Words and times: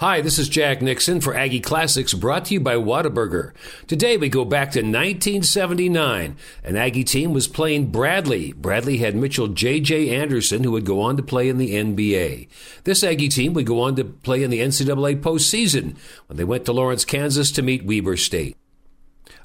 Hi, 0.00 0.20
this 0.20 0.38
is 0.38 0.48
Jack 0.48 0.80
Nixon 0.80 1.20
for 1.20 1.34
Aggie 1.34 1.58
Classics 1.58 2.14
brought 2.14 2.44
to 2.44 2.54
you 2.54 2.60
by 2.60 2.76
Whataburger. 2.76 3.50
Today 3.88 4.16
we 4.16 4.28
go 4.28 4.44
back 4.44 4.70
to 4.70 4.78
1979. 4.78 6.36
An 6.62 6.76
Aggie 6.76 7.02
team 7.02 7.32
was 7.32 7.48
playing 7.48 7.90
Bradley. 7.90 8.52
Bradley 8.52 8.98
had 8.98 9.16
Mitchell 9.16 9.48
J.J. 9.48 10.14
Anderson, 10.14 10.62
who 10.62 10.70
would 10.70 10.84
go 10.84 11.00
on 11.00 11.16
to 11.16 11.22
play 11.24 11.48
in 11.48 11.58
the 11.58 11.74
NBA. 11.74 12.46
This 12.84 13.02
Aggie 13.02 13.28
team 13.28 13.54
would 13.54 13.66
go 13.66 13.80
on 13.80 13.96
to 13.96 14.04
play 14.04 14.44
in 14.44 14.50
the 14.50 14.60
NCAA 14.60 15.20
postseason 15.20 15.96
when 16.28 16.36
they 16.36 16.44
went 16.44 16.64
to 16.66 16.72
Lawrence, 16.72 17.04
Kansas 17.04 17.50
to 17.50 17.62
meet 17.62 17.84
Weber 17.84 18.16
State. 18.16 18.56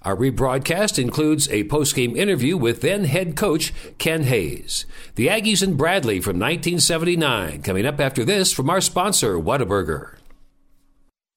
Our 0.03 0.15
rebroadcast 0.15 0.99
includes 0.99 1.47
a 1.49 1.63
postgame 1.63 2.15
interview 2.15 2.57
with 2.57 2.81
then 2.81 3.05
head 3.05 3.35
coach 3.35 3.73
Ken 3.97 4.25
Hayes. 4.25 4.85
The 5.15 5.29
Aggies 5.29 5.63
and 5.63 5.75
Bradley 5.75 6.19
from 6.19 6.37
1979 6.37 7.63
coming 7.63 7.87
up 7.87 7.99
after 7.99 8.23
this 8.23 8.53
from 8.53 8.69
our 8.69 8.81
sponsor, 8.81 9.39
Whataburger. 9.39 10.17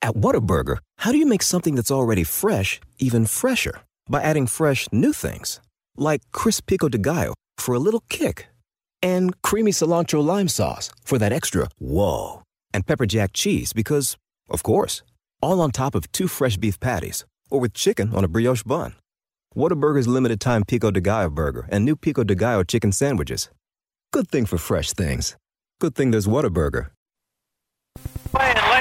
At 0.03 0.15
Whataburger, 0.15 0.79
how 0.99 1.13
do 1.13 1.19
you 1.19 1.27
make 1.27 1.43
something 1.43 1.75
that's 1.75 1.91
already 1.91 2.25
fresh 2.25 2.81
even 2.99 3.27
fresher? 3.27 3.81
By 4.09 4.23
adding 4.23 4.47
fresh 4.47 4.87
new 4.93 5.13
things, 5.13 5.61
like 5.97 6.21
crisp 6.33 6.67
pico 6.67 6.89
de 6.89 6.99
gallo 6.99 7.35
for 7.59 7.75
a 7.75 7.79
little 7.81 8.05
kick, 8.09 8.47
and 9.03 9.41
creamy 9.43 9.73
cilantro 9.73 10.25
lime 10.25 10.49
sauce 10.49 10.91
for 11.03 11.19
that 11.19 11.33
extra 11.33 11.69
whoa, 11.79 12.43
and 12.73 12.87
pepper 12.87 13.07
jack 13.07 13.33
cheese 13.33 13.73
because, 13.73 14.17
of 14.49 14.63
course, 14.63 15.03
all 15.43 15.61
on 15.61 15.71
top 15.71 15.95
of 15.95 16.11
two 16.13 16.29
fresh 16.29 16.57
beef 16.57 16.79
patties, 16.79 17.25
or 17.51 17.59
with 17.59 17.73
chicken 17.75 18.15
on 18.15 18.23
a 18.23 18.29
brioche 18.29 18.63
bun. 18.63 18.95
Whataburger's 19.57 20.07
limited 20.07 20.41
time 20.41 20.65
pico 20.65 20.91
de 20.91 21.01
gallo 21.01 21.31
burger 21.31 21.67
and 21.71 21.85
new 21.85 21.97
pico 21.97 22.23
de 22.23 22.35
gallo 22.35 22.63
chicken 22.63 22.93
sandwiches. 22.93 23.49
Good 24.13 24.29
thing 24.29 24.47
for 24.47 24.59
fresh 24.59 24.93
things. 24.93 25.37
Good 25.81 25.95
thing 25.95 26.11
there's 26.11 26.27
Whataburger. 26.27 26.91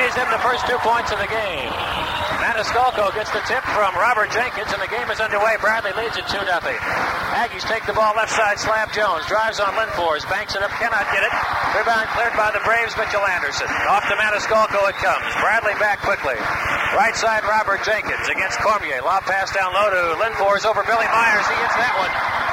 Lays 0.06 0.22
in 0.22 0.30
the 0.30 0.46
first 0.46 0.62
two 0.70 0.78
points 0.86 1.10
of 1.10 1.18
the 1.18 1.26
game. 1.26 1.74
Maniscalco 2.38 3.10
gets 3.18 3.34
the 3.34 3.42
tip 3.50 3.66
from 3.74 3.90
Robert 3.98 4.30
Jenkins, 4.30 4.70
and 4.70 4.78
the 4.78 4.86
game 4.94 5.10
is 5.10 5.18
underway. 5.18 5.58
Bradley 5.58 5.98
leads 5.98 6.14
it 6.14 6.30
2 6.30 6.46
0. 6.46 6.46
Aggies 7.34 7.66
take 7.66 7.90
the 7.90 7.98
ball 7.98 8.14
left 8.14 8.30
side. 8.30 8.62
Slab 8.62 8.94
Jones 8.94 9.26
drives 9.26 9.58
on 9.58 9.74
Linfors, 9.74 10.22
banks 10.30 10.54
it 10.54 10.62
up, 10.62 10.70
cannot 10.78 11.10
get 11.10 11.26
it. 11.26 11.34
Rebound 11.74 12.06
cleared 12.14 12.38
by 12.38 12.54
the 12.54 12.62
Braves. 12.62 12.94
Mitchell 12.94 13.26
Anderson. 13.26 13.66
Off 13.90 14.06
to 14.06 14.14
Maniscalco 14.14 14.78
it 14.94 14.98
comes. 15.02 15.26
Bradley 15.42 15.74
back 15.82 16.06
quickly. 16.06 16.38
Right 16.94 17.18
side, 17.18 17.42
Robert 17.42 17.82
Jenkins 17.82 18.30
against 18.30 18.62
Cormier. 18.62 19.02
Lob 19.02 19.26
pass 19.26 19.50
down 19.58 19.74
low 19.74 19.90
to 19.90 20.22
Linfors 20.22 20.70
over 20.70 20.86
Billy 20.86 21.10
Myers. 21.10 21.50
He 21.50 21.58
hits 21.58 21.78
that 21.82 21.98
one. 21.98 22.45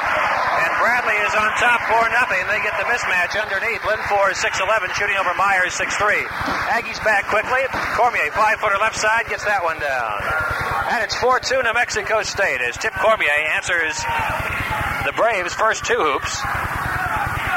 Bradley 0.82 1.15
is 1.15 1.34
on 1.38 1.47
top 1.62 1.78
4 1.94 2.10
0. 2.10 2.50
They 2.50 2.59
get 2.66 2.75
the 2.75 2.82
mismatch 2.91 3.38
underneath. 3.38 3.87
Linfors 3.87 4.43
6'11, 4.43 4.91
shooting 4.98 5.15
over 5.15 5.32
Myers 5.38 5.78
6'3. 5.78 6.26
Aggies 6.75 6.98
back 7.04 7.31
quickly. 7.31 7.62
Cormier, 7.94 8.32
five 8.32 8.59
footer 8.59 8.78
left 8.82 8.98
side, 8.98 9.26
gets 9.28 9.44
that 9.44 9.62
one 9.62 9.78
down. 9.78 10.19
And 10.91 11.04
it's 11.04 11.15
4 11.15 11.38
2 11.38 11.62
New 11.62 11.72
Mexico 11.72 12.25
State 12.25 12.60
as 12.60 12.76
Tip 12.76 12.94
Cormier 12.94 13.31
answers 13.54 13.94
the 15.06 15.12
Braves' 15.15 15.54
first 15.54 15.84
two 15.84 15.94
hoops. 15.94 16.43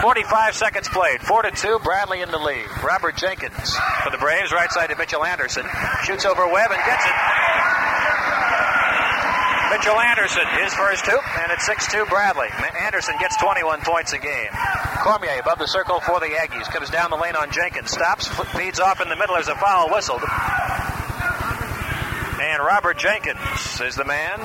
45 0.05 0.53
seconds 0.53 0.87
played. 0.89 1.21
4 1.21 1.49
to 1.49 1.51
2, 1.51 1.79
Bradley 1.83 2.21
in 2.21 2.29
the 2.29 2.37
lead. 2.37 2.67
Robert 2.83 3.17
Jenkins 3.17 3.75
for 4.03 4.11
the 4.11 4.19
Braves, 4.19 4.51
right 4.51 4.71
side 4.71 4.91
to 4.91 4.95
Mitchell 4.95 5.25
Anderson. 5.25 5.65
Shoots 6.03 6.25
over 6.25 6.45
Webb 6.45 6.69
and 6.69 6.81
gets 6.85 7.05
it. 7.05 7.84
Mitchell 9.75 9.99
Anderson, 9.99 10.47
his 10.63 10.73
first 10.73 11.05
hoop, 11.05 11.39
and 11.41 11.51
it's 11.51 11.67
6-2 11.67 12.07
Bradley. 12.07 12.47
Anderson 12.79 13.13
gets 13.19 13.35
21 13.35 13.81
points 13.81 14.13
a 14.13 14.17
game. 14.17 14.47
Cormier 15.03 15.41
above 15.41 15.59
the 15.59 15.67
circle 15.67 15.99
for 15.99 16.21
the 16.21 16.27
Aggies. 16.27 16.71
Comes 16.71 16.89
down 16.89 17.09
the 17.09 17.17
lane 17.17 17.35
on 17.35 17.51
Jenkins. 17.51 17.91
Stops, 17.91 18.29
feeds 18.55 18.79
off 18.79 19.01
in 19.01 19.09
the 19.09 19.17
middle. 19.17 19.35
There's 19.35 19.49
a 19.49 19.55
foul 19.55 19.89
whistled. 19.91 20.21
And 22.39 22.63
Robert 22.63 22.97
Jenkins 22.97 23.81
is 23.81 23.95
the 23.95 24.05
man. 24.05 24.39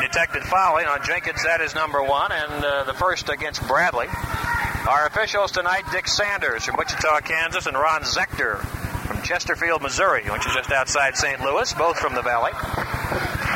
Detected 0.00 0.44
fouling 0.44 0.86
on 0.86 1.04
Jenkins. 1.04 1.42
That 1.44 1.60
is 1.60 1.74
number 1.74 2.02
one, 2.02 2.32
and 2.32 2.64
uh, 2.64 2.84
the 2.84 2.94
first 2.94 3.28
against 3.28 3.60
Bradley. 3.68 4.06
Our 4.88 5.06
officials 5.06 5.52
tonight, 5.52 5.84
Dick 5.92 6.08
Sanders 6.08 6.64
from 6.64 6.76
Wichita, 6.78 7.20
Kansas, 7.20 7.66
and 7.66 7.76
Ron 7.76 8.00
Zechter 8.04 8.60
from 9.06 9.20
Chesterfield, 9.20 9.82
Missouri, 9.82 10.24
which 10.30 10.46
is 10.46 10.54
just 10.54 10.72
outside 10.72 11.18
St. 11.18 11.38
Louis, 11.42 11.70
both 11.74 11.98
from 11.98 12.14
the 12.14 12.22
Valley. 12.22 12.52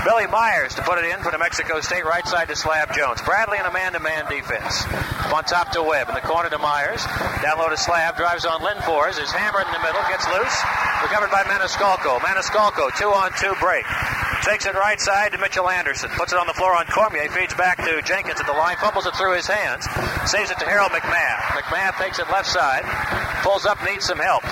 Billy 0.05 0.27
Myers 0.29 0.75
to 0.77 0.83
put 0.83 1.01
it 1.01 1.09
in 1.09 1.19
for 1.25 1.33
New 1.33 1.41
Mexico 1.41 1.81
State, 1.81 2.05
right 2.05 2.27
side 2.29 2.49
to 2.49 2.57
Slab 2.57 2.93
Jones. 2.95 3.23
Bradley 3.25 3.57
in 3.57 3.65
a 3.65 3.73
man-to-man 3.73 4.29
defense. 4.29 4.85
On 5.33 5.43
top 5.43 5.73
to 5.73 5.83
Webb, 5.83 6.13
in 6.13 6.15
the 6.15 6.21
corner 6.21 6.51
to 6.51 6.59
Myers. 6.59 7.01
Down 7.41 7.57
low 7.57 7.73
to 7.73 7.77
Slab, 7.77 8.15
drives 8.15 8.45
on 8.45 8.61
Linfors, 8.61 9.17
is 9.17 9.33
hammered 9.33 9.65
in 9.65 9.73
the 9.73 9.81
middle, 9.81 10.05
gets 10.13 10.29
loose. 10.29 10.57
Recovered 11.01 11.33
by 11.33 11.43
Maniscalco. 11.49 12.21
Maniscalco, 12.21 12.93
two-on-two 13.01 13.57
break. 13.61 13.87
Takes 14.45 14.67
it 14.67 14.75
right 14.75 15.01
side 15.01 15.33
to 15.33 15.39
Mitchell 15.39 15.71
Anderson. 15.71 16.11
Puts 16.21 16.35
it 16.35 16.39
on 16.39 16.47
the 16.47 16.53
floor 16.53 16.77
on 16.77 16.85
Cormier. 16.87 17.31
Feeds 17.31 17.55
back 17.55 17.79
to 17.79 18.03
Jenkins 18.03 18.39
at 18.39 18.47
the 18.47 18.53
line. 18.53 18.77
Fumbles 18.77 19.07
it 19.07 19.17
through 19.17 19.35
his 19.35 19.47
hands. 19.47 19.89
Saves 20.29 20.51
it 20.51 20.59
to 20.59 20.67
Harold 20.67 20.93
McMath. 20.93 21.41
McMath 21.57 21.97
takes 21.97 22.19
it 22.19 22.29
left 22.31 22.49
side. 22.49 22.85
Pulls 23.43 23.65
up, 23.65 23.83
needs 23.85 24.05
some 24.05 24.19
help. 24.19 24.45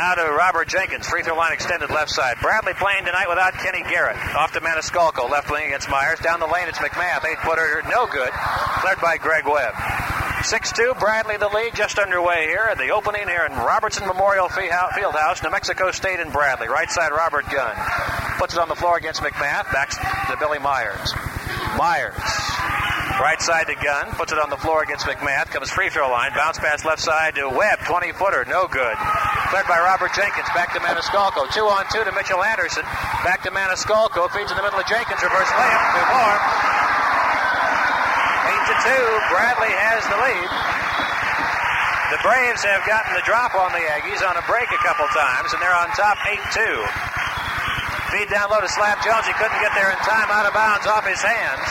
Now 0.00 0.14
to 0.14 0.32
Robert 0.32 0.66
Jenkins, 0.66 1.06
free 1.06 1.22
throw 1.22 1.36
line 1.36 1.52
extended 1.52 1.90
left 1.90 2.08
side. 2.08 2.38
Bradley 2.40 2.72
playing 2.72 3.04
tonight 3.04 3.28
without 3.28 3.52
Kenny 3.52 3.82
Garrett. 3.82 4.16
Off 4.34 4.50
to 4.54 4.60
Maniscalco, 4.62 5.28
left 5.28 5.50
wing 5.50 5.66
against 5.66 5.90
Myers. 5.90 6.18
Down 6.20 6.40
the 6.40 6.46
lane, 6.46 6.68
it's 6.68 6.78
McMath, 6.78 7.22
eight 7.26 7.36
footer, 7.40 7.82
no 7.86 8.06
good. 8.06 8.30
Cleared 8.32 8.98
by 9.02 9.18
Greg 9.18 9.44
Webb. 9.44 9.74
6-2, 9.74 10.98
Bradley 10.98 11.36
the 11.36 11.48
lead, 11.48 11.74
just 11.74 11.98
underway 11.98 12.46
here 12.46 12.66
at 12.70 12.78
the 12.78 12.88
opening 12.88 13.28
here 13.28 13.44
in 13.44 13.52
Robertson 13.52 14.06
Memorial 14.06 14.48
Fieldhouse, 14.48 15.42
New 15.42 15.50
Mexico 15.50 15.90
State 15.90 16.18
and 16.18 16.32
Bradley. 16.32 16.68
Right 16.68 16.90
side, 16.90 17.12
Robert 17.12 17.44
Gunn. 17.50 17.76
puts 18.38 18.54
it 18.54 18.58
on 18.58 18.70
the 18.70 18.76
floor 18.76 18.96
against 18.96 19.20
McMath, 19.20 19.70
Back 19.70 19.90
to 19.90 20.36
Billy 20.40 20.60
Myers. 20.60 21.12
Myers 21.76 22.16
Right 23.20 23.36
side 23.36 23.68
to 23.68 23.76
Gunn, 23.76 24.16
puts 24.16 24.32
it 24.32 24.40
on 24.40 24.48
the 24.48 24.56
floor 24.56 24.80
against 24.80 25.04
McMath, 25.04 25.52
comes 25.52 25.68
free 25.68 25.92
throw 25.92 26.08
line, 26.08 26.32
bounce 26.32 26.56
pass 26.56 26.88
left 26.88 27.04
side 27.04 27.36
to 27.36 27.52
Webb, 27.52 27.84
20 27.84 28.16
footer, 28.16 28.48
no 28.48 28.64
good. 28.64 28.96
Cleared 29.52 29.68
by 29.68 29.76
Robert 29.76 30.16
Jenkins, 30.16 30.48
back 30.56 30.72
to 30.72 30.80
Maniscalco, 30.80 31.44
two 31.52 31.68
on 31.68 31.84
two 31.92 32.00
to 32.00 32.12
Mitchell 32.16 32.40
Anderson, 32.40 32.80
back 33.20 33.44
to 33.44 33.52
Maniscalco, 33.52 34.24
feeds 34.32 34.48
in 34.48 34.56
the 34.56 34.64
middle 34.64 34.80
of 34.80 34.88
Jenkins, 34.88 35.20
reverse 35.20 35.52
layup, 35.52 35.84
two 35.92 36.06
more. 36.16 36.36
Eight 38.56 38.64
to 38.72 38.76
two, 38.88 39.04
Bradley 39.28 39.68
has 39.68 40.00
the 40.08 40.16
lead. 40.16 40.50
The 42.16 42.24
Braves 42.24 42.64
have 42.64 42.88
gotten 42.88 43.12
the 43.12 43.22
drop 43.28 43.52
on 43.52 43.70
the 43.76 43.84
Aggies 44.00 44.24
on 44.24 44.40
a 44.40 44.44
break 44.48 44.72
a 44.72 44.80
couple 44.80 45.04
times, 45.12 45.52
and 45.52 45.60
they're 45.60 45.76
on 45.76 45.92
top 45.92 46.16
8 46.24 46.40
2. 46.56 48.16
Feed 48.16 48.32
down 48.32 48.48
low 48.48 48.64
to 48.64 48.66
Slab 48.66 48.98
Jones. 49.04 49.28
He 49.28 49.36
couldn't 49.36 49.60
get 49.60 49.76
there 49.76 49.92
in 49.92 50.00
time, 50.08 50.26
out 50.32 50.48
of 50.48 50.56
bounds 50.56 50.88
off 50.88 51.06
his 51.06 51.20
hands. 51.20 51.68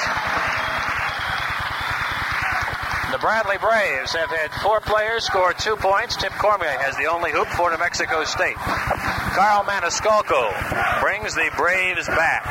The 3.09 3.09
Bradley 3.22 3.58
Braves 3.58 4.14
have 4.14 4.30
had 4.30 4.52
four 4.62 4.80
players 4.80 5.26
score 5.26 5.52
two 5.54 5.76
points. 5.76 6.16
Tip 6.16 6.32
Cormier 6.34 6.80
has 6.80 6.96
the 6.96 7.06
only 7.06 7.32
hoop 7.32 7.48
for 7.50 7.70
New 7.70 7.78
Mexico 7.78 8.24
State. 8.24 8.56
Carl 8.56 9.64
Maniscalco 9.66 10.48
brings 11.02 11.36
the 11.36 11.52
Braves 11.58 12.08
back. 12.08 12.46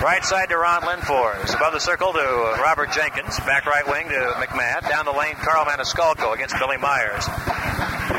Right 0.00 0.24
side 0.24 0.48
to 0.48 0.56
Ron 0.56 0.82
Linfors. 0.82 1.54
Above 1.54 1.74
the 1.74 1.80
circle 1.80 2.12
to 2.12 2.56
Robert 2.62 2.90
Jenkins. 2.92 3.38
Back 3.40 3.66
right 3.66 3.86
wing 3.86 4.08
to 4.08 4.32
McMath. 4.40 4.88
Down 4.88 5.04
the 5.04 5.12
lane, 5.12 5.34
Carl 5.36 5.66
Maniscalco 5.66 6.34
against 6.34 6.56
Billy 6.58 6.78
Myers. 6.78 7.28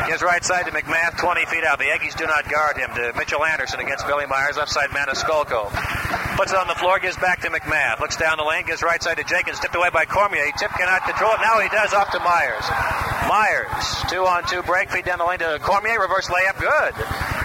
Gives 0.08 0.22
right 0.22 0.44
side 0.44 0.66
to 0.66 0.72
McMath, 0.72 1.18
20 1.18 1.46
feet 1.46 1.64
out. 1.64 1.80
The 1.80 1.86
Aggies 1.86 2.16
do 2.16 2.28
not 2.28 2.48
guard 2.50 2.78
him. 2.78 2.94
To 2.96 3.14
Mitchell 3.18 3.44
Anderson 3.44 3.80
against 3.80 4.06
Billy 4.06 4.28
Myers. 4.28 4.58
Left 4.58 4.72
side, 4.72 4.90
Maniscalco. 4.90 6.23
Puts 6.36 6.52
it 6.52 6.58
on 6.58 6.68
the 6.68 6.76
floor, 6.76 7.00
gives 7.00 7.18
back 7.18 7.42
to 7.42 7.50
McMath. 7.50 8.00
Looks 8.00 8.18
down 8.18 8.38
the 8.38 8.44
lane, 8.44 8.66
gives 8.66 8.82
right 8.82 9.02
side 9.02 9.18
to 9.18 9.24
Jenkins. 9.24 9.60
Tipped 9.60 9.76
away 9.76 9.90
by 9.94 10.06
Cormier. 10.06 10.52
Tip 10.58 10.72
cannot 10.72 11.06
control 11.06 11.34
it. 11.34 11.40
Now 11.42 11.60
he 11.60 11.70
does 11.70 11.94
off 11.94 12.10
to 12.12 12.20
Myers. 12.20 12.66
Myers, 13.30 13.86
two 14.10 14.26
on 14.26 14.44
two 14.50 14.64
break. 14.64 14.90
Feed 14.90 15.06
down 15.06 15.20
the 15.20 15.26
lane 15.26 15.40
to 15.40 15.60
Cormier. 15.62 16.00
Reverse 16.02 16.28
layup. 16.28 16.58
Good. 16.58 16.94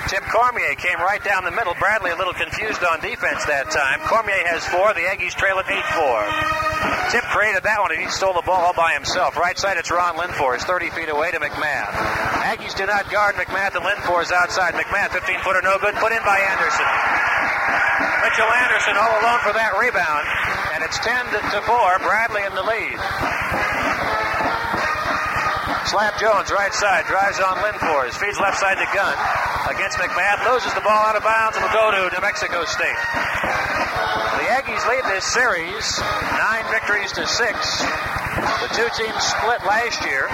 Tip 0.08 0.24
Cormier 0.32 0.74
came 0.74 0.96
right 1.04 1.22
down 1.22 1.44
the 1.44 1.52
middle. 1.52 1.74
Bradley 1.78 2.10
a 2.10 2.16
little 2.16 2.32
confused 2.32 2.82
on 2.82 3.00
defense 3.00 3.44
that 3.44 3.70
time. 3.70 4.00
Cormier 4.08 4.40
has 4.48 4.64
four. 4.64 4.96
The 4.96 5.04
Aggies 5.04 5.36
trail 5.36 5.60
at 5.60 5.68
8 5.68 5.84
4. 5.84 7.12
Tip 7.12 7.24
created 7.28 7.64
that 7.64 7.80
one 7.80 7.92
and 7.92 8.00
he 8.00 8.08
stole 8.08 8.32
the 8.32 8.44
ball 8.44 8.72
all 8.72 8.74
by 8.74 8.94
himself. 8.96 9.36
Right 9.36 9.58
side, 9.58 9.76
it's 9.76 9.90
Ron 9.90 10.16
Linfors, 10.16 10.64
30 10.64 10.90
feet 10.90 11.08
away 11.08 11.30
to 11.32 11.40
McMath. 11.40 11.92
Aggies 12.40 12.74
do 12.76 12.86
not 12.86 13.10
guard 13.12 13.36
McMath 13.36 13.76
and 13.76 13.84
Linfors 13.84 14.32
outside. 14.32 14.72
McMath, 14.74 15.12
15 15.12 15.40
footer, 15.40 15.60
no 15.62 15.76
good. 15.76 15.94
Put 15.96 16.12
in 16.12 16.24
by 16.24 16.40
Anderson. 16.40 17.37
Mitchell 18.22 18.50
Anderson 18.50 18.94
all 18.98 19.14
alone 19.22 19.40
for 19.46 19.54
that 19.54 19.78
rebound. 19.78 20.24
And 20.74 20.82
it's 20.82 20.98
10 21.00 21.14
to 21.54 21.58
4. 21.62 21.98
Bradley 22.02 22.42
in 22.44 22.54
the 22.54 22.62
lead. 22.62 22.98
Slab 25.88 26.20
Jones, 26.20 26.52
right 26.52 26.74
side, 26.74 27.08
drives 27.08 27.40
on 27.40 27.56
Linfors, 27.64 28.12
feeds 28.20 28.36
left 28.38 28.60
side 28.60 28.76
to 28.76 28.84
Gunn. 28.92 29.16
Against 29.72 29.96
McMath, 29.96 30.44
loses 30.44 30.74
the 30.76 30.84
ball 30.84 31.00
out 31.00 31.16
of 31.16 31.24
bounds 31.24 31.56
and 31.56 31.64
will 31.64 31.72
go 31.72 31.88
to 31.88 32.12
New 32.12 32.20
Mexico 32.20 32.64
State. 32.68 33.00
The 34.36 34.46
Aggies 34.52 34.84
lead 34.84 35.04
this 35.08 35.24
series 35.24 35.98
nine 36.36 36.64
victories 36.68 37.12
to 37.16 37.26
six. 37.26 37.80
The 37.80 38.68
two 38.76 38.88
teams 39.00 39.16
split 39.16 39.64
last 39.64 40.04
year. 40.04 40.28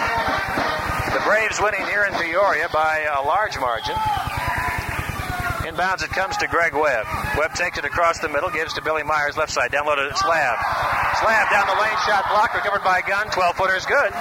The 1.14 1.22
Braves 1.22 1.60
winning 1.62 1.87
here 1.87 2.02
in 2.04 2.12
Peoria 2.19 2.69
by 2.69 3.06
a 3.06 3.22
large 3.22 3.56
margin. 3.58 3.94
Inbounds, 5.75 6.05
it 6.05 6.11
comes 6.11 6.37
to 6.37 6.47
Greg 6.47 6.73
Webb. 6.73 7.03
Webb 7.37 7.55
takes 7.55 7.79
it 7.79 7.85
across 7.85 8.21
the 8.21 8.29
middle, 8.29 8.49
gives 8.49 8.75
to 8.75 8.82
Billy 8.82 9.03
Myers, 9.03 9.37
left 9.37 9.50
side, 9.50 9.73
downloaded 9.73 10.06
at 10.06 10.15
Slab. 10.15 10.55
Slab 11.19 11.50
down 11.50 11.67
the 11.67 11.75
lane, 11.82 11.99
shot 12.06 12.31
blocked, 12.31 12.55
recovered 12.55 12.85
by 12.87 13.03
Gunn, 13.03 13.26
12 13.35 13.56
footers, 13.56 13.82
good. 13.82 14.15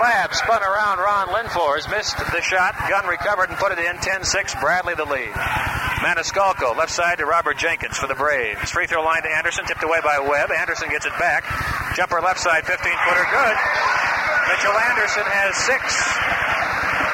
Slab 0.00 0.32
spun 0.32 0.62
around 0.64 0.96
Ron 0.96 1.28
Linfors, 1.28 1.90
missed 1.90 2.16
the 2.16 2.40
shot. 2.40 2.72
Gunn 2.88 3.04
recovered 3.04 3.50
and 3.50 3.58
put 3.58 3.72
it 3.72 3.78
in 3.78 3.98
10 3.98 4.24
6. 4.24 4.54
Bradley 4.64 4.94
the 4.94 5.04
lead. 5.04 5.28
Maniscalco, 6.00 6.74
left 6.74 6.90
side 6.90 7.18
to 7.18 7.26
Robert 7.26 7.58
Jenkins 7.58 7.98
for 7.98 8.06
the 8.06 8.16
Braves. 8.16 8.70
Free 8.70 8.86
throw 8.86 9.04
line 9.04 9.22
to 9.22 9.28
Anderson, 9.28 9.66
tipped 9.66 9.84
away 9.84 10.00
by 10.02 10.20
Webb. 10.20 10.50
Anderson 10.56 10.88
gets 10.88 11.04
it 11.04 11.12
back. 11.18 11.44
Jumper 11.96 12.22
left 12.22 12.40
side, 12.40 12.64
15 12.64 12.80
footer, 12.80 13.26
good. 13.28 13.56
Mitchell 14.48 14.78
Anderson 14.88 15.24
has 15.28 15.52
six. 15.68 15.84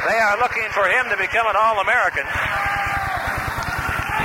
They 0.07 0.19
are 0.19 0.39
looking 0.39 0.71
for 0.71 0.87
him 0.89 1.11
to 1.11 1.17
become 1.19 1.47
an 1.47 1.57
All 1.59 1.81
American. 1.81 2.25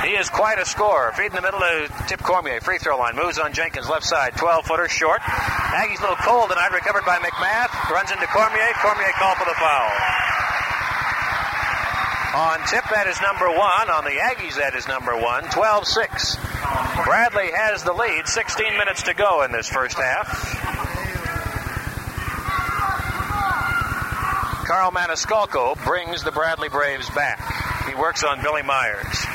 He 0.06 0.14
is 0.14 0.30
quite 0.30 0.60
a 0.60 0.64
scorer. 0.64 1.10
Feed 1.10 1.26
in 1.26 1.32
the 1.32 1.42
middle 1.42 1.58
to 1.58 1.90
Tip 2.06 2.22
Cormier. 2.22 2.60
Free 2.60 2.78
throw 2.78 2.96
line. 2.96 3.16
Moves 3.16 3.40
on 3.40 3.52
Jenkins. 3.52 3.88
Left 3.88 4.04
side. 4.04 4.36
12 4.36 4.64
footer 4.64 4.88
short. 4.88 5.20
Aggies 5.20 5.98
a 5.98 6.02
little 6.02 6.22
cold 6.22 6.48
tonight. 6.48 6.70
Recovered 6.70 7.04
by 7.04 7.18
McMath. 7.18 7.90
Runs 7.90 8.12
into 8.12 8.26
Cormier. 8.28 8.70
Cormier 8.78 9.10
called 9.18 9.36
for 9.36 9.46
the 9.46 9.58
foul. 9.58 9.90
On 12.38 12.58
Tip, 12.68 12.84
that 12.94 13.08
is 13.08 13.20
number 13.20 13.48
one. 13.50 13.90
On 13.90 14.04
the 14.04 14.14
Aggies, 14.22 14.54
that 14.54 14.76
is 14.76 14.86
number 14.86 15.18
one. 15.18 15.42
12 15.50 15.88
6. 15.88 16.36
Bradley 17.02 17.50
has 17.50 17.82
the 17.82 17.92
lead. 17.92 18.28
16 18.28 18.78
minutes 18.78 19.02
to 19.04 19.14
go 19.14 19.42
in 19.42 19.50
this 19.50 19.68
first 19.68 19.96
half. 19.96 20.28
Carl 24.68 24.92
Maniscalco 24.92 25.82
brings 25.84 26.22
the 26.22 26.30
Bradley 26.30 26.68
Braves 26.68 27.10
back. 27.10 27.42
He 27.88 27.94
works 27.96 28.22
on 28.22 28.40
Billy 28.40 28.62
Myers. 28.62 29.26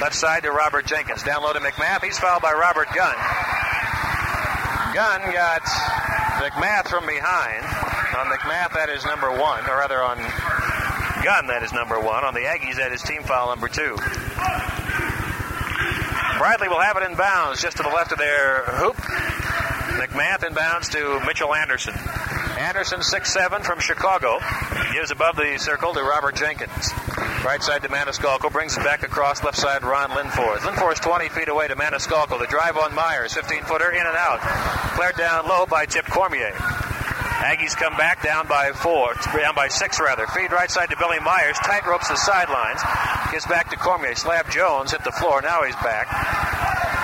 Left 0.00 0.14
side 0.14 0.42
to 0.42 0.50
Robert 0.50 0.86
Jenkins. 0.86 1.22
Down 1.22 1.42
low 1.42 1.52
to 1.52 1.60
McMath. 1.60 2.02
He's 2.02 2.18
fouled 2.18 2.42
by 2.42 2.52
Robert 2.52 2.88
Gunn. 2.94 3.14
Gunn 4.94 5.32
got 5.32 5.62
McMath 6.42 6.88
from 6.88 7.06
behind. 7.06 7.64
On 8.14 8.26
McMath, 8.26 8.74
that 8.74 8.88
is 8.90 9.04
number 9.04 9.30
one, 9.30 9.68
or 9.68 9.78
rather 9.78 10.02
on 10.02 10.18
Gunn, 11.24 11.46
that 11.48 11.62
is 11.62 11.72
number 11.72 11.98
one. 11.98 12.24
On 12.24 12.34
the 12.34 12.40
Aggies, 12.40 12.76
that 12.76 12.92
is 12.92 13.02
team 13.02 13.22
foul 13.22 13.48
number 13.48 13.68
two. 13.68 13.96
Bradley 16.38 16.68
will 16.68 16.80
have 16.80 16.96
it 16.96 17.02
in 17.10 17.16
bounds 17.16 17.62
just 17.62 17.78
to 17.78 17.82
the 17.82 17.88
left 17.88 18.12
of 18.12 18.18
their 18.18 18.64
hoop. 18.66 18.96
McMath 18.96 20.40
inbounds 20.40 20.90
to 20.90 21.24
Mitchell 21.26 21.54
Anderson. 21.54 21.94
Anderson, 22.58 23.00
6'7 23.00 23.64
from 23.64 23.80
Chicago, 23.80 24.38
gives 24.92 25.10
above 25.10 25.36
the 25.36 25.56
circle 25.58 25.94
to 25.94 26.02
Robert 26.02 26.36
Jenkins. 26.36 26.92
Right 27.44 27.62
side 27.62 27.82
to 27.82 27.90
Maniscalco, 27.90 28.50
brings 28.50 28.74
it 28.74 28.84
back 28.84 29.02
across 29.02 29.44
left 29.44 29.58
side 29.58 29.84
Ron 29.84 30.08
Linfors. 30.10 30.60
Linfors 30.60 30.98
20 31.02 31.28
feet 31.28 31.48
away 31.48 31.68
to 31.68 31.76
Maniscalco. 31.76 32.38
The 32.38 32.46
drive 32.46 32.78
on 32.78 32.94
Myers, 32.94 33.34
15 33.34 33.64
footer, 33.64 33.90
in 33.90 33.98
and 33.98 34.16
out. 34.16 34.40
Cleared 34.96 35.16
down 35.16 35.46
low 35.46 35.66
by 35.66 35.84
Tip 35.84 36.06
Cormier. 36.06 36.52
Aggies 37.44 37.76
come 37.76 37.98
back 37.98 38.22
down 38.22 38.48
by 38.48 38.72
four, 38.72 39.12
down 39.36 39.54
by 39.54 39.68
six 39.68 40.00
rather. 40.00 40.26
Feed 40.28 40.52
right 40.52 40.70
side 40.70 40.88
to 40.88 40.96
Billy 40.96 41.20
Myers, 41.20 41.58
tight 41.58 41.84
ropes 41.86 42.08
the 42.08 42.16
sidelines. 42.16 42.80
Gets 43.30 43.46
back 43.46 43.68
to 43.70 43.76
Cormier. 43.76 44.14
Slab 44.14 44.50
Jones 44.50 44.92
hit 44.92 45.04
the 45.04 45.12
floor. 45.12 45.42
Now 45.42 45.64
he's 45.64 45.76
back. 45.76 46.08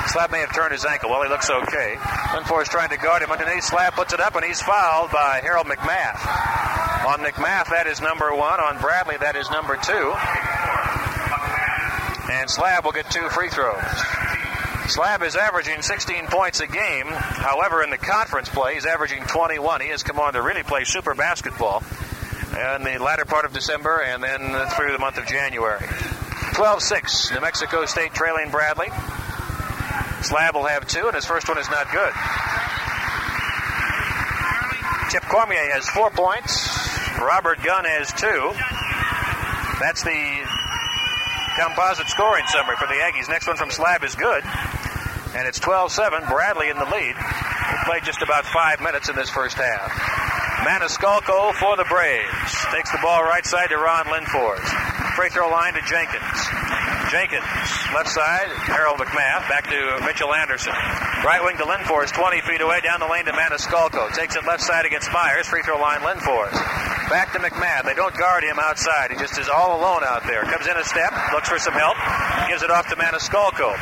Slab 0.08 0.30
may 0.32 0.40
have 0.40 0.54
turned 0.54 0.72
his 0.72 0.86
ankle. 0.86 1.10
Well, 1.10 1.22
he 1.22 1.28
looks 1.28 1.50
okay. 1.50 1.96
Linfors 2.32 2.68
trying 2.70 2.88
to 2.88 2.96
guard 2.96 3.20
him 3.20 3.30
underneath. 3.30 3.64
Slab 3.64 3.92
puts 3.92 4.14
it 4.14 4.20
up, 4.20 4.34
and 4.36 4.44
he's 4.46 4.62
fouled 4.62 5.10
by 5.10 5.40
Harold 5.42 5.66
McMath. 5.66 6.70
On 7.06 7.18
McMath, 7.20 7.70
that 7.70 7.86
is 7.86 8.00
number 8.00 8.34
one. 8.34 8.60
On 8.60 8.78
Bradley, 8.78 9.16
that 9.16 9.34
is 9.34 9.50
number 9.50 9.76
two. 9.76 10.12
And 12.30 12.48
Slab 12.48 12.84
will 12.84 12.92
get 12.92 13.10
two 13.10 13.28
free 13.30 13.48
throws. 13.48 13.82
Slab 14.86 15.22
is 15.22 15.34
averaging 15.34 15.82
16 15.82 16.28
points 16.28 16.60
a 16.60 16.66
game. 16.66 17.06
However, 17.06 17.82
in 17.82 17.90
the 17.90 17.98
conference 17.98 18.48
play, 18.48 18.74
he's 18.74 18.86
averaging 18.86 19.24
21. 19.24 19.80
He 19.80 19.88
has 19.88 20.02
come 20.02 20.18
on 20.20 20.34
to 20.34 20.42
really 20.42 20.62
play 20.62 20.84
super 20.84 21.14
basketball 21.14 21.82
in 22.50 22.84
the 22.84 22.98
latter 23.00 23.24
part 23.24 23.44
of 23.44 23.52
December 23.52 24.00
and 24.00 24.22
then 24.22 24.68
through 24.70 24.92
the 24.92 24.98
month 24.98 25.18
of 25.18 25.26
January. 25.26 25.84
12 26.54 26.82
6, 26.82 27.32
New 27.32 27.40
Mexico 27.40 27.84
State 27.86 28.14
trailing 28.14 28.50
Bradley. 28.50 28.88
Slab 30.22 30.54
will 30.54 30.66
have 30.66 30.86
two, 30.86 31.06
and 31.06 31.14
his 31.14 31.24
first 31.24 31.48
one 31.48 31.58
is 31.58 31.68
not 31.70 31.90
good. 31.90 32.12
Tip 35.10 35.22
Cormier 35.28 35.70
has 35.72 35.88
four 35.88 36.10
points. 36.10 36.68
Robert 37.18 37.62
Gunn 37.62 37.84
has 37.84 38.12
two. 38.12 38.52
That's 39.80 40.02
the 40.04 40.59
composite 41.56 42.08
scoring 42.08 42.44
summary 42.48 42.76
for 42.76 42.86
the 42.86 42.94
Aggies. 42.94 43.28
Next 43.28 43.46
one 43.46 43.56
from 43.56 43.70
Slab 43.70 44.04
is 44.04 44.14
good. 44.14 44.44
And 45.34 45.46
it's 45.46 45.60
12 45.60 45.92
7. 45.92 46.24
Bradley 46.28 46.68
in 46.68 46.78
the 46.78 46.84
lead. 46.84 47.16
He 47.16 47.76
played 47.84 48.04
just 48.04 48.22
about 48.22 48.44
five 48.46 48.80
minutes 48.80 49.08
in 49.08 49.16
this 49.16 49.30
first 49.30 49.56
half. 49.56 49.90
Maniscalco 50.66 51.54
for 51.54 51.76
the 51.76 51.86
Braves. 51.88 52.52
Takes 52.72 52.92
the 52.92 52.98
ball 53.02 53.22
right 53.22 53.46
side 53.46 53.70
to 53.70 53.76
Ron 53.76 54.06
Linfors. 54.06 54.60
Free 55.16 55.30
throw 55.30 55.48
line 55.48 55.74
to 55.74 55.80
Jenkins. 55.82 56.40
Jenkins, 57.10 57.42
left 57.92 58.08
side, 58.08 58.46
Harold 58.70 58.98
McMath, 58.98 59.48
back 59.48 59.68
to 59.68 60.04
Mitchell 60.04 60.32
Anderson. 60.32 60.72
Right 61.24 61.40
wing 61.42 61.56
to 61.56 61.64
Linfors, 61.64 62.12
20 62.12 62.40
feet 62.42 62.60
away, 62.60 62.80
down 62.82 63.00
the 63.00 63.08
lane 63.08 63.24
to 63.24 63.32
Maniscalco. 63.32 64.12
Takes 64.14 64.36
it 64.36 64.44
left 64.46 64.62
side 64.62 64.86
against 64.86 65.10
Myers, 65.12 65.48
free 65.48 65.62
throw 65.62 65.80
line 65.80 66.00
Linfors. 66.00 66.54
Back 67.10 67.34
to 67.34 67.42
McMath. 67.42 67.90
They 67.90 67.98
don't 67.98 68.14
guard 68.14 68.46
him 68.46 68.62
outside. 68.62 69.10
He 69.10 69.18
just 69.18 69.34
is 69.34 69.50
all 69.50 69.74
alone 69.74 70.06
out 70.06 70.22
there. 70.30 70.46
Comes 70.46 70.70
in 70.70 70.78
a 70.78 70.86
step, 70.86 71.10
looks 71.34 71.50
for 71.50 71.58
some 71.58 71.74
help, 71.74 71.98
gives 72.46 72.62
it 72.62 72.70
off 72.70 72.86
to 72.86 72.94
Maniscalco. 72.94 73.74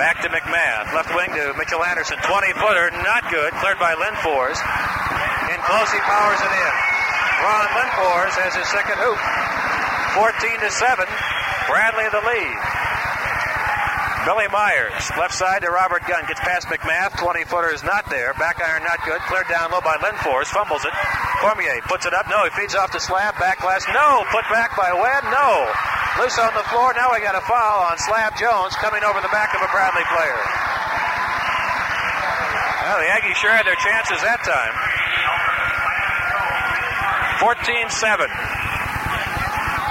Back 0.00 0.24
to 0.24 0.32
McMath. 0.32 0.88
Left 0.96 1.12
wing 1.12 1.28
to 1.36 1.52
Mitchell 1.60 1.84
Anderson. 1.84 2.16
20 2.24 2.56
footer, 2.56 2.88
not 3.04 3.28
good. 3.28 3.52
Cleared 3.60 3.76
by 3.76 3.92
Linfors. 4.00 4.56
In 5.52 5.60
close, 5.60 5.92
he 5.92 6.00
powers 6.08 6.40
it 6.40 6.52
in. 6.56 6.72
Ron 7.44 7.68
Linfors 7.76 8.32
has 8.40 8.56
his 8.56 8.68
second 8.72 8.96
hoop. 8.96 9.20
14 10.16 10.64
to 10.64 10.70
7. 10.72 11.04
Bradley 11.68 12.08
in 12.08 12.14
the 12.16 12.24
lead. 12.24 12.56
Billy 14.24 14.48
Myers, 14.48 15.04
left 15.20 15.32
side 15.36 15.62
to 15.62 15.70
Robert 15.70 16.00
Gunn, 16.08 16.24
gets 16.28 16.40
past 16.40 16.68
McMath. 16.68 17.16
20 17.20 17.44
footer 17.44 17.72
is 17.72 17.84
not 17.84 18.08
there. 18.08 18.32
Back 18.40 18.60
iron 18.64 18.84
not 18.84 19.04
good. 19.04 19.20
Cleared 19.28 19.48
down 19.48 19.70
low 19.70 19.80
by 19.80 19.96
Linfors. 20.00 20.48
Fumbles 20.48 20.84
it. 20.84 20.92
Cormier 21.40 21.80
puts 21.88 22.04
it 22.04 22.12
up. 22.12 22.28
No, 22.28 22.44
he 22.44 22.50
feeds 22.52 22.76
off 22.76 22.92
the 22.92 23.00
slab. 23.00 23.34
Back 23.40 23.60
glass. 23.64 23.88
No. 23.88 24.24
Put 24.30 24.44
back 24.52 24.76
by 24.76 24.92
Webb. 24.92 25.24
No. 25.32 25.72
Loose 26.20 26.36
on 26.38 26.52
the 26.52 26.64
floor. 26.68 26.92
Now 26.92 27.12
we 27.16 27.24
got 27.24 27.34
a 27.34 27.40
foul 27.48 27.80
on 27.88 27.96
Slab 27.96 28.36
Jones 28.36 28.76
coming 28.76 29.02
over 29.02 29.20
the 29.24 29.32
back 29.32 29.56
of 29.56 29.64
a 29.64 29.70
Bradley 29.72 30.04
player. 30.12 30.40
Well, 32.84 33.00
the 33.00 33.08
Aggies 33.08 33.40
sure 33.40 33.52
had 33.52 33.64
their 33.64 33.80
chances 33.80 34.20
that 34.20 34.44
time. 34.44 34.74
14 37.40 37.88
7. 37.88 38.28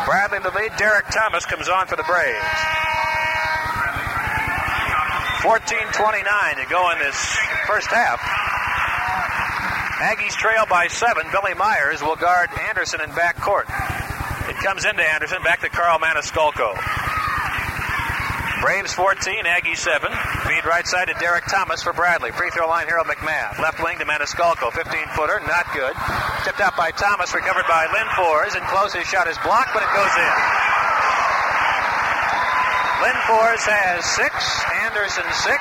Bradley 0.06 0.40
the 0.40 0.54
lead. 0.54 0.78
Derek 0.78 1.10
Thomas 1.10 1.46
comes 1.46 1.68
on 1.68 1.88
for 1.88 1.96
the 1.96 2.04
Braves. 2.04 2.38
14-29 5.42 6.62
to 6.62 6.70
go 6.70 6.92
in 6.92 7.00
this 7.00 7.16
first 7.66 7.88
half. 7.88 8.20
Aggies 10.00 10.32
trail 10.32 10.64
by 10.70 10.88
seven. 10.88 11.28
Billy 11.30 11.54
Myers 11.54 12.02
will 12.02 12.16
guard 12.16 12.50
Anderson 12.70 13.02
in 13.02 13.12
back 13.12 13.36
court. 13.36 13.68
It 14.48 14.56
comes 14.64 14.86
into 14.86 15.04
Anderson, 15.04 15.44
back 15.44 15.60
to 15.60 15.68
Carl 15.68 16.00
Maniscalco. 16.00 16.72
Braves 18.62 18.94
14, 18.94 19.44
Aggies 19.44 19.84
7. 19.84 20.08
Feed 20.48 20.64
right 20.64 20.88
side 20.88 21.08
to 21.08 21.16
Derek 21.20 21.44
Thomas 21.52 21.84
for 21.84 21.92
Bradley. 21.92 22.32
Free 22.32 22.50
throw 22.50 22.68
line, 22.68 22.88
Harold 22.88 23.08
McMath. 23.08 23.60
Left 23.60 23.84
wing 23.84 24.00
to 24.00 24.06
Maniscalco. 24.06 24.72
15 24.72 24.88
footer, 25.16 25.42
not 25.48 25.68
good. 25.74 25.92
Tipped 26.48 26.60
out 26.60 26.76
by 26.76 26.92
Thomas, 26.92 27.34
recovered 27.36 27.68
by 27.68 27.88
Linfors, 27.88 28.56
and 28.56 28.64
close 28.68 28.94
his 28.94 29.06
shot 29.08 29.28
is 29.28 29.38
blocked, 29.44 29.72
but 29.74 29.84
it 29.84 29.92
goes 29.92 30.16
in. 30.16 30.36
Linfors 33.04 33.64
has 33.68 34.04
six, 34.16 34.32
Anderson 34.88 35.28
six. 35.44 35.60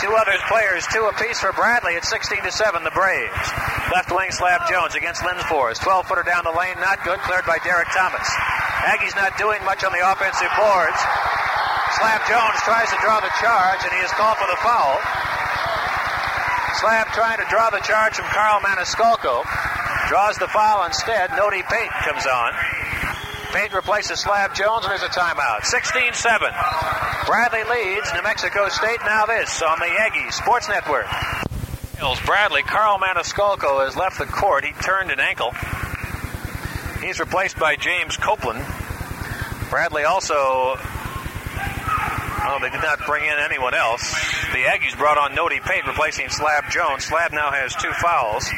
Two 0.00 0.12
others 0.12 0.40
players, 0.48 0.84
two 0.92 1.08
apiece 1.08 1.40
for 1.40 1.52
Bradley 1.56 1.96
at 1.96 2.04
16 2.04 2.44
to 2.44 2.52
7, 2.52 2.84
the 2.84 2.92
Braves. 2.92 3.48
Left 3.92 4.12
wing 4.12 4.28
Slab 4.28 4.68
Jones 4.68 4.94
against 4.94 5.22
Linfors. 5.24 5.80
12 5.80 6.06
footer 6.06 6.22
down 6.22 6.44
the 6.44 6.52
lane, 6.52 6.76
not 6.84 7.00
good, 7.02 7.16
cleared 7.24 7.46
by 7.48 7.56
Derek 7.64 7.88
Thomas. 7.96 8.28
Aggies 8.84 9.16
not 9.16 9.32
doing 9.40 9.64
much 9.64 9.84
on 9.84 9.92
the 9.96 10.04
offensive 10.04 10.52
boards. 10.52 11.00
Slab 11.96 12.20
Jones 12.28 12.60
tries 12.68 12.92
to 12.92 12.98
draw 13.00 13.24
the 13.24 13.32
charge, 13.40 13.80
and 13.88 13.92
he 13.96 14.00
is 14.04 14.12
called 14.12 14.36
for 14.36 14.48
the 14.52 14.60
foul. 14.60 15.00
Slab 16.76 17.08
trying 17.16 17.40
to 17.40 17.48
draw 17.48 17.70
the 17.70 17.80
charge 17.80 18.20
from 18.20 18.28
Carl 18.36 18.60
Maniscalco. 18.60 19.48
Draws 20.12 20.36
the 20.36 20.48
foul 20.48 20.84
instead. 20.84 21.30
Nody 21.30 21.62
Pate 21.64 21.96
comes 22.04 22.26
on. 22.26 22.52
Pate 23.56 23.72
replaces 23.72 24.20
Slab 24.20 24.54
Jones, 24.54 24.84
and 24.84 24.92
there's 24.92 25.02
a 25.02 25.08
timeout. 25.08 25.64
16 25.64 26.12
7. 26.12 26.52
Bradley 27.26 27.64
leads 27.64 28.12
New 28.14 28.22
Mexico 28.22 28.68
State. 28.68 28.98
Now 29.04 29.26
this 29.26 29.60
on 29.60 29.78
the 29.80 29.86
Aggies 29.86 30.32
Sports 30.32 30.68
Network. 30.68 31.06
Bradley, 32.24 32.62
Carl 32.62 32.98
Maniscalco 32.98 33.84
has 33.84 33.96
left 33.96 34.18
the 34.18 34.26
court. 34.26 34.64
He 34.64 34.72
turned 34.72 35.10
an 35.10 35.20
ankle. 35.20 35.52
He's 37.00 37.20
replaced 37.20 37.58
by 37.58 37.76
James 37.76 38.16
Copeland. 38.16 38.64
Bradley 39.70 40.04
also 40.04 40.76
Oh, 42.48 42.58
they 42.60 42.70
did 42.70 42.82
not 42.82 43.04
bring 43.06 43.24
in 43.24 43.38
anyone 43.38 43.74
else. 43.74 44.08
The 44.52 44.62
Aggies 44.62 44.96
brought 44.96 45.18
on 45.18 45.34
Nody 45.34 45.60
Pate, 45.60 45.84
replacing 45.84 46.28
Slab 46.28 46.70
Jones. 46.70 47.04
Slab 47.04 47.32
now 47.32 47.50
has 47.50 47.74
two 47.74 47.90
fouls. 47.90 48.48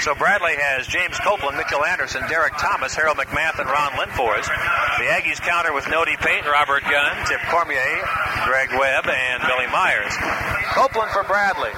So 0.00 0.14
Bradley 0.14 0.54
has 0.56 0.86
James 0.86 1.18
Copeland, 1.18 1.56
Mitchell 1.56 1.84
Anderson, 1.84 2.22
Derek 2.28 2.52
Thomas, 2.58 2.94
Harold 2.94 3.16
McMath, 3.16 3.58
and 3.58 3.68
Ron 3.68 3.92
Linfors. 3.96 4.46
The 5.00 5.08
Aggies 5.08 5.40
counter 5.40 5.72
with 5.72 5.88
Nody 5.88 6.16
Pate, 6.16 6.44
Robert 6.44 6.84
Gunn, 6.84 7.26
Tip 7.26 7.40
Cormier, 7.48 8.04
Greg 8.44 8.70
Webb, 8.76 9.08
and 9.08 9.42
Billy 9.48 9.66
Myers. 9.72 10.12
Copeland 10.76 11.10
for 11.10 11.24
Bradley. 11.24 11.72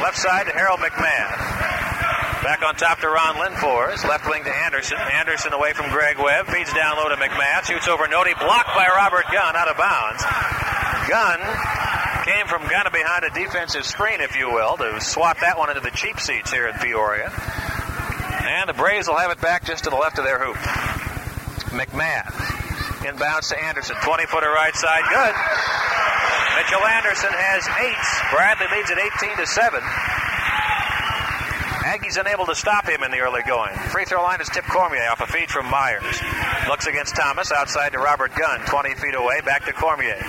Left 0.00 0.16
side 0.16 0.46
to 0.46 0.52
Harold 0.52 0.80
McMath. 0.80 1.36
Back 2.42 2.62
on 2.62 2.74
top 2.76 3.00
to 3.00 3.08
Ron 3.08 3.36
Linfors. 3.36 4.06
Left 4.08 4.28
wing 4.28 4.44
to 4.44 4.54
Anderson. 4.54 4.96
Anderson 5.12 5.52
away 5.52 5.72
from 5.72 5.90
Greg 5.90 6.18
Webb. 6.18 6.46
Feeds 6.46 6.72
down 6.72 6.96
low 6.96 7.08
to 7.08 7.16
McMath. 7.16 7.66
Shoots 7.66 7.88
over 7.88 8.06
Nody. 8.06 8.32
Blocked 8.38 8.74
by 8.74 8.86
Robert 8.86 9.26
Gunn 9.32 9.56
out 9.56 9.68
of 9.68 9.76
bounds. 9.76 10.22
Gunn 11.08 11.40
came 12.28 12.46
from 12.46 12.62
kind 12.68 12.86
of 12.86 12.92
behind 12.92 13.24
a 13.24 13.30
defensive 13.30 13.84
screen, 13.84 14.20
if 14.20 14.36
you 14.36 14.50
will, 14.50 14.76
to 14.76 15.00
swap 15.00 15.40
that 15.40 15.56
one 15.56 15.70
into 15.70 15.80
the 15.80 15.90
cheap 15.90 16.20
seats 16.20 16.52
here 16.52 16.68
in 16.68 16.74
Peoria. 16.76 17.32
And 17.32 18.68
the 18.68 18.74
Braves 18.74 19.08
will 19.08 19.16
have 19.16 19.30
it 19.30 19.40
back 19.40 19.64
just 19.64 19.84
to 19.84 19.90
the 19.90 19.96
left 19.96 20.18
of 20.18 20.24
their 20.24 20.38
hoop. 20.38 20.56
McMath. 21.72 22.32
inbounds 23.00 23.48
to 23.48 23.56
Anderson. 23.56 23.96
20 24.04 24.26
footer 24.26 24.50
right 24.50 24.74
side. 24.74 25.04
Good. 25.08 25.34
Mitchell 26.56 26.84
Anderson 26.84 27.32
has 27.32 27.64
eight. 27.80 28.04
Bradley 28.36 28.66
leads 28.76 28.90
at 28.90 28.98
18 28.98 29.36
to 29.38 29.46
7. 29.46 29.80
Aggies 31.88 32.20
unable 32.20 32.44
to 32.46 32.54
stop 32.54 32.86
him 32.86 33.02
in 33.02 33.10
the 33.10 33.20
early 33.20 33.42
going. 33.46 33.72
Free 33.88 34.04
throw 34.04 34.22
line 34.22 34.42
is 34.42 34.48
Tip 34.50 34.64
Cormier 34.64 35.08
off 35.08 35.22
a 35.22 35.26
feed 35.26 35.48
from 35.48 35.70
Myers. 35.70 36.20
Looks 36.68 36.86
against 36.86 37.16
Thomas, 37.16 37.50
outside 37.52 37.92
to 37.92 37.98
Robert 37.98 38.34
Gunn, 38.34 38.60
20 38.66 38.94
feet 38.96 39.14
away, 39.14 39.40
back 39.40 39.64
to 39.64 39.72
Cormier. 39.72 40.20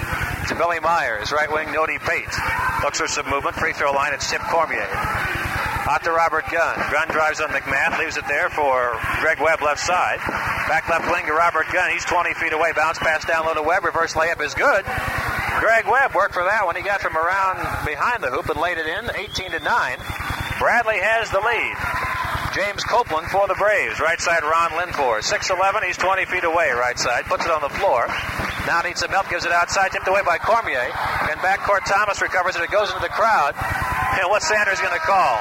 To 0.48 0.56
Billy 0.56 0.80
Myers, 0.80 1.32
right 1.32 1.52
wing 1.52 1.72
Nody 1.72 2.00
Pate. 2.00 2.34
Looks 2.84 3.00
for 3.00 3.08
some 3.08 3.30
movement. 3.30 3.56
Free 3.56 3.74
throw 3.74 3.92
line, 3.92 4.14
it's 4.14 4.30
Tip 4.30 4.42
Cormier. 4.42 4.88
Out 5.90 6.04
to 6.04 6.12
Robert 6.12 6.46
Gunn. 6.52 6.78
Gunn 6.92 7.08
drives 7.10 7.42
on 7.42 7.50
McMath, 7.50 8.00
leaves 8.00 8.18
it 8.18 8.28
there 8.28 8.50
for 8.50 9.00
Greg 9.22 9.40
Webb 9.40 9.62
left 9.62 9.80
side. 9.80 10.20
Back 10.68 10.88
left 10.90 11.10
wing 11.12 11.26
to 11.26 11.34
Robert 11.34 11.66
Gunn. 11.72 11.92
He's 11.92 12.06
20 12.06 12.34
feet 12.36 12.54
away. 12.54 12.72
Bounce 12.76 13.00
pass 13.00 13.26
down 13.26 13.46
low 13.46 13.54
to 13.54 13.62
Webb. 13.62 13.86
Reverse 13.86 14.14
layup 14.14 14.42
is 14.42 14.54
good. 14.54 14.86
Greg 15.60 15.86
Webb 15.88 16.16
worked 16.16 16.34
for 16.34 16.44
that 16.44 16.66
one. 16.66 16.76
He 16.76 16.84
got 16.84 17.02
from 17.02 17.18
around 17.18 17.58
behind 17.86 18.24
the 18.24 18.30
hoop 18.30 18.50
and 18.50 18.60
laid 18.60 18.78
it 18.78 18.88
in, 18.88 19.10
18 19.16 19.52
to 19.52 19.60
9. 19.60 19.98
Bradley 20.58 21.00
has 21.00 21.30
the 21.32 21.42
lead. 21.42 21.76
James 22.54 22.84
Copeland 22.84 23.28
for 23.30 23.48
the 23.48 23.54
Braves. 23.56 24.00
Right 24.00 24.20
side, 24.20 24.42
Ron 24.42 24.72
Linfors. 24.72 25.30
6'11, 25.30 25.86
he's 25.86 25.98
20 25.98 26.26
feet 26.26 26.44
away, 26.44 26.72
right 26.72 26.98
side. 26.98 27.26
Puts 27.26 27.46
it 27.46 27.52
on 27.52 27.62
the 27.62 27.70
floor. 27.70 28.08
Now 28.66 28.82
needs 28.82 29.00
some 29.00 29.12
help, 29.12 29.30
gives 29.30 29.46
it 29.46 29.52
outside, 29.52 29.92
tipped 29.92 30.08
away 30.08 30.22
by 30.26 30.38
Cormier. 30.38 30.90
And 31.30 31.40
backcourt 31.42 31.86
Thomas 31.86 32.22
recovers 32.22 32.56
it. 32.56 32.62
It 32.62 32.72
goes 32.72 32.90
into 32.90 33.02
the 33.02 33.14
crowd. 33.14 33.54
And 33.56 34.30
what's 34.30 34.48
Sanders 34.48 34.80
going 34.82 34.94
to 34.94 35.06
call? 35.06 35.38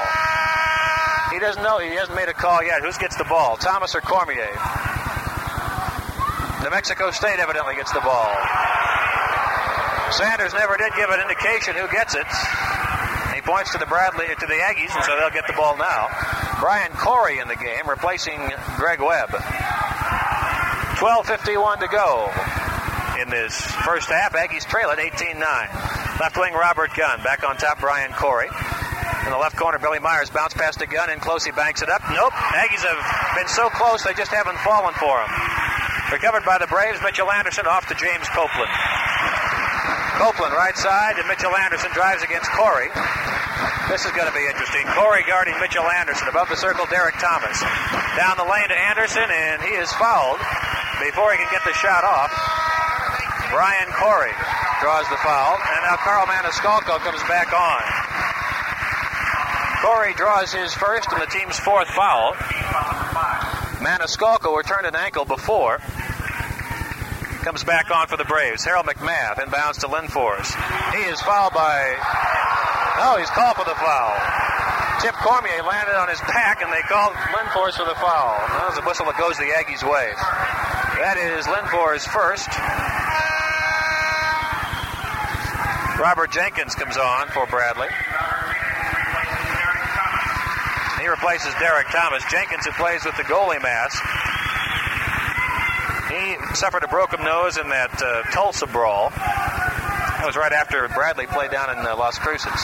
He 1.33 1.39
doesn't 1.39 1.63
know. 1.63 1.79
He 1.79 1.95
hasn't 1.97 2.17
made 2.17 2.29
a 2.29 2.35
call 2.35 2.63
yet. 2.63 2.83
Who 2.83 2.93
gets 3.01 3.17
the 3.17 3.25
ball? 3.25 3.57
Thomas 3.57 3.95
or 3.95 4.01
Cormier? 4.01 4.53
New 6.63 6.71
Mexico 6.71 7.11
State 7.11 7.39
evidently 7.41 7.75
gets 7.77 7.93
the 7.93 8.01
ball. 8.01 8.29
Sanders 10.13 10.53
never 10.53 10.77
did 10.77 10.93
give 10.97 11.09
an 11.11 11.21
indication 11.21 11.75
who 11.77 11.89
gets 11.89 12.15
it. 12.15 12.27
He 13.35 13.41
points 13.41 13.73
to 13.73 13.79
the 13.79 13.87
Bradley 13.87 14.27
to 14.27 14.47
the 14.47 14.61
Aggies, 14.61 14.95
and 14.95 15.05
so 15.05 15.17
they'll 15.17 15.31
get 15.31 15.47
the 15.47 15.53
ball 15.57 15.77
now. 15.77 16.09
Brian 16.61 16.93
Corey 16.93 17.39
in 17.39 17.49
the 17.49 17.57
game, 17.57 17.89
replacing 17.89 18.39
Greg 18.77 19.01
Webb. 19.01 19.31
12:51 20.99 21.79
to 21.81 21.89
go 21.89 22.31
in 23.23 23.31
this 23.31 23.55
first 23.87 24.09
half. 24.09 24.33
Aggies 24.33 24.67
trail 24.67 24.91
at 24.91 24.99
18-9. 24.99 25.39
Left 26.19 26.37
wing 26.37 26.55
Robert 26.55 26.91
Gunn, 26.97 27.23
back 27.23 27.49
on 27.49 27.57
top 27.57 27.79
Brian 27.79 28.13
Corey. 28.13 28.49
In 29.25 29.31
the 29.31 29.39
left 29.39 29.57
corner, 29.57 29.79
Billy 29.79 30.01
Myers 30.01 30.31
bounce 30.31 30.55
past 30.55 30.79
the 30.79 30.87
Gunn 30.87 31.11
and 31.11 31.21
close. 31.21 31.45
He 31.45 31.53
banks 31.53 31.83
it 31.83 31.91
up. 31.91 32.03
Nope. 32.11 32.33
Aggies 32.33 32.83
have 32.83 33.37
been 33.37 33.49
so 33.49 33.69
close 33.71 34.03
they 34.03 34.15
just 34.15 34.33
haven't 34.33 34.59
fallen 34.59 34.95
for 34.95 35.21
him. 35.21 35.31
Recovered 36.11 36.45
by 36.45 36.59
the 36.59 36.67
Braves. 36.67 36.99
Mitchell 37.03 37.31
Anderson 37.31 37.67
off 37.67 37.87
to 37.89 37.95
James 37.95 38.27
Copeland. 38.31 38.73
Copeland 40.19 40.55
right 40.55 40.77
side, 40.77 41.19
and 41.19 41.29
Mitchell 41.29 41.55
Anderson 41.55 41.93
drives 41.93 42.23
against 42.23 42.51
Corey. 42.51 42.89
This 43.89 44.05
is 44.05 44.13
going 44.13 44.29
to 44.29 44.37
be 44.37 44.45
interesting. 44.45 44.85
Corey 44.93 45.25
guarding 45.25 45.59
Mitchell 45.61 45.89
Anderson. 45.89 46.29
Above 46.29 46.49
the 46.53 46.61
circle, 46.61 46.85
Derek 46.93 47.17
Thomas. 47.17 47.57
Down 48.21 48.37
the 48.37 48.45
lane 48.45 48.69
to 48.69 48.77
Anderson, 48.77 49.25
and 49.25 49.63
he 49.63 49.73
is 49.81 49.91
fouled 49.97 50.39
before 51.01 51.33
he 51.33 51.39
can 51.41 51.49
get 51.51 51.65
the 51.65 51.73
shot 51.73 52.05
off. 52.05 52.29
Brian 53.51 53.89
Corey 53.97 54.37
draws 54.85 55.09
the 55.09 55.17
foul, 55.25 55.57
and 55.57 55.81
now 55.89 55.97
Carl 56.05 56.27
Maniscalco 56.27 57.01
comes 57.01 57.23
back 57.33 57.49
on. 57.57 57.83
Corey 59.81 60.13
draws 60.15 60.53
his 60.53 60.75
first 60.75 61.09
and 61.11 61.23
the 61.23 61.27
team's 61.27 61.59
fourth 61.59 61.89
foul. 61.89 62.35
Maniscalco 63.81 64.55
returned 64.55 64.87
an 64.87 64.97
ankle 64.97 65.25
before. 65.25 65.79
Comes 67.43 67.65
back 67.65 67.91
on 67.91 68.07
for 68.09 68.19
the 68.19 68.25
Braves. 68.25 68.65
Harold 68.65 68.85
McMath 68.85 69.37
inbounds 69.37 69.81
to 69.81 69.87
Linfors. 69.87 70.53
He 70.93 71.09
is 71.09 71.23
fouled 71.23 71.55
by. 71.55 72.28
No, 72.99 73.15
he's 73.15 73.31
called 73.31 73.55
for 73.55 73.65
the 73.65 73.79
foul. 73.79 74.11
Tip 75.01 75.15
Cormier 75.23 75.63
landed 75.63 75.95
on 75.95 76.09
his 76.09 76.19
back, 76.27 76.61
and 76.63 76.73
they 76.73 76.83
called 76.91 77.15
Linfors 77.31 77.79
for 77.79 77.87
the 77.87 77.95
foul. 77.95 78.35
That 78.59 78.67
was 78.67 78.79
a 78.79 78.83
whistle 78.83 79.07
that 79.07 79.17
goes 79.17 79.39
the 79.39 79.55
Aggies' 79.55 79.87
way. 79.87 80.11
That 80.99 81.15
is 81.15 81.47
Linfors 81.47 82.03
first. 82.11 82.51
Robert 86.03 86.33
Jenkins 86.33 86.75
comes 86.75 86.97
on 86.97 87.29
for 87.29 87.47
Bradley. 87.47 87.87
He 91.01 91.07
replaces 91.07 91.55
Derek 91.63 91.87
Thomas. 91.91 92.25
Jenkins, 92.31 92.67
who 92.67 92.73
plays 92.73 93.05
with 93.05 93.17
the 93.17 93.23
goalie 93.23 93.63
mask, 93.63 94.03
he 96.11 96.37
suffered 96.57 96.83
a 96.83 96.89
broken 96.89 97.23
nose 97.23 97.59
in 97.59 97.69
that 97.69 98.03
uh, 98.03 98.23
Tulsa 98.35 98.67
brawl. 98.67 99.13
That 100.19 100.27
was 100.27 100.35
right 100.35 100.53
after 100.53 100.83
Bradley 100.89 101.27
played 101.31 101.53
down 101.55 101.71
in 101.71 101.79
uh, 101.79 101.95
Las 101.95 102.19
Cruces. 102.19 102.59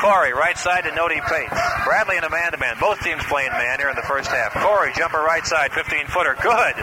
Corey, 0.00 0.32
right 0.32 0.56
side 0.56 0.84
to 0.88 0.92
Nody 0.96 1.20
Pates. 1.20 1.52
Bradley 1.84 2.16
in 2.16 2.24
a 2.24 2.32
man 2.32 2.52
to 2.52 2.58
man. 2.58 2.76
Both 2.80 3.04
teams 3.04 3.20
playing 3.28 3.52
man 3.52 3.76
here 3.78 3.92
in 3.92 3.96
the 3.96 4.08
first 4.08 4.32
half. 4.32 4.56
Corey, 4.56 4.92
jumper 4.96 5.20
right 5.20 5.44
side, 5.44 5.72
15 5.76 6.08
footer. 6.08 6.32
Good. 6.40 6.74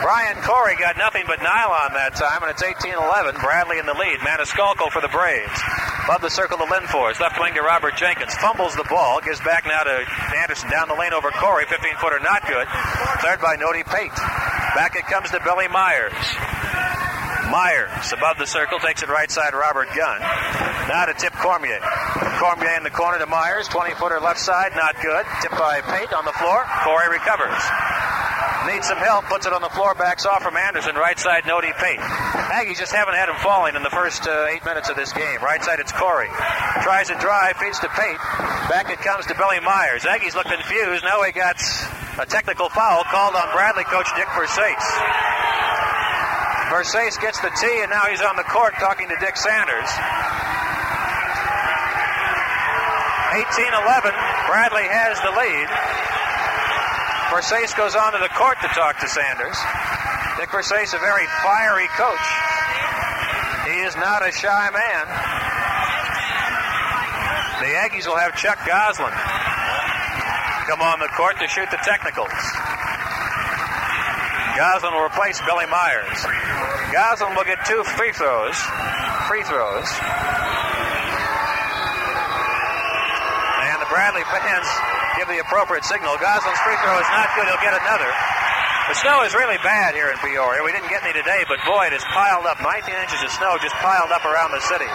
Brian 0.00 0.40
Corey 0.40 0.76
got 0.80 0.96
nothing 0.96 1.24
but 1.28 1.44
nylon 1.44 1.92
that 1.92 2.16
time, 2.16 2.40
and 2.40 2.48
it's 2.48 2.62
18 2.62 2.96
11. 2.96 3.36
Bradley 3.36 3.76
in 3.78 3.84
the 3.84 3.92
lead. 3.92 4.16
Maniscalco 4.24 4.88
for 4.88 5.04
the 5.04 5.12
Braves. 5.12 5.60
Above 6.08 6.24
the 6.24 6.32
circle 6.32 6.56
to 6.56 6.64
Linfors. 6.64 7.20
Left 7.20 7.36
wing 7.36 7.52
to 7.52 7.60
Robert 7.60 7.96
Jenkins. 8.00 8.32
Fumbles 8.40 8.76
the 8.76 8.88
ball. 8.88 9.20
Gives 9.20 9.40
back 9.44 9.68
now 9.68 9.84
to 9.84 10.08
Anderson. 10.40 10.70
Down 10.70 10.88
the 10.88 10.96
lane 10.96 11.12
over 11.12 11.28
Corey. 11.36 11.66
15 11.68 12.00
footer, 12.00 12.20
not 12.20 12.48
good. 12.48 12.64
Cleared 13.20 13.44
by 13.44 13.56
Nody 13.60 13.84
Pate. 13.84 14.16
Back 14.72 14.96
it 14.96 15.04
comes 15.04 15.28
to 15.36 15.40
Billy 15.44 15.68
Myers. 15.68 16.16
Myers 17.50 18.12
above 18.12 18.36
the 18.36 18.46
circle 18.46 18.78
takes 18.78 19.02
it 19.02 19.08
right 19.08 19.30
side 19.30 19.54
Robert 19.54 19.88
Gunn. 19.96 20.20
Now 20.88 21.06
to 21.06 21.14
Tip 21.14 21.32
Cormier. 21.32 21.80
Cormier 22.38 22.76
in 22.76 22.84
the 22.84 22.90
corner 22.90 23.18
to 23.18 23.26
Myers. 23.26 23.68
20 23.68 23.94
footer 23.94 24.20
left 24.20 24.38
side, 24.38 24.72
not 24.76 25.00
good. 25.00 25.24
Tip 25.40 25.52
by 25.52 25.80
Pate 25.80 26.12
on 26.12 26.24
the 26.24 26.32
floor. 26.36 26.64
Corey 26.84 27.08
recovers. 27.08 27.56
Needs 28.66 28.88
some 28.88 28.98
help, 28.98 29.24
puts 29.26 29.46
it 29.46 29.52
on 29.52 29.62
the 29.62 29.70
floor, 29.70 29.94
backs 29.94 30.26
off 30.26 30.42
from 30.42 30.56
Anderson. 30.56 30.94
Right 30.96 31.18
side, 31.18 31.44
Nody 31.44 31.72
Pate. 31.78 32.00
Aggies 32.52 32.76
just 32.76 32.92
haven't 32.92 33.14
had 33.14 33.28
him 33.28 33.36
falling 33.40 33.76
in 33.76 33.82
the 33.82 33.90
first 33.90 34.26
uh, 34.26 34.46
eight 34.50 34.64
minutes 34.64 34.90
of 34.90 34.96
this 34.96 35.12
game. 35.12 35.40
Right 35.40 35.62
side, 35.64 35.80
it's 35.80 35.92
Corey. 35.92 36.28
Tries 36.82 37.08
to 37.08 37.16
drive, 37.16 37.56
feeds 37.56 37.78
to 37.80 37.88
Pate. 37.88 38.18
Back 38.68 38.90
it 38.90 38.98
comes 39.00 39.24
to 39.26 39.34
Billy 39.34 39.60
Myers. 39.60 40.02
Aggies 40.04 40.34
look 40.34 40.46
confused. 40.46 41.04
Now 41.04 41.22
he 41.22 41.32
got 41.32 41.56
a 42.18 42.26
technical 42.26 42.68
foul 42.68 43.04
called 43.04 43.34
on 43.34 43.52
Bradley 43.54 43.84
coach 43.84 44.08
Dick 44.16 44.26
Versace. 44.36 45.37
Versace 46.68 47.20
gets 47.20 47.40
the 47.40 47.50
tee, 47.60 47.80
and 47.80 47.90
now 47.90 48.04
he's 48.06 48.20
on 48.20 48.36
the 48.36 48.44
court 48.44 48.74
talking 48.78 49.08
to 49.08 49.16
Dick 49.20 49.36
Sanders. 49.36 49.88
18-11, 53.32 54.12
Bradley 54.48 54.88
has 54.88 55.16
the 55.24 55.32
lead. 55.32 55.68
Versace 57.32 57.76
goes 57.76 57.96
on 57.96 58.12
to 58.12 58.18
the 58.18 58.32
court 58.36 58.56
to 58.60 58.68
talk 58.76 59.00
to 59.00 59.08
Sanders. 59.08 59.56
Dick 60.36 60.48
Versace, 60.48 60.92
a 60.92 61.00
very 61.00 61.26
fiery 61.44 61.88
coach. 61.96 62.28
He 63.68 63.80
is 63.84 63.96
not 63.96 64.26
a 64.26 64.32
shy 64.32 64.70
man. 64.72 65.04
The 67.60 67.72
Aggies 67.80 68.06
will 68.06 68.16
have 68.16 68.36
Chuck 68.36 68.58
Goslin 68.66 69.12
come 70.68 70.82
on 70.82 71.00
the 71.00 71.08
court 71.16 71.34
to 71.40 71.48
shoot 71.48 71.70
the 71.70 71.80
technicals. 71.82 72.28
Goslin 74.58 74.90
will 74.90 75.06
replace 75.06 75.38
Billy 75.46 75.70
Myers. 75.70 76.18
Goslin 76.90 77.30
will 77.38 77.46
get 77.46 77.62
two 77.62 77.78
free 77.94 78.10
throws. 78.10 78.58
Free 79.30 79.46
throws. 79.46 79.86
And 83.62 83.78
the 83.78 83.86
Bradley 83.86 84.26
fans 84.26 84.66
give 85.14 85.30
the 85.30 85.38
appropriate 85.46 85.86
signal. 85.86 86.18
Goslin's 86.18 86.58
free 86.66 86.74
throw 86.82 86.98
is 86.98 87.06
not 87.06 87.30
good. 87.38 87.46
He'll 87.46 87.62
get 87.62 87.78
another. 87.78 88.10
The 88.90 88.98
snow 88.98 89.22
is 89.22 89.30
really 89.38 89.62
bad 89.62 89.94
here 89.94 90.10
in 90.10 90.18
Peoria. 90.18 90.66
We 90.66 90.74
didn't 90.74 90.90
get 90.90 91.06
any 91.06 91.14
today, 91.14 91.46
but 91.46 91.62
boy, 91.62 91.86
it 91.86 91.94
is 91.94 92.02
piled 92.10 92.50
up. 92.50 92.58
19 92.58 92.82
inches 92.82 93.22
of 93.22 93.30
snow 93.30 93.62
just 93.62 93.78
piled 93.78 94.10
up 94.10 94.26
around 94.26 94.50
the 94.50 94.64
city. 94.66 94.90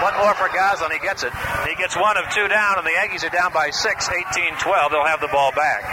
One 0.00 0.16
more 0.16 0.32
for 0.32 0.48
Goslin. 0.56 0.88
He 0.88 1.04
gets 1.04 1.20
it. 1.20 1.36
He 1.68 1.76
gets 1.76 2.00
one 2.00 2.16
of 2.16 2.24
two 2.32 2.48
down, 2.48 2.80
and 2.80 2.86
the 2.88 2.96
Aggies 2.96 3.28
are 3.28 3.34
down 3.34 3.52
by 3.52 3.68
six, 3.76 4.08
18 4.08 4.56
12. 4.56 4.88
They'll 4.88 5.04
have 5.04 5.20
the 5.20 5.28
ball 5.28 5.52
back. 5.52 5.84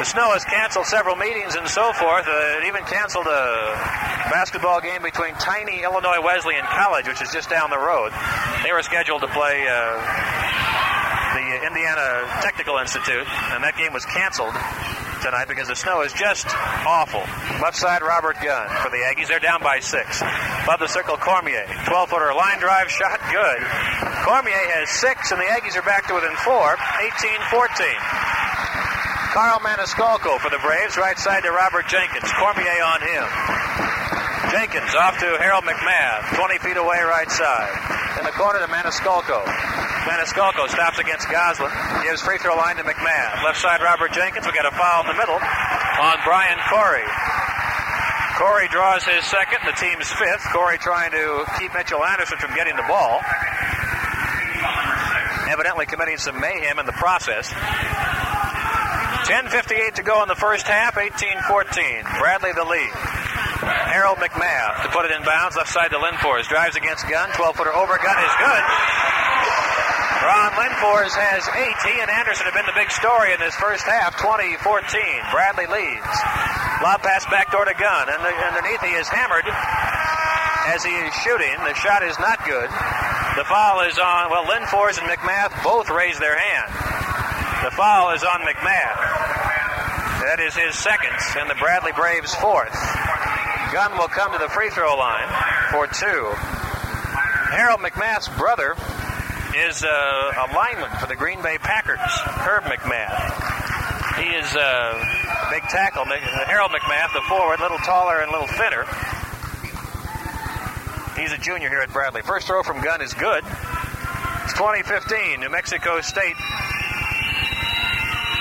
The 0.00 0.08
snow 0.08 0.32
has 0.32 0.48
canceled 0.48 0.86
several 0.86 1.12
meetings 1.12 1.56
and 1.60 1.68
so 1.68 1.92
forth. 1.92 2.24
Uh, 2.24 2.56
it 2.56 2.64
even 2.64 2.88
canceled 2.88 3.28
a 3.28 3.76
basketball 4.32 4.80
game 4.80 5.04
between 5.04 5.36
tiny 5.36 5.84
Illinois 5.84 6.24
Wesleyan 6.24 6.64
College, 6.64 7.04
which 7.04 7.20
is 7.20 7.28
just 7.28 7.52
down 7.52 7.68
the 7.68 7.76
road. 7.76 8.08
They 8.64 8.72
were 8.72 8.80
scheduled 8.80 9.20
to 9.20 9.28
play 9.28 9.68
uh, 9.68 10.00
the 11.36 11.68
Indiana 11.68 12.24
Technical 12.40 12.80
Institute, 12.80 13.28
and 13.52 13.60
that 13.60 13.76
game 13.76 13.92
was 13.92 14.08
canceled 14.08 14.56
tonight 15.20 15.52
because 15.52 15.68
the 15.68 15.76
snow 15.76 16.00
is 16.00 16.16
just 16.16 16.48
awful. 16.88 17.20
Left 17.60 17.76
side, 17.76 18.00
Robert 18.00 18.40
Gunn 18.40 18.72
for 18.80 18.88
the 18.88 19.04
Aggies. 19.04 19.28
They're 19.28 19.38
down 19.38 19.60
by 19.60 19.84
six. 19.84 20.24
Above 20.64 20.80
the 20.80 20.88
circle, 20.88 21.20
Cormier. 21.20 21.68
12 21.84 22.08
footer 22.08 22.32
line 22.32 22.56
drive 22.56 22.88
shot, 22.88 23.20
good. 23.28 23.60
Cormier 24.24 24.64
has 24.80 24.88
six, 24.88 25.28
and 25.30 25.36
the 25.36 25.44
Aggies 25.44 25.76
are 25.76 25.84
back 25.84 26.08
to 26.08 26.16
within 26.16 26.32
four, 26.40 26.72
18 26.72 27.36
14. 27.52 28.29
Carl 29.30 29.60
Maniscalco 29.62 30.42
for 30.42 30.50
the 30.50 30.58
Braves, 30.58 30.98
right 30.98 31.14
side 31.14 31.46
to 31.46 31.52
Robert 31.54 31.86
Jenkins. 31.86 32.26
Cormier 32.34 32.82
on 32.82 32.98
him. 32.98 33.26
Jenkins 34.50 34.90
off 34.98 35.14
to 35.22 35.38
Harold 35.38 35.62
McMath, 35.62 36.34
20 36.34 36.58
feet 36.58 36.76
away, 36.76 36.98
right 37.06 37.30
side. 37.30 37.70
In 38.18 38.26
the 38.26 38.34
corner 38.34 38.58
to 38.58 38.66
Maniscalco. 38.66 39.46
Maniscalco 40.10 40.66
stops 40.66 40.98
against 40.98 41.30
Goslin, 41.30 41.70
gives 42.02 42.22
free 42.22 42.38
throw 42.38 42.56
line 42.56 42.74
to 42.76 42.82
McMath. 42.82 43.44
Left 43.44 43.60
side, 43.62 43.80
Robert 43.80 44.10
Jenkins. 44.10 44.46
We 44.46 44.52
got 44.52 44.66
a 44.66 44.74
foul 44.74 45.06
in 45.06 45.14
the 45.14 45.18
middle 45.18 45.38
on 45.38 46.16
Brian 46.26 46.58
Corey. 46.66 47.06
Corey 48.34 48.66
draws 48.74 49.04
his 49.04 49.22
second, 49.30 49.62
the 49.62 49.78
team's 49.78 50.10
fifth. 50.10 50.42
Corey 50.50 50.78
trying 50.78 51.12
to 51.12 51.46
keep 51.56 51.72
Mitchell 51.72 52.02
Anderson 52.02 52.38
from 52.38 52.52
getting 52.56 52.74
the 52.74 52.86
ball. 52.88 53.22
Evidently 55.46 55.86
committing 55.86 56.16
some 56.16 56.40
mayhem 56.40 56.80
in 56.80 56.86
the 56.86 56.98
process. 56.98 57.54
10.58 59.30 59.94
to 59.94 60.02
go 60.02 60.26
in 60.26 60.28
the 60.28 60.34
first 60.34 60.66
half, 60.66 60.98
18-14. 60.98 61.46
Bradley 62.18 62.50
the 62.50 62.66
lead. 62.66 62.90
Harold 63.86 64.18
McMath 64.18 64.82
to 64.82 64.90
put 64.90 65.06
it 65.06 65.14
in 65.14 65.22
bounds, 65.22 65.54
left 65.54 65.70
side 65.70 65.94
to 65.94 66.02
Linfors. 66.02 66.50
Drives 66.50 66.74
against 66.74 67.06
Gunn, 67.06 67.30
12-footer 67.38 67.70
over. 67.70 67.94
Gunn 67.94 68.18
is 68.26 68.34
good. 68.42 68.64
Ron 70.26 70.50
Linfors 70.58 71.14
has 71.14 71.46
eight. 71.62 71.78
He 71.86 71.94
and 72.02 72.10
Anderson 72.10 72.50
have 72.50 72.58
been 72.58 72.66
the 72.66 72.74
big 72.74 72.90
story 72.90 73.30
in 73.30 73.38
this 73.38 73.54
first 73.54 73.86
half, 73.86 74.18
20-14. 74.18 74.66
Bradley 75.30 75.70
leads. 75.70 76.10
Lob 76.82 76.98
pass 77.06 77.22
back 77.30 77.54
door 77.54 77.70
to 77.70 77.76
Gunn, 77.78 78.10
and 78.10 78.18
underneath 78.18 78.82
he 78.82 78.98
is 78.98 79.06
hammered 79.06 79.46
as 80.74 80.82
he 80.82 80.90
is 81.06 81.14
shooting. 81.22 81.54
The 81.62 81.78
shot 81.78 82.02
is 82.02 82.18
not 82.18 82.42
good. 82.42 82.66
The 83.38 83.46
foul 83.46 83.86
is 83.86 83.94
on, 83.94 84.34
well, 84.34 84.42
Linfors 84.50 84.98
and 84.98 85.06
McMath 85.06 85.54
both 85.62 85.86
raise 85.86 86.18
their 86.18 86.34
hand. 86.34 86.74
The 87.62 87.70
foul 87.70 88.10
is 88.10 88.24
on 88.24 88.40
McMath. 88.40 89.19
That 90.20 90.36
is 90.38 90.54
his 90.54 90.76
second, 90.76 91.16
and 91.40 91.48
the 91.48 91.56
Bradley 91.56 91.92
Braves 91.92 92.34
fourth. 92.34 92.76
Gunn 93.72 93.96
will 93.96 94.12
come 94.12 94.32
to 94.32 94.38
the 94.38 94.52
free 94.52 94.68
throw 94.68 94.94
line 94.94 95.26
for 95.72 95.88
two. 95.88 96.28
Harold 97.56 97.80
McMath's 97.80 98.28
brother 98.36 98.76
is 99.56 99.82
uh, 99.82 99.88
a 99.88 100.46
lineman 100.52 100.90
for 101.00 101.06
the 101.06 101.16
Green 101.16 101.40
Bay 101.40 101.56
Packers, 101.56 102.04
Herb 102.44 102.64
McMath. 102.64 103.16
He 104.20 104.28
is 104.36 104.54
a 104.54 104.60
uh, 104.60 105.50
big 105.50 105.62
tackle. 105.72 106.04
Harold 106.04 106.70
McMath, 106.70 107.14
the 107.14 107.22
forward, 107.22 107.58
a 107.58 107.62
little 107.62 107.78
taller 107.78 108.20
and 108.20 108.28
a 108.28 108.32
little 108.32 108.52
thinner. 108.60 108.84
He's 111.16 111.32
a 111.32 111.38
junior 111.38 111.70
here 111.70 111.80
at 111.80 111.92
Bradley. 111.94 112.20
First 112.20 112.46
throw 112.46 112.62
from 112.62 112.82
Gunn 112.82 113.00
is 113.00 113.14
good. 113.14 113.42
It's 114.44 114.52
2015, 114.52 115.40
New 115.40 115.48
Mexico 115.48 116.02
State 116.02 116.36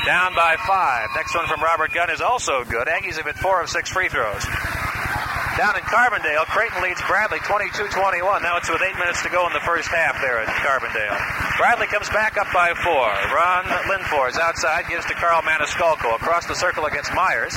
down 0.10 0.34
by 0.34 0.58
five. 0.66 1.06
Next 1.14 1.36
one 1.38 1.46
from 1.46 1.62
Robert 1.62 1.94
Gunn 1.94 2.10
is 2.10 2.20
also 2.20 2.66
good. 2.66 2.88
Aggies 2.90 3.22
have 3.22 3.30
hit 3.30 3.38
four 3.38 3.62
of 3.62 3.70
six 3.70 3.94
free 3.94 4.10
throws. 4.10 4.42
Down 5.54 5.78
in 5.78 5.86
Carbondale, 5.86 6.50
Creighton 6.50 6.82
leads 6.82 6.98
Bradley 7.06 7.38
22-21. 7.46 8.42
Now 8.42 8.58
it's 8.58 8.72
with 8.74 8.82
eight 8.82 8.98
minutes 8.98 9.22
to 9.22 9.30
go 9.30 9.46
in 9.46 9.54
the 9.54 9.62
first 9.62 9.86
half 9.94 10.18
there 10.18 10.42
at 10.42 10.50
Carbondale. 10.66 11.14
Bradley 11.62 11.86
comes 11.86 12.10
back 12.10 12.42
up 12.42 12.48
by 12.50 12.74
four. 12.82 13.06
Ron 13.30 13.66
Linfors 13.86 14.40
outside 14.40 14.90
gives 14.90 15.06
to 15.06 15.14
Carl 15.14 15.44
Maniscalco. 15.44 16.16
Across 16.16 16.48
the 16.48 16.56
circle 16.56 16.86
against 16.86 17.14
Myers. 17.14 17.54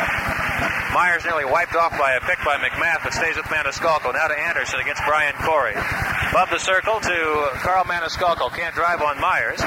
Myers 0.92 1.24
nearly 1.24 1.46
wiped 1.46 1.74
off 1.74 1.96
by 1.96 2.12
a 2.12 2.20
pick 2.20 2.36
by 2.44 2.60
McMath, 2.60 3.00
but 3.02 3.14
stays 3.14 3.36
with 3.36 3.46
Maniscalco. 3.46 4.12
Now 4.12 4.28
to 4.28 4.36
Anderson 4.36 4.80
against 4.80 5.00
Brian 5.08 5.32
Corey. 5.40 5.72
Above 5.72 6.50
the 6.50 6.60
circle 6.60 7.00
to 7.00 7.48
Carl 7.64 7.84
Maniscalco. 7.84 8.52
Can't 8.52 8.74
drive 8.74 9.00
on 9.00 9.18
Myers. 9.20 9.62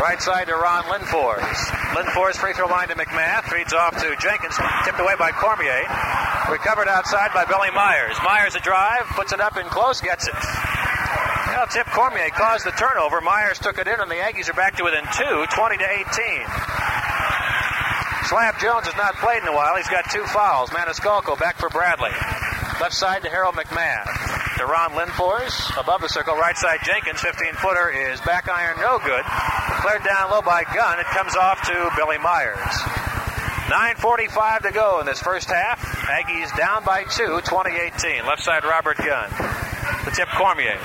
Right 0.00 0.16
side 0.16 0.46
to 0.46 0.54
Ron 0.54 0.84
Linfors. 0.84 1.44
Linfors 1.92 2.36
free 2.36 2.54
throw 2.54 2.66
line 2.68 2.88
to 2.88 2.94
McMath. 2.94 3.44
Feeds 3.52 3.74
off 3.74 3.92
to 4.00 4.16
Jenkins. 4.16 4.56
Tipped 4.84 4.98
away 4.98 5.12
by 5.18 5.30
Cormier. 5.30 5.84
Recovered 6.48 6.88
outside 6.88 7.28
by 7.34 7.44
Billy 7.44 7.68
Myers. 7.70 8.16
Myers 8.24 8.54
a 8.54 8.60
drive, 8.60 9.04
puts 9.12 9.34
it 9.34 9.40
up 9.40 9.58
in 9.58 9.66
close, 9.66 10.00
gets 10.00 10.26
it. 10.26 10.34
Well, 11.52 11.66
tip. 11.66 11.86
Cormier 11.92 12.30
caused 12.30 12.64
the 12.64 12.70
turnover. 12.72 13.20
Myers 13.20 13.58
took 13.58 13.76
it 13.76 13.86
in, 13.86 14.00
and 14.00 14.10
the 14.10 14.14
Aggies 14.14 14.48
are 14.48 14.54
back 14.54 14.76
to 14.76 14.84
within 14.84 15.04
two, 15.12 15.44
20 15.52 15.76
to 15.76 15.84
18. 15.84 16.08
Slab 18.24 18.56
Jones 18.58 18.88
has 18.88 18.96
not 18.96 19.16
played 19.16 19.42
in 19.42 19.48
a 19.48 19.54
while. 19.54 19.76
He's 19.76 19.88
got 19.88 20.08
two 20.10 20.24
fouls. 20.32 20.70
Maniscalco 20.70 21.38
back 21.38 21.58
for 21.58 21.68
Bradley. 21.68 22.16
Left 22.80 22.94
side 22.94 23.22
to 23.24 23.28
Harold 23.28 23.54
McMath. 23.54 24.08
To 24.56 24.64
Ron 24.64 24.92
Linfors. 24.92 25.78
Above 25.78 26.00
the 26.00 26.08
circle, 26.08 26.36
right 26.36 26.56
side 26.56 26.80
Jenkins. 26.84 27.20
15 27.20 27.52
footer 27.60 27.90
is 27.90 28.18
back 28.22 28.48
iron, 28.48 28.78
no 28.80 28.98
good. 28.98 29.24
Cleared 29.80 30.04
down 30.04 30.30
low 30.30 30.42
by 30.42 30.64
Gunn. 30.64 31.00
It 31.00 31.06
comes 31.06 31.36
off 31.36 31.62
to 31.62 31.90
Billy 31.96 32.18
Myers. 32.18 32.58
9.45 33.72 34.62
to 34.62 34.72
go 34.72 35.00
in 35.00 35.06
this 35.06 35.22
first 35.22 35.48
half. 35.48 35.80
Aggies 35.80 36.54
down 36.54 36.84
by 36.84 37.04
two, 37.04 37.40
2018. 37.40 38.26
Left 38.26 38.42
side 38.42 38.64
Robert 38.64 38.98
Gunn. 38.98 39.30
The 40.04 40.10
Tip 40.10 40.28
Cormier. 40.36 40.76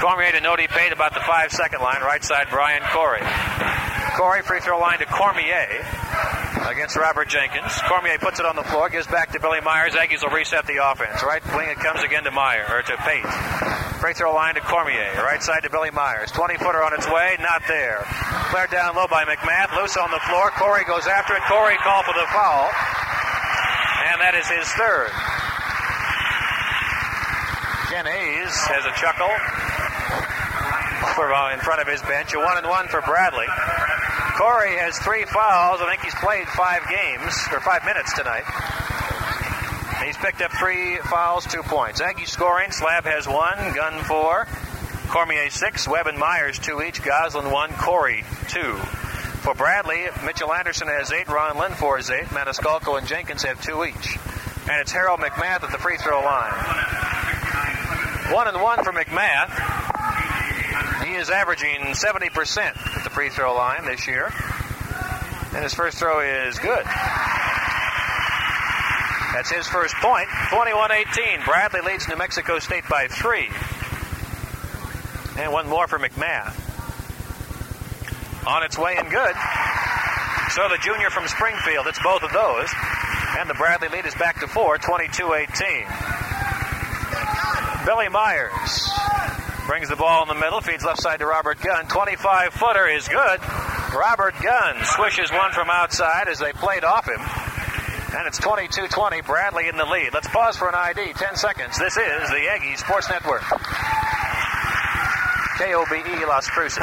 Cormier 0.00 0.32
to 0.32 0.40
Nody 0.40 0.66
Pate 0.66 0.92
about 0.92 1.14
the 1.14 1.20
five 1.20 1.52
second 1.52 1.80
line. 1.80 2.02
Right 2.02 2.24
side 2.24 2.48
Brian 2.50 2.82
Corey. 2.90 3.22
Corey 4.16 4.42
free 4.42 4.58
throw 4.60 4.80
line 4.80 4.98
to 4.98 5.06
Cormier 5.06 5.86
against 6.68 6.96
Robert 6.96 7.28
Jenkins. 7.28 7.78
Cormier 7.86 8.18
puts 8.18 8.40
it 8.40 8.46
on 8.46 8.56
the 8.56 8.64
floor, 8.64 8.88
gives 8.88 9.06
back 9.06 9.30
to 9.32 9.40
Billy 9.40 9.60
Myers. 9.60 9.92
Aggies 9.94 10.22
will 10.22 10.34
reset 10.34 10.66
the 10.66 10.82
offense. 10.82 11.22
Right 11.22 11.42
wing 11.54 11.68
it 11.68 11.78
comes 11.78 12.02
again 12.02 12.24
to 12.24 12.32
Meyer 12.32 12.66
or 12.68 12.82
to 12.82 12.96
Pate. 12.96 13.89
Free 14.00 14.14
throw 14.14 14.32
line 14.32 14.54
to 14.54 14.64
Cormier. 14.64 15.12
Right 15.20 15.42
side 15.42 15.62
to 15.64 15.68
Billy 15.68 15.90
Myers. 15.90 16.32
20 16.32 16.56
footer 16.56 16.82
on 16.82 16.96
its 16.96 17.04
way, 17.12 17.36
not 17.38 17.60
there. 17.68 18.00
Cleared 18.48 18.70
down 18.70 18.96
low 18.96 19.04
by 19.06 19.28
McMath. 19.28 19.76
Loose 19.76 19.98
on 19.98 20.10
the 20.10 20.20
floor. 20.24 20.48
Corey 20.56 20.88
goes 20.88 21.06
after 21.06 21.36
it. 21.36 21.42
Corey 21.44 21.76
called 21.84 22.08
for 22.08 22.16
the 22.16 22.24
foul. 22.32 22.72
And 24.08 24.16
that 24.24 24.32
is 24.32 24.48
his 24.48 24.64
third. 24.72 25.12
Ken 27.92 28.08
Hayes 28.08 28.56
has 28.72 28.88
a 28.88 28.94
chuckle 28.96 29.28
uh, 31.20 31.52
in 31.52 31.60
front 31.60 31.84
of 31.84 31.86
his 31.86 32.00
bench. 32.08 32.32
A 32.32 32.38
one 32.40 32.56
and 32.56 32.66
one 32.72 32.88
for 32.88 33.04
Bradley. 33.04 33.52
Corey 34.40 34.80
has 34.80 34.96
three 35.04 35.28
fouls. 35.28 35.84
I 35.84 35.92
think 35.92 36.00
he's 36.00 36.16
played 36.24 36.48
five 36.48 36.88
games 36.88 37.36
or 37.52 37.60
five 37.60 37.84
minutes 37.84 38.16
tonight. 38.16 38.48
He's 40.04 40.16
picked 40.16 40.40
up 40.40 40.52
three 40.52 40.96
fouls, 40.98 41.46
two 41.46 41.62
points. 41.62 42.00
Aggie 42.00 42.24
scoring. 42.24 42.72
Slab 42.72 43.04
has 43.04 43.28
one. 43.28 43.74
Gunn 43.74 44.02
four. 44.04 44.46
Cormier 45.08 45.50
six. 45.50 45.86
Webb 45.86 46.06
and 46.06 46.18
Myers 46.18 46.58
two 46.58 46.82
each. 46.82 47.02
Goslin 47.02 47.50
one. 47.50 47.72
Corey 47.74 48.24
two. 48.48 48.76
For 49.40 49.54
Bradley, 49.54 50.06
Mitchell 50.24 50.52
Anderson 50.52 50.88
has 50.88 51.12
eight. 51.12 51.28
Ron 51.28 51.56
Linfor 51.56 51.96
has 51.96 52.10
eight. 52.10 52.26
Maniscalco 52.26 52.98
and 52.98 53.06
Jenkins 53.06 53.42
have 53.42 53.60
two 53.62 53.84
each. 53.84 54.18
And 54.70 54.80
it's 54.80 54.92
Harold 54.92 55.20
McMath 55.20 55.64
at 55.64 55.70
the 55.70 55.78
free 55.78 55.96
throw 55.96 56.20
line. 56.20 56.52
One 58.32 58.48
and 58.48 58.62
one 58.62 58.84
for 58.84 58.92
McMath. 58.92 59.50
He 61.04 61.14
is 61.14 61.30
averaging 61.30 61.80
70% 61.94 62.58
at 62.58 63.04
the 63.04 63.10
free 63.10 63.30
throw 63.30 63.54
line 63.54 63.84
this 63.84 64.06
year. 64.06 64.30
And 65.52 65.64
his 65.64 65.74
first 65.74 65.98
throw 65.98 66.20
is 66.20 66.58
good. 66.58 66.86
That's 69.32 69.50
his 69.50 69.66
first 69.66 69.94
point. 69.96 70.28
21 70.50 70.90
18. 70.90 71.44
Bradley 71.44 71.80
leads 71.80 72.08
New 72.08 72.16
Mexico 72.16 72.58
State 72.58 72.84
by 72.88 73.06
three. 73.08 73.48
And 75.38 75.52
one 75.52 75.68
more 75.68 75.86
for 75.86 75.98
McMath. 75.98 76.56
On 78.46 78.62
its 78.62 78.76
way 78.76 78.96
and 78.96 79.10
good. 79.10 79.34
So 80.50 80.68
the 80.68 80.78
junior 80.82 81.10
from 81.10 81.28
Springfield, 81.28 81.86
it's 81.86 82.02
both 82.02 82.22
of 82.22 82.32
those. 82.32 82.68
And 83.38 83.48
the 83.48 83.54
Bradley 83.54 83.88
lead 83.88 84.06
is 84.06 84.14
back 84.16 84.40
to 84.40 84.48
four, 84.48 84.78
22 84.78 85.34
18. 85.34 85.86
Billy 87.86 88.08
Myers 88.08 88.90
brings 89.66 89.88
the 89.88 89.96
ball 89.96 90.22
in 90.22 90.28
the 90.28 90.34
middle, 90.34 90.60
feeds 90.60 90.84
left 90.84 91.00
side 91.00 91.20
to 91.20 91.26
Robert 91.26 91.60
Gunn. 91.60 91.86
25 91.86 92.52
footer 92.52 92.88
is 92.88 93.06
good. 93.06 93.40
Robert 93.94 94.34
Gunn 94.42 94.84
swishes 94.84 95.30
one 95.30 95.52
from 95.52 95.70
outside 95.70 96.26
as 96.26 96.40
they 96.40 96.52
played 96.52 96.82
off 96.82 97.06
him. 97.06 97.49
And 98.12 98.26
it's 98.26 98.38
22 98.38 98.88
20, 98.88 99.20
Bradley 99.22 99.68
in 99.68 99.76
the 99.76 99.84
lead. 99.84 100.12
Let's 100.12 100.26
pause 100.28 100.56
for 100.56 100.68
an 100.68 100.74
ID. 100.74 101.12
10 101.12 101.36
seconds. 101.36 101.78
This 101.78 101.96
is 101.96 102.28
the 102.30 102.48
Aggie 102.50 102.74
Sports 102.76 103.08
Network. 103.08 103.42
KOBE 105.58 106.26
Las 106.26 106.48
Cruces. 106.48 106.82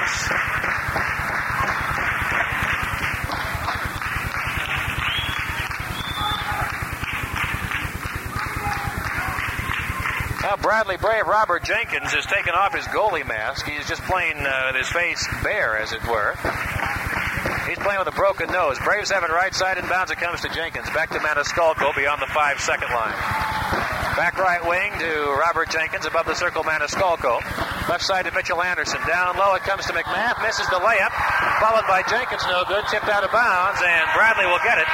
Now 10.43 10.55
Bradley 10.55 10.95
Brave, 10.95 11.27
Robert 11.27 11.65
Jenkins 11.65 12.13
has 12.13 12.25
taken 12.25 12.53
off 12.53 12.73
his 12.73 12.85
goalie 12.85 13.27
mask. 13.27 13.65
He's 13.65 13.85
just 13.85 14.01
playing 14.03 14.37
uh, 14.37 14.71
with 14.71 14.77
his 14.77 14.87
face 14.87 15.27
bare, 15.43 15.77
as 15.77 15.91
it 15.91 16.01
were. 16.07 16.35
Playing 17.87 18.03
with 18.03 18.11
a 18.11 18.19
broken 18.19 18.51
nose. 18.51 18.75
Braves 18.83 19.15
have 19.15 19.23
it 19.23 19.31
right 19.31 19.55
side 19.55 19.77
inbounds. 19.77 20.11
It 20.11 20.19
comes 20.19 20.41
to 20.41 20.49
Jenkins. 20.51 20.89
Back 20.91 21.07
to 21.15 21.23
Maniscalco 21.23 21.95
beyond 21.95 22.21
the 22.21 22.27
five 22.35 22.59
second 22.59 22.91
line. 22.91 23.15
Back 24.19 24.35
right 24.35 24.59
wing 24.59 24.91
to 24.99 25.31
Robert 25.39 25.71
Jenkins 25.71 26.05
above 26.05 26.25
the 26.25 26.35
circle 26.35 26.65
Maniscalco. 26.67 27.39
Left 27.87 28.03
side 28.03 28.25
to 28.25 28.31
Mitchell 28.35 28.61
Anderson. 28.61 28.99
Down 29.07 29.37
low 29.37 29.55
it 29.55 29.63
comes 29.63 29.85
to 29.85 29.93
McMath. 29.93 30.35
Misses 30.43 30.67
the 30.67 30.83
layup. 30.83 31.15
Followed 31.63 31.87
by 31.87 32.03
Jenkins. 32.11 32.43
No 32.43 32.67
good. 32.67 32.83
Tipped 32.91 33.07
out 33.07 33.23
of 33.23 33.31
bounds. 33.31 33.79
And 33.79 34.03
Bradley 34.11 34.51
will 34.51 34.59
get 34.67 34.83
it. 34.83 34.89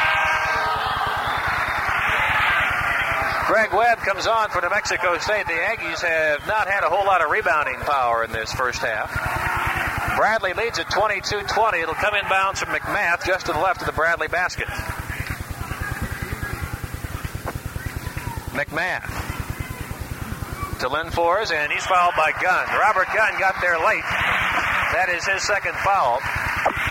Greg 3.50 3.74
Webb 3.74 4.06
comes 4.06 4.28
on 4.28 4.52
for 4.52 4.62
New 4.62 4.70
Mexico 4.70 5.18
State. 5.18 5.48
The 5.48 5.58
Aggies 5.58 6.06
have 6.06 6.46
not 6.46 6.70
had 6.70 6.84
a 6.84 6.90
whole 6.94 7.08
lot 7.10 7.26
of 7.26 7.32
rebounding 7.32 7.80
power 7.90 8.24
in 8.24 8.32
this 8.32 8.54
first 8.54 8.86
half. 8.86 9.43
Bradley 10.16 10.54
leads 10.54 10.80
at 10.80 10.88
22-20. 10.88 11.84
It'll 11.84 11.96
come 11.96 12.14
inbounds 12.14 12.58
from 12.58 12.70
McMath 12.70 13.26
just 13.26 13.48
to 13.48 13.54
the 13.54 13.60
left 13.60 13.82
of 13.82 13.88
the 13.88 13.94
Bradley 13.94 14.28
basket. 14.28 14.68
McMath 18.54 19.10
to 20.80 20.90
Lynn 20.90 21.08
Linfors, 21.08 21.52
and 21.52 21.72
he's 21.72 21.86
fouled 21.86 22.14
by 22.18 22.32
Gunn. 22.42 22.68
Robert 22.78 23.08
Gunn 23.16 23.40
got 23.40 23.56
there 23.62 23.80
late. 23.80 24.04
That 24.94 25.08
is 25.10 25.26
his 25.26 25.42
second 25.42 25.76
foul. 25.76 26.20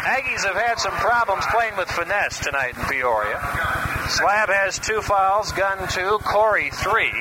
Aggies 0.02 0.44
have 0.44 0.56
had 0.56 0.78
some 0.78 0.94
problems 0.94 1.44
playing 1.52 1.76
with 1.76 1.88
finesse 1.90 2.40
tonight 2.40 2.76
in 2.76 2.84
Peoria. 2.86 3.38
Slab 4.08 4.48
has 4.48 4.78
two 4.78 5.00
fouls, 5.02 5.52
Gunn 5.52 5.86
two, 5.88 6.18
Corey 6.24 6.70
three. 6.70 7.12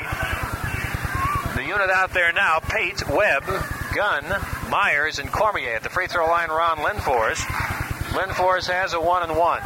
The 1.56 1.64
unit 1.68 1.90
out 1.90 2.14
there 2.14 2.32
now, 2.32 2.60
Pate, 2.60 3.08
Webb, 3.10 3.44
Gunn, 3.94 4.24
Myers, 4.72 5.20
and 5.20 5.32
Cormier. 5.32 5.76
At 5.76 5.84
the 5.84 5.90
free 5.90 6.08
throw 6.08 6.26
line, 6.26 6.50
Ron 6.50 6.78
Linfors. 6.78 7.36
Linfors 8.16 8.68
has 8.68 8.94
a 8.94 9.02
one 9.02 9.22
and 9.22 9.38
one. 9.38 9.62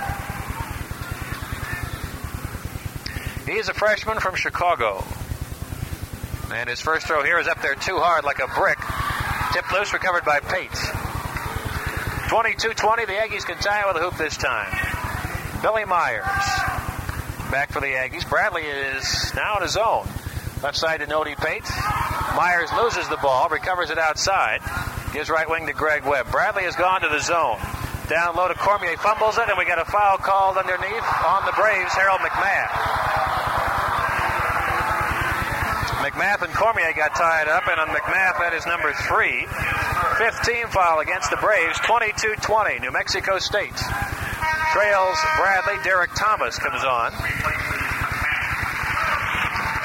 He's 3.45 3.69
a 3.69 3.73
freshman 3.73 4.19
from 4.19 4.35
Chicago. 4.35 5.05
And 6.51 6.67
his 6.67 6.81
first 6.81 7.07
throw 7.07 7.23
here 7.23 7.39
is 7.39 7.47
up 7.47 7.61
there 7.61 7.75
too 7.75 7.99
hard 7.99 8.25
like 8.25 8.39
a 8.39 8.47
brick. 8.47 8.79
Tipped 9.53 9.71
loose, 9.71 9.93
recovered 9.93 10.25
by 10.25 10.39
Pate. 10.39 10.71
22-20, 12.29 13.05
the 13.05 13.13
Aggies 13.13 13.45
can 13.45 13.57
tie 13.59 13.81
it 13.81 13.87
with 13.87 13.97
a 13.97 13.99
hoop 13.99 14.17
this 14.17 14.35
time. 14.35 14.75
Billy 15.61 15.85
Myers 15.85 16.25
back 17.51 17.71
for 17.71 17.79
the 17.79 17.87
Aggies. 17.87 18.27
Bradley 18.27 18.63
is 18.63 19.33
now 19.35 19.57
in 19.57 19.63
his 19.63 19.77
own. 19.77 20.07
Left 20.61 20.75
side 20.75 20.99
to 20.99 21.07
Nody 21.07 21.35
Pate. 21.35 21.63
Myers 22.35 22.69
loses 22.73 23.07
the 23.07 23.17
ball, 23.17 23.47
recovers 23.49 23.91
it 23.91 23.97
outside. 23.97 24.59
Gives 25.15 25.29
right 25.29 25.49
wing 25.49 25.65
to 25.67 25.71
Greg 25.71 26.03
Webb. 26.03 26.29
Bradley 26.29 26.67
has 26.67 26.75
gone 26.75 26.99
to 26.99 27.07
the 27.07 27.23
zone. 27.23 27.55
Down 28.11 28.35
low 28.35 28.51
to 28.51 28.53
Cormier, 28.53 28.99
fumbles 28.99 29.39
it, 29.39 29.47
and 29.47 29.57
we 29.57 29.63
got 29.63 29.79
a 29.79 29.87
foul 29.87 30.17
called 30.19 30.57
underneath 30.59 31.07
on 31.23 31.47
the 31.47 31.55
Braves, 31.55 31.95
Harold 31.95 32.19
McMath. 32.19 32.75
McMath 36.03 36.43
and 36.43 36.51
Cormier 36.51 36.91
got 36.91 37.15
tied 37.15 37.47
up, 37.47 37.63
and 37.63 37.79
on 37.79 37.87
McMath, 37.95 38.43
that 38.43 38.51
is 38.51 38.67
number 38.67 38.91
three. 39.07 39.47
15 40.19 40.67
foul 40.75 40.99
against 40.99 41.31
the 41.31 41.39
Braves, 41.39 41.79
22 41.87 42.35
20. 42.43 42.79
New 42.79 42.91
Mexico 42.91 43.39
State 43.39 43.79
trails 44.75 45.17
Bradley. 45.39 45.79
Derek 45.87 46.11
Thomas 46.19 46.59
comes 46.59 46.83
on. 46.83 47.15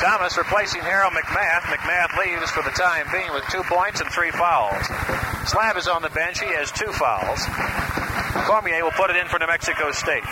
Thomas 0.02 0.36
replacing 0.36 0.80
Harold 0.80 1.12
McMath. 1.12 1.70
McMath 1.70 2.18
leaves 2.18 2.50
for 2.50 2.64
the 2.64 2.74
time 2.74 3.06
being 3.12 3.30
with 3.32 3.44
two 3.52 3.62
points 3.70 4.00
and 4.00 4.10
three 4.10 4.32
fouls. 4.32 5.19
Slab 5.46 5.76
is 5.76 5.88
on 5.88 6.02
the 6.02 6.10
bench. 6.10 6.40
He 6.40 6.46
has 6.54 6.70
two 6.72 6.92
fouls. 6.92 7.40
Cormier 8.46 8.82
will 8.84 8.90
put 8.92 9.10
it 9.10 9.16
in 9.16 9.26
for 9.26 9.38
New 9.38 9.46
Mexico 9.46 9.90
State. 9.92 10.24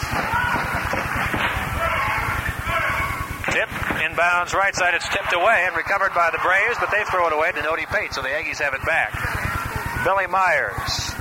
Tip, 3.49 3.69
inbounds 4.05 4.53
right 4.53 4.75
side. 4.75 4.95
It's 4.95 5.09
tipped 5.09 5.33
away 5.33 5.65
and 5.67 5.77
recovered 5.77 6.13
by 6.15 6.31
the 6.31 6.39
Braves, 6.39 6.77
but 6.79 6.91
they 6.91 7.03
throw 7.11 7.27
it 7.27 7.33
away 7.33 7.53
to 7.53 7.63
Nody 7.63 7.87
Pate, 7.87 8.13
so 8.13 8.21
the 8.21 8.29
Aggies 8.29 8.59
have 8.59 8.75
it 8.75 8.85
back. 8.85 9.17
Billy 10.05 10.27
Myers, 10.27 11.15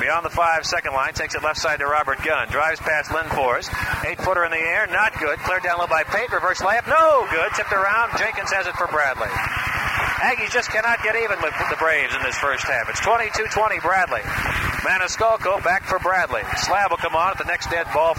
beyond 0.00 0.24
the 0.24 0.30
five 0.30 0.64
second 0.64 0.94
line, 0.94 1.12
takes 1.12 1.34
it 1.34 1.42
left 1.42 1.58
side 1.58 1.80
to 1.80 1.86
Robert 1.86 2.22
Gunn. 2.22 2.48
Drives 2.48 2.80
past 2.80 3.10
Linfors. 3.10 3.68
Eight 4.06 4.20
footer 4.22 4.44
in 4.44 4.52
the 4.52 4.62
air, 4.62 4.86
not 4.86 5.18
good. 5.18 5.38
Cleared 5.40 5.62
down 5.64 5.78
low 5.78 5.86
by 5.86 6.04
Pate. 6.04 6.30
Reverse 6.32 6.60
layup, 6.60 6.86
no 6.86 7.26
good. 7.30 7.50
Tipped 7.54 7.72
around. 7.72 8.16
Jenkins 8.16 8.52
has 8.52 8.66
it 8.66 8.74
for 8.76 8.86
Bradley. 8.86 9.28
Aggies 10.22 10.52
just 10.52 10.70
cannot 10.70 11.02
get 11.02 11.16
even 11.16 11.42
with 11.42 11.52
the 11.68 11.74
Braves 11.80 12.14
in 12.14 12.22
this 12.22 12.36
first 12.36 12.62
half. 12.62 12.88
It's 12.88 13.00
22-20 13.00 13.82
Bradley. 13.82 14.20
Maniscalco 14.86 15.62
back 15.64 15.82
for 15.82 15.98
Bradley. 15.98 16.42
Slab 16.58 16.92
will 16.92 16.96
come 16.96 17.16
on 17.16 17.32
at 17.32 17.38
the 17.38 17.44
next 17.44 17.70
dead 17.70 17.88
ball 17.92 18.14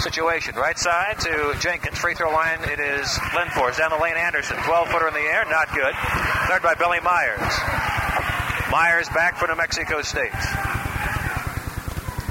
situation. 0.00 0.56
Right 0.56 0.76
side 0.76 1.20
to 1.20 1.54
Jenkins. 1.60 1.96
Free 1.96 2.14
throw 2.14 2.32
line, 2.32 2.58
it 2.64 2.80
is 2.80 3.06
Linfors. 3.30 3.78
Down 3.78 3.90
the 3.90 4.02
lane, 4.02 4.16
Anderson. 4.16 4.56
12 4.64 4.88
footer 4.88 5.06
in 5.06 5.14
the 5.14 5.20
air, 5.20 5.44
not 5.48 5.72
good. 5.72 5.94
Third 6.48 6.62
by 6.62 6.74
Billy 6.74 6.98
Myers. 6.98 7.38
Myers 8.72 9.08
back 9.10 9.36
for 9.36 9.46
New 9.46 9.54
Mexico 9.54 10.02
State. 10.02 10.34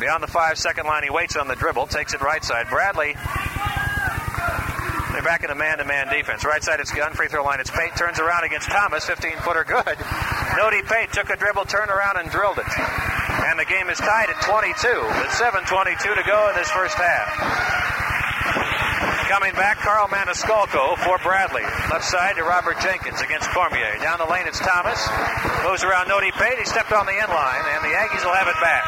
Beyond 0.01 0.21
the 0.21 0.27
five 0.27 0.57
second 0.57 0.85
line, 0.85 1.03
he 1.03 1.09
waits 1.09 1.37
on 1.37 1.47
the 1.47 1.55
dribble, 1.55 1.87
takes 1.87 2.13
it 2.13 2.19
right 2.19 2.43
side. 2.43 2.67
Bradley 2.67 3.15
they're 5.23 5.31
back 5.31 5.43
in 5.43 5.51
a 5.51 5.55
man-to-man 5.55 6.11
defense. 6.11 6.43
Right 6.43 6.63
side, 6.63 6.79
it's 6.79 6.91
Gunn. 6.91 7.13
Free 7.13 7.27
throw 7.27 7.43
line, 7.43 7.59
it's 7.59 7.71
Pate. 7.71 7.95
Turns 7.95 8.19
around 8.19 8.43
against 8.43 8.67
Thomas. 8.67 9.05
15-footer 9.07 9.63
good. 9.63 9.95
Nody 10.59 10.83
Pate 10.83 11.11
took 11.13 11.29
a 11.29 11.37
dribble, 11.37 11.63
turned 11.65 11.89
around, 11.89 12.19
and 12.19 12.29
drilled 12.29 12.59
it. 12.59 12.67
And 13.47 13.57
the 13.57 13.63
game 13.65 13.87
is 13.87 13.97
tied 13.97 14.29
at 14.29 14.39
22 14.43 14.75
with 14.75 15.31
7.22 15.39 15.95
to 15.95 16.23
go 16.27 16.49
in 16.51 16.55
this 16.59 16.69
first 16.71 16.95
half. 16.99 17.31
Coming 19.31 19.55
back, 19.55 19.79
Carl 19.79 20.07
Maniscalco 20.09 20.97
for 20.99 21.17
Bradley. 21.23 21.63
Left 21.63 22.03
side 22.03 22.35
to 22.35 22.43
Robert 22.43 22.79
Jenkins 22.81 23.21
against 23.21 23.49
Cormier. 23.51 23.97
Down 24.03 24.19
the 24.19 24.27
lane, 24.27 24.45
it's 24.45 24.59
Thomas. 24.59 24.99
Moves 25.63 25.83
around 25.83 26.11
Nody 26.11 26.31
Pate. 26.35 26.59
He 26.59 26.65
stepped 26.65 26.91
on 26.91 27.05
the 27.05 27.15
end 27.15 27.31
line, 27.31 27.63
and 27.71 27.81
the 27.85 27.95
Aggies 27.95 28.25
will 28.27 28.35
have 28.35 28.47
it 28.51 28.59
back. 28.59 28.83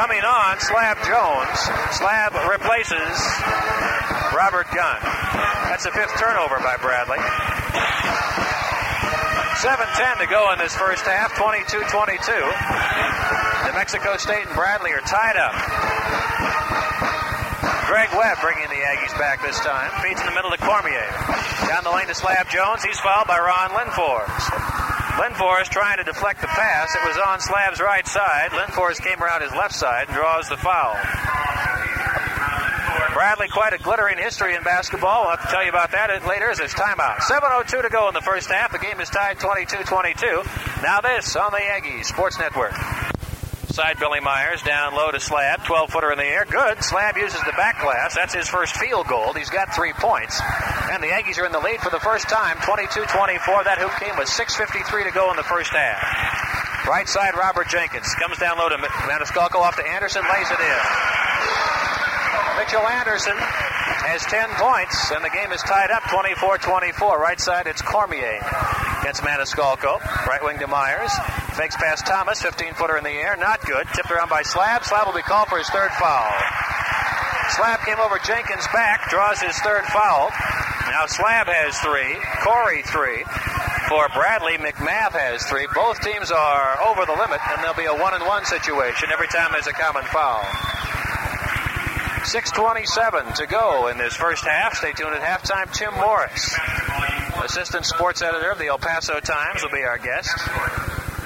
Coming 0.00 0.24
on, 0.24 0.58
Slab 0.60 0.96
Jones. 1.04 1.58
Slab 1.92 2.32
replaces 2.50 3.14
Robert 4.34 4.66
Gunn. 4.74 4.98
That's 5.70 5.84
the 5.84 5.94
fifth 5.94 6.18
turnover 6.18 6.58
by 6.58 6.76
Bradley. 6.82 7.22
7-10 9.62 10.18
to 10.20 10.26
go 10.26 10.52
in 10.52 10.58
this 10.58 10.74
first 10.74 11.06
half, 11.06 11.32
22-22. 11.38 11.86
New 13.64 13.72
Mexico 13.72 14.16
State 14.18 14.44
and 14.44 14.54
Bradley 14.54 14.90
are 14.90 15.00
tied 15.06 15.38
up. 15.38 15.54
Greg 17.86 18.10
Webb 18.18 18.38
bringing 18.42 18.66
the 18.68 18.82
Aggies 18.82 19.16
back 19.18 19.40
this 19.40 19.58
time. 19.60 19.90
Feeds 20.02 20.20
in 20.20 20.26
the 20.26 20.34
middle 20.34 20.50
to 20.50 20.58
Cormier. 20.58 21.06
Down 21.68 21.84
the 21.84 21.90
lane 21.94 22.08
to 22.08 22.14
Slab 22.14 22.50
Jones. 22.50 22.82
He's 22.82 22.98
fouled 22.98 23.28
by 23.28 23.38
Ron 23.38 23.70
Linfors. 23.70 24.74
Linfors 25.14 25.70
trying 25.70 25.98
to 25.98 26.04
deflect 26.04 26.40
the 26.40 26.48
pass. 26.48 26.92
It 26.96 27.06
was 27.06 27.16
on 27.24 27.40
Slab's 27.40 27.80
right 27.80 28.06
side. 28.06 28.50
Linfors 28.50 29.00
came 29.00 29.22
around 29.22 29.42
his 29.42 29.52
left 29.52 29.74
side 29.74 30.08
and 30.08 30.16
draws 30.16 30.48
the 30.48 30.56
foul. 30.56 30.98
Bradley, 33.14 33.46
quite 33.46 33.72
a 33.72 33.78
glittering 33.78 34.18
history 34.18 34.56
in 34.56 34.64
basketball. 34.64 35.30
I'll 35.30 35.36
have 35.36 35.42
to 35.42 35.46
tell 35.46 35.62
you 35.62 35.70
about 35.70 35.92
that 35.92 36.10
later 36.26 36.50
as 36.50 36.58
it's 36.58 36.74
timeout. 36.74 37.18
7.02 37.18 37.82
to 37.82 37.88
go 37.88 38.08
in 38.08 38.14
the 38.14 38.20
first 38.20 38.50
half. 38.50 38.72
The 38.72 38.80
game 38.80 38.98
is 38.98 39.08
tied 39.08 39.38
22 39.38 39.84
22. 39.84 40.42
Now, 40.82 41.00
this 41.00 41.36
on 41.36 41.52
the 41.52 41.62
Aggies 41.62 42.06
Sports 42.06 42.40
Network. 42.40 42.74
Side 43.70 43.98
Billy 44.00 44.18
Myers 44.18 44.62
down 44.62 44.94
low 44.94 45.12
to 45.12 45.20
Slab. 45.20 45.62
12 45.62 45.90
footer 45.90 46.10
in 46.10 46.18
the 46.18 46.26
air. 46.26 46.44
Good. 46.44 46.82
Slab 46.82 47.16
uses 47.16 47.40
the 47.46 47.54
back 47.56 47.80
glass. 47.80 48.16
That's 48.16 48.34
his 48.34 48.48
first 48.48 48.74
field 48.76 49.06
goal. 49.06 49.32
He's 49.32 49.50
got 49.50 49.72
three 49.72 49.92
points. 49.92 50.40
And 50.90 51.00
the 51.00 51.08
Aggies 51.08 51.38
are 51.38 51.46
in 51.46 51.52
the 51.52 51.60
lead 51.60 51.78
for 51.80 51.90
the 51.90 52.00
first 52.00 52.28
time 52.28 52.58
22 52.66 53.04
24. 53.06 53.62
That 53.62 53.78
hoop 53.78 53.94
came 54.02 54.18
with 54.18 54.26
6.53 54.26 55.06
to 55.06 55.14
go 55.14 55.30
in 55.30 55.36
the 55.36 55.46
first 55.46 55.70
half. 55.70 56.86
Right 56.88 57.08
side, 57.08 57.36
Robert 57.36 57.68
Jenkins. 57.68 58.12
Comes 58.16 58.38
down 58.38 58.58
low 58.58 58.68
to 58.68 58.76
Maniscalco 58.76 59.62
off 59.62 59.76
to 59.76 59.86
Anderson. 59.86 60.22
Lays 60.22 60.50
it 60.50 60.58
in. 60.58 61.13
Mitchell 62.56 62.86
Anderson 62.86 63.34
has 63.36 64.22
10 64.30 64.48
points, 64.54 65.10
and 65.10 65.24
the 65.24 65.30
game 65.30 65.50
is 65.50 65.60
tied 65.62 65.90
up 65.90 66.02
24 66.10 66.58
24. 66.58 67.18
Right 67.18 67.40
side, 67.40 67.66
it's 67.66 67.82
Cormier 67.82 68.38
against 69.02 69.22
Maniscalco. 69.22 69.98
Right 70.26 70.42
wing 70.42 70.58
to 70.60 70.66
Myers. 70.66 71.10
Fakes 71.58 71.76
past 71.76 72.06
Thomas, 72.06 72.40
15 72.42 72.74
footer 72.74 72.96
in 72.96 73.04
the 73.04 73.10
air. 73.10 73.36
Not 73.36 73.60
good. 73.66 73.86
Tipped 73.94 74.10
around 74.10 74.30
by 74.30 74.42
Slab. 74.42 74.84
Slab 74.84 75.06
will 75.06 75.14
be 75.14 75.22
called 75.22 75.48
for 75.48 75.58
his 75.58 75.68
third 75.70 75.90
foul. 75.98 76.30
Slab 77.58 77.80
came 77.84 77.98
over 77.98 78.18
Jenkins' 78.24 78.66
back, 78.72 79.10
draws 79.10 79.40
his 79.40 79.58
third 79.58 79.84
foul. 79.90 80.30
Now 80.90 81.06
Slab 81.06 81.46
has 81.46 81.78
three, 81.80 82.16
Corey 82.42 82.82
three. 82.86 83.24
For 83.88 84.08
Bradley, 84.14 84.56
McMath 84.58 85.12
has 85.12 85.44
three. 85.44 85.66
Both 85.74 86.00
teams 86.00 86.30
are 86.30 86.80
over 86.86 87.04
the 87.04 87.12
limit, 87.12 87.40
and 87.50 87.58
there'll 87.60 87.76
be 87.76 87.84
a 87.84 87.94
one 87.94 88.14
and 88.14 88.24
one 88.24 88.44
situation 88.46 89.10
every 89.12 89.28
time 89.28 89.50
there's 89.52 89.66
a 89.66 89.76
common 89.76 90.04
foul. 90.04 90.42
6.27 92.24 93.34
to 93.36 93.46
go 93.46 93.88
in 93.88 93.98
this 93.98 94.14
first 94.14 94.44
half. 94.44 94.74
Stay 94.74 94.92
tuned 94.92 95.14
at 95.14 95.20
halftime. 95.20 95.70
Tim 95.72 95.94
Morris, 95.94 96.58
assistant 97.44 97.84
sports 97.84 98.22
editor 98.22 98.50
of 98.50 98.58
the 98.58 98.66
El 98.66 98.78
Paso 98.78 99.20
Times, 99.20 99.62
will 99.62 99.70
be 99.70 99.82
our 99.82 99.98
guest 99.98 100.30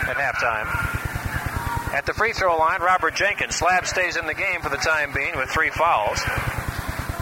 at 0.08 0.16
halftime. 0.16 1.94
At 1.94 2.04
the 2.04 2.12
free 2.12 2.32
throw 2.32 2.58
line, 2.58 2.82
Robert 2.82 3.14
Jenkins. 3.14 3.56
Slab 3.56 3.86
stays 3.86 4.16
in 4.16 4.26
the 4.26 4.34
game 4.34 4.60
for 4.60 4.68
the 4.68 4.76
time 4.76 5.12
being 5.14 5.36
with 5.36 5.48
three 5.50 5.70
fouls. 5.70 6.20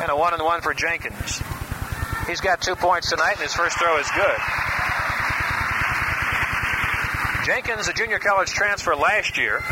And 0.01 0.11
a 0.11 0.17
one 0.17 0.33
and 0.35 0.43
one 0.43 0.62
for 0.62 0.75
Jenkins. 0.75 1.43
He's 2.27 2.41
got 2.41 2.61
two 2.61 2.75
points 2.77 3.11
tonight, 3.11 3.33
and 3.33 3.41
his 3.41 3.55
first 3.55 3.79
throw 3.79 3.99
is 3.99 4.11
good. 4.11 4.39
Jenkins, 7.47 7.87
a 7.89 7.93
junior 7.93 8.19
college 8.19 8.49
transfer 8.49 8.97
last 8.97 9.39
year, 9.39 9.62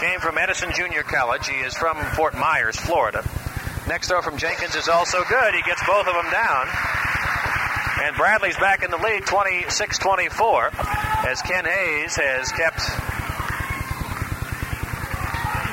came 0.00 0.20
from 0.20 0.38
Edison 0.38 0.70
Junior 0.74 1.02
College. 1.02 1.46
He 1.46 1.56
is 1.56 1.74
from 1.74 1.98
Fort 2.16 2.34
Myers, 2.34 2.74
Florida. 2.74 3.22
Next 3.86 4.08
throw 4.08 4.22
from 4.22 4.38
Jenkins 4.38 4.74
is 4.74 4.88
also 4.88 5.22
good. 5.28 5.54
He 5.54 5.60
gets 5.62 5.84
both 5.86 6.06
of 6.06 6.14
them 6.14 6.30
down. 6.32 6.68
And 8.02 8.16
Bradley's 8.16 8.56
back 8.56 8.82
in 8.82 8.90
the 8.90 8.96
lead 8.96 9.26
26 9.26 9.98
24 9.98 10.70
as 11.28 11.42
Ken 11.42 11.66
Hayes 11.66 12.16
has 12.16 12.50
kept 12.52 12.80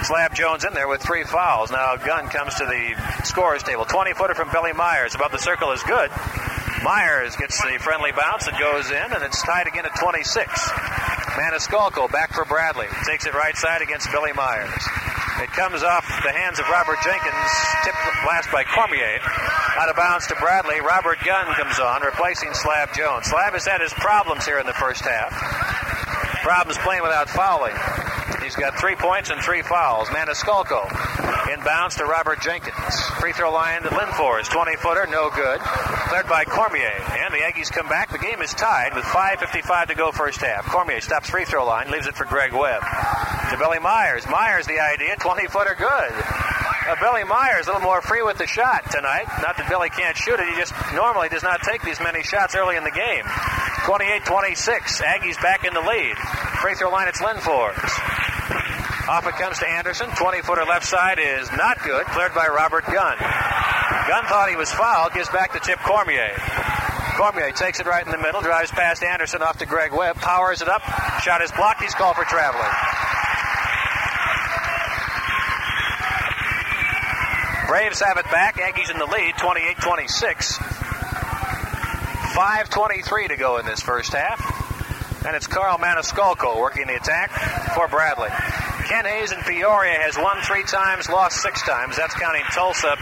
Slab 0.05 0.35
Jones 0.35 0.65
in 0.65 0.73
there 0.73 0.89
with 0.89 1.01
three 1.01 1.23
fouls. 1.23 1.71
Now 1.71 1.95
Gunn 1.95 2.27
comes 2.27 2.55
to 2.55 2.65
the 2.65 2.95
scorers 3.23 3.63
table. 3.63 3.85
20 3.85 4.13
footer 4.13 4.35
from 4.35 4.51
Billy 4.51 4.73
Myers. 4.73 5.15
Above 5.15 5.31
the 5.31 5.39
circle 5.39 5.71
is 5.71 5.81
good. 5.83 6.11
Myers 6.83 7.37
gets 7.37 7.61
the 7.63 7.77
friendly 7.79 8.11
bounce. 8.11 8.45
It 8.47 8.59
goes 8.59 8.91
in, 8.91 9.13
and 9.13 9.23
it's 9.23 9.41
tied 9.41 9.67
again 9.67 9.85
at 9.85 9.95
26. 9.95 10.96
Maniscalco 11.37 12.11
back 12.11 12.33
for 12.33 12.45
Bradley. 12.45 12.87
Takes 13.05 13.27
it 13.27 13.33
right 13.35 13.55
side 13.55 13.83
against 13.83 14.11
Billy 14.11 14.33
Myers. 14.33 14.73
It 15.37 15.53
comes 15.53 15.83
off 15.83 16.03
the 16.25 16.33
hands 16.33 16.57
of 16.57 16.65
Robert 16.67 16.97
Jenkins, 17.05 17.51
tipped 17.85 17.97
last 18.25 18.51
by 18.51 18.63
Cormier. 18.63 19.21
Out 19.77 19.87
of 19.87 19.95
bounds 19.95 20.25
to 20.27 20.35
Bradley. 20.41 20.81
Robert 20.81 21.19
Gunn 21.23 21.53
comes 21.53 21.79
on, 21.79 22.01
replacing 22.01 22.53
Slab 22.55 22.89
Jones. 22.95 23.27
Slab 23.27 23.53
has 23.53 23.67
had 23.67 23.81
his 23.81 23.93
problems 23.93 24.45
here 24.45 24.57
in 24.57 24.65
the 24.65 24.73
first 24.73 25.03
half. 25.05 25.29
Problems 26.41 26.79
playing 26.79 27.03
without 27.03 27.29
fouling. 27.29 27.75
He's 28.41 28.55
got 28.55 28.79
three 28.79 28.95
points 28.95 29.29
and 29.29 29.39
three 29.39 29.61
fouls. 29.61 30.09
Maniscalco 30.09 30.89
inbounds 31.47 31.97
to 31.97 32.05
Robert 32.05 32.41
Jenkins. 32.41 33.01
Free 33.19 33.33
throw 33.33 33.51
line 33.51 33.81
to 33.83 33.89
Linfors. 33.89 34.49
20 34.49 34.75
footer, 34.77 35.07
no 35.07 35.29
good. 35.29 35.59
Cleared 35.59 36.27
by 36.27 36.43
Cormier. 36.45 36.91
And 37.23 37.33
the 37.33 37.39
Aggies 37.39 37.71
come 37.71 37.87
back. 37.87 38.11
The 38.11 38.17
game 38.17 38.41
is 38.41 38.53
tied 38.53 38.93
with 38.93 39.05
5.55 39.05 39.87
to 39.87 39.95
go 39.95 40.11
first 40.11 40.41
half. 40.41 40.65
Cormier 40.65 41.01
stops 41.01 41.29
free 41.29 41.45
throw 41.45 41.65
line, 41.65 41.89
leaves 41.89 42.07
it 42.07 42.15
for 42.15 42.25
Greg 42.25 42.53
Webb. 42.53 42.81
To 43.51 43.57
Billy 43.57 43.79
Myers. 43.79 44.27
Myers 44.27 44.67
the 44.67 44.79
idea. 44.79 45.15
20 45.15 45.47
footer, 45.47 45.75
good. 45.77 46.11
Uh, 46.87 46.95
Billy 47.01 47.23
Myers 47.23 47.67
a 47.67 47.71
little 47.71 47.81
more 47.81 48.01
free 48.01 48.21
with 48.23 48.37
the 48.37 48.47
shot 48.47 48.89
tonight. 48.91 49.27
Not 49.41 49.57
that 49.57 49.67
Billy 49.67 49.89
can't 49.89 50.15
shoot 50.15 50.39
it. 50.39 50.47
He 50.47 50.55
just 50.55 50.73
normally 50.93 51.27
does 51.27 51.43
not 51.43 51.61
take 51.61 51.81
these 51.81 51.99
many 51.99 52.23
shots 52.23 52.55
early 52.55 52.77
in 52.77 52.83
the 52.83 52.91
game. 52.91 53.23
28-26. 53.83 55.01
Aggies 55.03 55.41
back 55.41 55.65
in 55.65 55.73
the 55.73 55.81
lead. 55.81 56.15
Free 56.61 56.75
throw 56.75 56.89
line, 56.89 57.07
it's 57.07 57.21
Linfors. 57.21 58.26
Off 59.09 59.25
it 59.25 59.35
comes 59.35 59.57
to 59.59 59.67
Anderson. 59.67 60.09
20 60.09 60.41
footer 60.41 60.65
left 60.65 60.85
side 60.85 61.17
is 61.17 61.49
not 61.53 61.81
good. 61.81 62.05
Cleared 62.07 62.33
by 62.35 62.47
Robert 62.47 62.83
Gunn. 62.85 63.15
Gunn 63.17 64.25
thought 64.27 64.47
he 64.49 64.57
was 64.57 64.69
fouled. 64.69 65.13
Gives 65.13 65.29
back 65.29 65.53
to 65.53 65.59
Tip 65.59 65.79
Cormier. 65.79 66.35
Cormier 67.15 67.51
takes 67.51 67.79
it 67.79 67.85
right 67.85 68.05
in 68.05 68.11
the 68.11 68.17
middle. 68.17 68.41
Drives 68.41 68.69
past 68.69 69.01
Anderson 69.03 69.41
off 69.41 69.59
to 69.59 69.65
Greg 69.65 69.93
Webb. 69.93 70.17
Powers 70.17 70.61
it 70.61 70.67
up. 70.67 70.81
Shot 71.21 71.41
is 71.41 71.53
blocked. 71.53 71.81
He's 71.81 71.95
called 71.95 72.17
for 72.17 72.25
traveling. 72.25 72.67
Braves 77.67 78.01
have 78.01 78.17
it 78.17 78.25
back. 78.25 78.57
Aggies 78.57 78.91
in 78.91 78.99
the 78.99 79.05
lead, 79.05 79.37
28 79.37 79.77
26. 79.77 80.57
5.23 80.57 83.29
to 83.29 83.37
go 83.37 83.55
in 83.57 83.65
this 83.65 83.79
first 83.79 84.11
half. 84.11 85.25
And 85.25 85.33
it's 85.33 85.47
Carl 85.47 85.77
Maniscalco 85.77 86.59
working 86.59 86.87
the 86.87 86.95
attack 86.95 87.31
for 87.73 87.87
Bradley. 87.87 88.31
Ken 88.87 89.03
Hayes 89.03 89.33
in 89.33 89.41
Peoria 89.43 89.99
has 89.99 90.15
won 90.15 90.39
three 90.47 90.63
times, 90.63 91.09
lost 91.09 91.41
six 91.41 91.61
times. 91.67 91.97
That's 91.97 92.15
counting 92.15 92.43
Tulsa 92.55 92.95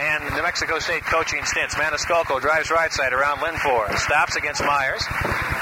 and 0.00 0.24
New 0.32 0.42
Mexico 0.42 0.78
State 0.78 1.04
coaching 1.04 1.44
stints. 1.44 1.74
Maniscalco 1.74 2.40
drives 2.40 2.70
right 2.70 2.90
side 2.90 3.12
around 3.12 3.38
Linfors. 3.38 3.98
Stops 3.98 4.36
against 4.36 4.64
Myers. 4.64 5.04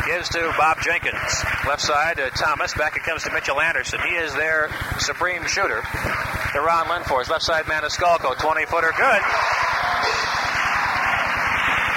Gives 0.07 0.29
to 0.31 0.55
Bob 0.57 0.79
Jenkins. 0.83 1.45
Left 1.67 1.83
side 1.83 2.19
to 2.19 2.31
Thomas. 2.31 2.75
Back 2.75 2.97
it 2.97 3.03
comes 3.03 3.25
to 3.25 3.33
Mitchell 3.33 3.61
Anderson. 3.61 3.99
He 4.07 4.15
is 4.15 4.33
their 4.35 4.71
supreme 4.99 5.45
shooter. 5.47 5.83
To 5.83 6.61
Ron 6.61 6.87
Linfors. 6.87 7.29
Left 7.29 7.43
side 7.43 7.65
Maniscalco. 7.65 8.39
20 8.39 8.67
footer. 8.67 8.93
Good. 8.97 9.23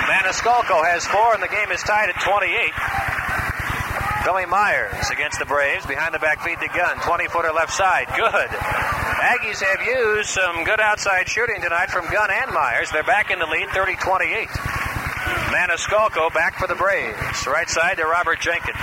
Maniscalco 0.10 0.82
has 0.82 1.06
four, 1.06 1.34
and 1.36 1.44
the 1.44 1.48
game 1.48 1.72
is 1.72 1.82
tied 1.84 2.10
at 2.10 2.20
28. 2.22 2.74
Billy 4.26 4.50
Myers 4.50 5.14
against 5.14 5.38
the 5.38 5.46
Braves. 5.46 5.86
Behind 5.86 6.10
the 6.10 6.18
back 6.18 6.42
feed 6.42 6.58
to 6.58 6.68
Gunn. 6.74 6.98
20 6.98 7.30
footer 7.30 7.54
left 7.54 7.70
side. 7.72 8.10
Good. 8.18 8.50
Aggies 9.22 9.62
have 9.62 9.86
used 9.86 10.34
some 10.34 10.66
good 10.66 10.82
outside 10.82 11.30
shooting 11.30 11.62
tonight 11.62 11.94
from 11.94 12.10
Gunn 12.10 12.34
and 12.34 12.50
Myers. 12.50 12.90
They're 12.90 13.06
back 13.06 13.30
in 13.30 13.38
the 13.38 13.46
lead 13.46 13.70
30 13.70 13.96
28. 14.02 14.50
Maniscalco 15.54 16.34
back 16.34 16.58
for 16.58 16.66
the 16.66 16.74
Braves. 16.74 17.46
Right 17.46 17.70
side 17.70 18.02
to 18.02 18.06
Robert 18.10 18.42
Jenkins. 18.42 18.82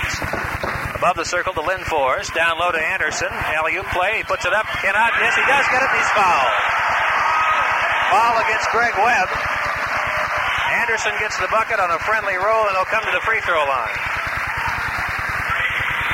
Above 0.95 1.19
the 1.19 1.27
circle 1.27 1.51
to 1.51 1.59
Linfors. 1.59 2.33
Down 2.33 2.57
low 2.57 2.71
to 2.71 2.79
Anderson. 2.79 3.27
Alley 3.29 3.75
oop 3.75 3.91
play. 3.91 4.17
He 4.17 4.23
puts 4.23 4.47
it 4.47 4.53
up. 4.55 4.63
Cannot. 4.79 5.11
Yes, 5.19 5.35
he 5.35 5.43
does 5.43 5.67
get 5.67 5.83
it. 5.83 5.91
He's 5.91 6.11
fouled. 6.15 6.55
Foul 8.15 8.35
against 8.47 8.71
Greg 8.71 8.95
Webb. 8.95 9.27
Anderson 10.87 11.11
gets 11.19 11.35
the 11.35 11.51
bucket 11.51 11.83
on 11.83 11.91
a 11.91 11.99
friendly 11.99 12.39
roll, 12.39 12.63
and 12.71 12.79
he'll 12.79 12.87
come 12.87 13.03
to 13.03 13.11
the 13.11 13.21
free 13.27 13.43
throw 13.43 13.59
line. 13.67 14.12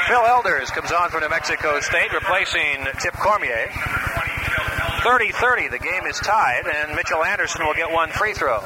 Phil 0.10 0.26
Elders 0.26 0.72
comes 0.72 0.92
on 0.92 1.12
for 1.12 1.20
New 1.20 1.30
Mexico 1.30 1.80
State, 1.82 2.12
replacing 2.12 2.84
Tip 3.00 3.14
Cormier. 3.14 3.70
30 5.04 5.32
30, 5.32 5.68
the 5.68 5.78
game 5.78 6.08
is 6.08 6.18
tied, 6.18 6.66
and 6.66 6.96
Mitchell 6.96 7.24
Anderson 7.24 7.64
will 7.64 7.76
get 7.76 7.92
one 7.92 8.10
free 8.10 8.34
throw. 8.34 8.58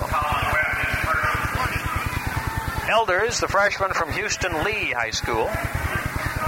Elders, 2.90 3.42
the 3.42 3.50
freshman 3.50 3.92
from 3.92 4.14
Houston 4.14 4.64
Lee 4.64 4.94
High 4.94 5.10
School, 5.10 5.50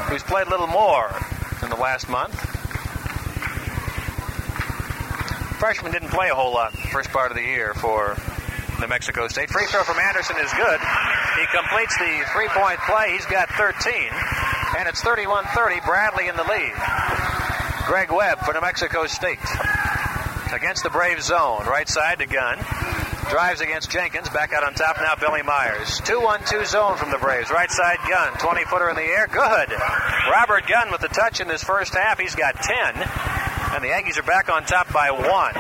who's 0.08 0.24
played 0.24 0.48
a 0.48 0.50
little 0.50 0.68
more 0.68 1.14
in 1.62 1.70
the 1.70 1.76
last 1.76 2.08
month. 2.08 2.40
Freshman 5.60 5.92
didn't 5.92 6.12
play 6.12 6.30
a 6.30 6.36
whole 6.36 6.54
lot 6.54 6.72
first 6.72 7.10
part 7.10 7.32
of 7.32 7.36
the 7.36 7.44
year 7.44 7.74
for 7.74 8.16
New 8.80 8.88
Mexico 8.88 9.28
State. 9.28 9.50
Free 9.50 9.66
throw 9.66 9.84
from 9.84 10.00
Anderson 10.00 10.38
is 10.38 10.54
good. 10.54 10.80
He 11.36 11.46
completes 11.52 11.98
the 11.98 12.24
three 12.32 12.48
point 12.48 12.80
play. 12.88 13.12
He's 13.12 13.26
got 13.26 13.50
13 13.50 14.10
and 14.78 14.88
it's 14.88 15.02
31 15.02 15.46
30. 15.46 15.80
Bradley 15.86 16.28
in 16.28 16.36
the 16.36 16.44
lead. 16.44 16.74
Greg 17.88 18.12
Webb 18.12 18.40
for 18.40 18.54
New 18.54 18.62
Mexico 18.62 19.06
State. 19.06 19.40
Against 20.54 20.84
the 20.84 20.90
Brave 20.90 21.22
zone. 21.22 21.66
Right 21.66 21.88
side 21.88 22.20
to 22.20 22.26
Gunn. 22.26 22.60
Drives 23.30 23.62
against 23.62 23.90
Jenkins. 23.90 24.30
Back 24.30 24.54
out 24.54 24.64
on 24.64 24.74
top 24.74 24.98
now, 25.02 25.16
Billy 25.16 25.42
Myers. 25.42 26.00
2 26.06 26.20
1 26.22 26.42
2 26.46 26.66
zone 26.66 26.98
from 26.98 27.12
the 27.12 27.18
Braves. 27.18 27.50
Right 27.52 27.72
side 27.72 27.98
Gunn. 28.08 28.34
20 28.38 28.66
footer 28.66 28.90
in 28.90 28.96
the 28.96 29.02
air. 29.02 29.28
Good. 29.28 29.74
Robert 30.32 30.68
Gunn 30.68 30.92
with 30.92 31.02
the 31.02 31.10
touch 31.10 31.40
in 31.40 31.48
this 31.48 31.64
first 31.64 31.94
half. 31.94 32.20
He's 32.20 32.36
got 32.36 32.56
10. 32.56 32.96
And 32.96 33.84
the 33.84 33.90
Aggies 33.90 34.18
are 34.18 34.24
back 34.24 34.50
on 34.50 34.64
top 34.66 34.92
by 34.94 35.12
one. 35.12 35.54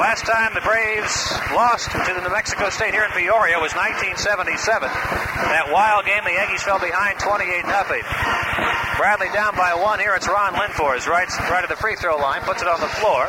Last 0.00 0.24
time 0.24 0.56
the 0.56 0.64
Braves 0.64 1.12
lost 1.52 1.92
to 1.92 2.12
the 2.16 2.24
New 2.24 2.32
Mexico 2.32 2.72
State 2.72 2.96
here 2.96 3.04
in 3.04 3.12
Peoria 3.12 3.60
was 3.60 3.76
1977. 3.76 4.88
That 4.88 5.68
wild 5.68 6.08
game, 6.08 6.24
the 6.24 6.40
Aggies 6.40 6.64
fell 6.64 6.80
behind 6.80 7.20
28 7.20 7.68
0 7.68 8.00
Bradley 8.96 9.28
down 9.36 9.52
by 9.60 9.76
one. 9.76 10.00
Here 10.00 10.16
it's 10.16 10.24
Ron 10.24 10.56
Linfors, 10.56 11.04
right, 11.04 11.28
right 11.52 11.60
at 11.60 11.68
the 11.68 11.76
free 11.76 12.00
throw 12.00 12.16
line, 12.16 12.40
puts 12.48 12.64
it 12.64 12.68
on 12.72 12.80
the 12.80 12.88
floor. 12.96 13.28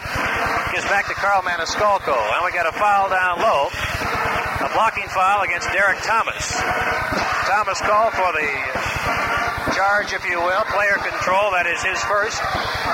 Gives 0.72 0.88
back 0.88 1.12
to 1.12 1.16
Carl 1.20 1.44
Maniscalco. 1.44 2.16
And 2.16 2.40
we 2.48 2.56
got 2.56 2.64
a 2.64 2.76
foul 2.80 3.12
down 3.12 3.44
low. 3.44 3.68
A 4.64 4.72
blocking 4.72 5.12
foul 5.12 5.44
against 5.44 5.68
Derek 5.76 6.00
Thomas. 6.08 6.56
Thomas 7.52 7.84
called 7.84 8.16
for 8.16 8.32
the 8.32 8.48
charge, 9.76 10.16
if 10.16 10.24
you 10.24 10.40
will. 10.40 10.64
Player 10.72 10.96
control, 11.04 11.52
that 11.52 11.68
is 11.68 11.84
his 11.84 12.00
first. 12.08 12.40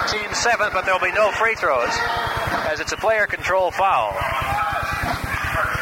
Team 0.10 0.34
seventh, 0.34 0.74
but 0.74 0.90
there'll 0.90 0.98
be 0.98 1.13
no 1.13 1.30
free 1.30 1.54
throws 1.54 1.94
as 2.68 2.82
it's 2.82 2.92
a 2.92 2.98
player 2.98 3.26
control 3.48 3.72
foul. 3.72 4.12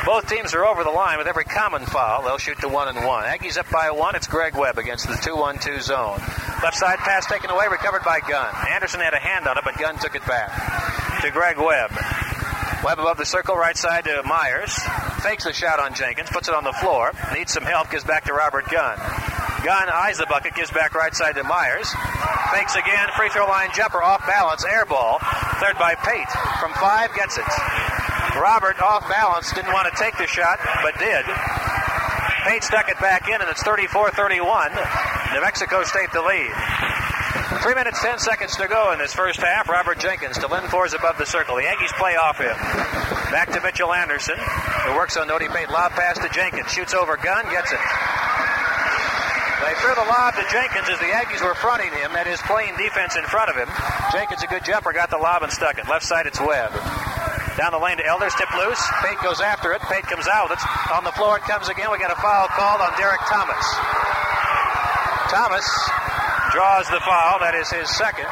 Both 0.05 0.29
teams 0.29 0.53
are 0.53 0.63
over 0.67 0.83
the 0.83 0.91
line 0.91 1.17
with 1.17 1.25
every 1.25 1.45
common 1.45 1.83
foul. 1.87 2.21
They'll 2.21 2.37
shoot 2.37 2.59
to 2.59 2.69
one 2.69 2.95
and 2.95 3.03
one. 3.03 3.23
Aggies 3.23 3.57
up 3.57 3.65
by 3.71 3.89
one. 3.89 4.13
It's 4.13 4.27
Greg 4.27 4.55
Webb 4.55 4.77
against 4.77 5.07
the 5.07 5.15
2 5.15 5.35
1 5.35 5.57
2 5.57 5.81
zone. 5.81 6.19
Left 6.61 6.75
side 6.75 6.99
pass 6.99 7.25
taken 7.25 7.49
away, 7.49 7.65
recovered 7.71 8.03
by 8.03 8.19
Gunn. 8.19 8.53
Anderson 8.69 8.99
had 8.99 9.15
a 9.15 9.19
hand 9.19 9.47
on 9.47 9.57
it, 9.57 9.63
but 9.63 9.79
Gunn 9.79 9.97
took 9.97 10.13
it 10.13 10.23
back 10.27 11.21
to 11.21 11.31
Greg 11.31 11.57
Webb. 11.57 11.89
Webb 12.83 12.99
above 12.99 13.17
the 13.17 13.25
circle, 13.25 13.55
right 13.55 13.75
side 13.75 14.03
to 14.03 14.21
Myers. 14.21 14.77
Fakes 15.23 15.45
the 15.45 15.53
shot 15.53 15.79
on 15.79 15.95
Jenkins, 15.95 16.29
puts 16.29 16.47
it 16.47 16.53
on 16.53 16.63
the 16.63 16.73
floor. 16.73 17.13
Needs 17.33 17.51
some 17.51 17.63
help, 17.63 17.89
gives 17.89 18.03
back 18.03 18.25
to 18.25 18.33
Robert 18.33 18.69
Gunn. 18.69 18.99
Gunn 19.65 19.89
eyes 19.89 20.19
the 20.19 20.27
bucket, 20.27 20.53
gives 20.53 20.69
back 20.69 20.93
right 20.93 21.15
side 21.15 21.33
to 21.33 21.43
Myers. 21.43 21.89
Fakes 22.53 22.75
again, 22.75 23.09
free 23.17 23.29
throw 23.29 23.47
line 23.47 23.69
jumper, 23.73 24.03
off 24.03 24.23
balance, 24.27 24.63
air 24.63 24.85
ball. 24.85 25.17
Cleared 25.59 25.77
by 25.77 25.95
Pate. 25.95 26.29
From 26.59 26.73
five, 26.73 27.13
gets 27.15 27.37
it. 27.37 27.45
Robert 28.35 28.81
off 28.81 29.07
balance, 29.07 29.51
didn't 29.53 29.71
want 29.71 29.87
to 29.87 29.95
take 30.01 30.17
the 30.17 30.27
shot, 30.27 30.59
but 30.83 30.97
did. 30.99 31.23
Pate 32.45 32.63
stuck 32.63 32.89
it 32.89 32.99
back 32.99 33.27
in, 33.27 33.39
and 33.41 33.49
it's 33.49 33.63
34 33.63 34.11
31. 34.11 34.71
New 35.33 35.41
Mexico 35.41 35.83
State 35.83 36.11
the 36.11 36.21
lead. 36.21 36.51
Three 37.61 37.73
minutes, 37.73 38.01
ten 38.01 38.19
seconds 38.19 38.55
to 38.57 38.67
go 38.67 38.91
in 38.91 38.99
this 38.99 39.13
first 39.13 39.39
half. 39.39 39.67
Robert 39.69 39.97
Jenkins 39.99 40.37
to 40.39 40.47
Linfors 40.47 40.93
above 40.93 41.17
the 41.17 41.25
circle. 41.25 41.55
The 41.55 41.63
Aggies 41.63 41.93
play 41.97 42.15
off 42.15 42.37
him. 42.37 42.55
Back 43.31 43.51
to 43.53 43.61
Mitchell 43.61 43.93
Anderson, 43.93 44.35
who 44.37 44.95
works 44.95 45.17
on 45.17 45.27
Nody 45.27 45.47
Pate. 45.47 45.69
Lob 45.69 45.91
pass 45.93 46.19
to 46.19 46.29
Jenkins. 46.29 46.71
Shoots 46.71 46.93
over 46.93 47.17
Gunn, 47.17 47.45
gets 47.49 47.71
it. 47.71 47.79
They 49.65 49.73
threw 49.81 49.97
the 49.97 50.05
lob 50.05 50.37
to 50.37 50.45
Jenkins 50.53 50.85
as 50.93 51.01
the 51.01 51.09
Aggies 51.09 51.41
were 51.41 51.57
fronting 51.57 51.89
him. 51.89 52.13
That 52.13 52.29
is 52.29 52.37
playing 52.45 52.77
defense 52.77 53.17
in 53.17 53.25
front 53.25 53.49
of 53.49 53.57
him. 53.57 53.65
Jenkins, 54.13 54.45
a 54.45 54.47
good 54.47 54.61
jumper, 54.61 54.93
got 54.93 55.09
the 55.09 55.17
lob 55.17 55.41
and 55.41 55.49
stuck 55.49 55.81
it. 55.81 55.89
Left 55.89 56.05
side, 56.05 56.29
it's 56.29 56.37
Webb. 56.37 56.69
Down 57.57 57.73
the 57.73 57.81
lane 57.81 57.97
to 57.97 58.05
Elders, 58.05 58.37
tip 58.37 58.51
loose. 58.53 58.77
Pate 59.01 59.17
goes 59.25 59.41
after 59.41 59.73
it. 59.73 59.81
Pate 59.89 60.05
comes 60.05 60.29
out. 60.29 60.53
It's 60.53 60.61
on 60.93 61.01
the 61.01 61.15
floor. 61.17 61.41
It 61.41 61.49
comes 61.49 61.65
again. 61.65 61.89
We 61.89 61.97
got 61.97 62.13
a 62.13 62.21
foul 62.21 62.45
called 62.53 62.77
on 62.77 62.93
Derek 62.93 63.25
Thomas. 63.25 63.65
Thomas 65.33 65.65
draws 66.53 66.85
the 66.93 67.01
foul. 67.01 67.41
That 67.41 67.57
is 67.57 67.65
his 67.73 67.89
second. 67.97 68.29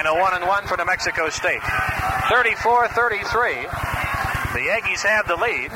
And 0.00 0.08
a 0.08 0.14
one 0.16 0.32
and 0.32 0.48
one 0.48 0.64
for 0.64 0.80
New 0.80 0.88
Mexico 0.88 1.28
State. 1.28 1.60
34 2.32 2.88
33. 2.88 3.68
The 4.56 4.64
Aggies 4.72 5.04
have 5.04 5.28
the 5.28 5.36
lead. 5.36 5.68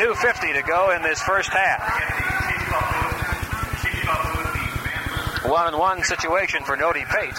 2.50 0.00 0.54
to 0.54 0.62
go 0.62 0.92
in 0.92 1.02
this 1.02 1.20
first 1.20 1.50
half. 1.50 1.84
One 5.44 5.66
and 5.66 5.78
one 5.78 6.02
situation 6.04 6.64
for 6.64 6.74
Nody 6.74 7.04
Pate. 7.04 7.36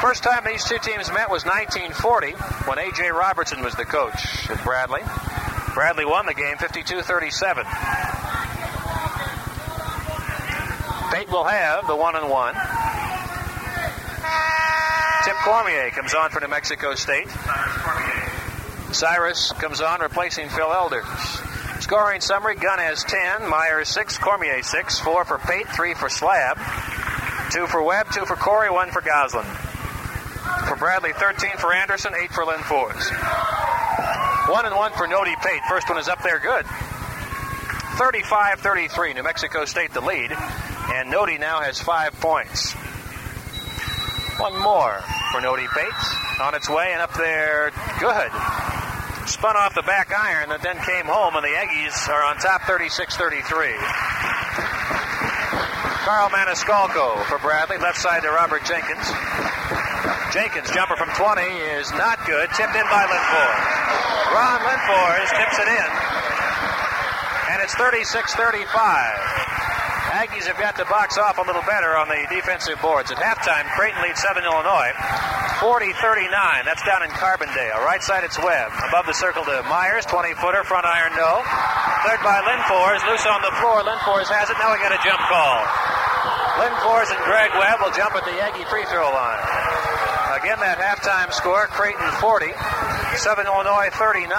First 0.00 0.22
time 0.22 0.44
these 0.46 0.64
two 0.64 0.78
teams 0.78 1.12
met 1.12 1.28
was 1.28 1.44
1940 1.44 2.32
when 2.64 2.78
A.J. 2.78 3.10
Robertson 3.10 3.60
was 3.60 3.74
the 3.74 3.84
coach 3.84 4.48
at 4.48 4.64
Bradley. 4.64 5.02
Bradley 5.74 6.06
won 6.06 6.24
the 6.24 6.32
game 6.32 6.56
52 6.56 7.02
37. 7.02 7.66
Pate 11.12 11.28
will 11.28 11.44
have 11.44 11.86
the 11.86 11.94
one 11.94 12.16
and 12.16 12.30
one. 12.30 12.54
Tip 15.24 15.36
Cormier 15.44 15.90
comes 15.90 16.14
on 16.14 16.30
for 16.30 16.40
New 16.40 16.48
Mexico 16.48 16.94
State. 16.94 17.28
Cyrus 18.92 19.52
comes 19.52 19.80
on, 19.80 20.00
replacing 20.00 20.48
Phil 20.48 20.72
Elders. 20.72 21.04
Scoring 21.80 22.20
summary 22.20 22.56
Gunn 22.56 22.78
has 22.78 23.04
10, 23.04 23.48
Myers 23.48 23.88
6, 23.88 24.18
Cormier 24.18 24.62
6, 24.62 24.98
4 25.00 25.24
for 25.24 25.38
Pate, 25.38 25.68
3 25.68 25.94
for 25.94 26.08
Slab, 26.08 26.56
2 27.52 27.66
for 27.66 27.82
Webb, 27.82 28.10
2 28.12 28.24
for 28.24 28.36
Corey, 28.36 28.70
1 28.70 28.90
for 28.90 29.00
Goslin. 29.00 29.46
For 30.66 30.76
Bradley, 30.76 31.12
13 31.12 31.50
for 31.58 31.72
Anderson, 31.72 32.14
8 32.14 32.32
for 32.32 32.44
Linfors. 32.44 33.10
1 34.48 34.66
and 34.66 34.74
1 34.74 34.92
for 34.92 35.06
Nody 35.06 35.34
Pate. 35.42 35.62
First 35.68 35.88
one 35.88 35.98
is 35.98 36.08
up 36.08 36.22
there 36.22 36.38
good. 36.38 36.64
35 37.98 38.60
33, 38.60 39.14
New 39.14 39.22
Mexico 39.22 39.64
State 39.64 39.92
the 39.92 40.00
lead, 40.00 40.30
and 40.32 41.12
Nody 41.12 41.38
now 41.38 41.60
has 41.60 41.80
5 41.80 42.14
points. 42.20 42.72
One 44.40 44.58
more 44.60 45.00
for 45.32 45.40
Nody 45.40 45.66
Pate. 45.68 46.40
On 46.40 46.54
its 46.54 46.68
way 46.68 46.92
and 46.92 47.02
up 47.02 47.12
there, 47.14 47.72
good 47.98 48.30
spun 49.38 49.54
off 49.54 49.70
the 49.70 49.86
back 49.86 50.10
iron 50.10 50.50
that 50.50 50.66
then 50.66 50.74
came 50.82 51.06
home, 51.06 51.38
and 51.38 51.46
the 51.46 51.54
Aggies 51.54 51.94
are 52.10 52.26
on 52.26 52.42
top 52.42 52.66
36 52.66 53.14
33. 53.14 53.70
Carl 56.02 56.26
Maniscalco 56.34 57.22
for 57.30 57.38
Bradley, 57.38 57.78
left 57.78 58.02
side 58.02 58.26
to 58.26 58.30
Robert 58.34 58.66
Jenkins. 58.66 59.06
Jenkins, 60.34 60.66
jumper 60.74 60.98
from 60.98 61.14
20 61.14 61.38
is 61.78 61.86
not 61.94 62.18
good, 62.26 62.50
tipped 62.58 62.74
in 62.74 62.86
by 62.90 63.06
Linfors. 63.06 63.62
Ron 64.34 64.58
Linfors 64.66 65.30
tips 65.30 65.56
it 65.62 65.70
in, 65.70 65.90
and 67.54 67.62
it's 67.62 67.78
36 67.78 68.10
35. 68.34 68.66
Aggies 70.18 70.50
have 70.50 70.58
got 70.58 70.74
to 70.82 70.84
box 70.90 71.14
off 71.14 71.38
a 71.38 71.46
little 71.46 71.62
better 71.62 71.94
on 71.94 72.10
the 72.10 72.26
defensive 72.26 72.82
boards. 72.82 73.14
At 73.14 73.22
halftime, 73.22 73.70
Creighton 73.78 74.02
leads 74.02 74.18
Southern 74.18 74.42
Illinois, 74.42 74.90
40 75.60 75.92
39. 75.92 76.30
That's 76.64 76.82
down 76.86 77.02
in 77.02 77.10
Carbondale. 77.10 77.82
Right 77.82 78.02
side, 78.02 78.22
it's 78.22 78.38
Webb. 78.38 78.70
Above 78.88 79.06
the 79.06 79.14
circle 79.14 79.42
to 79.42 79.62
Myers, 79.66 80.06
20 80.06 80.34
footer, 80.38 80.62
front 80.62 80.86
iron, 80.86 81.10
no. 81.18 81.42
Third 82.06 82.22
by 82.22 82.38
Linfors, 82.46 83.02
loose 83.10 83.26
on 83.26 83.42
the 83.42 83.50
floor. 83.58 83.82
Linfors 83.82 84.30
has 84.30 84.46
it. 84.50 84.56
Now 84.62 84.70
we 84.70 84.78
got 84.78 84.94
a 84.94 85.02
jump 85.02 85.18
call. 85.26 85.58
Linfors 86.62 87.10
and 87.10 87.20
Greg 87.26 87.50
Webb 87.58 87.82
will 87.82 87.94
jump 87.94 88.14
at 88.14 88.22
the 88.22 88.38
Aggie 88.38 88.66
free 88.70 88.86
throw 88.86 89.10
line. 89.10 89.42
Again, 90.38 90.62
that 90.62 90.78
halftime 90.78 91.32
score 91.34 91.66
Creighton 91.66 92.06
40, 92.22 92.54
Southern 93.18 93.46
Illinois 93.46 93.90
39. 93.90 94.30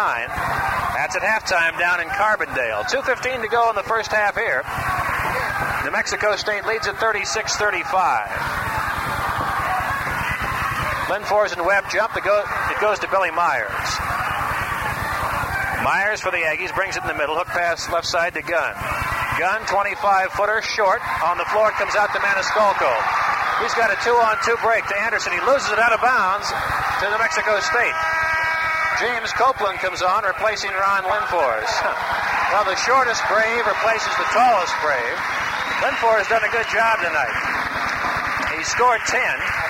That's 0.96 1.16
at 1.16 1.24
halftime 1.24 1.80
down 1.80 2.00
in 2.00 2.08
Carbondale. 2.08 2.88
2.15 2.88 3.44
to 3.44 3.48
go 3.48 3.70
in 3.70 3.76
the 3.76 3.84
first 3.84 4.12
half 4.12 4.36
here. 4.36 4.64
New 5.84 5.92
Mexico 5.92 6.36
State 6.36 6.66
leads 6.66 6.88
at 6.88 6.98
36 6.98 7.56
35. 7.56 8.59
Linfors 11.10 11.58
and 11.58 11.66
Webb 11.66 11.90
jump. 11.90 12.14
It 12.14 12.22
goes 12.22 13.00
to 13.02 13.10
Billy 13.10 13.34
Myers. 13.34 13.90
Myers 15.82 16.22
for 16.22 16.30
the 16.30 16.46
Aggies 16.46 16.70
brings 16.78 16.98
it 16.98 17.02
in 17.02 17.10
the 17.10 17.18
middle. 17.18 17.34
Hook 17.34 17.50
pass 17.50 17.90
left 17.90 18.06
side 18.06 18.38
to 18.38 18.46
Gunn. 18.46 18.78
Gunn, 19.42 19.66
25 19.66 20.38
footer, 20.38 20.62
short. 20.62 21.02
On 21.26 21.42
the 21.42 21.50
floor, 21.50 21.74
it 21.74 21.78
comes 21.82 21.98
out 21.98 22.14
to 22.14 22.22
Maniscalco. 22.22 22.94
He's 23.66 23.74
got 23.74 23.90
a 23.90 23.98
two 24.06 24.14
on 24.14 24.38
two 24.46 24.54
break 24.62 24.86
to 24.86 24.96
Anderson. 25.02 25.34
He 25.34 25.42
loses 25.50 25.74
it 25.74 25.82
out 25.82 25.98
of 25.98 26.00
bounds 26.06 26.46
to 26.46 27.10
New 27.10 27.18
Mexico 27.18 27.58
State. 27.58 27.98
James 29.02 29.34
Copeland 29.34 29.82
comes 29.82 30.06
on, 30.06 30.30
replacing 30.30 30.70
Ron 30.78 31.10
Linfors. 31.10 31.72
well, 32.54 32.70
the 32.70 32.78
shortest 32.86 33.26
Brave 33.26 33.66
replaces 33.66 34.14
the 34.14 34.30
tallest 34.30 34.78
Brave. 34.86 35.18
Linfors 35.82 36.22
has 36.22 36.30
done 36.30 36.46
a 36.46 36.54
good 36.54 36.70
job 36.70 37.02
tonight. 37.02 37.34
He 38.54 38.62
scored 38.68 39.02
10. 39.10 39.69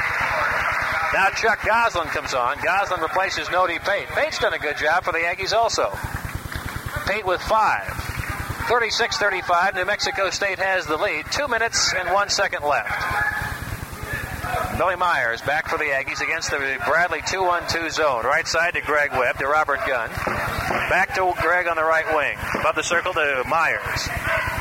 Now 1.13 1.29
Chuck 1.31 1.65
Goslin 1.65 2.07
comes 2.07 2.33
on. 2.33 2.57
Goslin 2.63 3.01
replaces 3.01 3.49
Nody 3.49 3.79
Pate. 3.79 4.07
Pate's 4.09 4.37
done 4.37 4.53
a 4.53 4.59
good 4.59 4.77
job 4.77 5.03
for 5.03 5.11
the 5.11 5.19
Aggies 5.19 5.53
also. 5.53 5.91
Pate 7.07 7.25
with 7.25 7.41
five. 7.41 7.87
36-35, 8.69 9.73
New 9.73 9.85
Mexico 9.85 10.29
State 10.29 10.59
has 10.59 10.85
the 10.85 10.97
lead. 10.97 11.25
Two 11.31 11.47
minutes 11.47 11.91
and 11.97 12.13
one 12.13 12.29
second 12.29 12.63
left. 12.63 12.93
Billy 14.77 14.95
Myers 14.95 15.41
back 15.41 15.67
for 15.67 15.79
the 15.79 15.85
Aggies 15.85 16.21
against 16.21 16.51
the 16.51 16.77
Bradley 16.85 17.21
2-1-2 17.21 17.91
zone. 17.91 18.23
Right 18.25 18.47
side 18.47 18.75
to 18.75 18.81
Greg 18.81 19.11
Webb 19.11 19.39
to 19.39 19.47
Robert 19.47 19.79
Gunn. 19.87 20.09
Back 20.89 21.15
to 21.15 21.33
Greg 21.41 21.67
on 21.67 21.75
the 21.75 21.83
right 21.83 22.05
wing. 22.15 22.37
Above 22.59 22.75
the 22.75 22.83
circle 22.83 23.13
to 23.13 23.43
Myers. 23.47 24.07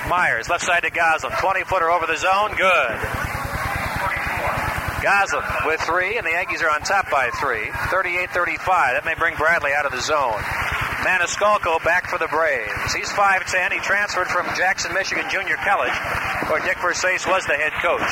Myers, 0.09 0.49
left 0.49 0.65
side 0.65 0.85
to 0.85 0.91
Goslin. 0.91 1.33
20-footer 1.33 1.91
over 1.91 2.07
the 2.07 2.17
zone. 2.17 2.57
Good. 2.57 3.28
Goslin 5.09 5.41
with 5.65 5.81
three, 5.89 6.21
and 6.21 6.27
the 6.27 6.37
Aggies 6.37 6.61
are 6.61 6.69
on 6.69 6.85
top 6.85 7.09
by 7.09 7.33
three. 7.41 7.73
38-35. 7.89 8.61
That 8.93 9.09
may 9.09 9.17
bring 9.17 9.41
Bradley 9.41 9.73
out 9.73 9.89
of 9.89 9.93
the 9.97 10.05
zone. 10.05 10.37
Maniscalco 11.01 11.81
back 11.81 12.13
for 12.13 12.21
the 12.21 12.29
Braves. 12.29 12.93
He's 12.93 13.09
5'10. 13.17 13.73
He 13.73 13.81
transferred 13.81 14.29
from 14.29 14.45
Jackson, 14.53 14.93
Michigan 14.93 15.25
Junior 15.33 15.57
College, 15.65 15.97
where 16.53 16.61
Dick 16.61 16.77
Versace 16.85 17.25
was 17.25 17.41
the 17.49 17.57
head 17.57 17.73
coach. 17.81 18.05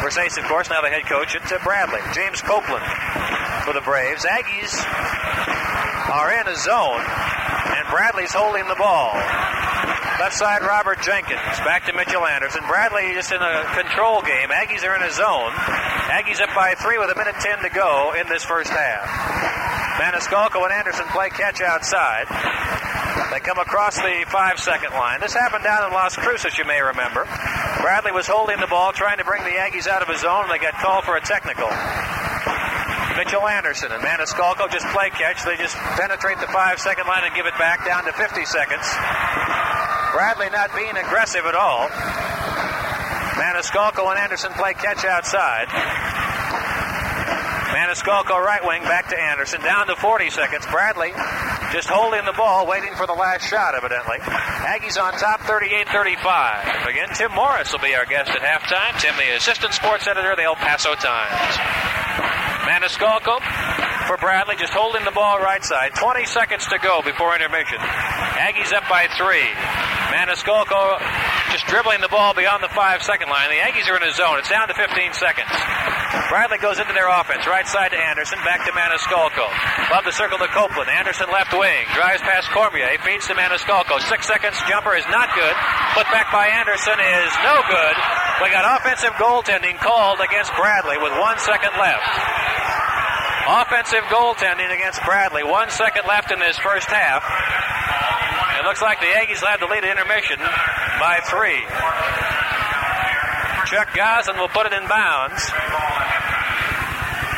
Versace, 0.00 0.40
of 0.40 0.48
course, 0.48 0.72
now 0.72 0.80
the 0.80 0.88
head 0.88 1.04
coach 1.04 1.36
at 1.36 1.44
uh, 1.44 1.60
Bradley. 1.60 2.00
James 2.16 2.40
Copeland 2.40 2.88
for 3.68 3.76
the 3.76 3.84
Braves. 3.84 4.24
Aggies 4.24 4.72
are 6.08 6.32
in 6.40 6.48
a 6.48 6.56
zone, 6.56 7.04
and 7.04 7.84
Bradley's 7.92 8.32
holding 8.32 8.64
the 8.64 8.80
ball. 8.80 9.12
Left 10.24 10.34
side, 10.34 10.62
Robert 10.64 11.04
Jenkins. 11.04 11.60
Back 11.68 11.84
to 11.84 11.92
Mitchell 11.92 12.24
Anderson. 12.24 12.64
Bradley 12.66 13.12
just 13.12 13.30
in 13.30 13.44
a 13.44 13.64
control 13.76 14.22
game. 14.22 14.48
Aggies 14.48 14.88
are 14.88 14.96
in 14.96 15.02
a 15.02 15.12
zone. 15.12 15.52
Aggies 16.08 16.40
up 16.40 16.48
by 16.56 16.72
three 16.80 16.96
with 16.96 17.12
a 17.12 17.18
minute 17.20 17.36
ten 17.38 17.60
to 17.60 17.68
go 17.68 18.14
in 18.16 18.26
this 18.28 18.42
first 18.42 18.70
half. 18.70 19.04
Maniscalco 20.00 20.64
and 20.64 20.72
Anderson 20.72 21.04
play 21.12 21.28
catch 21.28 21.60
outside. 21.60 22.24
They 23.30 23.40
come 23.40 23.58
across 23.58 23.96
the 23.96 24.24
five 24.28 24.58
second 24.58 24.92
line. 24.92 25.20
This 25.20 25.34
happened 25.34 25.64
down 25.64 25.84
in 25.84 25.92
Las 25.92 26.16
Cruces, 26.16 26.56
you 26.56 26.64
may 26.64 26.80
remember. 26.80 27.28
Bradley 27.82 28.12
was 28.12 28.26
holding 28.26 28.58
the 28.58 28.66
ball, 28.66 28.92
trying 28.92 29.18
to 29.18 29.24
bring 29.24 29.44
the 29.44 29.60
Aggies 29.60 29.86
out 29.86 30.00
of 30.00 30.08
his 30.08 30.22
zone, 30.22 30.44
and 30.44 30.50
they 30.50 30.58
got 30.58 30.80
called 30.80 31.04
for 31.04 31.16
a 31.16 31.20
technical. 31.20 31.68
Mitchell 33.18 33.46
Anderson 33.46 33.92
and 33.92 34.00
Maniscalco 34.02 34.70
just 34.72 34.86
play 34.96 35.10
catch. 35.10 35.44
They 35.44 35.56
just 35.56 35.76
penetrate 35.76 36.38
the 36.40 36.48
five 36.48 36.78
second 36.78 37.06
line 37.06 37.24
and 37.24 37.34
give 37.34 37.44
it 37.44 37.58
back 37.58 37.84
down 37.84 38.04
to 38.04 38.12
50 38.12 38.46
seconds. 38.46 38.86
Bradley 40.16 40.48
not 40.48 40.74
being 40.74 40.96
aggressive 40.96 41.44
at 41.44 41.54
all. 41.54 41.90
Maniscalco 43.38 44.10
and 44.10 44.18
Anderson 44.18 44.52
play 44.52 44.74
catch 44.74 45.04
outside. 45.04 45.68
Maniscalco 47.70 48.34
right 48.42 48.64
wing 48.64 48.82
back 48.82 49.08
to 49.10 49.16
Anderson. 49.16 49.60
Down 49.60 49.86
to 49.86 49.96
40 49.96 50.30
seconds. 50.30 50.66
Bradley 50.66 51.12
just 51.70 51.88
holding 51.88 52.24
the 52.24 52.32
ball, 52.32 52.66
waiting 52.66 52.94
for 52.94 53.06
the 53.06 53.12
last 53.14 53.46
shot, 53.46 53.74
evidently. 53.74 54.18
Aggies 54.18 55.00
on 55.00 55.12
top 55.12 55.40
38 55.42 55.88
35. 55.88 56.86
Again, 56.88 57.08
Tim 57.14 57.32
Morris 57.32 57.70
will 57.72 57.78
be 57.78 57.94
our 57.94 58.06
guest 58.06 58.30
at 58.30 58.42
halftime. 58.42 58.98
Tim, 59.00 59.14
the 59.16 59.36
assistant 59.36 59.74
sports 59.74 60.06
editor 60.06 60.32
of 60.32 60.36
the 60.36 60.44
El 60.44 60.56
Paso 60.56 60.94
Times. 60.94 61.54
Maniscalco 62.66 63.38
for 64.08 64.16
Bradley, 64.16 64.56
just 64.56 64.72
holding 64.72 65.04
the 65.04 65.12
ball 65.12 65.38
right 65.38 65.62
side. 65.62 65.94
20 65.94 66.24
seconds 66.24 66.66
to 66.66 66.78
go 66.78 67.02
before 67.04 67.34
intermission. 67.34 67.78
Aggies 67.78 68.72
up 68.72 68.88
by 68.88 69.06
three. 69.16 69.46
Maniscalco 70.08 70.98
just 71.50 71.66
dribbling 71.66 72.00
the 72.00 72.08
ball 72.12 72.34
beyond 72.34 72.62
the 72.62 72.72
five 72.72 73.02
second 73.02 73.28
line. 73.28 73.48
The 73.48 73.60
Aggies 73.60 73.88
are 73.88 73.96
in 73.96 74.04
a 74.04 74.12
zone. 74.12 74.38
It's 74.38 74.48
down 74.48 74.68
to 74.68 74.74
15 74.74 75.12
seconds. 75.12 75.48
Bradley 76.28 76.58
goes 76.58 76.78
into 76.78 76.92
their 76.92 77.08
offense. 77.08 77.46
Right 77.46 77.66
side 77.66 77.92
to 77.92 78.00
Anderson. 78.00 78.38
Back 78.44 78.64
to 78.68 78.72
Maniscalco. 78.72 79.48
Above 79.88 80.04
the 80.04 80.12
circle 80.12 80.36
to 80.38 80.48
Copeland. 80.48 80.90
Anderson 80.92 81.28
left 81.32 81.52
wing. 81.56 81.88
Drives 81.94 82.20
past 82.20 82.48
Cormier. 82.52 83.00
Feeds 83.00 83.26
to 83.28 83.34
Maniscalco. 83.34 84.00
Six 84.08 84.26
seconds. 84.26 84.56
Jumper 84.68 84.96
is 84.96 85.08
not 85.08 85.32
good. 85.34 85.56
Put 85.96 86.08
back 86.12 86.28
by 86.32 86.48
Anderson 86.48 86.96
is 87.00 87.30
no 87.44 87.56
good. 87.64 87.96
We 88.44 88.52
got 88.52 88.68
offensive 88.68 89.16
goaltending 89.16 89.80
called 89.80 90.20
against 90.20 90.52
Bradley 90.56 90.98
with 91.00 91.12
one 91.16 91.38
second 91.38 91.72
left. 91.80 92.04
Offensive 93.48 94.04
goaltending 94.12 94.68
against 94.68 95.00
Bradley. 95.04 95.42
One 95.42 95.70
second 95.70 96.04
left 96.06 96.30
in 96.30 96.38
this 96.38 96.58
first 96.58 96.88
half. 96.88 97.24
Looks 98.68 98.82
like 98.82 99.00
the 99.00 99.06
Aggies 99.06 99.40
have 99.48 99.60
the 99.60 99.66
lead 99.66 99.82
at 99.82 99.96
intermission 99.96 100.36
by 101.00 101.24
three. 101.24 101.64
Chuck 103.64 103.88
Goslin 103.96 104.36
will 104.36 104.52
put 104.52 104.66
it 104.66 104.74
in 104.74 104.86
bounds 104.86 105.40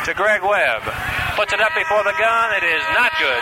to 0.03 0.13
Greg 0.13 0.43
Webb. 0.43 0.83
Puts 1.39 1.53
it 1.53 1.61
up 1.61 1.71
before 1.73 2.03
the 2.03 2.11
gun. 2.19 2.51
It 2.59 2.67
is 2.67 2.83
not 2.91 3.13
good. 3.17 3.41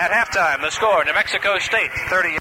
At 0.00 0.08
halftime, 0.08 0.62
the 0.62 0.70
score 0.70 1.04
New 1.04 1.12
Mexico 1.12 1.58
State 1.58 1.90
30. 2.08 2.38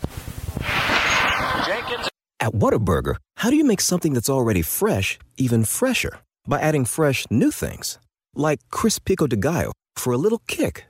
Jenkins. 1.65 2.07
At 2.39 2.53
Whataburger, 2.53 3.17
how 3.35 3.49
do 3.49 3.57
you 3.57 3.65
make 3.65 3.81
something 3.81 4.13
that's 4.13 4.29
already 4.29 4.61
fresh 4.61 5.19
even 5.35 5.65
fresher? 5.65 6.19
By 6.47 6.61
adding 6.61 6.85
fresh 6.85 7.25
new 7.29 7.51
things. 7.51 7.99
Like 8.35 8.61
crisp 8.71 9.03
pico 9.03 9.27
de 9.27 9.35
gallo 9.35 9.73
for 9.97 10.13
a 10.13 10.17
little 10.17 10.41
kick. 10.47 10.86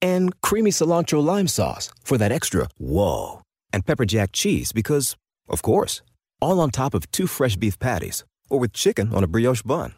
And 0.00 0.40
creamy 0.42 0.70
cilantro 0.70 1.22
lime 1.22 1.48
sauce 1.48 1.90
for 2.04 2.18
that 2.18 2.32
extra 2.32 2.68
whoa. 2.78 3.42
And 3.72 3.84
pepper 3.84 4.04
jack 4.04 4.30
cheese 4.32 4.72
because, 4.72 5.16
of 5.48 5.62
course, 5.62 6.02
all 6.40 6.60
on 6.60 6.70
top 6.70 6.94
of 6.94 7.10
two 7.10 7.26
fresh 7.26 7.56
beef 7.56 7.78
patties 7.78 8.24
or 8.48 8.58
with 8.58 8.72
chicken 8.72 9.12
on 9.12 9.24
a 9.24 9.26
brioche 9.26 9.62
bun. 9.62 9.94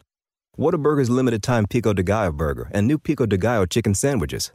Whataburger's 0.57 1.09
limited 1.09 1.41
time 1.43 1.65
pico 1.67 1.93
de 1.93 2.03
gallo 2.03 2.31
burger 2.31 2.69
and 2.73 2.87
new 2.87 2.97
pico 2.97 3.25
de 3.25 3.37
gallo 3.37 3.65
chicken 3.65 3.93
sandwiches. 3.93 4.51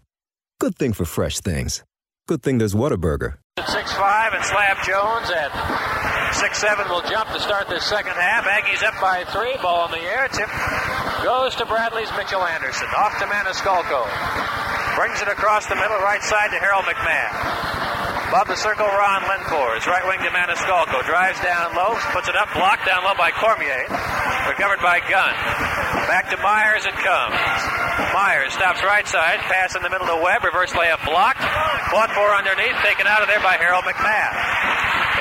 Good 0.60 0.76
thing 0.76 0.92
for 0.92 1.04
fresh 1.04 1.40
things. 1.40 1.84
Good 2.26 2.42
thing 2.42 2.58
there's 2.58 2.74
Whataburger. 2.74 3.36
At 3.56 3.68
6'5 3.68 4.34
and 4.34 4.44
Slab 4.44 4.84
Jones 4.84 5.30
at 5.30 6.34
six 6.34 6.58
seven 6.58 6.88
will 6.88 7.02
jump 7.02 7.30
to 7.30 7.40
start 7.40 7.68
this 7.68 7.84
second 7.84 8.12
half. 8.12 8.44
Aggies 8.44 8.82
up 8.84 9.00
by 9.00 9.24
three. 9.32 9.56
Ball 9.62 9.86
in 9.86 9.92
the 9.92 10.04
air. 10.04 10.28
Tip 10.28 10.48
goes 11.24 11.54
to 11.56 11.66
Bradley's 11.66 12.10
Mitchell 12.12 12.42
Anderson. 12.44 12.88
Off 12.96 13.18
to 13.18 13.24
Maniscalco. 13.24 14.75
Brings 14.96 15.20
it 15.20 15.28
across 15.28 15.68
the 15.68 15.76
middle, 15.76 16.00
right 16.00 16.24
side 16.24 16.48
to 16.50 16.58
Harold 16.58 16.88
McMath. 16.88 18.32
Above 18.32 18.48
the 18.48 18.56
circle, 18.56 18.88
Ron 18.88 19.22
Linfors. 19.28 19.84
Right 19.84 20.08
wing 20.08 20.24
to 20.24 20.32
Maniscalco. 20.32 21.04
Drives 21.04 21.36
down 21.44 21.76
low, 21.76 21.94
puts 22.16 22.32
it 22.32 22.34
up, 22.34 22.48
blocked 22.56 22.88
down 22.88 23.04
low 23.04 23.12
by 23.14 23.30
Cormier. 23.30 23.84
Recovered 24.48 24.80
by 24.80 25.04
Gunn. 25.04 25.36
Back 26.08 26.32
to 26.32 26.40
Myers 26.40 26.88
it 26.88 26.96
comes. 26.96 27.36
Myers 28.16 28.56
stops 28.56 28.80
right 28.88 29.06
side, 29.06 29.38
pass 29.44 29.76
in 29.76 29.82
the 29.84 29.90
middle 29.92 30.08
to 30.08 30.16
Webb, 30.16 30.42
reverse 30.42 30.72
layup 30.72 31.04
blocked. 31.04 31.44
Fought 31.92 32.16
for 32.16 32.32
underneath, 32.32 32.80
taken 32.80 33.06
out 33.06 33.20
of 33.20 33.28
there 33.28 33.44
by 33.44 33.60
Harold 33.60 33.84
McMath. 33.84 34.32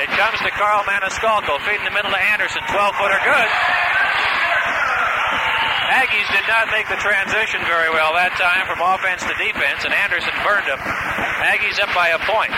It 0.00 0.08
comes 0.16 0.40
to 0.40 0.50
Carl 0.56 0.88
Maniscalco, 0.88 1.60
feeding 1.68 1.84
the 1.84 1.92
middle 1.92 2.10
to 2.10 2.22
Anderson. 2.32 2.64
12 2.64 2.96
footer 2.96 3.20
good. 3.28 3.48
Aggies 5.86 6.26
did 6.34 6.46
not 6.50 6.66
make 6.74 6.90
the 6.90 6.98
transition 6.98 7.62
very 7.62 7.90
well 7.94 8.14
that 8.18 8.34
time 8.34 8.66
from 8.66 8.82
offense 8.82 9.22
to 9.22 9.34
defense, 9.38 9.86
and 9.86 9.94
Anderson 9.94 10.34
burned 10.42 10.66
him. 10.66 10.82
Aggies 11.46 11.78
up 11.78 11.94
by 11.94 12.10
a 12.10 12.20
point. 12.26 12.50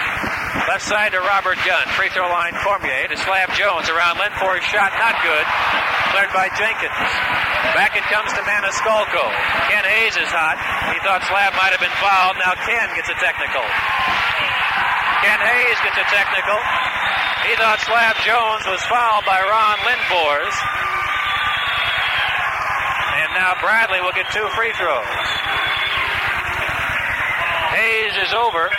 Left 0.65 0.85
side 0.85 1.13
to 1.13 1.21
Robert 1.21 1.61
Gunn. 1.65 1.87
Free 1.93 2.09
throw 2.09 2.29
line 2.29 2.57
Cormier 2.65 3.09
to 3.09 3.17
Slab 3.21 3.53
Jones. 3.53 3.89
Around 3.89 4.21
Linfors 4.21 4.65
shot 4.69 4.93
not 4.97 5.17
good. 5.21 5.47
Cleared 6.13 6.33
by 6.33 6.49
Jenkins. 6.57 6.97
Back 7.77 7.97
it 7.97 8.05
comes 8.09 8.33
to 8.33 8.41
Maniscalco. 8.49 9.25
Ken 9.69 9.85
Hayes 9.85 10.17
is 10.17 10.29
hot. 10.33 10.57
He 10.93 10.99
thought 11.05 11.21
Slab 11.29 11.53
might 11.57 11.73
have 11.77 11.85
been 11.85 11.99
fouled. 12.01 12.37
Now 12.41 12.57
Ken 12.65 12.89
gets 12.97 13.13
a 13.13 13.17
technical. 13.21 13.65
Ken 15.21 15.41
Hayes 15.41 15.79
gets 15.85 16.01
a 16.01 16.07
technical. 16.09 16.59
He 17.45 17.53
thought 17.61 17.81
Slab 17.85 18.17
Jones 18.25 18.65
was 18.69 18.81
fouled 18.89 19.25
by 19.29 19.41
Ron 19.41 19.79
Linfors. 19.85 20.57
And 23.19 23.35
now 23.35 23.59
Bradley 23.61 24.01
will 24.01 24.15
get 24.15 24.31
two 24.31 24.47
free 24.55 24.71
throws. 24.79 25.05
Hayes 27.75 28.15
is 28.23 28.33
over. 28.33 28.71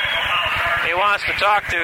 He 0.88 0.94
wants 0.96 1.24
to 1.28 1.34
talk 1.36 1.68
to 1.68 1.84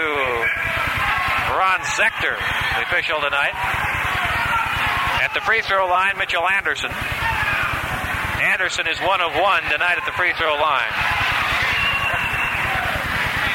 Ron 1.51 1.79
Zechter, 1.99 2.39
the 2.79 2.83
official 2.87 3.19
tonight. 3.19 3.55
At 5.19 5.33
the 5.33 5.41
free 5.41 5.61
throw 5.61 5.87
line, 5.87 6.17
Mitchell 6.17 6.47
Anderson. 6.47 6.91
Anderson 8.39 8.87
is 8.87 8.99
one 8.99 9.19
of 9.19 9.35
one 9.35 9.63
tonight 9.63 9.97
at 9.99 10.05
the 10.05 10.15
free 10.15 10.31
throw 10.39 10.55
line. 10.55 10.95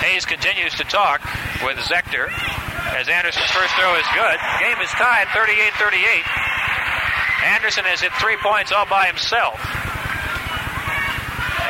Hayes 0.05 0.27
continues 0.27 0.75
to 0.77 0.85
talk 0.85 1.21
with 1.65 1.77
Zechter 1.89 2.29
as 2.97 3.09
Anderson's 3.09 3.51
first 3.51 3.73
throw 3.77 3.95
is 3.97 4.07
good. 4.13 4.37
Game 4.61 4.81
is 4.83 4.91
tied 4.91 5.29
38 5.33 5.73
38. 5.75 6.50
Anderson 7.45 7.85
has 7.85 8.01
hit 8.01 8.13
three 8.21 8.37
points 8.43 8.73
all 8.73 8.87
by 8.87 9.07
himself. 9.07 9.61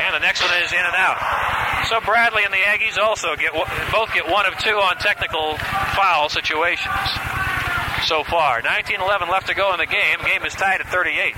And 0.07 0.15
the 0.15 0.21
next 0.21 0.43
one 0.43 0.51
is 0.63 0.73
in 0.73 0.83
and 0.83 0.97
out. 0.97 1.19
So 1.87 2.01
Bradley 2.01 2.45
and 2.45 2.53
the 2.53 2.63
Aggies 2.63 2.99
also 2.99 3.37
get 3.37 3.53
both 3.93 4.13
get 4.15 4.29
one 4.29 4.47
of 4.47 4.57
two 4.59 4.79
on 4.79 4.97
technical 4.97 5.57
foul 5.95 6.29
situations 6.29 6.95
so 8.05 8.25
far. 8.25 8.63
19-11 8.63 9.29
left 9.29 9.49
to 9.49 9.55
go 9.55 9.73
in 9.73 9.79
the 9.79 9.87
game. 9.87 10.19
Game 10.25 10.45
is 10.45 10.55
tied 10.55 10.81
at 10.81 10.89
38. 10.89 11.35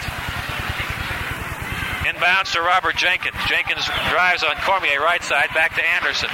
Inbounds 2.03 2.51
to 2.53 2.61
Robert 2.61 2.97
Jenkins. 2.97 3.39
Jenkins 3.47 3.87
drives 4.11 4.43
on 4.43 4.59
Cormier 4.67 4.99
right 4.99 5.23
side, 5.23 5.55
back 5.55 5.75
to 5.79 5.83
Anderson. 6.03 6.29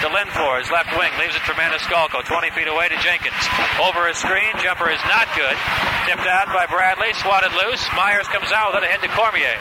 To 0.00 0.08
Linfors, 0.08 0.72
left 0.72 0.88
wing, 0.96 1.12
leaves 1.20 1.36
it 1.36 1.44
for 1.44 1.52
Maniscalco. 1.52 2.24
20 2.24 2.50
feet 2.56 2.66
away 2.66 2.88
to 2.88 2.96
Jenkins. 3.04 3.36
Over 3.76 4.08
a 4.08 4.14
screen, 4.16 4.50
jumper 4.64 4.88
is 4.88 4.98
not 5.06 5.28
good. 5.36 5.52
Tipped 6.08 6.24
out 6.24 6.48
by 6.48 6.64
Bradley, 6.64 7.12
swatted 7.20 7.52
loose. 7.52 7.84
Myers 7.94 8.26
comes 8.32 8.50
out 8.50 8.72
with 8.72 8.82
it 8.82 8.88
ahead 8.88 9.04
to 9.04 9.12
Cormier. 9.12 9.54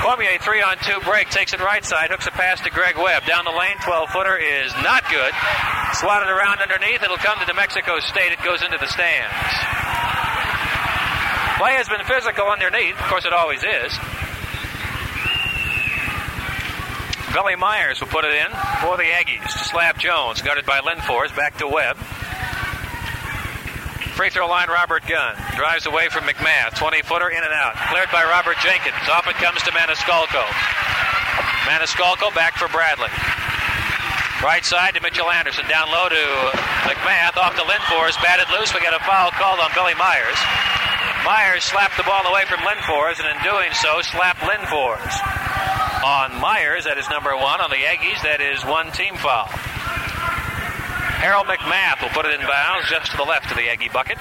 Cormier, 0.00 0.38
three 0.38 0.62
on 0.62 0.78
two 0.78 1.02
break, 1.02 1.28
takes 1.28 1.52
it 1.52 1.60
right 1.60 1.84
side, 1.84 2.08
hooks 2.14 2.26
a 2.26 2.32
pass 2.32 2.62
to 2.62 2.70
Greg 2.70 2.96
Webb. 2.96 3.26
Down 3.26 3.44
the 3.44 3.52
lane, 3.52 3.76
12 3.82 4.08
footer 4.14 4.38
is 4.38 4.72
not 4.86 5.02
good. 5.10 5.34
Swatted 5.98 6.30
around 6.30 6.62
underneath, 6.62 7.02
it'll 7.02 7.18
come 7.18 7.36
to 7.42 7.46
New 7.50 7.58
Mexico 7.58 7.98
State. 7.98 8.30
It 8.30 8.40
goes 8.46 8.62
into 8.62 8.78
the 8.78 8.88
stands. 8.88 9.34
Play 11.58 11.74
has 11.76 11.90
been 11.90 12.02
physical 12.06 12.46
underneath. 12.46 12.94
Of 12.94 13.06
course, 13.10 13.26
it 13.26 13.32
always 13.32 13.62
is. 13.62 13.92
Billy 17.34 17.58
Myers 17.58 17.98
will 17.98 18.06
put 18.14 18.22
it 18.22 18.30
in 18.30 18.46
for 18.78 18.94
the 18.94 19.10
Aggies 19.10 19.42
to 19.42 19.58
Slab 19.66 19.98
Jones, 19.98 20.38
guarded 20.40 20.64
by 20.70 20.78
Linfors, 20.78 21.34
back 21.34 21.58
to 21.58 21.66
Webb. 21.66 21.98
Free 24.14 24.30
throw 24.30 24.46
line, 24.46 24.70
Robert 24.70 25.02
Gunn. 25.10 25.34
Drives 25.58 25.86
away 25.86 26.06
from 26.14 26.30
McMath. 26.30 26.78
20 26.78 27.02
footer 27.02 27.26
in 27.34 27.42
and 27.42 27.50
out. 27.50 27.74
Cleared 27.90 28.06
by 28.14 28.22
Robert 28.22 28.54
Jenkins. 28.62 28.94
Off 29.10 29.26
it 29.26 29.34
comes 29.42 29.58
to 29.66 29.74
Maniscalco. 29.74 30.46
Maniscalco 31.66 32.32
back 32.38 32.54
for 32.54 32.68
Bradley. 32.68 33.10
Right 34.38 34.62
side 34.62 34.94
to 34.94 35.02
Mitchell 35.02 35.26
Anderson. 35.26 35.66
Down 35.66 35.90
low 35.90 36.06
to 36.06 36.24
McMath. 36.86 37.36
Off 37.36 37.58
to 37.58 37.66
Linfors. 37.66 38.14
Batted 38.22 38.46
loose. 38.54 38.72
We 38.72 38.78
got 38.78 38.94
a 38.94 39.02
foul 39.02 39.32
called 39.32 39.58
on 39.58 39.74
Billy 39.74 39.98
Myers. 39.98 40.38
Myers 41.26 41.64
slapped 41.64 41.96
the 41.96 42.06
ball 42.06 42.24
away 42.30 42.44
from 42.46 42.60
Linfors, 42.62 43.18
and 43.18 43.26
in 43.26 43.42
doing 43.42 43.72
so, 43.74 44.02
slapped 44.02 44.38
Linfors 44.46 45.43
on 46.04 46.38
Myers. 46.38 46.84
That 46.84 46.98
is 46.98 47.08
number 47.08 47.34
one. 47.34 47.64
On 47.64 47.70
the 47.70 47.80
Aggies, 47.80 48.20
that 48.22 48.44
is 48.44 48.62
one 48.64 48.92
team 48.92 49.16
foul. 49.16 49.48
Harold 51.24 51.46
McMath 51.46 52.02
will 52.02 52.12
put 52.12 52.26
it 52.26 52.38
in 52.38 52.46
bounds 52.46 52.90
just 52.90 53.10
to 53.12 53.16
the 53.16 53.24
left 53.24 53.50
of 53.50 53.56
the 53.56 53.70
Aggie 53.70 53.88
bucket. 53.88 54.18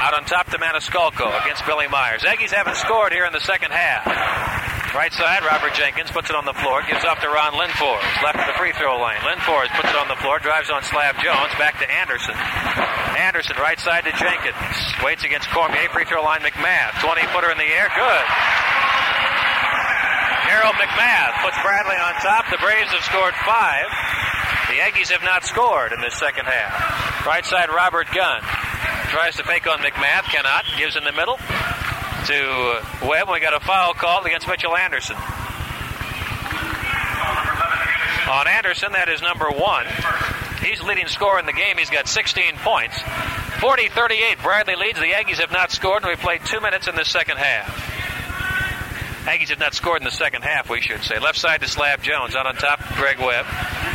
Out 0.00 0.14
on 0.14 0.24
top 0.24 0.48
to 0.50 0.58
Maniscalco 0.58 1.28
against 1.42 1.66
Billy 1.66 1.88
Myers. 1.88 2.22
Aggies 2.22 2.50
haven't 2.50 2.76
scored 2.76 3.12
here 3.12 3.26
in 3.26 3.34
the 3.34 3.40
second 3.40 3.72
half. 3.72 4.55
Right 4.94 5.12
side, 5.12 5.42
Robert 5.44 5.74
Jenkins 5.74 6.10
puts 6.10 6.30
it 6.30 6.36
on 6.36 6.44
the 6.44 6.54
floor, 6.54 6.82
gives 6.86 7.04
off 7.04 7.20
to 7.20 7.28
Ron 7.28 7.52
Linfors, 7.52 8.06
left 8.22 8.38
of 8.38 8.46
the 8.46 8.56
free 8.56 8.72
throw 8.72 8.96
line. 8.98 9.20
Linfors 9.20 9.68
puts 9.76 9.90
it 9.90 9.96
on 9.96 10.08
the 10.08 10.16
floor, 10.16 10.38
drives 10.38 10.70
on 10.70 10.82
Slab 10.84 11.16
Jones, 11.20 11.52
back 11.58 11.78
to 11.80 11.86
Anderson. 11.90 12.34
Anderson, 13.18 13.56
right 13.58 13.78
side 13.78 14.04
to 14.04 14.12
Jenkins, 14.12 14.56
waits 15.04 15.24
against 15.24 15.50
Cormier, 15.50 15.88
free 15.90 16.04
throw 16.04 16.22
line 16.22 16.40
McMath, 16.40 17.00
20 17.02 17.26
footer 17.28 17.50
in 17.50 17.58
the 17.58 17.68
air, 17.68 17.88
good. 17.92 18.26
Harold 20.46 20.76
McMath 20.78 21.34
puts 21.42 21.58
Bradley 21.60 21.98
on 21.98 22.14
top. 22.22 22.46
The 22.48 22.58
Braves 22.58 22.88
have 22.94 23.02
scored 23.02 23.34
five. 23.44 23.90
The 24.70 24.78
Aggies 24.78 25.10
have 25.10 25.22
not 25.22 25.44
scored 25.44 25.92
in 25.92 26.00
this 26.00 26.14
second 26.14 26.46
half. 26.46 27.26
Right 27.26 27.44
side, 27.44 27.68
Robert 27.68 28.06
Gunn. 28.14 28.40
Tries 29.10 29.36
to 29.36 29.44
fake 29.44 29.66
on 29.66 29.78
McMath, 29.80 30.24
cannot. 30.30 30.64
Gives 30.78 30.96
in 30.96 31.04
the 31.04 31.12
middle 31.12 31.38
to 32.26 32.82
Webb. 33.06 33.28
We 33.30 33.40
got 33.40 33.54
a 33.54 33.64
foul 33.64 33.94
called 33.94 34.26
against 34.26 34.48
Mitchell 34.48 34.76
Anderson. 34.76 35.16
On 38.28 38.48
Anderson, 38.48 38.92
that 38.92 39.08
is 39.08 39.22
number 39.22 39.48
one. 39.50 39.86
He's 40.60 40.82
leading 40.82 41.06
scorer 41.06 41.38
in 41.38 41.46
the 41.46 41.52
game. 41.52 41.76
He's 41.78 41.90
got 41.90 42.08
16 42.08 42.56
points. 42.56 42.98
40 43.60 43.88
38. 43.88 44.38
Bradley 44.42 44.74
leads. 44.74 44.98
The 44.98 45.12
Aggies 45.12 45.38
have 45.38 45.52
not 45.52 45.70
scored, 45.70 46.02
and 46.02 46.10
we 46.10 46.16
played 46.16 46.44
two 46.44 46.60
minutes 46.60 46.88
in 46.88 46.96
the 46.96 47.04
second 47.04 47.36
half. 47.36 47.68
Aggies 49.26 49.50
have 49.50 49.60
not 49.60 49.74
scored 49.74 50.00
in 50.00 50.04
the 50.04 50.10
second 50.10 50.42
half, 50.42 50.68
we 50.68 50.80
should 50.80 51.04
say. 51.04 51.20
Left 51.20 51.38
side 51.38 51.60
to 51.60 51.68
Slab 51.68 52.02
Jones. 52.02 52.34
Out 52.34 52.46
on 52.46 52.56
top, 52.56 52.80
Greg 52.96 53.18
Webb. 53.20 53.46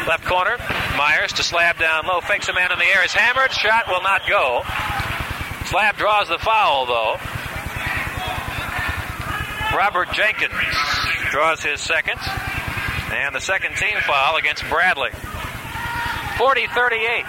Left 0.07 0.23
corner, 0.23 0.57
Myers 0.95 1.34
to 1.34 1.43
Slab 1.43 1.77
down 1.77 2.05
low. 2.07 2.21
Fakes 2.21 2.47
a 2.47 2.53
man 2.53 2.71
in 2.71 2.79
the 2.79 2.86
air. 2.86 3.03
Is 3.03 3.11
hammered. 3.11 3.51
Shot 3.51 3.88
will 3.88 4.01
not 4.01 4.21
go. 4.27 4.61
Slab 5.65 5.97
draws 5.97 6.29
the 6.29 6.39
foul, 6.39 6.86
though. 6.86 7.17
Robert 9.76 10.11
Jenkins 10.13 10.53
draws 11.32 11.63
his 11.63 11.80
second. 11.80 12.19
And 13.11 13.36
the 13.36 13.41
second 13.41 13.76
team 13.76 13.97
foul 14.05 14.38
against 14.38 14.63
Bradley. 14.69 15.11
40 16.38 16.67
38. 16.67 17.26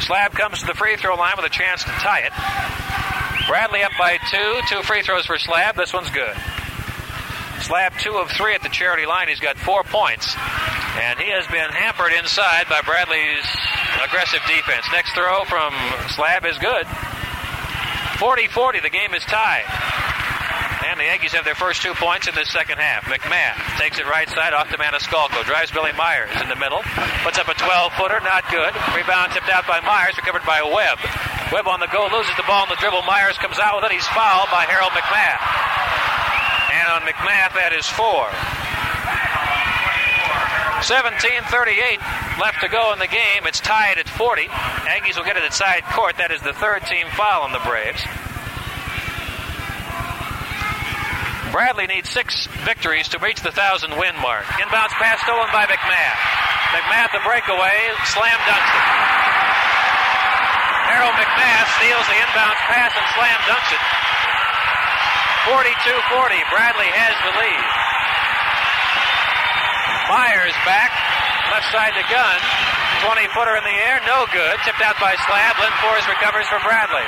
Slab 0.00 0.32
comes 0.32 0.60
to 0.60 0.66
the 0.66 0.74
free 0.74 0.96
throw 0.96 1.14
line 1.14 1.34
with 1.36 1.46
a 1.46 1.50
chance 1.50 1.84
to 1.84 1.90
tie 1.90 2.20
it. 2.26 2.32
Bradley 3.46 3.82
up 3.82 3.92
by 3.98 4.18
two. 4.30 4.60
Two 4.68 4.82
free 4.82 5.02
throws 5.02 5.26
for 5.26 5.38
Slab. 5.38 5.76
This 5.76 5.92
one's 5.92 6.10
good. 6.10 6.36
Slab 7.60 7.92
two 7.98 8.16
of 8.18 8.30
three 8.30 8.54
at 8.54 8.62
the 8.62 8.68
charity 8.68 9.06
line. 9.06 9.28
He's 9.28 9.40
got 9.40 9.56
four 9.56 9.84
points. 9.84 10.34
And 10.98 11.18
he 11.18 11.30
has 11.30 11.46
been 11.46 11.70
hampered 11.70 12.12
inside 12.12 12.68
by 12.68 12.80
Bradley's 12.82 13.46
aggressive 14.04 14.42
defense. 14.46 14.86
Next 14.92 15.14
throw 15.14 15.44
from 15.44 15.72
Slab 16.10 16.44
is 16.44 16.58
good. 16.58 16.86
40 18.18 18.48
40. 18.48 18.80
The 18.80 18.90
game 18.90 19.14
is 19.14 19.24
tied. 19.24 19.64
And 20.92 21.00
the 21.00 21.08
Aggies 21.08 21.32
have 21.32 21.48
their 21.48 21.56
first 21.56 21.80
two 21.80 21.96
points 21.96 22.28
in 22.28 22.36
the 22.36 22.44
second 22.44 22.76
half. 22.76 23.08
McMath 23.08 23.56
takes 23.80 23.96
it 23.96 24.04
right 24.04 24.28
side 24.28 24.52
off 24.52 24.68
to 24.68 24.76
Maniscalco. 24.76 25.40
Drives 25.40 25.72
Billy 25.72 25.96
Myers 25.96 26.28
in 26.36 26.52
the 26.52 26.60
middle. 26.60 26.84
Puts 27.24 27.40
up 27.40 27.48
a 27.48 27.56
12 27.56 27.96
footer. 27.96 28.20
Not 28.20 28.44
good. 28.52 28.76
Rebound 28.92 29.32
tipped 29.32 29.48
out 29.48 29.64
by 29.64 29.80
Myers. 29.80 30.12
Recovered 30.20 30.44
by 30.44 30.60
Webb. 30.60 31.00
Webb 31.48 31.64
on 31.64 31.80
the 31.80 31.88
go. 31.88 32.12
Loses 32.12 32.36
the 32.36 32.44
ball 32.44 32.68
in 32.68 32.68
the 32.68 32.76
dribble. 32.76 33.08
Myers 33.08 33.40
comes 33.40 33.56
out 33.56 33.80
with 33.80 33.88
it. 33.88 33.96
He's 33.96 34.04
fouled 34.12 34.52
by 34.52 34.68
Harold 34.68 34.92
McMath. 34.92 35.40
And 36.76 36.86
on 36.92 37.00
McMath, 37.08 37.56
that 37.56 37.72
is 37.72 37.88
four. 37.88 38.28
17:38 40.84 42.04
left 42.36 42.60
to 42.60 42.68
go 42.68 42.92
in 42.92 42.98
the 43.00 43.08
game. 43.08 43.48
It's 43.48 43.64
tied 43.64 43.96
at 43.96 44.10
40. 44.12 44.44
Aggies 44.92 45.16
will 45.16 45.24
get 45.24 45.40
it 45.40 45.42
at 45.42 45.54
side 45.56 45.84
court. 45.96 46.20
That 46.20 46.30
is 46.30 46.42
the 46.42 46.52
third 46.52 46.84
team 46.84 47.08
foul 47.16 47.48
on 47.48 47.52
the 47.52 47.64
Braves. 47.64 48.04
Bradley 51.52 51.84
needs 51.84 52.08
six 52.08 52.48
victories 52.64 53.12
to 53.12 53.20
reach 53.20 53.44
the 53.44 53.52
thousand 53.52 53.92
win 54.00 54.16
mark. 54.24 54.48
Inbounds 54.56 54.96
pass 54.96 55.20
stolen 55.20 55.52
by 55.52 55.68
McMath. 55.68 56.20
McMath 56.72 57.12
the 57.12 57.20
breakaway, 57.28 57.92
slam 58.08 58.40
dunks 58.48 58.72
it. 58.72 58.86
Harold 60.96 61.12
McMath 61.12 61.68
steals 61.76 62.06
the 62.08 62.16
inbounds 62.24 62.60
pass 62.72 62.96
and 62.96 63.04
slam 63.12 63.38
dunks 63.44 63.68
it. 63.68 63.84
42-40. 65.52 66.40
Bradley 66.48 66.88
has 66.88 67.14
the 67.20 67.32
lead. 67.36 67.64
Myers 70.08 70.56
back, 70.64 70.88
left 71.52 71.68
side 71.68 71.92
to 72.00 72.04
Gunn. 72.08 72.40
20 73.04 73.28
footer 73.36 73.60
in 73.60 73.64
the 73.68 73.76
air, 73.92 74.00
no 74.08 74.24
good. 74.32 74.56
Tipped 74.64 74.80
out 74.80 74.96
by 74.96 75.12
Slab. 75.28 75.60
Linfors 75.60 76.08
recovers 76.08 76.48
for 76.48 76.64
Bradley. 76.64 77.04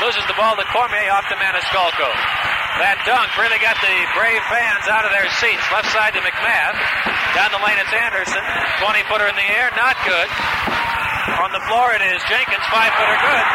Loses 0.00 0.24
the 0.32 0.36
ball 0.40 0.56
to 0.56 0.64
Cormier 0.72 1.12
off 1.12 1.28
to 1.28 1.36
Maniscalco. 1.36 2.55
That 2.76 3.00
dunk 3.08 3.32
really 3.40 3.56
got 3.64 3.80
the 3.80 3.96
Brave 4.12 4.44
fans 4.52 4.84
out 4.92 5.08
of 5.08 5.12
their 5.12 5.24
seats. 5.40 5.64
Left 5.72 5.88
side 5.88 6.12
to 6.12 6.20
McMath. 6.20 6.76
Down 7.32 7.48
the 7.48 7.62
lane 7.64 7.80
it's 7.80 7.92
Anderson. 7.92 8.44
20 8.84 9.00
footer 9.08 9.28
in 9.32 9.36
the 9.36 9.48
air, 9.48 9.72
not 9.72 9.96
good. 10.04 10.28
On 11.40 11.50
the 11.56 11.62
floor 11.64 11.96
it 11.96 12.04
is 12.04 12.20
Jenkins, 12.28 12.64
five 12.68 12.92
footer 12.92 13.18
good. 13.24 13.46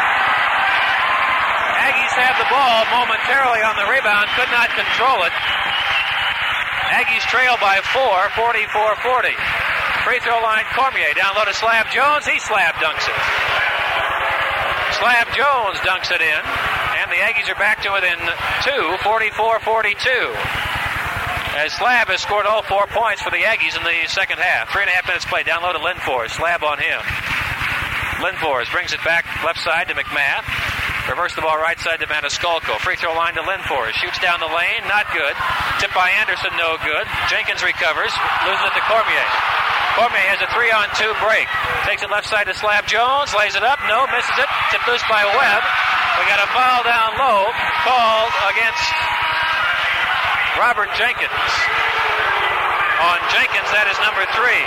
Aggies 1.86 2.14
have 2.18 2.34
the 2.38 2.50
ball 2.50 2.82
momentarily 2.90 3.62
on 3.62 3.78
the 3.78 3.86
rebound, 3.86 4.26
could 4.34 4.50
not 4.50 4.70
control 4.74 5.22
it. 5.22 5.34
Aggies 6.90 7.22
trail 7.30 7.54
by 7.62 7.78
four, 7.94 8.26
44-40. 8.34 9.34
Free 10.02 10.18
throw 10.26 10.42
line 10.42 10.66
Cormier 10.74 11.14
down 11.14 11.38
low 11.38 11.46
to 11.46 11.54
Slab 11.54 11.86
Jones. 11.94 12.26
He 12.26 12.38
slab 12.42 12.74
dunks 12.82 13.06
it. 13.06 13.18
Slab 14.98 15.30
Jones 15.30 15.78
dunks 15.86 16.10
it 16.10 16.20
in. 16.20 16.42
Aggies 17.22 17.46
are 17.46 17.54
back 17.54 17.78
to 17.86 17.90
within 17.94 18.18
two, 18.66 18.82
44-42. 19.06 20.02
As 21.54 21.70
Slab 21.78 22.10
has 22.10 22.18
scored 22.18 22.50
all 22.50 22.66
four 22.66 22.90
points 22.90 23.22
for 23.22 23.30
the 23.30 23.46
Aggies 23.46 23.78
in 23.78 23.84
the 23.86 24.10
second 24.10 24.42
half. 24.42 24.74
Three 24.74 24.82
and 24.82 24.90
a 24.90 24.96
half 24.98 25.06
minutes 25.06 25.22
play. 25.22 25.46
Down 25.46 25.62
low 25.62 25.70
to 25.70 25.78
Linfors. 25.78 26.34
Slab 26.34 26.66
on 26.66 26.82
him. 26.82 26.98
Linfors 28.18 28.66
brings 28.74 28.90
it 28.90 28.98
back 29.06 29.22
left 29.46 29.62
side 29.62 29.86
to 29.86 29.94
McMath. 29.94 30.42
Reverse 31.06 31.34
the 31.38 31.46
ball 31.46 31.58
right 31.62 31.78
side 31.78 32.02
to 32.02 32.10
Maniscalco. 32.10 32.78
Free 32.82 32.98
throw 32.98 33.14
line 33.14 33.38
to 33.38 33.42
Linfors. 33.46 33.94
Shoots 34.02 34.18
down 34.18 34.42
the 34.42 34.50
lane. 34.50 34.82
Not 34.90 35.06
good. 35.14 35.34
Tip 35.78 35.94
by 35.94 36.10
Anderson. 36.18 36.50
No 36.58 36.74
good. 36.82 37.06
Jenkins 37.30 37.62
recovers. 37.62 38.10
Loses 38.46 38.66
it 38.66 38.74
to 38.74 38.82
Cormier. 38.90 39.28
Cormier 39.94 40.26
has 40.34 40.42
a 40.42 40.50
three 40.56 40.74
on 40.74 40.90
two 40.98 41.12
break. 41.22 41.46
Takes 41.86 42.02
it 42.02 42.10
left 42.10 42.26
side 42.26 42.50
to 42.50 42.54
Slab 42.58 42.90
Jones. 42.90 43.30
Lays 43.34 43.54
it 43.54 43.62
up. 43.62 43.78
No. 43.86 44.10
Misses 44.10 44.38
it. 44.42 44.50
Tipped 44.74 44.90
loose 44.90 45.04
by 45.06 45.22
Webb. 45.22 45.62
We 46.18 46.22
got 46.28 46.40
a 46.44 46.50
foul 46.52 46.82
down 46.84 47.10
low. 47.16 47.48
Called 47.82 48.32
against 48.52 48.86
Robert 50.60 50.90
Jenkins. 50.94 51.42
On 53.02 53.18
Jenkins, 53.34 53.66
that 53.74 53.90
is 53.90 53.98
number 53.98 54.22
three. 54.36 54.62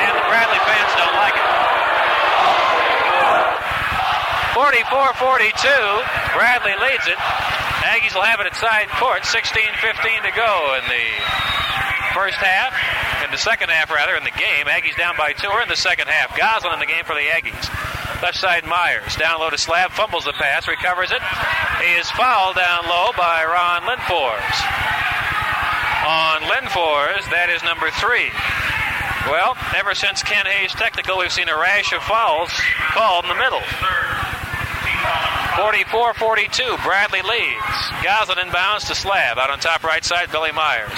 And 0.00 0.12
the 0.16 0.24
Bradley 0.30 0.60
fans 0.64 0.92
don't 0.96 1.16
like 1.20 1.36
it. 1.36 1.48
44-42. 4.56 6.38
Bradley 6.38 6.72
leads 6.80 7.06
it. 7.10 7.18
Aggies 7.84 8.14
will 8.14 8.24
have 8.24 8.40
it 8.40 8.46
at 8.46 8.56
side 8.56 8.88
court. 8.96 9.22
16-15 9.28 10.22
to 10.24 10.32
go 10.32 10.78
in 10.80 10.84
the 10.88 11.06
first 12.14 12.40
half. 12.40 12.72
In 13.24 13.30
the 13.30 13.38
second 13.38 13.68
half, 13.70 13.90
rather, 13.90 14.16
in 14.16 14.24
the 14.24 14.30
game. 14.30 14.66
Aggies 14.66 14.96
down 14.96 15.16
by 15.18 15.32
two. 15.32 15.48
We're 15.52 15.62
in 15.62 15.68
the 15.68 15.76
second 15.76 16.08
half. 16.08 16.36
Goslin 16.38 16.72
in 16.72 16.80
the 16.80 16.86
game 16.86 17.04
for 17.04 17.14
the 17.14 17.28
Aggies. 17.28 17.91
Left 18.22 18.38
side 18.38 18.64
Myers. 18.64 19.16
Down 19.16 19.40
low 19.40 19.50
to 19.50 19.58
Slab. 19.58 19.90
Fumbles 19.90 20.24
the 20.24 20.32
pass. 20.32 20.68
Recovers 20.68 21.10
it. 21.10 21.20
He 21.82 21.92
is 21.98 22.08
fouled 22.12 22.54
down 22.54 22.86
low 22.86 23.10
by 23.18 23.42
Ron 23.42 23.82
Linfors. 23.82 24.56
On 26.06 26.42
Linfors, 26.46 27.26
that 27.34 27.50
is 27.50 27.62
number 27.66 27.90
three. 27.98 28.30
Well, 29.26 29.58
ever 29.74 29.94
since 29.94 30.22
Ken 30.22 30.46
Hayes 30.46 30.70
technical, 30.70 31.18
we've 31.18 31.32
seen 31.32 31.48
a 31.48 31.58
rash 31.58 31.92
of 31.92 32.02
fouls 32.02 32.50
called 32.94 33.24
in 33.26 33.30
the 33.30 33.38
middle. 33.42 33.62
44-42, 35.58 36.82
Bradley 36.82 37.22
leads. 37.22 37.78
Goslin 38.02 38.38
inbounds 38.38 38.86
to 38.86 38.94
Slab. 38.94 39.38
Out 39.38 39.50
on 39.50 39.58
top 39.58 39.82
right 39.82 40.04
side, 40.04 40.30
Billy 40.30 40.50
Myers. 40.50 40.94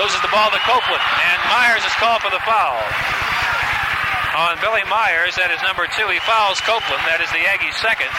Loses 0.00 0.20
the 0.20 0.28
ball 0.32 0.50
to 0.52 0.60
Copeland, 0.64 1.00
and 1.00 1.38
Myers 1.48 1.84
is 1.84 1.96
called 2.00 2.20
for 2.20 2.30
the 2.32 2.40
foul. 2.44 2.80
On 4.36 4.52
Billy 4.60 4.84
Myers, 4.84 5.32
that 5.40 5.48
is 5.48 5.56
number 5.64 5.88
two. 5.96 6.04
He 6.12 6.20
fouls 6.20 6.60
Copeland. 6.60 7.00
That 7.08 7.24
is 7.24 7.32
the 7.32 7.40
Aggies' 7.40 7.72
second. 7.80 8.12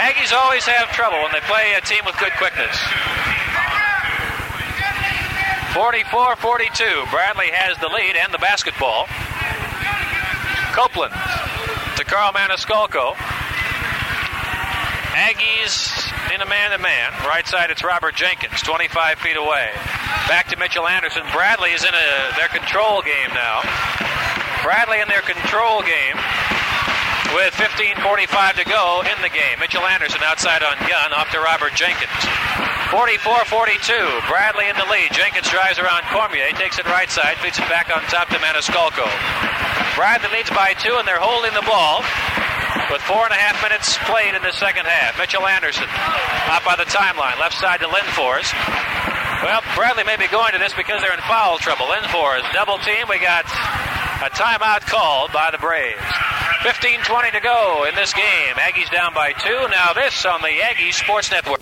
Aggies 0.00 0.32
always 0.32 0.64
have 0.64 0.88
trouble 0.96 1.20
when 1.20 1.36
they 1.36 1.44
play 1.44 1.76
a 1.76 1.84
team 1.84 2.00
with 2.08 2.16
good 2.16 2.32
quickness. 2.40 2.72
44-42. 5.76 7.12
Bradley 7.12 7.52
has 7.52 7.76
the 7.76 7.92
lead 7.92 8.16
and 8.16 8.32
the 8.32 8.40
basketball. 8.40 9.04
Copeland 10.72 11.12
to 12.00 12.08
Carl 12.08 12.32
Maniscalco. 12.32 13.20
Aggies 15.12 16.08
in 16.32 16.40
a 16.40 16.48
man-to-man. 16.48 17.12
Right 17.28 17.44
side, 17.44 17.68
it's 17.68 17.84
Robert 17.84 18.16
Jenkins, 18.16 18.62
25 18.64 19.18
feet 19.18 19.36
away. 19.36 19.76
Back 20.24 20.48
to 20.48 20.56
Mitchell 20.56 20.88
Anderson. 20.88 21.28
Bradley 21.36 21.76
is 21.76 21.84
in 21.84 21.92
a, 21.92 22.08
their 22.40 22.48
control 22.48 23.02
game 23.02 23.34
now. 23.36 23.60
Bradley 24.68 25.00
in 25.00 25.08
their 25.08 25.24
control 25.24 25.80
game 25.80 26.16
with 27.32 27.56
15.45 27.56 28.04
to 28.60 28.68
go 28.68 29.00
in 29.00 29.16
the 29.24 29.32
game. 29.32 29.56
Mitchell 29.56 29.80
Anderson 29.80 30.20
outside 30.20 30.60
on 30.60 30.76
Gunn, 30.84 31.16
off 31.16 31.32
to 31.32 31.40
Robert 31.40 31.72
Jenkins. 31.72 32.12
44-42. 32.92 34.28
Bradley 34.28 34.68
in 34.68 34.76
the 34.76 34.84
lead. 34.92 35.08
Jenkins 35.16 35.48
drives 35.48 35.80
around 35.80 36.04
Cormier, 36.12 36.52
takes 36.52 36.78
it 36.78 36.84
right 36.84 37.08
side, 37.08 37.40
feeds 37.40 37.56
it 37.56 37.64
back 37.72 37.88
on 37.88 38.04
top 38.12 38.28
to 38.28 38.36
Maniscalco. 38.44 39.08
Bradley 39.96 40.36
leads 40.36 40.52
by 40.52 40.76
two, 40.76 41.00
and 41.00 41.08
they're 41.08 41.16
holding 41.16 41.56
the 41.56 41.64
ball 41.64 42.04
with 42.92 43.00
four 43.08 43.24
and 43.24 43.32
a 43.32 43.40
half 43.40 43.56
minutes 43.64 43.96
played 44.04 44.36
in 44.36 44.44
the 44.44 44.52
second 44.52 44.84
half. 44.84 45.16
Mitchell 45.16 45.48
Anderson 45.48 45.88
out 46.52 46.60
by 46.68 46.76
the 46.76 46.84
timeline, 46.92 47.40
left 47.40 47.56
side 47.56 47.80
to 47.80 47.88
Linfors. 47.88 48.52
Well, 49.40 49.64
Bradley 49.72 50.04
may 50.04 50.20
be 50.20 50.28
going 50.28 50.52
to 50.52 50.60
this 50.60 50.76
because 50.76 51.00
they're 51.00 51.16
in 51.16 51.24
foul 51.24 51.56
trouble. 51.56 51.86
Linfors 51.86 52.44
double 52.52 52.76
team. 52.84 53.08
We 53.08 53.18
got 53.18 53.48
a 54.18 54.30
timeout 54.30 54.80
called 54.80 55.32
by 55.32 55.48
the 55.52 55.58
Braves. 55.58 56.00
15-20 56.66 57.32
to 57.32 57.40
go 57.40 57.86
in 57.88 57.94
this 57.94 58.12
game. 58.12 58.54
Aggies 58.56 58.90
down 58.90 59.14
by 59.14 59.32
two. 59.32 59.68
Now 59.70 59.92
this 59.92 60.26
on 60.26 60.42
the 60.42 60.48
Aggies 60.48 60.94
Sports 60.94 61.30
Network. 61.30 61.60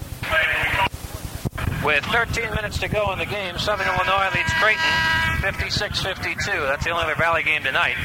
With 1.85 2.03
13 2.07 2.55
minutes 2.55 2.79
to 2.79 2.89
go 2.89 3.13
in 3.13 3.19
the 3.19 3.27
game, 3.27 3.59
Southern 3.59 3.87
Illinois 3.87 4.31
leads 4.35 4.51
Creighton 4.55 4.83
56-52. 5.45 6.47
That's 6.67 6.85
the 6.85 6.91
only 6.91 7.05
other 7.05 7.15
Valley 7.15 7.43
game 7.43 7.63
tonight. 7.63 7.97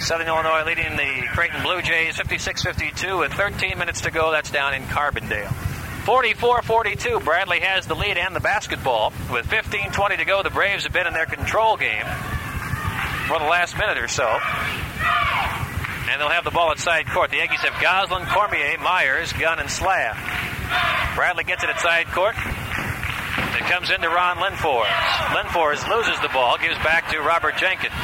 Southern 0.00 0.28
Illinois 0.28 0.64
leading 0.66 0.94
the 0.96 1.26
Creighton 1.32 1.62
Blue 1.62 1.80
Jays 1.80 2.16
56-52 2.16 3.20
with 3.20 3.32
13 3.32 3.78
minutes 3.78 4.02
to 4.02 4.10
go. 4.10 4.30
That's 4.30 4.50
down 4.50 4.74
in 4.74 4.82
Carbondale. 4.82 5.48
44-42. 6.04 7.24
Bradley 7.24 7.60
has 7.60 7.86
the 7.86 7.96
lead 7.96 8.18
and 8.18 8.36
the 8.36 8.40
basketball. 8.40 9.14
With 9.32 9.46
15-20 9.46 10.18
to 10.18 10.24
go, 10.26 10.42
the 10.42 10.50
Braves 10.50 10.84
have 10.84 10.92
been 10.92 11.06
in 11.06 11.14
their 11.14 11.26
control 11.26 11.78
game 11.78 12.04
for 13.28 13.38
the 13.38 13.44
last 13.44 13.76
minute 13.78 13.98
or 13.98 14.08
so. 14.08 14.26
And 16.10 16.20
they'll 16.20 16.28
have 16.28 16.44
the 16.44 16.50
ball 16.50 16.70
at 16.70 16.78
side 16.78 17.06
court. 17.08 17.30
The 17.30 17.38
Aggies 17.38 17.64
have 17.64 17.80
Goslin, 17.80 18.26
Cormier, 18.26 18.78
Myers, 18.78 19.32
Gunn, 19.32 19.58
and 19.58 19.70
Slab. 19.70 20.16
Bradley 21.14 21.44
gets 21.44 21.62
it 21.62 21.70
at 21.70 21.80
side 21.80 22.06
court. 22.08 22.36
It 22.36 23.68
comes 23.70 23.90
into 23.90 24.08
Ron 24.08 24.38
Linfors. 24.38 24.90
Linfors 25.32 25.88
loses 25.88 26.20
the 26.20 26.28
ball, 26.28 26.58
gives 26.58 26.76
back 26.78 27.10
to 27.10 27.20
Robert 27.20 27.56
Jenkins. 27.56 27.94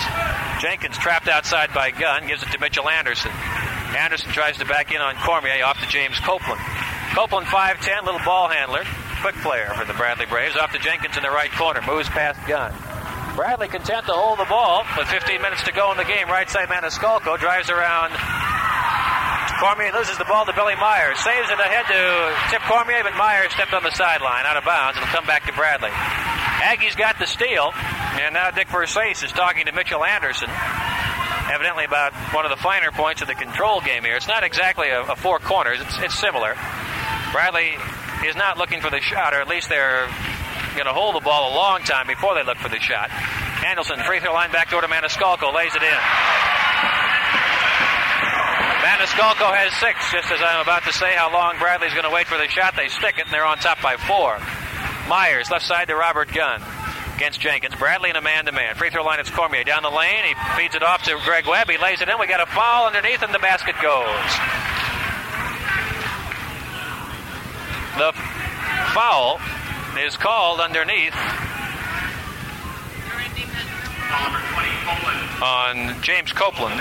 Jenkins 0.60 0.96
trapped 0.98 1.28
outside 1.28 1.74
by 1.74 1.90
Gunn, 1.90 2.26
gives 2.26 2.42
it 2.42 2.50
to 2.52 2.58
Mitchell 2.58 2.88
Anderson. 2.88 3.32
Anderson 3.96 4.30
tries 4.30 4.58
to 4.58 4.64
back 4.64 4.92
in 4.92 5.00
on 5.00 5.16
Cormier, 5.16 5.64
off 5.64 5.80
to 5.80 5.88
James 5.88 6.18
Copeland. 6.20 6.60
Copeland 7.14 7.46
5'10, 7.46 8.04
little 8.04 8.20
ball 8.24 8.48
handler, 8.48 8.84
quick 9.20 9.34
player 9.36 9.72
for 9.74 9.84
the 9.84 9.94
Bradley 9.94 10.26
Braves, 10.26 10.56
off 10.56 10.72
to 10.72 10.78
Jenkins 10.78 11.16
in 11.16 11.22
the 11.22 11.30
right 11.30 11.50
corner, 11.52 11.80
moves 11.82 12.08
past 12.08 12.38
Gunn. 12.46 12.72
Bradley 13.38 13.68
content 13.68 14.04
to 14.06 14.18
hold 14.18 14.40
the 14.40 14.50
ball 14.50 14.82
with 14.98 15.06
15 15.14 15.40
minutes 15.40 15.62
to 15.62 15.70
go 15.70 15.92
in 15.92 15.96
the 15.96 16.02
game. 16.02 16.26
Right 16.26 16.50
side 16.50 16.66
Maniscalco 16.66 17.38
drives 17.38 17.70
around. 17.70 18.10
Cormier 19.62 19.94
loses 19.94 20.18
the 20.18 20.26
ball 20.26 20.44
to 20.44 20.52
Billy 20.52 20.74
Myers. 20.74 21.22
Saves 21.22 21.46
it 21.46 21.54
ahead 21.54 21.86
to 21.86 22.34
Tip 22.50 22.66
Cormier, 22.66 23.04
but 23.04 23.14
Myers 23.14 23.52
stepped 23.54 23.72
on 23.72 23.84
the 23.84 23.94
sideline 23.94 24.42
out 24.42 24.56
of 24.56 24.64
bounds 24.64 24.98
and 24.98 25.06
will 25.06 25.14
come 25.14 25.24
back 25.24 25.46
to 25.46 25.52
Bradley. 25.52 25.90
Aggies 26.66 26.98
got 26.98 27.20
the 27.20 27.26
steal, 27.26 27.70
and 28.18 28.34
now 28.34 28.50
Dick 28.50 28.66
Versace 28.74 29.22
is 29.22 29.30
talking 29.30 29.66
to 29.66 29.72
Mitchell 29.72 30.02
Anderson, 30.02 30.50
evidently 31.46 31.84
about 31.84 32.14
one 32.34 32.44
of 32.44 32.50
the 32.50 32.58
finer 32.58 32.90
points 32.90 33.22
of 33.22 33.28
the 33.28 33.36
control 33.36 33.80
game 33.80 34.02
here. 34.02 34.16
It's 34.16 34.26
not 34.26 34.42
exactly 34.42 34.88
a, 34.88 35.02
a 35.02 35.14
four 35.14 35.38
corners, 35.38 35.78
it's, 35.80 35.96
it's 36.00 36.18
similar. 36.18 36.56
Bradley 37.30 37.78
is 38.26 38.34
not 38.34 38.58
looking 38.58 38.80
for 38.80 38.90
the 38.90 39.00
shot, 39.00 39.32
or 39.32 39.40
at 39.40 39.46
least 39.46 39.68
they're 39.68 40.08
going 40.78 40.86
to 40.86 40.94
hold 40.94 41.16
the 41.16 41.26
ball 41.26 41.50
a 41.50 41.54
long 41.54 41.82
time 41.82 42.06
before 42.06 42.38
they 42.38 42.44
look 42.44 42.56
for 42.58 42.68
the 42.68 42.78
shot. 42.78 43.10
Anderson, 43.66 43.98
free 44.06 44.20
throw 44.20 44.32
line 44.32 44.52
back 44.52 44.70
door 44.70 44.80
to 44.80 44.86
Maniscalco, 44.86 45.52
lays 45.52 45.74
it 45.74 45.82
in. 45.82 46.00
Maniscalco 48.86 49.50
has 49.50 49.74
six, 49.82 49.98
just 50.12 50.30
as 50.30 50.38
I'm 50.40 50.62
about 50.62 50.84
to 50.84 50.92
say 50.92 51.12
how 51.14 51.32
long 51.32 51.58
Bradley's 51.58 51.92
going 51.92 52.06
to 52.06 52.14
wait 52.14 52.28
for 52.28 52.38
the 52.38 52.46
shot. 52.46 52.76
They 52.76 52.86
stick 52.86 53.18
it, 53.18 53.26
and 53.26 53.34
they're 53.34 53.44
on 53.44 53.58
top 53.58 53.82
by 53.82 53.96
four. 53.96 54.38
Myers, 55.08 55.50
left 55.50 55.66
side 55.66 55.88
to 55.88 55.96
Robert 55.96 56.32
Gunn 56.32 56.62
against 57.16 57.40
Jenkins. 57.40 57.74
Bradley 57.74 58.10
in 58.10 58.16
a 58.16 58.22
man 58.22 58.46
to 58.46 58.52
man. 58.52 58.76
Free 58.76 58.90
throw 58.90 59.02
line, 59.02 59.18
it's 59.18 59.30
Cormier. 59.30 59.64
Down 59.64 59.82
the 59.82 59.90
lane, 59.90 60.22
he 60.22 60.34
feeds 60.56 60.76
it 60.76 60.84
off 60.84 61.02
to 61.04 61.18
Greg 61.24 61.48
Webb. 61.48 61.68
He 61.68 61.76
lays 61.76 62.00
it 62.00 62.08
in. 62.08 62.14
We 62.20 62.28
got 62.28 62.40
a 62.40 62.46
foul 62.46 62.86
underneath, 62.86 63.22
and 63.22 63.34
the 63.34 63.40
basket 63.40 63.74
goes. 63.82 64.30
The 67.98 68.12
foul 68.94 69.40
is 69.96 70.16
called 70.16 70.60
underneath 70.60 71.14
on 75.42 76.02
James 76.02 76.32
Copeland. 76.32 76.80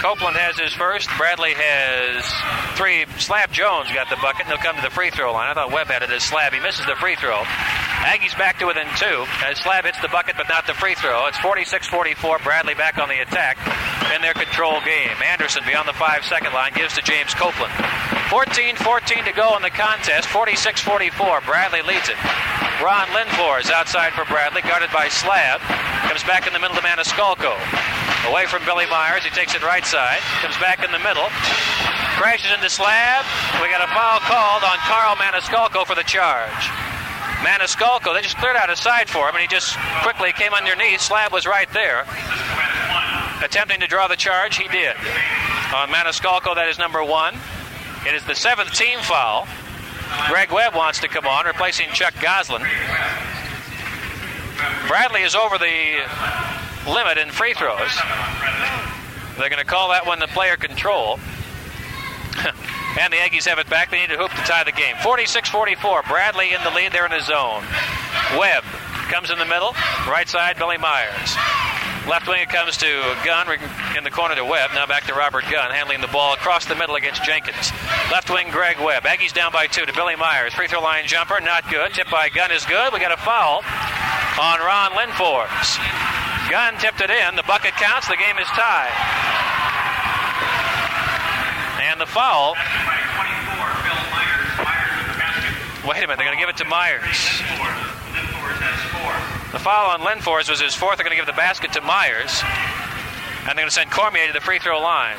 Copeland 0.00 0.36
has 0.36 0.58
his 0.58 0.72
first. 0.74 1.08
Bradley 1.16 1.54
has 1.54 2.26
three. 2.76 3.06
Slab 3.18 3.52
Jones 3.52 3.86
got 3.92 4.10
the 4.10 4.18
bucket, 4.20 4.46
and 4.46 4.48
he'll 4.48 4.58
come 4.58 4.76
to 4.76 4.82
the 4.82 4.90
free 4.90 5.10
throw 5.10 5.32
line. 5.32 5.50
I 5.50 5.54
thought 5.54 5.70
Webb 5.70 5.86
had 5.86 6.02
it 6.02 6.10
as 6.10 6.22
Slab. 6.24 6.52
He 6.52 6.60
misses 6.60 6.84
the 6.86 6.96
free 6.96 7.14
throw. 7.14 7.38
Aggies 8.02 8.36
back 8.36 8.58
to 8.58 8.66
within 8.66 8.88
two. 8.98 9.24
As 9.46 9.62
Slab 9.62 9.84
hits 9.84 10.00
the 10.02 10.08
bucket, 10.08 10.36
but 10.36 10.48
not 10.48 10.66
the 10.66 10.74
free 10.74 10.94
throw. 10.94 11.26
It's 11.26 11.38
46-44. 11.38 12.42
Bradley 12.42 12.74
back 12.74 12.98
on 12.98 13.08
the 13.08 13.20
attack 13.22 13.58
in 14.14 14.20
their 14.22 14.34
control 14.34 14.80
game. 14.84 15.16
Anderson 15.22 15.62
beyond 15.64 15.86
the 15.86 15.94
five-second 15.94 16.52
line 16.52 16.72
gives 16.74 16.94
to 16.94 17.02
James 17.02 17.32
Copeland. 17.34 17.72
14-14 18.32 19.28
to 19.28 19.32
go 19.36 19.54
in 19.60 19.62
the 19.62 19.68
contest. 19.68 20.24
46-44. 20.32 21.44
Bradley 21.44 21.84
leads 21.84 22.08
it. 22.08 22.16
Ron 22.80 23.04
Linfors 23.12 23.68
outside 23.68 24.16
for 24.16 24.24
Bradley, 24.24 24.62
guarded 24.62 24.88
by 24.88 25.12
Slab. 25.12 25.60
Comes 26.08 26.24
back 26.24 26.46
in 26.46 26.56
the 26.56 26.58
middle 26.58 26.74
to 26.74 26.80
Maniscalco. 26.80 27.52
Away 28.32 28.46
from 28.48 28.64
Billy 28.64 28.88
Myers. 28.88 29.22
He 29.22 29.28
takes 29.36 29.54
it 29.54 29.60
right 29.60 29.84
side. 29.84 30.24
Comes 30.40 30.56
back 30.56 30.80
in 30.82 30.90
the 30.96 30.98
middle. 31.04 31.28
Crashes 32.16 32.48
into 32.56 32.72
slab. 32.72 33.28
We 33.60 33.68
got 33.68 33.84
a 33.84 33.92
foul 33.92 34.24
called 34.24 34.64
on 34.64 34.80
Carl 34.88 35.12
Maniscalco 35.20 35.84
for 35.84 35.94
the 35.94 36.08
charge. 36.08 36.72
Maniscalco, 37.44 38.16
they 38.16 38.22
just 38.22 38.38
cleared 38.38 38.56
out 38.56 38.70
a 38.70 38.76
side 38.76 39.10
for 39.10 39.28
him, 39.28 39.34
and 39.34 39.42
he 39.42 39.48
just 39.48 39.76
quickly 40.00 40.32
came 40.32 40.54
underneath. 40.54 41.02
Slab 41.02 41.34
was 41.34 41.44
right 41.44 41.68
there. 41.74 42.06
Attempting 43.44 43.80
to 43.80 43.86
draw 43.86 44.08
the 44.08 44.16
charge, 44.16 44.56
he 44.56 44.68
did. 44.68 44.96
On 45.76 45.92
Maniscalco, 45.92 46.54
that 46.54 46.68
is 46.70 46.78
number 46.78 47.04
one. 47.04 47.36
It 48.06 48.14
is 48.14 48.24
the 48.24 48.34
seventh 48.34 48.72
team 48.72 48.98
foul. 49.00 49.46
Greg 50.28 50.50
Webb 50.52 50.74
wants 50.74 51.00
to 51.00 51.08
come 51.08 51.26
on, 51.26 51.46
replacing 51.46 51.88
Chuck 51.90 52.14
Goslin. 52.20 52.62
Bradley 54.86 55.22
is 55.22 55.34
over 55.34 55.58
the 55.58 56.04
limit 56.86 57.18
in 57.18 57.30
free 57.30 57.54
throws. 57.54 57.96
They're 59.38 59.48
going 59.48 59.62
to 59.62 59.64
call 59.64 59.90
that 59.90 60.06
one 60.06 60.18
the 60.18 60.26
player 60.28 60.56
control. 60.56 61.18
and 63.00 63.12
the 63.12 63.16
Aggies 63.16 63.46
have 63.46 63.58
it 63.58 63.68
back. 63.68 63.90
They 63.90 64.00
need 64.00 64.10
a 64.10 64.16
hoop 64.16 64.30
to 64.30 64.42
tie 64.42 64.64
the 64.64 64.72
game. 64.72 64.96
46 65.02 65.48
44. 65.48 66.02
Bradley 66.02 66.52
in 66.52 66.62
the 66.64 66.70
lead. 66.70 66.92
They're 66.92 67.06
in 67.06 67.12
the 67.12 67.20
zone. 67.20 67.64
Webb 68.38 68.64
comes 69.10 69.30
in 69.30 69.38
the 69.38 69.46
middle. 69.46 69.74
Right 70.08 70.28
side, 70.28 70.56
Billy 70.58 70.78
Myers. 70.78 71.36
Left 72.08 72.26
wing 72.26 72.42
it 72.42 72.48
comes 72.48 72.76
to 72.78 73.16
Gunn 73.24 73.46
in 73.96 74.02
the 74.02 74.10
corner 74.10 74.34
to 74.34 74.44
Webb. 74.44 74.70
Now 74.74 74.86
back 74.86 75.04
to 75.04 75.14
Robert 75.14 75.44
Gunn 75.48 75.70
handling 75.70 76.00
the 76.00 76.08
ball 76.08 76.34
across 76.34 76.66
the 76.66 76.74
middle 76.74 76.96
against 76.96 77.22
Jenkins. 77.24 77.70
Left 78.10 78.28
wing 78.28 78.50
Greg 78.50 78.80
Webb. 78.80 79.04
Aggies 79.04 79.32
down 79.32 79.52
by 79.52 79.66
two 79.68 79.86
to 79.86 79.92
Billy 79.92 80.16
Myers. 80.16 80.52
Free 80.52 80.66
throw 80.66 80.82
line 80.82 81.06
jumper, 81.06 81.40
not 81.40 81.68
good. 81.70 81.94
Tip 81.94 82.10
by 82.10 82.28
Gunn 82.28 82.50
is 82.50 82.64
good. 82.66 82.92
We 82.92 82.98
got 82.98 83.12
a 83.12 83.16
foul 83.22 83.62
on 84.40 84.58
Ron 84.60 84.92
Linfors. 84.92 85.78
Gunn 86.50 86.76
tipped 86.78 87.00
it 87.00 87.10
in. 87.10 87.36
The 87.36 87.44
bucket 87.44 87.72
counts. 87.74 88.08
The 88.08 88.16
game 88.16 88.36
is 88.36 88.48
tied. 88.48 88.90
And 91.80 92.00
the 92.00 92.06
foul. 92.06 92.56
Wait 95.86 96.02
a 96.02 96.06
minute. 96.06 96.16
They're 96.18 96.26
going 96.26 96.36
to 96.36 96.42
give 96.42 96.48
it 96.48 96.56
to 96.58 96.64
Myers. 96.64 97.42
The 99.52 99.58
foul 99.58 99.90
on 99.90 100.00
Linfors 100.00 100.48
was 100.48 100.60
his 100.60 100.74
fourth. 100.74 100.96
They're 100.96 101.04
going 101.04 101.16
to 101.16 101.20
give 101.20 101.26
the 101.26 101.38
basket 101.38 101.74
to 101.74 101.82
Myers. 101.82 102.42
And 103.40 103.48
they're 103.48 103.64
going 103.64 103.68
to 103.68 103.74
send 103.74 103.90
Cormier 103.90 104.26
to 104.26 104.32
the 104.32 104.40
free 104.40 104.58
throw 104.58 104.80
line. 104.80 105.18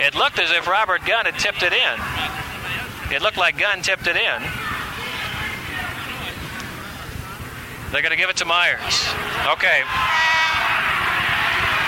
It 0.00 0.14
looked 0.14 0.38
as 0.38 0.50
if 0.50 0.68
Robert 0.68 1.04
Gunn 1.06 1.24
had 1.24 1.38
tipped 1.38 1.62
it 1.62 1.72
in. 1.72 3.14
It 3.14 3.22
looked 3.22 3.38
like 3.38 3.56
Gunn 3.56 3.80
tipped 3.80 4.06
it 4.06 4.16
in. 4.16 4.42
They're 7.90 8.02
going 8.02 8.10
to 8.12 8.16
give 8.16 8.28
it 8.28 8.36
to 8.36 8.44
Myers. 8.44 9.08
Okay. 9.48 9.82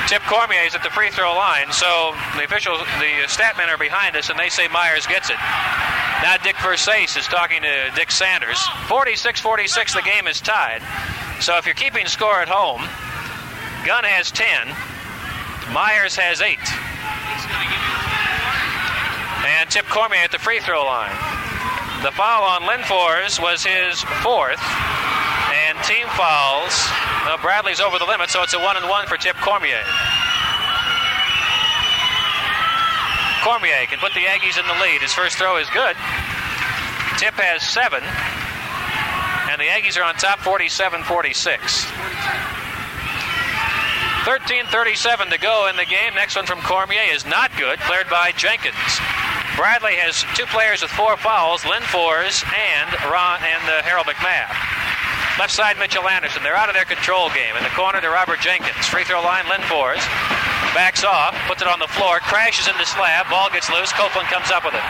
Tip 0.09 0.21
Cormier 0.29 0.67
is 0.67 0.75
at 0.75 0.83
the 0.83 0.91
free 0.91 1.09
throw 1.11 1.35
line, 1.35 1.73
so 1.73 2.15
the 2.37 2.45
officials, 2.45 2.79
the 3.01 3.27
stat 3.27 3.57
men 3.57 3.71
are 3.71 3.79
behind 3.79 4.17
us, 4.17 4.29
and 4.29 4.39
they 4.39 4.51
say 4.51 4.69
Myers 4.69 5.07
gets 5.07 5.31
it. 5.31 5.37
Now 6.23 6.37
Dick 6.43 6.57
Versace 6.57 7.17
is 7.17 7.27
talking 7.27 7.63
to 7.63 7.91
Dick 7.97 8.11
Sanders. 8.11 8.59
46-46, 8.89 9.95
the 9.95 10.03
game 10.03 10.27
is 10.27 10.41
tied. 10.43 10.83
So 11.41 11.57
if 11.57 11.65
you're 11.65 11.75
keeping 11.75 12.07
score 12.07 12.41
at 12.41 12.49
home, 12.49 12.83
Gunn 13.87 14.05
has 14.05 14.31
10, 14.31 14.69
Myers 15.73 16.17
has 16.17 16.41
8. 16.41 16.59
And 19.47 19.71
Tip 19.71 19.87
Cormier 19.87 20.21
at 20.21 20.33
the 20.33 20.39
free 20.39 20.61
throw 20.61 20.85
line. 20.85 21.17
The 22.05 22.13
foul 22.13 22.45
on 22.45 22.69
Linfors 22.69 23.41
was 23.41 23.65
his 23.65 24.03
fourth. 24.21 24.61
And 24.61 25.79
team 25.85 26.07
fouls. 26.09 26.77
Well, 27.25 27.39
Bradley's 27.41 27.81
over 27.81 27.99
the 27.99 28.05
limit, 28.05 28.29
so 28.29 28.43
it's 28.43 28.53
a 28.53 28.59
one 28.61 28.77
and 28.77 28.87
one 28.91 29.07
for 29.07 29.17
Tip 29.17 29.37
Cormier. 29.37 29.81
Cormier 33.41 33.87
can 33.89 33.99
put 34.01 34.13
the 34.13 34.21
Aggies 34.21 34.61
in 34.61 34.67
the 34.67 34.77
lead. 34.85 35.01
His 35.01 35.15
first 35.15 35.39
throw 35.39 35.57
is 35.57 35.71
good. 35.71 35.97
Tip 37.17 37.41
has 37.41 37.67
seven. 37.67 38.05
And 39.49 39.59
the 39.59 39.73
Aggies 39.73 39.99
are 39.99 40.05
on 40.05 40.15
top 40.17 40.41
47 40.41 41.05
46. 41.05 41.87
13.37 44.25 45.37
to 45.37 45.39
go 45.39 45.69
in 45.69 45.77
the 45.77 45.85
game. 45.85 46.17
Next 46.17 46.35
one 46.35 46.49
from 46.49 46.65
Cormier 46.65 47.13
is 47.13 47.29
not 47.29 47.53
good, 47.61 47.77
cleared 47.85 48.09
by 48.09 48.33
Jenkins. 48.33 48.73
Bradley 49.53 50.01
has 50.01 50.25
two 50.33 50.49
players 50.49 50.81
with 50.81 50.89
four 50.97 51.21
fouls, 51.21 51.61
Lynn 51.69 51.85
Linfors 51.85 52.41
and 52.49 52.89
Ron 53.05 53.45
and 53.45 53.65
uh, 53.69 53.85
Harold 53.85 54.09
McMath. 54.09 54.49
Left 55.37 55.53
side, 55.53 55.77
Mitchell 55.77 56.09
Anderson. 56.09 56.41
They're 56.41 56.57
out 56.57 56.73
of 56.73 56.75
their 56.75 56.89
control 56.89 57.29
game. 57.37 57.53
In 57.53 57.63
the 57.69 57.75
corner 57.77 58.01
to 58.01 58.09
Robert 58.09 58.41
Jenkins. 58.41 58.89
Free 58.89 59.05
throw 59.05 59.21
line, 59.21 59.45
Lynn 59.45 59.61
Linfors. 59.61 60.01
Backs 60.73 61.05
off, 61.05 61.37
puts 61.45 61.61
it 61.61 61.69
on 61.69 61.79
the 61.79 61.93
floor, 61.93 62.17
crashes 62.25 62.65
into 62.65 62.89
slab. 62.89 63.29
Ball 63.29 63.53
gets 63.53 63.69
loose. 63.69 63.93
Copeland 63.93 64.33
comes 64.33 64.49
up 64.49 64.65
with 64.65 64.73
it. 64.73 64.87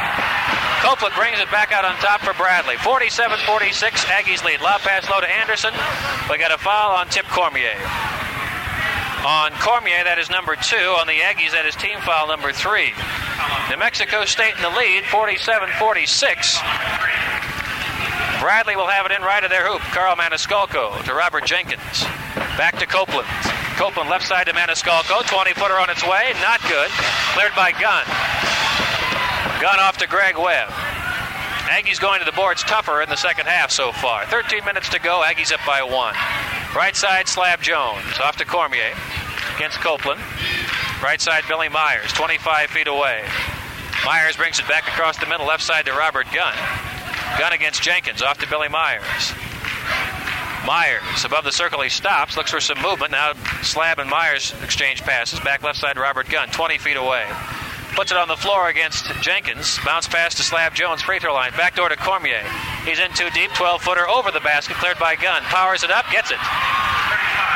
Copeland 0.79 1.19
brings 1.19 1.43
it 1.43 1.51
back 1.51 1.75
out 1.75 1.83
on 1.83 1.99
top 1.99 2.23
for 2.23 2.39
Bradley. 2.39 2.79
47 2.79 3.35
46, 3.51 4.05
Aggies 4.07 4.47
lead. 4.47 4.63
Lob 4.63 4.79
pass 4.87 5.11
low 5.11 5.19
to 5.19 5.27
Anderson. 5.27 5.75
We 6.31 6.39
got 6.39 6.55
a 6.55 6.59
foul 6.63 6.95
on 6.95 7.11
Tip 7.11 7.27
Cormier. 7.27 7.75
On 9.25 9.51
Cormier, 9.57 10.05
that 10.05 10.21
is 10.21 10.29
number 10.29 10.53
two. 10.53 11.01
On 11.01 11.09
the 11.09 11.25
Aggies, 11.25 11.57
that 11.57 11.65
is 11.65 11.73
team 11.81 11.97
foul 12.05 12.29
number 12.29 12.53
three. 12.53 12.93
New 13.73 13.81
Mexico 13.81 14.29
State 14.29 14.53
in 14.53 14.61
the 14.61 14.69
lead, 14.77 15.01
47 15.09 15.71
46. 15.81 16.61
Bradley 18.37 18.77
will 18.77 18.87
have 18.87 19.09
it 19.09 19.13
in 19.17 19.25
right 19.25 19.41
of 19.41 19.49
their 19.49 19.65
hoop. 19.65 19.81
Carl 19.97 20.13
Maniscalco 20.13 21.01
to 21.09 21.15
Robert 21.17 21.49
Jenkins. 21.49 22.05
Back 22.61 22.77
to 22.77 22.87
Copeland. 22.87 23.25
Copeland 23.81 24.13
left 24.13 24.29
side 24.29 24.45
to 24.45 24.53
Maniscalco. 24.53 25.25
20 25.25 25.57
footer 25.57 25.81
on 25.81 25.89
its 25.89 26.05
way. 26.05 26.37
Not 26.45 26.61
good. 26.69 26.93
Cleared 27.33 27.57
by 27.57 27.73
Gunn. 27.73 28.05
Gunn 29.57 29.81
off 29.81 29.97
to 30.05 30.07
Greg 30.07 30.37
Webb. 30.37 30.69
Aggies 31.65 32.01
going 32.01 32.21
to 32.21 32.27
the 32.27 32.33
boards 32.33 32.63
tougher 32.63 33.01
in 33.01 33.09
the 33.09 33.17
second 33.17 33.47
half 33.47 33.71
so 33.71 33.91
far. 33.91 34.27
13 34.27 34.65
minutes 34.65 34.89
to 34.91 35.01
go. 35.01 35.23
Aggies 35.25 35.53
up 35.53 35.61
by 35.67 35.83
one. 35.83 36.15
Right 36.77 36.95
side, 36.95 37.27
Slab 37.27 37.63
Jones. 37.63 38.19
Off 38.23 38.37
to 38.37 38.45
Cormier 38.45 38.93
against 39.57 39.79
Copeland. 39.81 40.21
Right 41.03 41.21
side, 41.21 41.45
Billy 41.49 41.69
Myers, 41.69 42.13
25 42.13 42.71
feet 42.71 42.87
away. 42.87 43.25
Myers 44.05 44.37
brings 44.37 44.59
it 44.59 44.69
back 44.69 44.87
across 44.89 45.19
the 45.19 45.27
middle, 45.27 45.47
left 45.47 45.63
side 45.63 45.87
to 45.87 45.93
Robert 45.93 46.27
Gunn. 46.33 46.55
Gunn 47.39 47.53
against 47.53 47.83
Jenkins, 47.83 48.23
off 48.23 48.39
to 48.39 48.49
Billy 48.49 48.69
Myers. 48.69 49.33
Myers 50.67 51.25
above 51.25 51.45
the 51.45 51.53
circle, 51.53 51.83
he 51.83 51.89
stops, 51.89 52.37
looks 52.37 52.51
for 52.51 52.61
some 52.61 52.81
movement. 52.81 53.13
Now 53.13 53.35
Slab 53.63 53.99
and 53.99 54.09
Myers 54.09 54.55
exchange 54.63 55.03
passes. 55.03 55.41
Back 55.41 55.63
left 55.63 55.79
side, 55.79 55.99
Robert 55.99 56.29
Gunn, 56.29 56.49
20 56.49 56.79
feet 56.79 56.97
away. 56.97 57.27
Puts 57.95 58.11
it 58.11 58.19
on 58.19 58.27
the 58.27 58.37
floor 58.37 58.69
against 58.69 59.07
Jenkins. 59.23 59.79
Bounce 59.85 60.09
pass 60.09 60.35
to 60.35 60.43
Slab 60.43 60.75
Jones, 60.75 61.01
free 61.01 61.21
throw 61.21 61.33
line. 61.33 61.53
Back 61.53 61.77
door 61.77 61.89
to 61.89 61.97
Cormier. 61.97 62.43
He's 62.85 62.99
in 62.99 63.13
too 63.15 63.31
deep, 63.31 63.53
12 63.55 63.83
footer 63.83 64.09
over 64.09 64.33
the 64.33 64.41
basket, 64.41 64.77
cleared 64.77 64.99
by 64.99 65.15
Gunn. 65.15 65.43
Powers 65.43 65.85
it 65.85 65.93
up, 65.93 66.05
gets 66.11 66.33
it. 66.33 66.43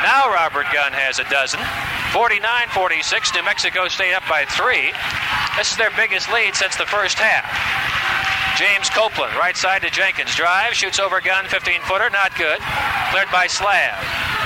Now 0.01 0.31
Robert 0.31 0.65
Gunn 0.71 0.95
has 0.95 1.19
a 1.19 1.27
dozen. 1.27 1.59
49 2.15 2.39
46, 2.71 3.35
New 3.35 3.43
Mexico 3.43 3.87
State 3.89 4.15
up 4.15 4.23
by 4.29 4.45
three. 4.45 4.95
This 5.57 5.71
is 5.71 5.77
their 5.77 5.91
biggest 5.99 6.31
lead 6.31 6.55
since 6.55 6.77
the 6.77 6.87
first 6.87 7.19
half. 7.19 7.43
James 8.55 8.89
Copeland, 8.89 9.35
right 9.35 9.57
side 9.57 9.83
to 9.83 9.89
Jenkins. 9.91 10.33
Drive, 10.35 10.73
shoots 10.73 10.99
over 10.99 11.19
Gunn, 11.19 11.47
15 11.47 11.81
footer, 11.83 12.09
not 12.09 12.31
good. 12.39 12.59
Cleared 13.11 13.31
by 13.31 13.47
Slab. 13.47 14.38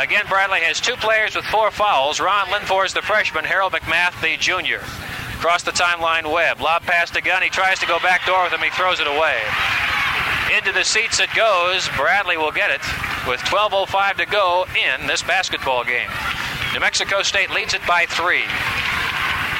Again, 0.00 0.24
Bradley 0.30 0.60
has 0.60 0.80
two 0.80 0.96
players 0.96 1.36
with 1.36 1.44
four 1.44 1.70
fouls. 1.70 2.20
Ron 2.20 2.46
Linfors, 2.46 2.94
the 2.94 3.02
freshman, 3.02 3.44
Harold 3.44 3.74
McMath, 3.74 4.18
the 4.22 4.38
junior. 4.38 4.80
Across 5.36 5.64
the 5.64 5.72
timeline, 5.72 6.32
Webb. 6.32 6.62
Lob 6.62 6.84
pass 6.84 7.10
to 7.10 7.20
Gunn. 7.20 7.42
He 7.42 7.50
tries 7.50 7.78
to 7.80 7.86
go 7.86 7.98
back 8.00 8.24
door 8.24 8.44
with 8.44 8.52
him. 8.54 8.60
He 8.60 8.70
throws 8.70 8.98
it 8.98 9.06
away. 9.06 9.36
Into 10.56 10.72
the 10.72 10.84
seats 10.84 11.20
it 11.20 11.28
goes. 11.36 11.86
Bradley 11.98 12.38
will 12.38 12.50
get 12.50 12.70
it 12.70 12.80
with 13.28 13.40
12.05 13.40 14.16
to 14.16 14.24
go 14.24 14.64
in 14.72 15.06
this 15.06 15.22
basketball 15.22 15.84
game. 15.84 16.08
New 16.72 16.80
Mexico 16.80 17.20
State 17.20 17.50
leads 17.50 17.74
it 17.74 17.86
by 17.86 18.06
three. 18.08 18.48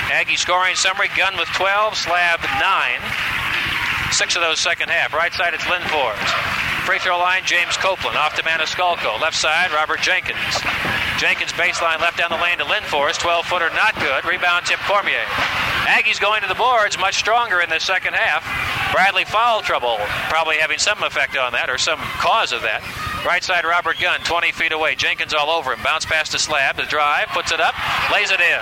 Aggie 0.09 0.37
scoring 0.37 0.75
summary, 0.75 1.09
Gunn 1.19 1.37
with 1.37 1.49
12, 1.49 1.99
Slab 1.99 2.41
9. 2.41 4.13
Six 4.13 4.37
of 4.37 4.43
those 4.43 4.59
second 4.59 4.89
half. 4.89 5.13
Right 5.13 5.35
side, 5.35 5.53
it's 5.53 5.65
Linfors. 5.65 6.70
Free 6.85 6.99
throw 6.99 7.19
line, 7.19 7.43
James 7.45 7.77
Copeland. 7.77 8.17
Off 8.17 8.35
to 8.37 8.43
Maniscalco. 8.43 9.21
Left 9.21 9.37
side, 9.37 9.71
Robert 9.73 10.01
Jenkins. 10.01 10.39
Jenkins 11.19 11.53
baseline 11.53 12.01
left 12.01 12.19
down 12.19 12.31
the 12.31 12.43
lane 12.43 12.59
to 12.59 12.65
Linfors. 12.65 13.19
12 13.19 13.47
footer, 13.47 13.71
not 13.71 13.95
good. 14.01 14.25
Rebound 14.25 14.67
tip 14.67 14.79
Cormier. 14.81 15.25
Aggies 15.85 16.21
going 16.21 16.43
to 16.43 16.49
the 16.49 16.55
boards 16.55 16.99
much 16.99 17.17
stronger 17.17 17.61
in 17.61 17.69
the 17.69 17.79
second 17.79 18.15
half. 18.15 18.43
Bradley 18.93 19.25
foul 19.25 19.61
trouble 19.61 19.99
probably 20.29 20.57
having 20.57 20.79
some 20.79 21.03
effect 21.03 21.37
on 21.37 21.53
that 21.53 21.69
or 21.69 21.79
some 21.79 21.99
cause 21.99 22.53
of 22.53 22.63
that. 22.63 22.83
Right 23.25 23.45
side, 23.45 23.67
Robert 23.67 23.99
Gunn, 24.01 24.21
20 24.21 24.53
feet 24.53 24.73
away. 24.73 24.95
Jenkins 24.95 25.35
all 25.35 25.51
over 25.51 25.73
him. 25.73 25.83
Bounce 25.85 26.07
past 26.07 26.33
the 26.33 26.39
Slab. 26.39 26.77
The 26.77 26.85
drive, 26.85 27.29
puts 27.29 27.53
it 27.53 27.61
up, 27.61 27.75
lays 28.11 28.31
it 28.31 28.41
in. 28.41 28.61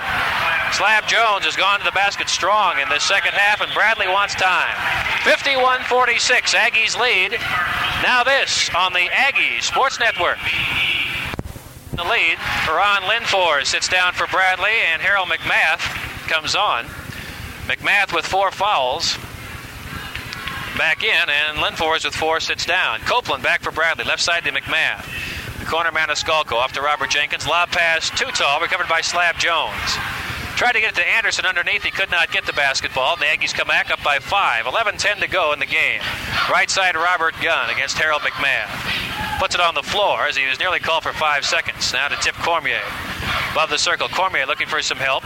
Slab 0.73 1.07
Jones 1.07 1.45
has 1.45 1.55
gone 1.55 1.79
to 1.79 1.85
the 1.85 1.91
basket 1.91 2.27
strong 2.27 2.77
in 2.77 2.89
this 2.89 3.03
second 3.03 3.31
half, 3.33 3.61
and 3.61 3.73
Bradley 3.73 4.07
wants 4.07 4.35
time. 4.35 4.75
51 5.23 5.81
46, 5.83 6.53
Aggies 6.53 6.99
lead. 6.99 7.31
Now, 8.03 8.23
this 8.23 8.69
on 8.75 8.91
the 8.91 9.07
Aggies 9.07 9.63
Sports 9.63 9.97
Network. 9.99 10.37
the 11.91 12.03
lead. 12.03 12.37
Ron 12.67 13.03
Linfors 13.03 13.67
sits 13.67 13.87
down 13.87 14.13
for 14.13 14.27
Bradley, 14.27 14.75
and 14.91 15.01
Harold 15.01 15.29
McMath 15.29 15.79
comes 16.27 16.53
on. 16.53 16.85
McMath 17.65 18.13
with 18.13 18.25
four 18.25 18.51
fouls. 18.51 19.17
Back 20.79 21.03
in, 21.03 21.29
and 21.29 21.57
Linfors 21.57 22.05
with 22.05 22.15
four 22.15 22.39
sits 22.39 22.65
down. 22.65 23.01
Copeland 23.01 23.43
back 23.43 23.59
for 23.59 23.69
Bradley, 23.69 24.05
left 24.05 24.21
side 24.21 24.45
to 24.45 24.51
McMath. 24.53 25.05
The 25.59 25.65
corner 25.65 25.91
Maniscalco 25.91 26.53
off 26.53 26.71
to 26.71 26.81
Robert 26.81 27.09
Jenkins. 27.09 27.45
Lob 27.45 27.69
pass, 27.69 28.09
too 28.09 28.31
tall, 28.31 28.61
recovered 28.61 28.87
by 28.87 29.01
Slab 29.01 29.37
Jones. 29.37 29.75
Tried 30.55 30.71
to 30.71 30.79
get 30.79 30.93
it 30.93 30.95
to 30.95 31.05
Anderson 31.05 31.45
underneath. 31.45 31.83
He 31.83 31.91
could 31.91 32.09
not 32.09 32.31
get 32.31 32.45
the 32.45 32.53
basketball. 32.53 33.17
The 33.17 33.25
Aggies 33.25 33.53
come 33.53 33.67
back 33.67 33.91
up 33.91 34.01
by 34.05 34.19
five. 34.19 34.67
11 34.67 34.95
10 34.95 35.17
to 35.17 35.27
go 35.27 35.51
in 35.51 35.59
the 35.59 35.65
game. 35.65 35.99
Right 36.49 36.69
side, 36.69 36.95
Robert 36.95 37.35
Gunn 37.41 37.69
against 37.69 37.97
Harold 37.97 38.21
McMath. 38.21 39.37
Puts 39.37 39.55
it 39.55 39.61
on 39.61 39.75
the 39.75 39.83
floor 39.83 40.27
as 40.27 40.37
he 40.37 40.47
was 40.47 40.59
nearly 40.59 40.79
called 40.79 41.03
for 41.03 41.11
five 41.11 41.43
seconds. 41.43 41.91
Now 41.91 42.07
to 42.07 42.15
Tip 42.15 42.35
Cormier. 42.35 42.79
Above 43.51 43.69
the 43.69 43.77
circle, 43.77 44.07
Cormier 44.07 44.45
looking 44.45 44.67
for 44.67 44.81
some 44.81 44.97
help. 44.97 45.25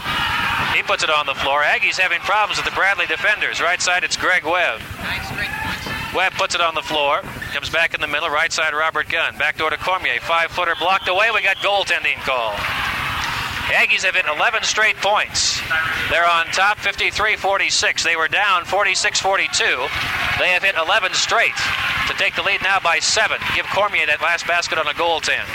He 0.74 0.84
puts 0.84 1.04
it 1.04 1.10
on 1.10 1.26
the 1.26 1.36
floor. 1.36 1.62
Aggies 1.62 1.98
having 1.98 2.20
problems 2.22 2.58
with 2.58 2.66
the 2.66 2.76
Bradley 2.76 3.06
defenders. 3.06 3.62
Right 3.62 3.82
side, 3.82 4.04
it's 4.04 4.18
Greg 4.18 4.44
Webb. 4.44 4.82
Webb 6.16 6.34
puts 6.34 6.56
it 6.56 6.62
on 6.62 6.76
the 6.76 6.82
floor. 6.82 7.22
Comes 7.54 7.70
back 7.70 7.94
in 7.94 8.02
the 8.02 8.08
middle. 8.08 8.30
Right 8.30 8.52
side, 8.52 8.74
Robert 8.74 9.10
Gunn. 9.10 9.38
Back 9.38 9.58
door 9.58 9.70
to 9.70 9.78
Cormier. 9.78 10.20
Five 10.22 10.52
footer 10.52 10.76
blocked 10.80 11.08
away. 11.08 11.30
We 11.34 11.42
got 11.42 11.58
goaltending 11.58 12.18
call. 12.22 12.54
Aggies 13.72 14.04
have 14.04 14.14
hit 14.14 14.26
11 14.28 14.64
straight 14.64 14.98
points. 14.98 15.62
They're 16.10 16.28
on 16.28 16.46
top 16.48 16.78
53 16.80 17.38
46. 17.38 18.04
They 18.04 18.16
were 18.16 18.28
down 18.28 18.66
46 18.66 19.20
42. 19.22 19.64
They 20.38 20.50
have 20.50 20.64
hit 20.64 20.76
11 20.76 21.14
straight 21.14 21.56
to 22.08 22.14
take 22.16 22.36
the 22.36 22.44
lead 22.44 22.62
now 22.62 22.80
by 22.80 23.00
seven. 23.00 23.40
Give 23.56 23.66
Cormier 23.68 24.06
that 24.08 24.22
last 24.22 24.46
basket 24.46 24.78
on 24.78 24.88
a 24.88 24.94
goaltend. 24.94 25.48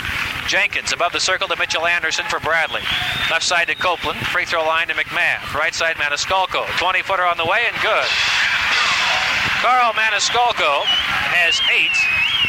Jenkins 0.49 0.91
above 0.91 1.13
the 1.13 1.19
circle 1.19 1.47
to 1.47 1.55
Mitchell 1.57 1.85
Anderson 1.85 2.25
for 2.25 2.39
Bradley. 2.39 2.81
Left 3.29 3.43
side 3.43 3.67
to 3.67 3.75
Copeland. 3.75 4.17
Free 4.33 4.45
throw 4.45 4.65
line 4.65 4.87
to 4.87 4.95
McMath. 4.95 5.53
Right 5.53 5.75
side 5.75 5.95
Maniscalco. 5.97 6.65
20 6.79 7.03
footer 7.03 7.23
on 7.23 7.37
the 7.37 7.45
way 7.45 7.65
and 7.71 7.79
good. 7.83 8.09
Carl 9.61 9.93
Maniscalco 9.93 10.81
has 11.37 11.61
eight, 11.69 11.93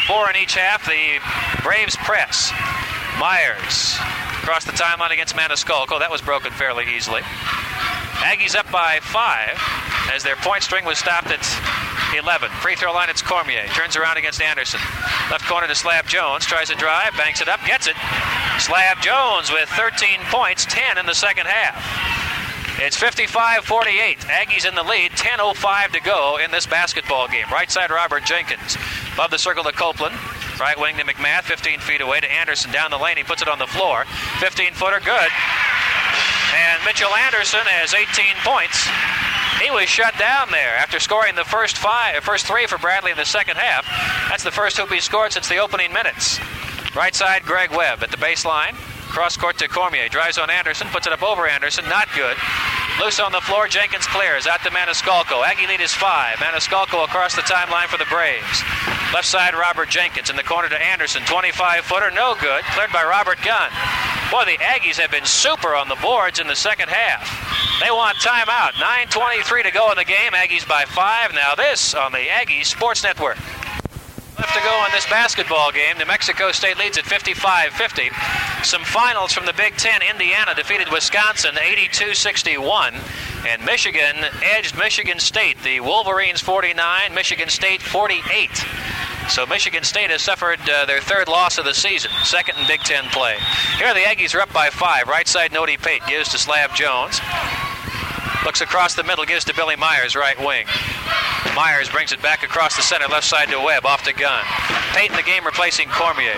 four 0.08 0.30
in 0.30 0.36
each 0.36 0.54
half. 0.54 0.86
The 0.86 1.20
Braves 1.62 1.94
press. 1.96 2.50
Myers 3.20 4.00
across 4.40 4.64
the 4.64 4.72
timeline 4.72 5.12
against 5.12 5.36
Maniscalco. 5.36 5.98
That 5.98 6.10
was 6.10 6.22
broken 6.22 6.52
fairly 6.52 6.86
easily. 6.96 7.20
Aggies 8.20 8.54
up 8.54 8.70
by 8.70 9.00
five 9.00 9.56
as 10.12 10.22
their 10.22 10.36
point 10.36 10.62
string 10.62 10.84
was 10.84 10.98
stopped 10.98 11.28
at 11.28 11.40
11. 12.16 12.50
Free 12.60 12.76
throw 12.76 12.92
line, 12.92 13.08
it's 13.08 13.22
Cormier. 13.22 13.66
Turns 13.68 13.96
around 13.96 14.18
against 14.18 14.42
Anderson. 14.42 14.80
Left 15.30 15.44
corner 15.46 15.66
to 15.66 15.74
Slab 15.74 16.06
Jones. 16.06 16.44
Tries 16.44 16.68
to 16.68 16.74
drive, 16.74 17.16
banks 17.16 17.40
it 17.40 17.48
up, 17.48 17.60
gets 17.64 17.86
it. 17.86 17.96
Slab 18.58 19.00
Jones 19.00 19.50
with 19.50 19.68
13 19.70 20.20
points, 20.30 20.66
10 20.66 20.98
in 20.98 21.06
the 21.06 21.14
second 21.14 21.46
half. 21.46 21.80
It's 22.78 22.96
55 22.96 23.64
48. 23.64 24.18
Aggies 24.20 24.66
in 24.66 24.74
the 24.74 24.82
lead, 24.82 25.12
10.05 25.12 25.92
to 25.92 26.00
go 26.00 26.38
in 26.42 26.50
this 26.50 26.66
basketball 26.66 27.28
game. 27.28 27.46
Right 27.50 27.70
side, 27.70 27.90
Robert 27.90 28.24
Jenkins. 28.24 28.76
Above 29.14 29.30
the 29.30 29.38
circle 29.38 29.64
to 29.64 29.72
Copeland. 29.72 30.16
Right 30.58 30.78
wing 30.78 30.96
to 30.96 31.04
McMath, 31.04 31.42
15 31.42 31.80
feet 31.80 32.00
away 32.00 32.20
to 32.20 32.30
Anderson. 32.30 32.70
Down 32.70 32.90
the 32.90 32.98
lane, 32.98 33.16
he 33.16 33.22
puts 33.22 33.42
it 33.42 33.48
on 33.48 33.58
the 33.58 33.66
floor. 33.66 34.04
15 34.40 34.74
footer, 34.74 35.00
good. 35.00 35.30
And 36.54 36.84
Mitchell 36.84 37.14
Anderson 37.14 37.64
has 37.64 37.94
18 37.94 38.34
points. 38.42 38.88
He 39.62 39.70
was 39.70 39.88
shut 39.88 40.16
down 40.18 40.48
there 40.50 40.76
after 40.76 40.98
scoring 40.98 41.34
the 41.34 41.44
first 41.44 41.78
five, 41.78 42.24
first 42.24 42.46
three 42.46 42.66
for 42.66 42.78
Bradley 42.78 43.10
in 43.10 43.16
the 43.16 43.24
second 43.24 43.56
half. 43.56 43.84
That's 44.28 44.42
the 44.42 44.50
first 44.50 44.76
hoop 44.78 44.88
he 44.90 45.00
scored 45.00 45.32
since 45.32 45.48
the 45.48 45.58
opening 45.58 45.92
minutes. 45.92 46.40
Right 46.96 47.14
side, 47.14 47.44
Greg 47.44 47.70
Webb 47.70 48.02
at 48.02 48.10
the 48.10 48.16
baseline. 48.16 48.74
Cross 49.10 49.36
court 49.38 49.58
to 49.58 49.66
Cormier. 49.68 50.08
Drives 50.08 50.38
on 50.38 50.50
Anderson. 50.50 50.86
Puts 50.88 51.06
it 51.06 51.12
up 51.12 51.22
over 51.22 51.48
Anderson. 51.48 51.84
Not 51.88 52.08
good. 52.14 52.36
Loose 53.00 53.18
on 53.18 53.32
the 53.32 53.40
floor. 53.40 53.66
Jenkins 53.66 54.06
clears. 54.06 54.46
Out 54.46 54.62
to 54.62 54.70
Maniscalco. 54.70 55.44
Aggie 55.44 55.66
lead 55.66 55.80
is 55.80 55.92
five. 55.92 56.36
Maniscalco 56.36 57.04
across 57.04 57.34
the 57.34 57.42
timeline 57.42 57.86
for 57.86 57.98
the 57.98 58.06
Braves. 58.06 58.62
Left 59.12 59.26
side, 59.26 59.54
Robert 59.54 59.88
Jenkins. 59.90 60.30
In 60.30 60.36
the 60.36 60.44
corner 60.44 60.68
to 60.68 60.80
Anderson. 60.80 61.22
25 61.26 61.84
footer. 61.84 62.10
No 62.12 62.36
good. 62.40 62.62
Cleared 62.72 62.92
by 62.92 63.02
Robert 63.02 63.38
Gunn. 63.42 63.70
Boy, 64.30 64.44
the 64.46 64.58
Aggies 64.62 64.96
have 64.96 65.10
been 65.10 65.26
super 65.26 65.74
on 65.74 65.88
the 65.88 65.98
boards 66.00 66.38
in 66.38 66.46
the 66.46 66.54
second 66.54 66.88
half. 66.88 67.26
They 67.80 67.90
want 67.90 68.16
timeout. 68.18 68.78
9.23 68.78 69.64
to 69.64 69.70
go 69.72 69.90
in 69.90 69.96
the 69.96 70.04
game. 70.04 70.32
Aggies 70.32 70.68
by 70.68 70.84
five. 70.84 71.34
Now, 71.34 71.56
this 71.56 71.94
on 71.94 72.12
the 72.12 72.28
Aggies 72.30 72.66
Sports 72.66 73.02
Network. 73.02 73.38
Left 74.40 74.54
to 74.54 74.62
go 74.62 74.84
in 74.86 74.92
this 74.92 75.04
basketball 75.04 75.70
game. 75.70 75.98
New 75.98 76.06
Mexico 76.06 76.50
State 76.50 76.78
leads 76.78 76.96
at 76.96 77.04
55 77.04 77.74
50. 77.74 78.08
Some 78.62 78.82
finals 78.84 79.34
from 79.34 79.44
the 79.44 79.52
Big 79.52 79.76
Ten. 79.76 80.00
Indiana 80.00 80.54
defeated 80.54 80.88
Wisconsin 80.90 81.58
82 81.58 82.14
61. 82.14 82.94
And 83.46 83.62
Michigan 83.66 84.16
edged 84.42 84.78
Michigan 84.78 85.18
State. 85.18 85.62
The 85.62 85.80
Wolverines 85.80 86.40
49, 86.40 87.14
Michigan 87.14 87.50
State 87.50 87.82
48. 87.82 88.48
So 89.28 89.44
Michigan 89.44 89.84
State 89.84 90.08
has 90.08 90.22
suffered 90.22 90.58
uh, 90.70 90.86
their 90.86 91.02
third 91.02 91.28
loss 91.28 91.58
of 91.58 91.66
the 91.66 91.74
season, 91.74 92.10
second 92.24 92.56
in 92.58 92.66
Big 92.66 92.80
Ten 92.80 93.04
play. 93.10 93.36
Here 93.76 93.92
the 93.92 94.00
Aggies 94.00 94.34
are 94.34 94.40
up 94.40 94.52
by 94.54 94.70
five. 94.70 95.06
Right 95.06 95.28
side, 95.28 95.50
Nody 95.50 95.76
Pate 95.76 96.02
gives 96.08 96.30
to 96.30 96.38
Slab 96.38 96.74
Jones. 96.74 97.20
Looks 98.44 98.60
across 98.60 98.94
the 98.94 99.04
middle, 99.04 99.24
gives 99.24 99.44
to 99.46 99.54
Billy 99.54 99.76
Myers, 99.76 100.16
right 100.16 100.38
wing. 100.38 100.66
Myers 101.54 101.90
brings 101.90 102.12
it 102.12 102.22
back 102.22 102.42
across 102.42 102.74
the 102.76 102.82
center, 102.82 103.06
left 103.06 103.26
side 103.26 103.48
to 103.48 103.60
Webb, 103.60 103.84
off 103.84 104.02
to 104.04 104.12
Gunn. 104.12 104.44
Pate 104.94 105.10
in 105.10 105.16
the 105.16 105.22
game 105.22 105.44
replacing 105.44 105.88
Cormier. 105.88 106.36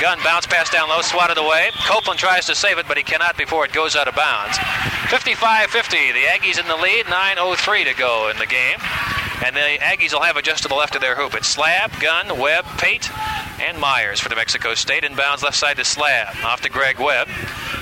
Gunn 0.00 0.18
bounce 0.22 0.46
pass 0.46 0.70
down 0.70 0.88
low, 0.88 1.00
swatted 1.02 1.38
away. 1.38 1.70
Copeland 1.86 2.18
tries 2.18 2.46
to 2.46 2.54
save 2.54 2.78
it, 2.78 2.86
but 2.88 2.96
he 2.96 3.02
cannot 3.02 3.36
before 3.36 3.64
it 3.64 3.72
goes 3.72 3.96
out 3.96 4.08
of 4.08 4.14
bounds. 4.14 4.56
55-50, 5.08 6.12
the 6.12 6.24
Aggies 6.28 6.60
in 6.60 6.66
the 6.68 6.76
lead, 6.76 7.06
9.03 7.06 7.84
to 7.84 7.94
go 7.98 8.30
in 8.30 8.38
the 8.38 8.46
game. 8.46 8.78
And 9.44 9.56
the 9.56 9.78
Aggies 9.80 10.12
will 10.12 10.22
have 10.22 10.36
it 10.36 10.44
just 10.44 10.62
to 10.64 10.68
the 10.68 10.74
left 10.74 10.94
of 10.94 11.00
their 11.00 11.16
hoop. 11.16 11.34
It's 11.34 11.48
Slab, 11.48 11.90
Gunn, 12.00 12.38
Webb, 12.38 12.66
Pate, 12.76 13.10
and 13.60 13.78
Myers 13.78 14.20
for 14.20 14.28
the 14.28 14.36
Mexico 14.36 14.74
State. 14.74 15.04
Inbounds 15.04 15.42
left 15.42 15.56
side 15.56 15.76
to 15.76 15.84
Slab. 15.84 16.34
Off 16.44 16.60
to 16.62 16.70
Greg 16.70 16.98
Webb. 16.98 17.28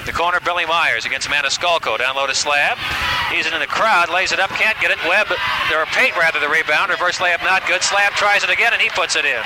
The 0.06 0.12
corner, 0.12 0.40
Billy 0.40 0.66
Myers 0.66 1.06
against 1.06 1.28
Maniscalco. 1.28 1.98
Down 1.98 2.16
low 2.16 2.26
to 2.26 2.34
Slab. 2.34 2.78
He's 3.30 3.46
in 3.46 3.58
the 3.58 3.66
crowd, 3.66 4.08
lays 4.08 4.32
it 4.32 4.40
up, 4.40 4.50
can't 4.50 4.78
get 4.80 4.90
it. 4.90 4.98
Webb, 5.08 5.28
or 5.30 5.86
Pate 5.86 6.16
rather, 6.16 6.40
the 6.40 6.48
rebound. 6.48 6.90
Reverse 6.90 7.18
layup 7.18 7.42
not 7.44 7.66
good. 7.66 7.82
Slab 7.82 8.12
tries 8.12 8.42
it 8.42 8.50
again, 8.50 8.72
and 8.72 8.82
he 8.82 8.88
puts 8.90 9.16
it 9.16 9.24
in. 9.24 9.42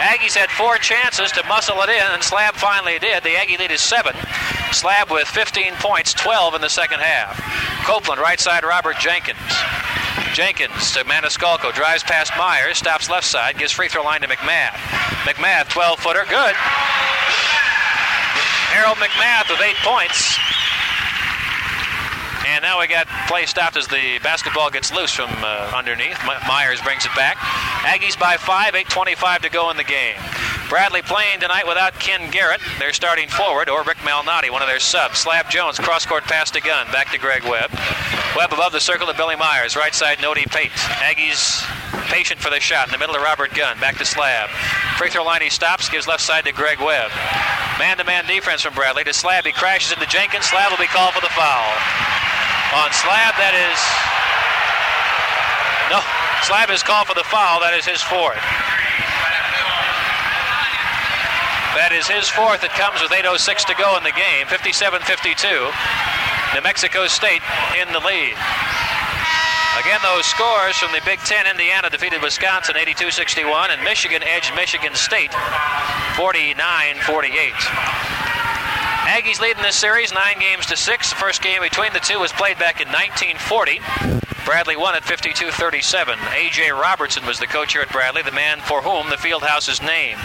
Aggies 0.00 0.34
had 0.34 0.50
four 0.50 0.78
chances 0.78 1.30
to 1.32 1.44
muscle 1.46 1.80
it 1.82 1.90
in, 1.90 2.02
and 2.12 2.22
Slab 2.22 2.54
finally 2.54 2.98
did. 2.98 3.22
The 3.22 3.36
Aggie 3.36 3.56
lead 3.56 3.70
is 3.70 3.80
seven. 3.80 4.16
Slab 4.72 5.10
with 5.10 5.26
15 5.28 5.74
points, 5.74 6.14
12 6.14 6.54
in 6.54 6.60
the 6.60 6.68
second 6.68 7.00
half. 7.00 7.36
Copeland, 7.84 8.20
right 8.20 8.38
side, 8.38 8.64
Robert 8.64 8.96
Jenkins. 8.98 9.38
Jenkins 10.32 10.92
to 10.92 11.04
Maniscalco, 11.04 11.74
drives 11.74 12.02
past 12.04 12.32
Myers, 12.38 12.78
stops 12.78 13.10
left 13.10 13.26
side, 13.26 13.58
gives 13.58 13.72
free 13.72 13.88
throw 13.88 14.04
line 14.04 14.20
to 14.20 14.28
McMath. 14.28 14.76
McMath, 15.26 15.68
12 15.70 15.98
footer, 15.98 16.24
good. 16.28 16.54
Harold 18.70 18.98
McMath 18.98 19.50
with 19.50 19.60
eight 19.60 19.76
points. 19.82 20.38
And 22.46 22.62
now 22.62 22.80
we 22.80 22.88
got 22.88 23.06
play 23.28 23.46
stopped 23.46 23.76
as 23.76 23.86
the 23.88 24.18
basketball 24.22 24.70
gets 24.70 24.92
loose 24.92 25.12
from 25.12 25.30
uh, 25.42 25.72
underneath. 25.74 26.18
Myers 26.48 26.80
brings 26.80 27.04
it 27.04 27.14
back. 27.14 27.36
Aggies 27.84 28.18
by 28.18 28.36
five, 28.36 28.74
8.25 28.74 29.42
to 29.42 29.50
go 29.50 29.70
in 29.70 29.76
the 29.76 29.84
game. 29.84 30.16
Bradley 30.68 31.02
playing 31.02 31.40
tonight 31.40 31.66
without 31.66 31.98
Ken 31.98 32.30
Garrett. 32.30 32.60
They're 32.78 32.92
starting 32.92 33.28
forward, 33.28 33.68
or 33.68 33.82
Rick 33.82 33.98
Malnati, 33.98 34.50
one 34.50 34.62
of 34.62 34.68
their 34.68 34.78
subs. 34.78 35.18
Slab 35.18 35.50
Jones, 35.50 35.78
cross 35.78 36.06
court 36.06 36.22
pass 36.24 36.50
to 36.52 36.60
Gunn. 36.60 36.86
Back 36.92 37.10
to 37.10 37.18
Greg 37.18 37.42
Webb. 37.42 37.70
Webb 38.36 38.52
above 38.52 38.72
the 38.72 38.80
circle 38.80 39.08
to 39.08 39.14
Billy 39.14 39.36
Myers. 39.36 39.74
Right 39.74 39.94
side, 39.94 40.18
Nody 40.18 40.46
Pate. 40.46 40.70
Aggies 40.70 41.66
patient 42.06 42.40
for 42.40 42.50
the 42.50 42.60
shot. 42.60 42.86
In 42.86 42.92
the 42.92 42.98
middle 42.98 43.16
of 43.16 43.22
Robert 43.22 43.52
Gunn. 43.52 43.80
Back 43.80 43.98
to 43.98 44.04
Slab. 44.04 44.48
Free 44.96 45.10
throw 45.10 45.24
line 45.24 45.42
he 45.42 45.50
stops, 45.50 45.88
gives 45.88 46.06
left 46.06 46.22
side 46.22 46.44
to 46.44 46.52
Greg 46.52 46.78
Webb. 46.78 47.10
Man 47.78 47.96
to 47.96 48.04
man 48.04 48.26
defense 48.26 48.62
from 48.62 48.74
Bradley 48.74 49.04
to 49.04 49.12
Slab. 49.12 49.44
He 49.44 49.52
crashes 49.52 49.92
into 49.92 50.06
Jenkins. 50.06 50.46
Slab 50.46 50.70
will 50.70 50.78
be 50.78 50.86
called 50.86 51.14
for 51.14 51.20
the 51.20 51.34
foul. 51.34 51.72
On 52.70 52.90
Slab, 52.94 53.34
that 53.34 53.50
is. 53.50 53.80
No, 55.90 55.98
Slab 56.46 56.70
is 56.70 56.86
called 56.86 57.10
for 57.10 57.18
the 57.18 57.26
foul. 57.26 57.58
That 57.58 57.74
is 57.74 57.82
his 57.82 57.98
fourth. 57.98 58.38
That 61.74 61.90
is 61.90 62.06
his 62.06 62.30
fourth. 62.30 62.62
It 62.62 62.70
comes 62.78 63.02
with 63.02 63.10
8.06 63.10 63.66
to 63.70 63.74
go 63.74 63.98
in 63.98 64.06
the 64.06 64.14
game. 64.14 64.46
57 64.46 65.02
52. 65.02 65.70
New 66.54 66.62
Mexico 66.62 67.10
State 67.10 67.42
in 67.74 67.90
the 67.90 67.98
lead. 68.02 68.38
Again, 69.78 69.98
those 70.02 70.26
scores 70.26 70.78
from 70.78 70.94
the 70.94 71.02
Big 71.02 71.18
Ten 71.26 71.46
Indiana 71.46 71.90
defeated 71.90 72.22
Wisconsin 72.22 72.76
82 72.76 73.10
61, 73.10 73.70
and 73.70 73.82
Michigan 73.82 74.22
edged 74.22 74.54
Michigan 74.54 74.94
State 74.94 75.34
49 76.14 76.54
48. 77.02 78.29
Aggies 79.10 79.40
leading 79.40 79.64
this 79.64 79.74
series 79.74 80.14
nine 80.14 80.38
games 80.38 80.66
to 80.66 80.76
six. 80.76 81.10
The 81.10 81.16
first 81.16 81.42
game 81.42 81.62
between 81.62 81.92
the 81.92 81.98
two 81.98 82.20
was 82.20 82.30
played 82.30 82.60
back 82.60 82.80
in 82.80 82.86
1940. 82.86 83.80
Bradley 84.44 84.76
won 84.76 84.94
at 84.94 85.02
52 85.02 85.50
37. 85.50 86.16
A.J. 86.32 86.70
Robertson 86.70 87.26
was 87.26 87.40
the 87.40 87.48
coach 87.48 87.72
here 87.72 87.82
at 87.82 87.90
Bradley, 87.90 88.22
the 88.22 88.30
man 88.30 88.60
for 88.60 88.82
whom 88.82 89.10
the 89.10 89.16
field 89.16 89.42
house 89.42 89.68
is 89.68 89.82
named. 89.82 90.20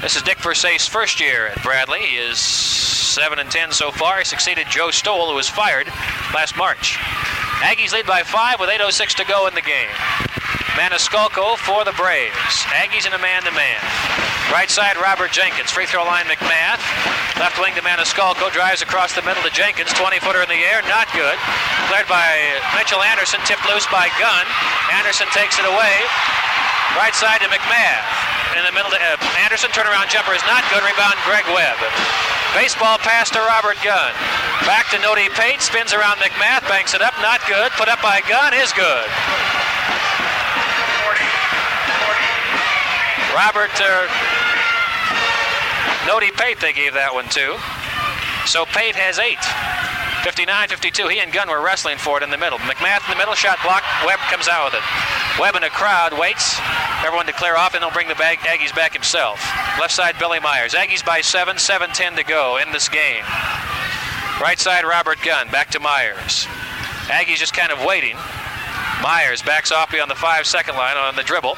This 0.00 0.16
is 0.16 0.22
Dick 0.22 0.38
Versace' 0.38 0.88
first 0.88 1.20
year 1.20 1.48
at 1.48 1.62
Bradley. 1.62 2.00
He 2.00 2.16
is 2.16 2.38
7 2.40 3.38
and 3.38 3.50
10 3.50 3.70
so 3.72 3.92
far. 3.92 4.16
He 4.18 4.24
succeeded 4.24 4.66
Joe 4.72 4.90
Stowell, 4.90 5.28
who 5.28 5.36
was 5.36 5.44
fired 5.46 5.88
last 6.32 6.56
March. 6.56 6.96
Aggies 7.60 7.92
lead 7.92 8.06
by 8.06 8.22
five 8.24 8.56
with 8.58 8.70
8.06 8.70 9.20
to 9.20 9.28
go 9.28 9.46
in 9.46 9.52
the 9.52 9.60
game. 9.60 9.92
Maniscalco 10.72 11.52
for 11.60 11.84
the 11.84 11.92
Braves. 12.00 12.64
Aggies 12.72 13.04
in 13.04 13.12
a 13.12 13.20
man 13.20 13.44
to 13.44 13.52
man. 13.52 13.76
Right 14.48 14.72
side, 14.72 14.96
Robert 14.96 15.36
Jenkins. 15.36 15.70
Free 15.70 15.84
throw 15.84 16.08
line, 16.08 16.24
McMath. 16.24 16.80
Left 17.36 17.60
wing 17.60 17.76
to 17.76 17.82
Maniscalco. 17.82 18.50
Drives 18.50 18.80
across 18.80 19.12
the 19.12 19.20
middle 19.20 19.42
to 19.44 19.52
Jenkins. 19.52 19.92
20 19.92 20.18
footer 20.24 20.40
in 20.40 20.48
the 20.48 20.64
air. 20.64 20.80
Not 20.88 21.12
good. 21.12 21.36
Cleared 21.92 22.08
by 22.08 22.40
Mitchell 22.72 23.04
Anderson. 23.04 23.40
Tipped 23.44 23.68
loose 23.68 23.84
by 23.92 24.08
Gunn. 24.16 24.46
Anderson 24.96 25.28
takes 25.36 25.60
it 25.60 25.68
away. 25.68 25.92
Right 26.98 27.14
side 27.14 27.40
to 27.42 27.48
McMath. 27.48 28.06
In 28.58 28.66
the 28.66 28.74
middle 28.74 28.90
to 28.90 28.98
uh, 28.98 29.42
Anderson. 29.46 29.70
Turnaround 29.70 30.10
jumper 30.10 30.34
is 30.34 30.42
not 30.50 30.66
good. 30.74 30.82
Rebound, 30.82 31.14
Greg 31.22 31.46
Webb. 31.54 31.78
Baseball 32.54 32.98
pass 32.98 33.30
to 33.30 33.38
Robert 33.46 33.78
Gunn. 33.86 34.10
Back 34.66 34.90
to 34.90 34.98
Nody 34.98 35.30
Pate. 35.38 35.62
Spins 35.62 35.94
around 35.94 36.18
McMath. 36.18 36.66
Banks 36.66 36.94
it 36.94 37.02
up. 37.02 37.14
Not 37.22 37.38
good. 37.46 37.70
Put 37.78 37.86
up 37.86 38.02
by 38.02 38.20
Gunn 38.26 38.54
is 38.54 38.72
good. 38.74 39.06
Robert 43.30 43.70
uh, 43.78 44.08
Pate, 46.36 46.58
they 46.58 46.72
gave 46.72 46.94
that 46.94 47.14
one 47.14 47.28
to. 47.30 47.54
So 48.50 48.66
Pate 48.66 48.96
has 48.96 49.22
eight. 49.22 49.38
59 50.24 50.68
52. 50.68 51.08
He 51.08 51.20
and 51.20 51.32
Gunn 51.32 51.48
were 51.48 51.62
wrestling 51.62 51.96
for 51.96 52.18
it 52.18 52.22
in 52.22 52.30
the 52.30 52.36
middle. 52.36 52.58
McMath 52.58 53.06
in 53.08 53.14
the 53.14 53.20
middle, 53.20 53.34
shot 53.34 53.58
blocked. 53.62 53.86
Webb 54.04 54.18
comes 54.28 54.48
out 54.48 54.68
with 54.68 54.80
it. 54.80 54.84
Webb 55.38 55.56
in 55.56 55.64
a 55.64 55.70
crowd 55.70 56.12
waits. 56.12 56.60
Everyone 57.04 57.26
to 57.26 57.32
clear 57.32 57.56
off, 57.56 57.74
and 57.74 57.82
they'll 57.82 57.90
bring 57.90 58.08
the 58.08 58.14
bag, 58.14 58.38
Aggies 58.40 58.74
back 58.74 58.92
himself. 58.92 59.40
Left 59.80 59.92
side, 59.92 60.16
Billy 60.18 60.38
Myers. 60.38 60.74
Aggies 60.74 61.04
by 61.04 61.22
seven, 61.22 61.56
7 61.56 61.90
10 61.90 62.16
to 62.16 62.24
go 62.24 62.58
in 62.58 62.72
this 62.72 62.88
game. 62.88 63.24
Right 64.40 64.58
side, 64.58 64.84
Robert 64.84 65.18
Gunn. 65.22 65.48
Back 65.50 65.70
to 65.70 65.80
Myers. 65.80 66.46
Aggies 67.08 67.38
just 67.38 67.54
kind 67.54 67.72
of 67.72 67.84
waiting. 67.84 68.16
Myers 69.02 69.40
backs 69.42 69.72
off 69.72 69.90
beyond 69.90 70.10
the 70.10 70.14
five 70.14 70.46
second 70.46 70.76
line 70.76 70.96
on 70.96 71.16
the 71.16 71.22
dribble. 71.22 71.56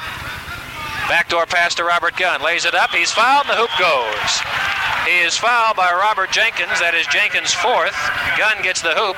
Backdoor 1.07 1.45
pass 1.45 1.75
to 1.75 1.83
Robert 1.83 2.15
Gunn. 2.15 2.41
Lays 2.41 2.63
it 2.63 2.73
up. 2.73 2.91
He's 2.91 3.11
fouled, 3.11 3.45
and 3.47 3.53
the 3.53 3.59
hoop 3.59 3.71
goes. 3.77 4.31
He 5.05 5.19
is 5.19 5.37
fouled 5.37 5.75
by 5.75 5.91
Robert 5.91 6.31
Jenkins. 6.31 6.79
That 6.79 6.95
is 6.95 7.05
Jenkins' 7.07 7.53
fourth. 7.53 7.95
Gunn 8.37 8.63
gets 8.63 8.81
the 8.81 8.95
hoop. 8.95 9.17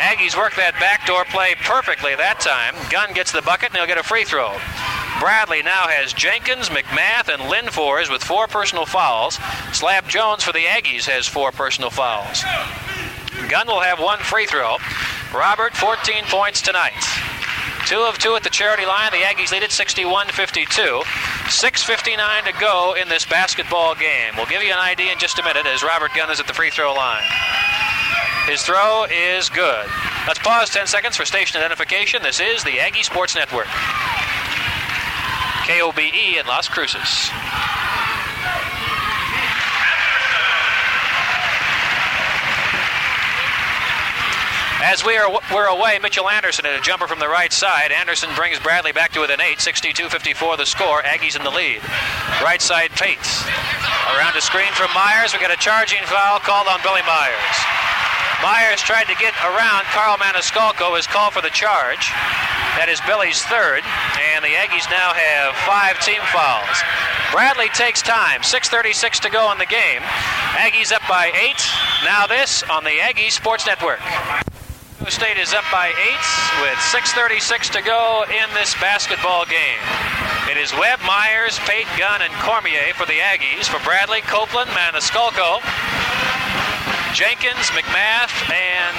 Aggies 0.00 0.36
work 0.36 0.56
that 0.56 0.72
backdoor 0.80 1.26
play 1.26 1.54
perfectly 1.62 2.14
that 2.14 2.40
time. 2.40 2.74
Gunn 2.88 3.12
gets 3.12 3.32
the 3.32 3.42
bucket, 3.42 3.68
and 3.68 3.76
he'll 3.76 3.86
get 3.86 3.98
a 3.98 4.02
free 4.02 4.24
throw. 4.24 4.56
Bradley 5.18 5.62
now 5.62 5.88
has 5.88 6.12
Jenkins, 6.12 6.68
McMath, 6.68 7.28
and 7.32 7.42
Linfors 7.42 8.10
with 8.10 8.22
four 8.22 8.46
personal 8.46 8.86
fouls. 8.86 9.38
Slab 9.72 10.08
Jones 10.08 10.44
for 10.44 10.52
the 10.52 10.64
Aggies 10.64 11.06
has 11.06 11.26
four 11.26 11.52
personal 11.52 11.90
fouls. 11.90 12.44
Gunn 13.48 13.66
will 13.66 13.80
have 13.80 13.98
one 13.98 14.18
free 14.20 14.46
throw. 14.46 14.76
Robert, 15.34 15.74
14 15.74 16.24
points 16.26 16.62
tonight. 16.62 17.02
Two 17.86 18.00
of 18.00 18.18
two 18.18 18.34
at 18.36 18.44
the 18.44 18.50
charity 18.50 18.86
line. 18.86 19.10
The 19.10 19.18
Aggies 19.18 19.52
lead 19.52 19.62
it 19.62 19.72
61 19.72 20.28
52. 20.28 20.66
6.59 20.70 22.44
to 22.44 22.60
go 22.60 22.94
in 22.94 23.08
this 23.08 23.26
basketball 23.26 23.94
game. 23.94 24.34
We'll 24.36 24.46
give 24.46 24.62
you 24.62 24.72
an 24.72 24.78
idea 24.78 25.12
in 25.12 25.18
just 25.18 25.38
a 25.38 25.42
minute 25.42 25.66
as 25.66 25.82
Robert 25.82 26.12
Gunn 26.14 26.30
is 26.30 26.38
at 26.38 26.46
the 26.46 26.54
free 26.54 26.70
throw 26.70 26.94
line. 26.94 27.24
His 28.46 28.62
throw 28.62 29.04
is 29.10 29.48
good. 29.48 29.86
Let's 30.26 30.38
pause 30.38 30.70
10 30.70 30.86
seconds 30.86 31.16
for 31.16 31.24
station 31.24 31.58
identification. 31.58 32.22
This 32.22 32.40
is 32.40 32.62
the 32.62 32.78
Aggie 32.78 33.02
Sports 33.02 33.34
Network. 33.34 33.66
KOBE 35.66 36.38
in 36.38 36.46
Las 36.46 36.68
Cruces. 36.68 37.30
As 44.82 45.04
we 45.04 45.14
are 45.16 45.30
we're 45.52 45.66
away, 45.66 45.98
Mitchell 46.00 46.28
Anderson 46.28 46.64
at 46.64 46.78
a 46.78 46.82
jumper 46.82 47.06
from 47.06 47.18
the 47.18 47.28
right 47.28 47.52
side. 47.52 47.92
Anderson 47.92 48.30
brings 48.34 48.58
Bradley 48.58 48.92
back 48.92 49.12
to 49.12 49.20
within 49.20 49.40
eight, 49.40 49.58
62-54 49.58 50.56
the 50.56 50.64
score. 50.64 51.02
Aggies 51.02 51.36
in 51.36 51.44
the 51.44 51.50
lead. 51.50 51.82
Right 52.42 52.62
side, 52.62 52.90
Pate. 52.92 53.18
Around 54.16 54.36
a 54.36 54.40
screen 54.40 54.72
from 54.72 54.88
Myers. 54.94 55.34
We 55.34 55.38
got 55.38 55.52
a 55.52 55.60
charging 55.60 56.02
foul 56.04 56.40
called 56.40 56.66
on 56.66 56.80
Billy 56.82 57.02
Myers. 57.06 57.99
Myers 58.42 58.80
tried 58.80 59.04
to 59.04 59.14
get 59.16 59.34
around 59.44 59.84
Carl 59.92 60.16
Maniscalco. 60.16 60.96
His 60.96 61.06
call 61.06 61.30
for 61.30 61.42
the 61.42 61.52
charge. 61.52 62.08
That 62.80 62.88
is 62.88 63.00
Billy's 63.04 63.42
third, 63.44 63.84
and 64.32 64.40
the 64.40 64.56
Aggies 64.56 64.88
now 64.88 65.12
have 65.12 65.52
five 65.68 66.00
team 66.00 66.24
fouls. 66.32 66.80
Bradley 67.32 67.68
takes 67.76 68.00
time. 68.00 68.40
6:36 68.42 69.20
to 69.20 69.30
go 69.30 69.52
in 69.52 69.58
the 69.58 69.68
game. 69.68 70.00
Aggies 70.56 70.92
up 70.92 71.02
by 71.08 71.28
eight. 71.36 71.60
Now 72.04 72.26
this 72.26 72.62
on 72.64 72.84
the 72.84 73.00
Aggie 73.00 73.28
Sports 73.28 73.66
Network. 73.66 74.00
State 75.08 75.38
is 75.38 75.52
up 75.52 75.64
by 75.72 75.88
eight 75.88 76.26
with 76.62 76.78
6.36 76.92 77.70
to 77.72 77.82
go 77.82 78.24
in 78.28 78.54
this 78.54 78.74
basketball 78.74 79.44
game. 79.44 79.80
It 80.48 80.56
is 80.56 80.72
Webb, 80.74 81.00
Myers, 81.06 81.58
Pate, 81.60 81.88
Gunn, 81.98 82.22
and 82.22 82.32
Cormier 82.44 82.94
for 82.94 83.06
the 83.06 83.18
Aggies. 83.18 83.66
For 83.66 83.82
Bradley, 83.82 84.20
Copeland, 84.20 84.70
Maniscalco, 84.70 85.58
Jenkins, 87.14 87.66
McMath, 87.74 88.32
and 88.50 88.96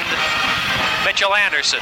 Mitchell 1.05 1.33
Anderson. 1.33 1.79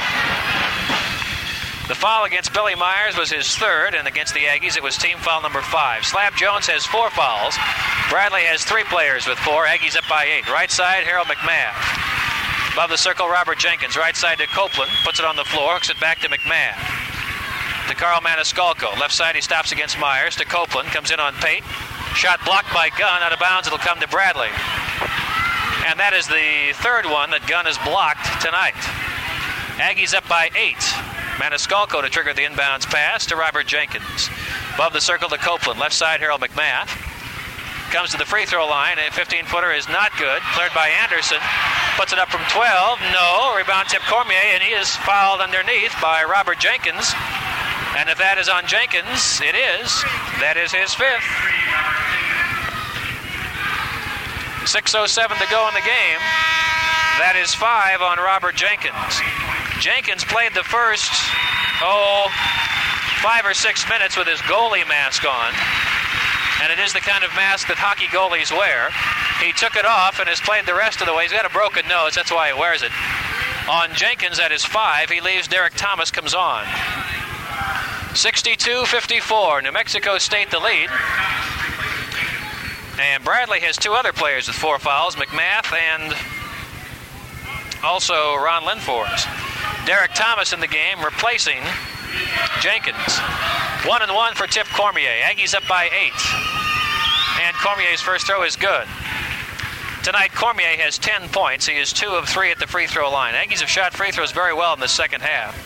The 1.88 1.94
foul 1.94 2.24
against 2.24 2.52
Billy 2.52 2.76
Myers 2.76 3.16
was 3.16 3.30
his 3.30 3.56
third, 3.56 3.94
and 3.94 4.06
against 4.06 4.32
the 4.32 4.44
Aggies 4.46 4.76
it 4.76 4.82
was 4.82 4.96
team 4.96 5.18
foul 5.18 5.42
number 5.42 5.60
five. 5.60 6.04
Slab 6.04 6.36
Jones 6.36 6.68
has 6.68 6.86
four 6.86 7.10
fouls. 7.10 7.58
Bradley 8.08 8.42
has 8.42 8.62
three 8.62 8.84
players 8.84 9.26
with 9.26 9.38
four. 9.38 9.66
Aggies 9.66 9.96
up 9.96 10.04
by 10.08 10.24
eight. 10.24 10.48
Right 10.48 10.70
side, 10.70 11.02
Harold 11.02 11.26
McMath. 11.26 11.74
Above 12.74 12.90
the 12.90 12.96
circle, 12.96 13.28
Robert 13.28 13.58
Jenkins. 13.58 13.96
Right 13.96 14.14
side 14.14 14.38
to 14.38 14.46
Copeland. 14.46 14.92
Puts 15.02 15.18
it 15.18 15.26
on 15.26 15.34
the 15.34 15.44
floor. 15.44 15.74
Hooks 15.74 15.90
it 15.90 15.98
back 15.98 16.20
to 16.20 16.28
McMath. 16.28 16.78
To 17.88 17.94
Carl 17.96 18.20
Maniscalco. 18.20 18.96
Left 18.98 19.12
side, 19.12 19.34
he 19.34 19.40
stops 19.40 19.72
against 19.72 19.98
Myers. 19.98 20.36
To 20.36 20.44
Copeland. 20.44 20.88
Comes 20.90 21.10
in 21.10 21.18
on 21.18 21.34
Pate. 21.42 21.64
Shot 22.14 22.38
blocked 22.44 22.72
by 22.72 22.88
Gunn. 22.90 23.22
Out 23.22 23.32
of 23.32 23.40
bounds. 23.40 23.66
It'll 23.66 23.82
come 23.82 23.98
to 23.98 24.06
Bradley. 24.06 24.54
And 25.86 25.98
that 25.98 26.12
is 26.12 26.28
the 26.28 26.72
third 26.82 27.06
one 27.06 27.30
that 27.30 27.46
Gunn 27.48 27.64
has 27.64 27.78
blocked 27.84 28.28
tonight. 28.44 28.76
Aggies 29.80 30.14
up 30.14 30.28
by 30.28 30.50
eight. 30.52 30.80
Maniscalco 31.40 32.02
to 32.02 32.10
trigger 32.12 32.34
the 32.34 32.44
inbounds 32.44 32.84
pass 32.84 33.24
to 33.26 33.36
Robert 33.36 33.66
Jenkins. 33.66 34.28
Above 34.74 34.92
the 34.92 35.00
circle 35.00 35.28
to 35.30 35.38
Copeland. 35.38 35.80
Left 35.80 35.94
side, 35.94 36.20
Harold 36.20 36.40
McMath. 36.42 36.92
Comes 37.90 38.10
to 38.12 38.18
the 38.18 38.28
free 38.28 38.44
throw 38.44 38.68
line. 38.68 38.98
A 39.00 39.10
15 39.10 39.46
footer 39.46 39.72
is 39.72 39.88
not 39.88 40.12
good. 40.20 40.40
Cleared 40.52 40.76
by 40.76 40.92
Anderson. 41.02 41.40
Puts 41.96 42.12
it 42.12 42.20
up 42.20 42.28
from 42.28 42.44
12. 42.52 43.00
No. 43.16 43.56
Rebound 43.56 43.88
Tip 43.88 44.02
Cormier, 44.04 44.38
and 44.52 44.62
he 44.62 44.76
is 44.76 44.94
fouled 45.02 45.40
underneath 45.40 45.96
by 46.00 46.22
Robert 46.22 46.60
Jenkins. 46.60 47.10
And 47.96 48.08
if 48.08 48.18
that 48.18 48.38
is 48.38 48.48
on 48.48 48.68
Jenkins, 48.68 49.40
it 49.42 49.56
is. 49.56 49.90
That 50.38 50.54
is 50.60 50.70
his 50.70 50.94
fifth. 50.94 51.26
6.07 54.68 55.38
to 55.38 55.46
go 55.50 55.68
in 55.68 55.74
the 55.74 55.86
game. 55.86 56.20
That 57.18 57.36
is 57.36 57.54
five 57.54 58.00
on 58.00 58.18
Robert 58.18 58.56
Jenkins. 58.56 59.20
Jenkins 59.80 60.24
played 60.24 60.52
the 60.54 60.64
first, 60.64 61.12
oh, 61.80 62.28
five 63.22 63.44
or 63.44 63.54
six 63.54 63.88
minutes 63.88 64.16
with 64.16 64.26
his 64.26 64.40
goalie 64.40 64.86
mask 64.88 65.24
on 65.24 65.52
and 66.62 66.70
it 66.70 66.78
is 66.78 66.92
the 66.92 67.00
kind 67.00 67.24
of 67.24 67.30
mask 67.34 67.68
that 67.68 67.80
hockey 67.80 68.04
goalies 68.12 68.52
wear. 68.52 68.92
He 69.40 69.52
took 69.52 69.76
it 69.76 69.86
off 69.88 70.20
and 70.20 70.28
has 70.28 70.40
played 70.40 70.66
the 70.66 70.74
rest 70.74 71.00
of 71.00 71.06
the 71.06 71.14
way. 71.14 71.24
He's 71.24 71.32
got 71.32 71.48
a 71.48 71.50
broken 71.50 71.88
nose, 71.88 72.14
that's 72.14 72.30
why 72.30 72.52
he 72.52 72.58
wears 72.58 72.82
it. 72.82 72.92
On 73.68 73.88
Jenkins 73.94 74.38
at 74.38 74.52
his 74.52 74.64
five, 74.64 75.08
he 75.08 75.20
leaves. 75.20 75.48
Derek 75.48 75.74
Thomas 75.74 76.10
comes 76.10 76.34
on. 76.34 76.66
62 78.14 78.84
54. 78.84 79.62
New 79.62 79.72
Mexico 79.72 80.18
State 80.18 80.50
the 80.50 80.58
lead. 80.58 80.90
And 83.00 83.24
Bradley 83.24 83.60
has 83.60 83.78
two 83.78 83.94
other 83.94 84.12
players 84.12 84.46
with 84.46 84.56
four 84.56 84.78
fouls 84.78 85.16
McMath 85.16 85.72
and 85.72 86.14
also 87.82 88.36
Ron 88.36 88.64
Linfors. 88.64 89.24
Derek 89.86 90.12
Thomas 90.12 90.52
in 90.52 90.60
the 90.60 90.68
game 90.68 91.02
replacing 91.02 91.62
Jenkins. 92.60 93.18
One 93.86 94.02
and 94.02 94.12
one 94.12 94.34
for 94.34 94.46
Tip 94.46 94.66
Cormier. 94.66 95.22
Aggies 95.22 95.54
up 95.54 95.66
by 95.66 95.88
eight. 95.88 96.12
And 97.40 97.56
Cormier's 97.56 98.02
first 98.02 98.26
throw 98.26 98.44
is 98.44 98.54
good. 98.54 98.86
Tonight, 100.04 100.34
Cormier 100.34 100.76
has 100.76 100.98
10 100.98 101.30
points. 101.30 101.66
He 101.66 101.78
is 101.78 101.94
two 101.94 102.10
of 102.10 102.28
three 102.28 102.50
at 102.50 102.58
the 102.58 102.66
free 102.66 102.86
throw 102.86 103.10
line. 103.10 103.32
Aggies 103.32 103.60
have 103.60 103.70
shot 103.70 103.94
free 103.94 104.10
throws 104.10 104.32
very 104.32 104.52
well 104.52 104.74
in 104.74 104.80
the 104.80 104.88
second 104.88 105.22
half. 105.22 105.56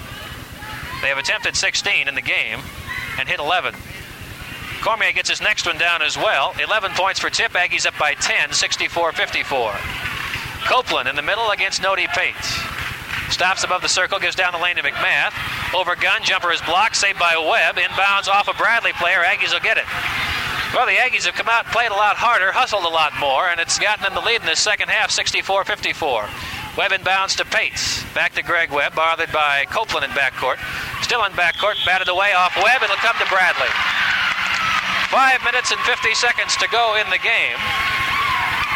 They 1.03 1.09
have 1.09 1.19
attempted 1.19 1.57
16 1.57 2.07
in 2.07 2.15
the 2.15 2.23
game 2.23 2.61
and 3.19 3.29
hit 3.29 3.41
11. 3.41 3.75
Cormier 4.85 5.13
gets 5.13 5.31
his 5.31 5.41
next 5.41 5.65
one 5.65 5.79
down 5.79 6.03
as 6.03 6.15
well. 6.15 6.53
11 6.61 6.93
points 6.93 7.19
for 7.19 7.31
Tip. 7.31 7.53
Aggies 7.53 7.87
up 7.87 7.97
by 7.99 8.13
10, 8.13 8.53
64 8.53 9.13
54. 9.13 9.73
Copeland 10.69 11.09
in 11.09 11.17
the 11.17 11.23
middle 11.23 11.51
against 11.51 11.81
Nody 11.81 12.07
Pate. 12.09 12.37
Stops 13.31 13.65
above 13.65 13.81
the 13.81 13.89
circle, 13.89 14.19
gives 14.19 14.37
down 14.37 14.53
the 14.53 14.59
lane 14.59 14.77
to 14.77 14.83
McMath. 14.83 15.33
Over 15.75 15.97
Gunn, 15.97 16.23
jumper 16.23 16.53
is 16.53 16.61
blocked, 16.61 16.97
saved 16.97 17.19
by 17.19 17.35
Webb. 17.35 17.77
Inbounds 17.77 18.29
off 18.29 18.47
a 18.47 18.53
Bradley 18.53 18.93
player. 18.93 19.25
Aggies 19.25 19.55
will 19.55 19.65
get 19.65 19.79
it. 19.79 19.89
Well, 20.75 20.85
the 20.85 21.01
Aggies 21.01 21.25
have 21.25 21.35
come 21.35 21.49
out 21.49 21.65
played 21.73 21.91
a 21.91 21.97
lot 21.97 22.17
harder, 22.17 22.53
hustled 22.53 22.85
a 22.85 22.89
lot 22.89 23.17
more, 23.19 23.49
and 23.49 23.61
it's 23.61 23.79
gotten 23.79 24.05
them 24.05 24.13
the 24.13 24.21
lead 24.21 24.43
in 24.43 24.47
the 24.47 24.55
second 24.55 24.91
half, 24.91 25.11
64 25.11 25.65
54. 25.65 26.29
Webb 26.77 26.91
inbounds 26.93 27.37
to 27.39 27.47
Pates. 27.47 28.05
Back 28.13 28.35
to 28.35 28.43
Greg 28.43 28.71
Webb, 28.71 28.95
bothered 28.95 29.33
by 29.33 29.65
Copeland 29.71 30.05
in 30.05 30.11
backcourt. 30.11 30.61
Still 31.03 31.25
in 31.25 31.33
backcourt, 31.33 31.81
batted 31.87 32.09
away 32.09 32.35
off 32.35 32.55
Webb. 32.63 32.83
It'll 32.83 32.97
come 32.97 33.17
to 33.17 33.27
Bradley. 33.33 33.73
Five 35.15 35.45
minutes 35.45 35.71
and 35.71 35.79
50 35.83 36.13
seconds 36.15 36.57
to 36.57 36.67
go 36.75 36.99
in 36.99 37.09
the 37.09 37.23
game. 37.23 37.55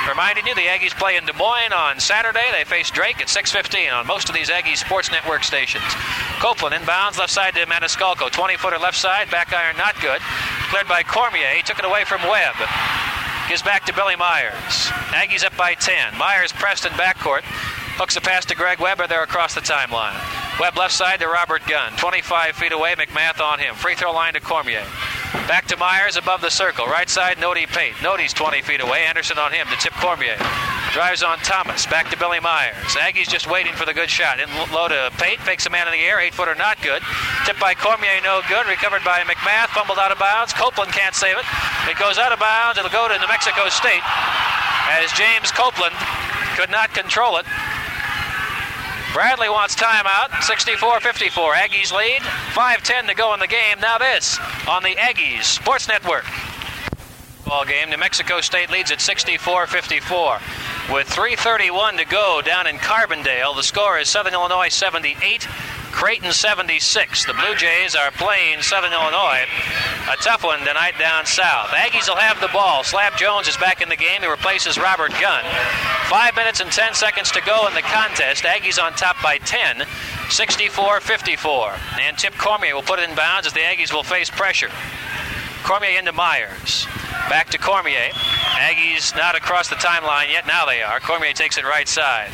Reminding 0.08 0.46
you, 0.46 0.54
the 0.54 0.70
Aggies 0.70 0.96
play 0.96 1.16
in 1.16 1.26
Des 1.26 1.32
Moines 1.32 1.72
on 1.72 1.98
Saturday. 1.98 2.46
They 2.52 2.62
face 2.62 2.92
Drake 2.92 3.20
at 3.20 3.26
6:15 3.26 3.92
on 3.92 4.06
most 4.06 4.28
of 4.28 4.36
these 4.36 4.48
Aggies 4.48 4.76
Sports 4.76 5.10
Network 5.10 5.42
stations. 5.42 5.82
Copeland 6.38 6.76
inbounds 6.76 7.18
left 7.18 7.32
side 7.32 7.56
to 7.56 7.66
Maniscalco, 7.66 8.30
20-footer 8.30 8.78
left 8.78 8.96
side, 8.96 9.28
back 9.32 9.52
iron 9.52 9.76
not 9.76 10.00
good. 10.00 10.20
Cleared 10.70 10.86
by 10.86 11.02
Cormier. 11.02 11.56
He 11.56 11.62
took 11.62 11.80
it 11.80 11.84
away 11.84 12.04
from 12.04 12.22
Webb. 12.22 12.54
Gives 13.48 13.62
back 13.62 13.84
to 13.86 13.92
Billy 13.92 14.14
Myers. 14.14 14.86
Aggies 15.10 15.44
up 15.44 15.56
by 15.56 15.74
10. 15.74 16.16
Myers 16.16 16.52
pressed 16.52 16.86
in 16.86 16.92
backcourt. 16.92 17.42
Hooks 17.98 18.14
a 18.14 18.20
pass 18.20 18.44
to 18.46 18.54
Greg 18.54 18.78
Webber 18.78 19.08
there 19.08 19.24
across 19.24 19.58
the 19.58 19.60
timeline. 19.60 20.14
Webb 20.60 20.78
left 20.78 20.94
side 20.94 21.18
to 21.18 21.26
Robert 21.26 21.66
Gunn. 21.66 21.90
25 21.98 22.54
feet 22.54 22.70
away, 22.70 22.94
McMath 22.94 23.42
on 23.42 23.58
him. 23.58 23.74
Free 23.74 23.96
throw 23.96 24.12
line 24.12 24.34
to 24.34 24.40
Cormier. 24.40 24.86
Back 25.50 25.66
to 25.66 25.76
Myers 25.76 26.16
above 26.16 26.40
the 26.40 26.48
circle. 26.48 26.86
Right 26.86 27.10
side, 27.10 27.38
Nody 27.38 27.66
Pate. 27.66 27.98
Nody's 28.00 28.32
20 28.32 28.62
feet 28.62 28.80
away. 28.80 29.02
Anderson 29.02 29.36
on 29.36 29.50
him 29.50 29.66
to 29.66 29.76
Tip 29.82 29.94
Cormier. 29.98 30.38
Drives 30.94 31.24
on 31.24 31.38
Thomas. 31.42 31.86
Back 31.86 32.08
to 32.10 32.16
Billy 32.16 32.38
Myers. 32.38 32.94
Aggie's 32.94 33.26
just 33.26 33.50
waiting 33.50 33.74
for 33.74 33.84
the 33.84 33.92
good 33.92 34.08
shot. 34.08 34.38
In 34.38 34.46
low 34.70 34.86
to 34.86 35.10
Pate. 35.18 35.40
Fakes 35.40 35.66
a 35.66 35.70
man 35.70 35.88
in 35.88 35.92
the 35.92 36.06
air. 36.06 36.20
Eight 36.20 36.34
footer 36.34 36.54
not 36.54 36.80
good. 36.80 37.02
Tipped 37.46 37.58
by 37.58 37.74
Cormier, 37.74 38.22
no 38.22 38.42
good. 38.48 38.64
Recovered 38.68 39.02
by 39.02 39.26
McMath. 39.26 39.74
Fumbled 39.74 39.98
out 39.98 40.12
of 40.12 40.20
bounds. 40.20 40.52
Copeland 40.52 40.92
can't 40.92 41.16
save 41.16 41.36
it. 41.36 41.44
It 41.90 41.98
goes 41.98 42.16
out 42.16 42.30
of 42.30 42.38
bounds. 42.38 42.78
It'll 42.78 42.94
go 42.94 43.08
to 43.08 43.18
New 43.18 43.26
Mexico 43.26 43.68
State 43.68 44.06
as 45.02 45.10
James 45.18 45.50
Copeland 45.50 45.98
could 46.54 46.70
not 46.70 46.94
control 46.94 47.38
it. 47.38 47.46
Bradley 49.18 49.48
wants 49.48 49.74
timeout. 49.74 50.28
64-54. 50.46 51.54
Aggies 51.54 51.92
lead. 51.92 52.22
5-10 52.22 53.08
to 53.08 53.16
go 53.16 53.34
in 53.34 53.40
the 53.40 53.48
game. 53.48 53.80
Now 53.80 53.98
this 53.98 54.38
on 54.68 54.84
the 54.84 54.94
Aggies 54.94 55.42
Sports 55.42 55.88
Network. 55.88 56.24
Ball 57.44 57.64
game. 57.64 57.90
New 57.90 57.96
Mexico 57.96 58.40
State 58.40 58.70
leads 58.70 58.92
at 58.92 59.00
64-54. 59.00 60.94
With 60.94 61.08
3:31 61.08 61.96
to 61.96 62.04
go 62.04 62.40
down 62.44 62.68
in 62.68 62.76
Carbondale, 62.76 63.56
the 63.56 63.64
score 63.64 63.98
is 63.98 64.08
Southern 64.08 64.34
Illinois 64.34 64.68
78, 64.68 65.48
Creighton 65.98 66.30
76. 66.30 67.26
The 67.26 67.34
Blue 67.34 67.56
Jays 67.56 67.96
are 67.96 68.12
playing 68.12 68.62
Southern 68.62 68.92
Illinois. 68.92 69.42
A 70.08 70.14
tough 70.22 70.44
one 70.44 70.60
tonight 70.60 70.94
down 70.96 71.26
south. 71.26 71.70
Aggies 71.70 72.06
will 72.06 72.14
have 72.14 72.40
the 72.40 72.46
ball. 72.52 72.84
Slab 72.84 73.18
Jones 73.18 73.48
is 73.48 73.56
back 73.56 73.82
in 73.82 73.88
the 73.88 73.96
game. 73.96 74.20
He 74.20 74.28
replaces 74.28 74.78
Robert 74.78 75.10
Gunn. 75.20 75.42
Five 76.06 76.36
minutes 76.36 76.60
and 76.60 76.70
10 76.70 76.94
seconds 76.94 77.32
to 77.32 77.40
go 77.40 77.66
in 77.66 77.74
the 77.74 77.82
contest. 77.82 78.44
Aggies 78.44 78.80
on 78.80 78.92
top 78.92 79.20
by 79.24 79.38
10, 79.38 79.82
64 80.30 81.00
54. 81.00 81.74
And 82.00 82.16
Tip 82.16 82.34
Cormier 82.38 82.76
will 82.76 82.82
put 82.82 83.00
it 83.00 83.10
in 83.10 83.16
bounds 83.16 83.48
as 83.48 83.52
the 83.52 83.66
Aggies 83.66 83.92
will 83.92 84.04
face 84.04 84.30
pressure. 84.30 84.70
Cormier 85.64 85.98
into 85.98 86.12
Myers. 86.12 86.86
Back 87.28 87.50
to 87.50 87.58
Cormier. 87.58 88.10
Aggies 88.56 89.14
not 89.14 89.36
across 89.36 89.68
the 89.68 89.76
timeline 89.76 90.30
yet. 90.30 90.46
Now 90.46 90.64
they 90.64 90.82
are. 90.82 90.98
Cormier 90.98 91.34
takes 91.34 91.58
it 91.58 91.64
right 91.64 91.86
side. 91.86 92.30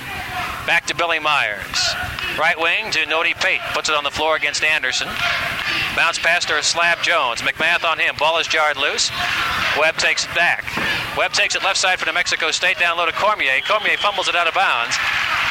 Back 0.66 0.86
to 0.86 0.94
Billy 0.94 1.18
Myers. 1.18 1.94
Right 2.38 2.58
wing 2.58 2.92
to 2.92 3.04
Nody 3.06 3.34
Pate. 3.34 3.60
Puts 3.72 3.88
it 3.88 3.94
on 3.96 4.04
the 4.04 4.10
floor 4.10 4.36
against 4.36 4.62
Anderson. 4.62 5.08
Bounce 5.96 6.18
pass 6.18 6.44
to 6.46 6.62
Slab 6.62 7.02
Jones. 7.02 7.42
McMath 7.42 7.84
on 7.84 7.98
him. 7.98 8.14
Ball 8.18 8.38
is 8.38 8.46
jarred 8.46 8.76
loose. 8.76 9.10
Webb 9.78 9.96
takes 9.96 10.24
it 10.24 10.34
back. 10.34 10.64
Webb 11.16 11.32
takes 11.32 11.56
it 11.56 11.64
left 11.64 11.76
side 11.76 11.98
for 11.98 12.06
New 12.06 12.14
Mexico 12.14 12.50
State. 12.52 12.78
Down 12.78 12.96
low 12.96 13.06
to 13.06 13.12
Cormier. 13.12 13.60
Cormier 13.66 13.96
fumbles 13.96 14.28
it 14.28 14.36
out 14.36 14.46
of 14.46 14.54
bounds. 14.54 14.96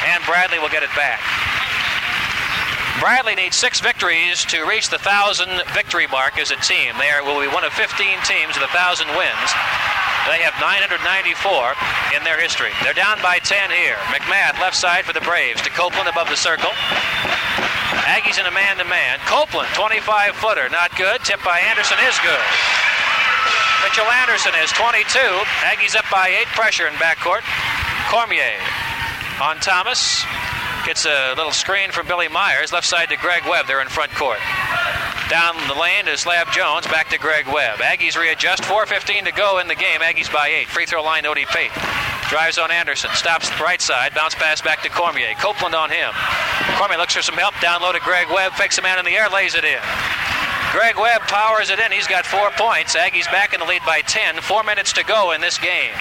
And 0.05 0.23
Bradley 0.25 0.59
will 0.59 0.69
get 0.69 0.83
it 0.83 0.89
back. 0.95 1.19
Bradley 2.99 3.35
needs 3.35 3.55
six 3.57 3.81
victories 3.81 4.45
to 4.53 4.65
reach 4.65 4.89
the 4.89 5.01
1,000 5.01 5.49
victory 5.73 6.07
mark 6.07 6.37
as 6.37 6.51
a 6.51 6.59
team. 6.61 6.93
They 6.99 7.09
are, 7.09 7.23
will 7.23 7.41
be 7.41 7.49
one 7.49 7.63
of 7.63 7.73
15 7.73 7.89
teams 8.23 8.53
with 8.53 8.69
1,000 8.69 9.07
wins. 9.17 9.49
They 10.29 10.39
have 10.45 10.55
994 10.61 10.95
in 12.15 12.23
their 12.23 12.39
history. 12.39 12.71
They're 12.79 12.95
down 12.95 13.19
by 13.19 13.39
10 13.43 13.71
here. 13.71 13.99
McMath 14.13 14.55
left 14.61 14.77
side 14.77 15.03
for 15.03 15.11
the 15.11 15.25
Braves 15.25 15.61
to 15.63 15.69
Copeland 15.71 16.07
above 16.07 16.29
the 16.29 16.39
circle. 16.39 16.71
Aggies 18.07 18.39
in 18.39 18.45
a 18.45 18.53
man-to-man. 18.53 19.19
Copeland, 19.27 19.67
25-footer, 19.75 20.69
not 20.69 20.95
good. 20.95 21.19
Tipped 21.25 21.43
by 21.43 21.59
Anderson 21.59 21.97
is 22.07 22.15
good. 22.23 22.45
Mitchell 23.83 24.07
Anderson 24.23 24.53
is 24.63 24.71
22. 24.71 25.19
Aggies 25.67 25.95
up 25.95 26.05
by 26.09 26.29
eight. 26.29 26.47
Pressure 26.55 26.87
in 26.87 26.93
backcourt. 26.95 27.43
Cormier 28.07 28.55
on 29.41 29.57
Thomas. 29.59 30.23
Gets 30.85 31.05
a 31.05 31.33
little 31.37 31.53
screen 31.53 31.91
from 31.91 32.07
Billy 32.07 32.27
Myers. 32.27 32.73
Left 32.73 32.85
side 32.85 33.07
to 33.09 33.15
Greg 33.15 33.43
Webb. 33.47 33.67
They're 33.67 33.81
in 33.81 33.87
front 33.87 34.11
court. 34.11 34.39
Down 35.29 35.55
the 35.67 35.73
lane 35.73 36.05
to 36.05 36.17
Slab 36.17 36.51
Jones. 36.51 36.85
Back 36.87 37.09
to 37.09 37.17
Greg 37.17 37.47
Webb. 37.47 37.79
Aggies 37.79 38.19
readjust. 38.19 38.63
4.15 38.63 39.23
to 39.25 39.31
go 39.31 39.59
in 39.59 39.69
the 39.69 39.75
game. 39.75 40.01
Aggies 40.01 40.31
by 40.31 40.49
eight. 40.49 40.67
Free 40.67 40.85
throw 40.85 41.01
line, 41.01 41.23
Nody 41.23 41.45
Pate. 41.45 41.71
Drives 42.29 42.57
on 42.57 42.69
Anderson. 42.69 43.11
Stops 43.13 43.49
right 43.61 43.81
side. 43.81 44.13
Bounce 44.13 44.35
pass 44.35 44.61
back 44.61 44.83
to 44.83 44.89
Cormier. 44.89 45.33
Copeland 45.35 45.73
on 45.73 45.89
him. 45.89 46.11
Cormier 46.77 46.97
looks 46.97 47.15
for 47.15 47.21
some 47.21 47.35
help. 47.35 47.53
Down 47.61 47.81
low 47.81 47.93
to 47.93 47.99
Greg 48.01 48.27
Webb. 48.29 48.51
Fakes 48.53 48.77
a 48.77 48.81
man 48.81 48.99
in 48.99 49.05
the 49.05 49.15
air. 49.15 49.29
Lays 49.29 49.55
it 49.55 49.63
in. 49.63 49.79
Greg 50.73 50.97
Webb 50.97 51.21
powers 51.29 51.69
it 51.69 51.77
in. 51.77 51.91
He's 51.91 52.07
got 52.07 52.25
four 52.25 52.49
points. 52.57 52.97
Aggies 52.97 53.29
back 53.29 53.53
in 53.53 53.59
the 53.59 53.65
lead 53.65 53.85
by 53.85 54.01
10. 54.01 54.41
Four 54.41 54.63
minutes 54.63 54.91
to 54.93 55.03
go 55.05 55.31
in 55.31 55.39
this 55.39 55.59
game. 55.59 55.93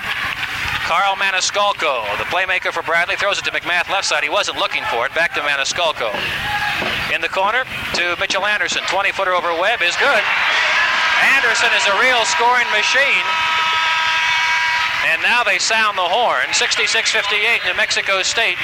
Carl 0.88 1.14
Maniscalco, 1.16 2.08
the 2.16 2.24
playmaker 2.32 2.72
for 2.72 2.82
Bradley, 2.82 3.16
throws 3.16 3.38
it 3.38 3.44
to 3.44 3.52
McMath 3.52 3.92
left 3.92 4.08
side. 4.08 4.24
He 4.24 4.30
wasn't 4.30 4.56
looking 4.56 4.82
for 4.88 5.04
it. 5.04 5.14
Back 5.14 5.34
to 5.34 5.40
Maniscalco. 5.40 6.08
In 7.12 7.20
the 7.20 7.28
corner 7.28 7.64
to 8.00 8.16
Mitchell 8.18 8.46
Anderson. 8.46 8.82
20 8.88 9.12
footer 9.12 9.36
over 9.36 9.52
Webb 9.60 9.82
is 9.84 9.94
good. 10.00 10.22
Anderson 11.36 11.68
is 11.76 11.84
a 11.92 11.94
real 12.00 12.24
scoring 12.24 12.66
machine. 12.72 13.26
And 15.12 15.20
now 15.20 15.44
they 15.44 15.58
sound 15.58 15.98
the 15.98 16.08
horn. 16.08 16.48
66 16.50 16.88
58, 17.12 17.60
New 17.68 17.76
Mexico 17.76 18.22
State 18.22 18.56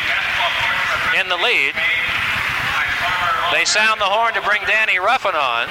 in 1.21 1.29
the 1.29 1.37
lead. 1.37 1.77
They 3.53 3.65
sound 3.65 4.01
the 4.01 4.09
horn 4.09 4.35
to 4.35 4.43
bring 4.43 4.61
Danny 4.67 4.99
Ruffin 4.99 5.35
on. 5.35 5.69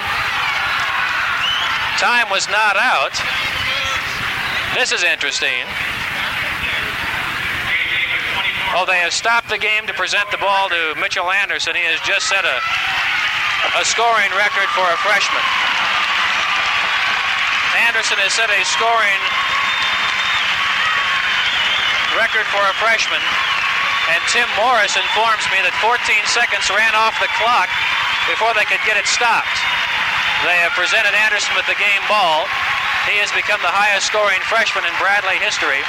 Time 1.98 2.30
was 2.30 2.46
not 2.46 2.78
out. 2.78 3.10
This 4.78 4.94
is 4.94 5.02
interesting. 5.02 5.66
Oh, 8.78 8.86
they 8.86 9.02
have 9.02 9.10
stopped 9.10 9.50
the 9.50 9.58
game 9.58 9.82
to 9.90 9.94
present 9.98 10.30
the 10.30 10.38
ball 10.38 10.70
to 10.70 10.94
Mitchell 11.02 11.26
Anderson. 11.26 11.74
He 11.74 11.82
has 11.90 11.98
just 12.06 12.30
set 12.30 12.46
a, 12.46 12.58
a 13.74 13.82
scoring 13.82 14.30
record 14.38 14.70
for 14.78 14.86
a 14.86 14.98
freshman. 15.02 15.42
Anderson 17.90 18.22
has 18.22 18.30
set 18.30 18.46
a 18.46 18.62
scoring 18.62 19.22
record 22.14 22.46
for 22.54 22.62
a 22.62 22.74
freshman. 22.78 23.24
And 24.14 24.22
Tim 24.30 24.46
Morris 24.54 24.94
informs 24.94 25.42
me 25.50 25.58
that 25.66 25.74
14 25.82 25.98
seconds 26.30 26.70
ran 26.70 26.94
off 26.94 27.18
the 27.18 27.30
clock 27.34 27.66
before 28.30 28.54
they 28.54 28.70
could 28.70 28.80
get 28.86 28.94
it 28.94 29.10
stopped. 29.10 29.77
They 30.46 30.54
have 30.62 30.70
presented 30.78 31.18
Anderson 31.18 31.50
with 31.58 31.66
the 31.66 31.74
game 31.74 32.04
ball. 32.06 32.46
He 33.10 33.18
has 33.18 33.32
become 33.34 33.58
the 33.64 33.74
highest 33.74 34.06
scoring 34.06 34.38
freshman 34.46 34.86
in 34.86 34.94
Bradley 35.02 35.40
history. 35.42 35.82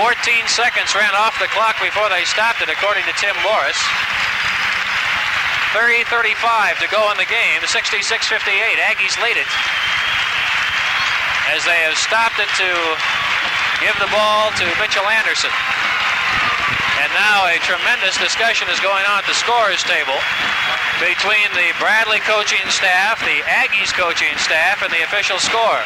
14 0.00 0.48
seconds 0.48 0.94
ran 0.96 1.12
off 1.12 1.36
the 1.36 1.50
clock 1.52 1.76
before 1.82 2.08
they 2.08 2.24
stopped 2.24 2.64
it, 2.64 2.72
according 2.72 3.04
to 3.04 3.14
Tim 3.20 3.36
Morris. 3.44 3.76
30-35 5.76 6.80
to 6.80 6.88
go 6.88 7.04
in 7.12 7.20
the 7.20 7.28
game. 7.28 7.60
66-58. 7.60 8.40
Aggies 8.80 9.20
lead 9.20 9.36
it. 9.36 9.50
As 11.52 11.60
they 11.68 11.84
have 11.84 12.00
stopped 12.00 12.40
it 12.40 12.48
to 12.56 12.70
give 13.84 13.96
the 14.00 14.08
ball 14.08 14.48
to 14.56 14.64
Mitchell 14.80 15.04
Anderson. 15.04 15.52
And 16.98 17.10
now 17.14 17.46
a 17.46 17.62
tremendous 17.62 18.18
discussion 18.18 18.66
is 18.74 18.82
going 18.82 19.06
on 19.06 19.22
at 19.22 19.26
the 19.30 19.38
scorers 19.38 19.86
table 19.86 20.18
between 20.98 21.46
the 21.54 21.70
Bradley 21.78 22.18
coaching 22.26 22.66
staff, 22.74 23.22
the 23.22 23.38
Aggies 23.46 23.94
coaching 23.94 24.34
staff, 24.42 24.82
and 24.82 24.90
the 24.90 25.06
official 25.06 25.38
score. 25.38 25.82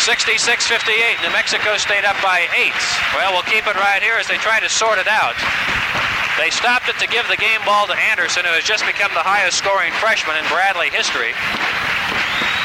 66-58, 0.00 1.20
New 1.20 1.32
Mexico 1.32 1.76
State 1.76 2.08
up 2.08 2.16
by 2.24 2.48
eight. 2.56 2.72
Well, 3.12 3.36
we'll 3.36 3.44
keep 3.44 3.68
it 3.68 3.76
right 3.76 4.00
here 4.00 4.16
as 4.16 4.26
they 4.28 4.40
try 4.40 4.60
to 4.60 4.68
sort 4.68 4.96
it 4.96 5.08
out. 5.08 5.36
They 6.40 6.48
stopped 6.48 6.88
it 6.88 6.96
to 7.00 7.06
give 7.08 7.28
the 7.28 7.36
game 7.36 7.60
ball 7.68 7.86
to 7.86 7.96
Anderson, 8.12 8.48
who 8.48 8.56
has 8.56 8.64
just 8.64 8.84
become 8.88 9.12
the 9.12 9.24
highest 9.24 9.60
scoring 9.60 9.92
freshman 10.00 10.40
in 10.40 10.44
Bradley 10.48 10.88
history. 10.88 11.36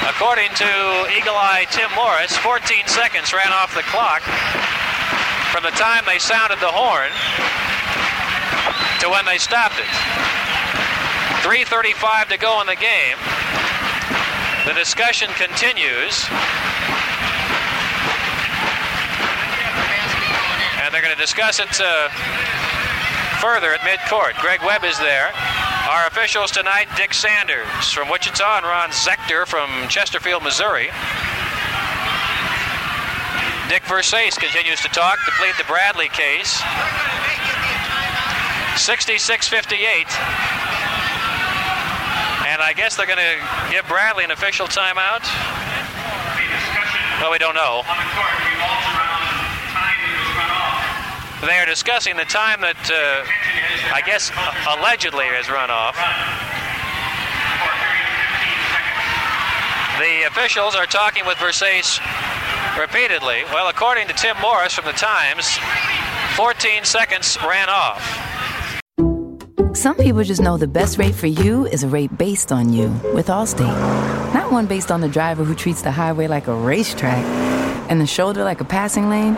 According 0.07 0.55
to 0.63 0.71
Eagle 1.11 1.35
Eye 1.35 1.67
Tim 1.71 1.91
Morris, 1.91 2.35
14 2.39 2.87
seconds 2.87 3.35
ran 3.35 3.51
off 3.51 3.75
the 3.75 3.83
clock 3.91 4.23
from 5.51 5.63
the 5.63 5.75
time 5.75 6.03
they 6.07 6.17
sounded 6.17 6.59
the 6.59 6.71
horn 6.71 7.11
to 9.03 9.09
when 9.09 9.25
they 9.25 9.37
stopped 9.37 9.75
it. 9.77 9.91
3.35 11.43 12.29
to 12.29 12.37
go 12.37 12.61
in 12.61 12.67
the 12.67 12.75
game. 12.75 13.17
The 14.65 14.73
discussion 14.73 15.27
continues. 15.35 16.23
And 20.79 20.93
they're 20.93 21.01
going 21.01 21.13
to 21.13 21.19
discuss 21.19 21.59
it 21.59 21.81
uh, 21.81 22.07
further 23.41 23.73
at 23.73 23.81
midcourt. 23.81 24.39
Greg 24.39 24.61
Webb 24.63 24.85
is 24.85 24.97
there. 24.99 25.31
Our 25.89 26.07
officials 26.07 26.51
tonight 26.51 26.87
Dick 26.95 27.13
Sanders 27.13 27.91
from 27.91 28.07
Wichita 28.07 28.57
and 28.57 28.65
Ron 28.65 28.91
Zechter 28.91 29.45
from 29.45 29.89
Chesterfield, 29.89 30.43
Missouri. 30.43 30.89
Dick 33.71 33.83
Versace 33.83 34.37
continues 34.37 34.81
to 34.81 34.89
talk 34.89 35.17
to 35.23 35.31
plead 35.39 35.53
the 35.57 35.63
Bradley 35.63 36.09
case. 36.09 36.61
66 38.75 39.47
58. 39.47 40.07
And 42.51 42.61
I 42.61 42.73
guess 42.75 42.97
they're 42.97 43.05
going 43.05 43.17
to 43.17 43.71
give 43.71 43.87
Bradley 43.87 44.25
an 44.25 44.31
official 44.31 44.67
timeout. 44.67 45.23
Well, 47.21 47.31
we 47.31 47.37
don't 47.37 47.55
know. 47.55 47.83
They 51.47 51.55
are 51.55 51.65
discussing 51.65 52.17
the 52.17 52.25
time 52.25 52.59
that 52.59 52.75
uh, 52.91 53.95
I 53.95 54.01
guess 54.05 54.31
allegedly 54.67 55.27
has 55.31 55.49
run 55.49 55.71
off. 55.71 55.95
The 59.97 60.27
officials 60.27 60.75
are 60.75 60.85
talking 60.85 61.25
with 61.25 61.37
Versace 61.37 62.01
repeatedly. 62.79 63.43
Well, 63.45 63.69
according 63.69 64.07
to 64.07 64.13
Tim 64.13 64.35
Morris 64.41 64.73
from 64.73 64.85
the 64.85 64.93
Times, 64.93 65.57
14 66.35 66.83
seconds 66.83 67.37
ran 67.43 67.69
off. 67.69 68.01
Some 69.73 69.95
people 69.95 70.23
just 70.23 70.41
know 70.41 70.57
the 70.57 70.67
best 70.67 70.97
rate 70.97 71.15
for 71.15 71.27
you 71.27 71.65
is 71.65 71.83
a 71.83 71.87
rate 71.87 72.17
based 72.17 72.51
on 72.51 72.71
you 72.73 72.89
with 73.13 73.27
Allstate. 73.27 74.33
Not 74.33 74.51
one 74.51 74.67
based 74.67 74.91
on 74.91 75.01
the 75.01 75.07
driver 75.07 75.43
who 75.43 75.55
treats 75.55 75.81
the 75.81 75.91
highway 75.91 76.27
like 76.27 76.47
a 76.47 76.55
racetrack 76.55 77.23
and 77.89 77.99
the 77.99 78.05
shoulder 78.05 78.43
like 78.43 78.61
a 78.61 78.65
passing 78.65 79.09
lane. 79.09 79.35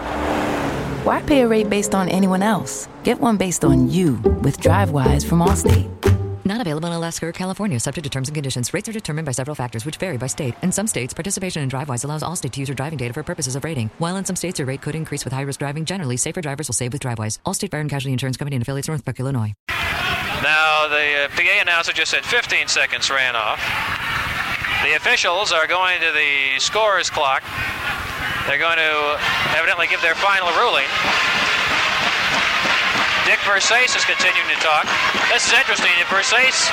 Why 1.05 1.21
pay 1.21 1.41
a 1.41 1.47
rate 1.47 1.69
based 1.69 1.93
on 1.93 2.09
anyone 2.09 2.41
else? 2.41 2.87
Get 3.03 3.19
one 3.19 3.37
based 3.37 3.63
on 3.63 3.89
you 3.89 4.13
with 4.41 4.59
DriveWise 4.59 5.25
from 5.25 5.39
Allstate. 5.39 6.02
Not 6.45 6.59
available 6.59 6.87
in 6.87 6.93
Alaska 6.93 7.25
or 7.25 7.31
California, 7.31 7.79
subject 7.79 8.03
to 8.03 8.09
terms 8.09 8.27
and 8.27 8.35
conditions. 8.35 8.73
Rates 8.73 8.89
are 8.89 8.91
determined 8.91 9.25
by 9.25 9.31
several 9.31 9.55
factors, 9.55 9.85
which 9.85 9.95
vary 9.95 10.17
by 10.17 10.27
state. 10.27 10.55
In 10.61 10.73
some 10.73 10.87
states, 10.87 11.13
participation 11.13 11.61
in 11.61 11.69
DriveWise 11.69 12.03
allows 12.03 12.21
Allstate 12.21 12.51
to 12.51 12.59
use 12.59 12.67
your 12.67 12.75
driving 12.75 12.97
data 12.97 13.13
for 13.13 13.23
purposes 13.23 13.55
of 13.55 13.63
rating. 13.63 13.89
While 13.97 14.17
in 14.17 14.25
some 14.25 14.35
states, 14.35 14.59
your 14.59 14.65
rate 14.65 14.81
could 14.81 14.93
increase 14.93 15.23
with 15.23 15.33
high-risk 15.33 15.59
driving. 15.59 15.85
Generally, 15.85 16.17
safer 16.17 16.41
drivers 16.41 16.67
will 16.67 16.73
save 16.73 16.91
with 16.91 17.01
DriveWise. 17.01 17.39
Allstate 17.45 17.71
Fire 17.71 17.79
and 17.79 17.89
Casualty 17.89 18.11
Insurance 18.11 18.35
Company 18.35 18.57
and 18.57 18.61
affiliates, 18.61 18.89
Northbrook, 18.89 19.19
Illinois. 19.19 19.53
Now, 19.69 20.89
the 20.89 21.23
uh, 21.23 21.27
PA 21.29 21.61
announcer 21.61 21.93
just 21.93 22.11
said 22.11 22.25
15 22.25 22.67
seconds 22.67 23.09
ran 23.09 23.37
off. 23.37 23.59
The 24.83 24.97
officials 24.97 25.53
are 25.53 25.65
going 25.65 26.01
to 26.01 26.11
the 26.11 26.59
scorer's 26.59 27.09
clock. 27.09 27.41
They're 28.47 28.59
going 28.59 28.75
to 28.75 29.17
evidently 29.55 29.87
give 29.87 30.01
their 30.01 30.15
final 30.15 30.49
ruling. 30.59 30.83
Dick 33.23 33.39
Versace 33.47 33.95
is 33.95 34.03
continuing 34.03 34.51
to 34.51 34.59
talk. 34.59 34.83
This 35.31 35.47
is 35.47 35.55
interesting. 35.55 35.91
If 35.95 36.11
Versace 36.11 36.67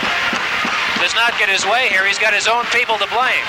does 0.98 1.14
not 1.14 1.30
get 1.38 1.46
his 1.46 1.62
way 1.62 1.86
here, 1.86 2.02
he's 2.02 2.18
got 2.18 2.34
his 2.34 2.50
own 2.50 2.66
people 2.74 2.98
to 2.98 3.06
blame. 3.06 3.46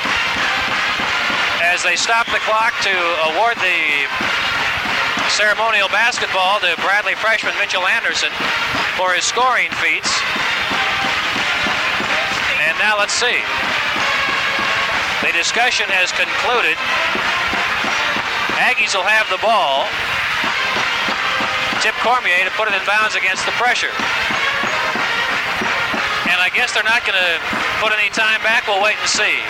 As 1.65 1.81
they 1.81 1.97
stop 1.97 2.29
the 2.29 2.37
clock 2.45 2.77
to 2.85 2.93
award 3.33 3.57
the 3.57 4.05
ceremonial 5.33 5.89
basketball 5.89 6.61
to 6.61 6.77
Bradley 6.85 7.17
freshman 7.17 7.57
Mitchell 7.57 7.89
Anderson 7.89 8.29
for 9.01 9.17
his 9.17 9.25
scoring 9.25 9.73
feats. 9.81 10.13
And 12.69 12.77
now 12.77 13.01
let's 13.01 13.17
see. 13.17 13.41
The 15.25 15.33
discussion 15.33 15.89
has 15.89 16.13
concluded. 16.13 16.77
Aggies 18.61 18.93
will 18.93 19.09
have 19.09 19.25
the 19.33 19.41
ball. 19.41 19.89
Tip 21.81 21.97
Cormier 22.05 22.45
to 22.45 22.53
put 22.53 22.69
it 22.69 22.77
in 22.77 22.85
bounds 22.85 23.17
against 23.17 23.41
the 23.49 23.51
pressure. 23.57 23.89
And 26.29 26.37
I 26.37 26.53
guess 26.53 26.77
they're 26.77 26.85
not 26.85 27.01
going 27.01 27.17
to 27.17 27.31
put 27.81 27.89
any 27.97 28.13
time 28.13 28.37
back. 28.45 28.69
We'll 28.69 28.81
wait 28.85 29.01
and 29.01 29.09
see. 29.09 29.41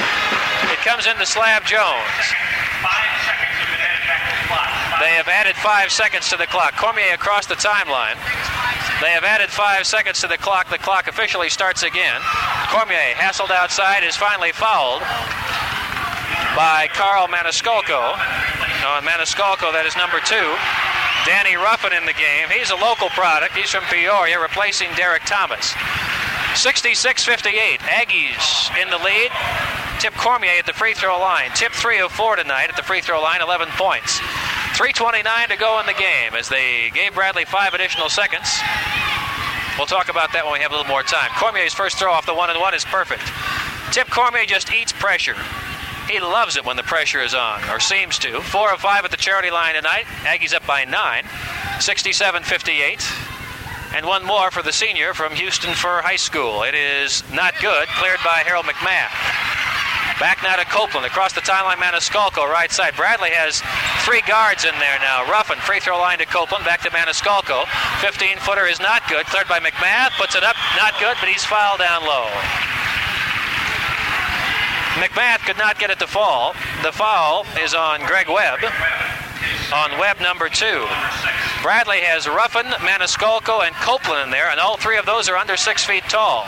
It 0.71 0.79
comes 0.79 1.11
into 1.11 1.27
Slab 1.27 1.67
Jones. 1.67 2.23
They 5.03 5.11
have 5.19 5.27
added 5.27 5.55
five 5.57 5.91
seconds 5.91 6.29
to 6.29 6.37
the 6.37 6.47
clock. 6.47 6.77
Cormier 6.77 7.13
across 7.13 7.47
the 7.47 7.59
timeline. 7.59 8.15
They 9.01 9.11
have 9.11 9.25
added 9.25 9.49
five 9.49 9.85
seconds 9.85 10.21
to 10.21 10.27
the 10.27 10.37
clock. 10.37 10.69
The 10.69 10.77
clock 10.77 11.07
officially 11.07 11.49
starts 11.49 11.83
again. 11.83 12.21
Cormier, 12.71 13.11
hassled 13.19 13.51
outside, 13.51 14.05
is 14.05 14.15
finally 14.15 14.53
fouled 14.53 15.01
by 16.55 16.87
Carl 16.93 17.27
Maniscalco. 17.27 18.15
On 18.87 19.03
Maniscalco, 19.03 19.73
that 19.73 19.85
is 19.85 19.97
number 19.97 20.19
two. 20.23 20.55
Danny 21.25 21.55
Ruffin 21.55 21.93
in 21.93 22.05
the 22.05 22.13
game. 22.13 22.49
He's 22.49 22.71
a 22.71 22.75
local 22.75 23.09
product. 23.09 23.55
He's 23.55 23.69
from 23.69 23.83
Peoria, 23.85 24.39
replacing 24.39 24.89
Derek 24.95 25.23
Thomas. 25.25 25.73
66-58. 26.53 27.79
Aggies 27.79 28.81
in 28.81 28.89
the 28.89 28.97
lead. 28.97 29.31
Tip 29.99 30.13
Cormier 30.15 30.57
at 30.57 30.65
the 30.65 30.73
free 30.73 30.93
throw 30.93 31.19
line. 31.19 31.51
Tip 31.53 31.71
3 31.71 31.99
of 31.99 32.11
4 32.11 32.37
tonight 32.37 32.69
at 32.69 32.75
the 32.75 32.83
free 32.83 33.01
throw 33.01 33.21
line, 33.21 33.41
11 33.41 33.69
points. 33.77 34.19
3.29 34.73 35.47
to 35.47 35.57
go 35.57 35.79
in 35.79 35.85
the 35.85 35.93
game 35.93 36.33
as 36.33 36.49
they 36.49 36.89
gave 36.93 37.13
Bradley 37.13 37.45
five 37.45 37.73
additional 37.73 38.09
seconds. 38.09 38.49
We'll 39.77 39.87
talk 39.87 40.09
about 40.09 40.33
that 40.33 40.43
when 40.43 40.53
we 40.53 40.59
have 40.59 40.71
a 40.71 40.75
little 40.75 40.89
more 40.89 41.03
time. 41.03 41.29
Cormier's 41.37 41.73
first 41.73 41.97
throw 41.97 42.11
off 42.11 42.25
the 42.25 42.33
one 42.33 42.49
and 42.49 42.59
one 42.59 42.73
is 42.73 42.83
perfect. 42.85 43.23
Tip 43.91 44.09
Cormier 44.09 44.45
just 44.45 44.73
eats 44.73 44.91
pressure. 44.91 45.35
He 46.11 46.19
loves 46.19 46.57
it 46.57 46.65
when 46.65 46.75
the 46.75 46.83
pressure 46.83 47.21
is 47.23 47.33
on, 47.33 47.63
or 47.69 47.79
seems 47.79 48.19
to. 48.19 48.41
Four 48.41 48.73
of 48.73 48.81
five 48.81 49.05
at 49.05 49.11
the 49.11 49.17
charity 49.17 49.49
line 49.49 49.75
tonight. 49.75 50.03
Aggies 50.27 50.53
up 50.53 50.67
by 50.67 50.83
nine, 50.83 51.23
67 51.79 52.43
58. 52.43 53.13
And 53.95 54.05
one 54.05 54.25
more 54.25 54.51
for 54.51 54.61
the 54.61 54.73
senior 54.73 55.13
from 55.13 55.31
Houston 55.31 55.73
Furr 55.73 56.01
High 56.01 56.17
School. 56.17 56.63
It 56.63 56.75
is 56.75 57.23
not 57.31 57.53
good, 57.61 57.87
cleared 57.95 58.19
by 58.25 58.43
Harold 58.43 58.65
McMath. 58.65 59.07
Back 60.19 60.43
now 60.43 60.57
to 60.57 60.65
Copeland 60.65 61.07
across 61.07 61.31
the 61.31 61.39
timeline. 61.39 61.79
Maniscalco 61.79 62.43
right 62.43 62.71
side. 62.73 62.93
Bradley 62.97 63.31
has 63.31 63.63
three 64.03 64.21
guards 64.27 64.65
in 64.65 64.75
there 64.83 64.99
now. 64.99 65.23
Ruffin 65.31 65.59
free 65.59 65.79
throw 65.79 65.97
line 65.97 66.19
to 66.19 66.25
Copeland. 66.25 66.65
Back 66.65 66.81
to 66.81 66.89
Maniscalco. 66.89 67.63
15 68.03 68.37
footer 68.39 68.67
is 68.67 68.81
not 68.81 69.07
good. 69.07 69.25
Cleared 69.27 69.47
by 69.47 69.59
McMath. 69.59 70.11
Puts 70.19 70.35
it 70.35 70.43
up. 70.43 70.57
Not 70.75 70.99
good, 70.99 71.15
but 71.21 71.29
he's 71.29 71.45
fouled 71.45 71.79
down 71.79 72.03
low. 72.03 72.27
McMath 74.99 75.45
could 75.45 75.57
not 75.57 75.79
get 75.79 75.89
it 75.89 75.99
to 75.99 76.07
fall. 76.07 76.53
The 76.83 76.91
foul 76.91 77.45
is 77.63 77.73
on 77.73 78.01
Greg 78.05 78.27
Webb, 78.27 78.59
on 79.73 79.97
Webb 79.99 80.19
number 80.19 80.49
two. 80.49 80.85
Bradley 81.63 82.01
has 82.01 82.27
Ruffin, 82.27 82.65
Maniscalco, 82.83 83.65
and 83.65 83.73
Copeland 83.75 84.25
in 84.25 84.31
there, 84.31 84.49
and 84.49 84.59
all 84.59 84.77
three 84.77 84.97
of 84.97 85.05
those 85.05 85.29
are 85.29 85.37
under 85.37 85.55
six 85.55 85.85
feet 85.85 86.03
tall. 86.09 86.43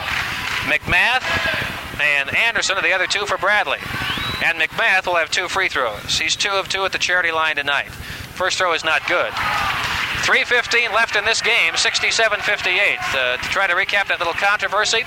McMath 0.68 1.24
and 2.00 2.34
Anderson 2.36 2.76
are 2.76 2.82
the 2.82 2.92
other 2.92 3.06
two 3.06 3.26
for 3.26 3.38
Bradley. 3.38 3.78
And 4.44 4.58
McMath 4.58 5.06
will 5.06 5.16
have 5.16 5.30
two 5.30 5.48
free 5.48 5.68
throws. 5.68 6.18
He's 6.18 6.36
two 6.36 6.50
of 6.50 6.68
two 6.68 6.84
at 6.84 6.92
the 6.92 6.98
charity 6.98 7.32
line 7.32 7.56
tonight. 7.56 7.90
First 7.90 8.58
throw 8.58 8.74
is 8.74 8.84
not 8.84 9.06
good. 9.06 9.30
3.15 9.30 10.92
left 10.92 11.16
in 11.16 11.24
this 11.24 11.40
game, 11.40 11.76
67 11.76 12.40
58. 12.40 12.98
Uh, 12.98 13.36
to 13.36 13.42
try 13.44 13.66
to 13.66 13.74
recap 13.74 14.08
that 14.08 14.18
little 14.18 14.34
controversy, 14.34 15.02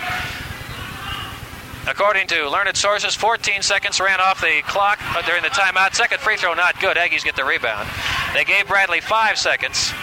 According 1.88 2.28
to 2.28 2.50
learned 2.50 2.76
sources, 2.76 3.16
14 3.16 3.62
seconds 3.62 4.02
ran 4.02 4.20
off 4.20 4.42
the 4.42 4.62
clock 4.68 5.00
during 5.26 5.42
the 5.42 5.50
timeout. 5.50 5.96
Second 5.96 6.20
free 6.20 6.36
throw, 6.36 6.54
not 6.54 6.80
good. 6.82 6.98
Aggies 6.98 7.24
get 7.24 7.38
the 7.38 7.46
rebound. 7.46 7.88
They 8.34 8.44
gave 8.44 8.68
Bradley 8.68 9.00
five 9.00 9.38
seconds. 9.38 9.94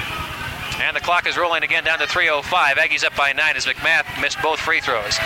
And 0.81 0.97
the 0.97 1.01
clock 1.01 1.27
is 1.27 1.37
rolling 1.37 1.63
again 1.63 1.85
down 1.85 1.99
to 1.99 2.07
3.05. 2.07 2.43
Aggies 2.75 3.05
up 3.05 3.17
by 3.17 3.33
nine 3.33 3.57
as 3.57 3.67
McMath 3.67 4.21
missed 4.21 4.41
both 4.43 4.59
free 4.59 4.81
throws. 4.81 5.17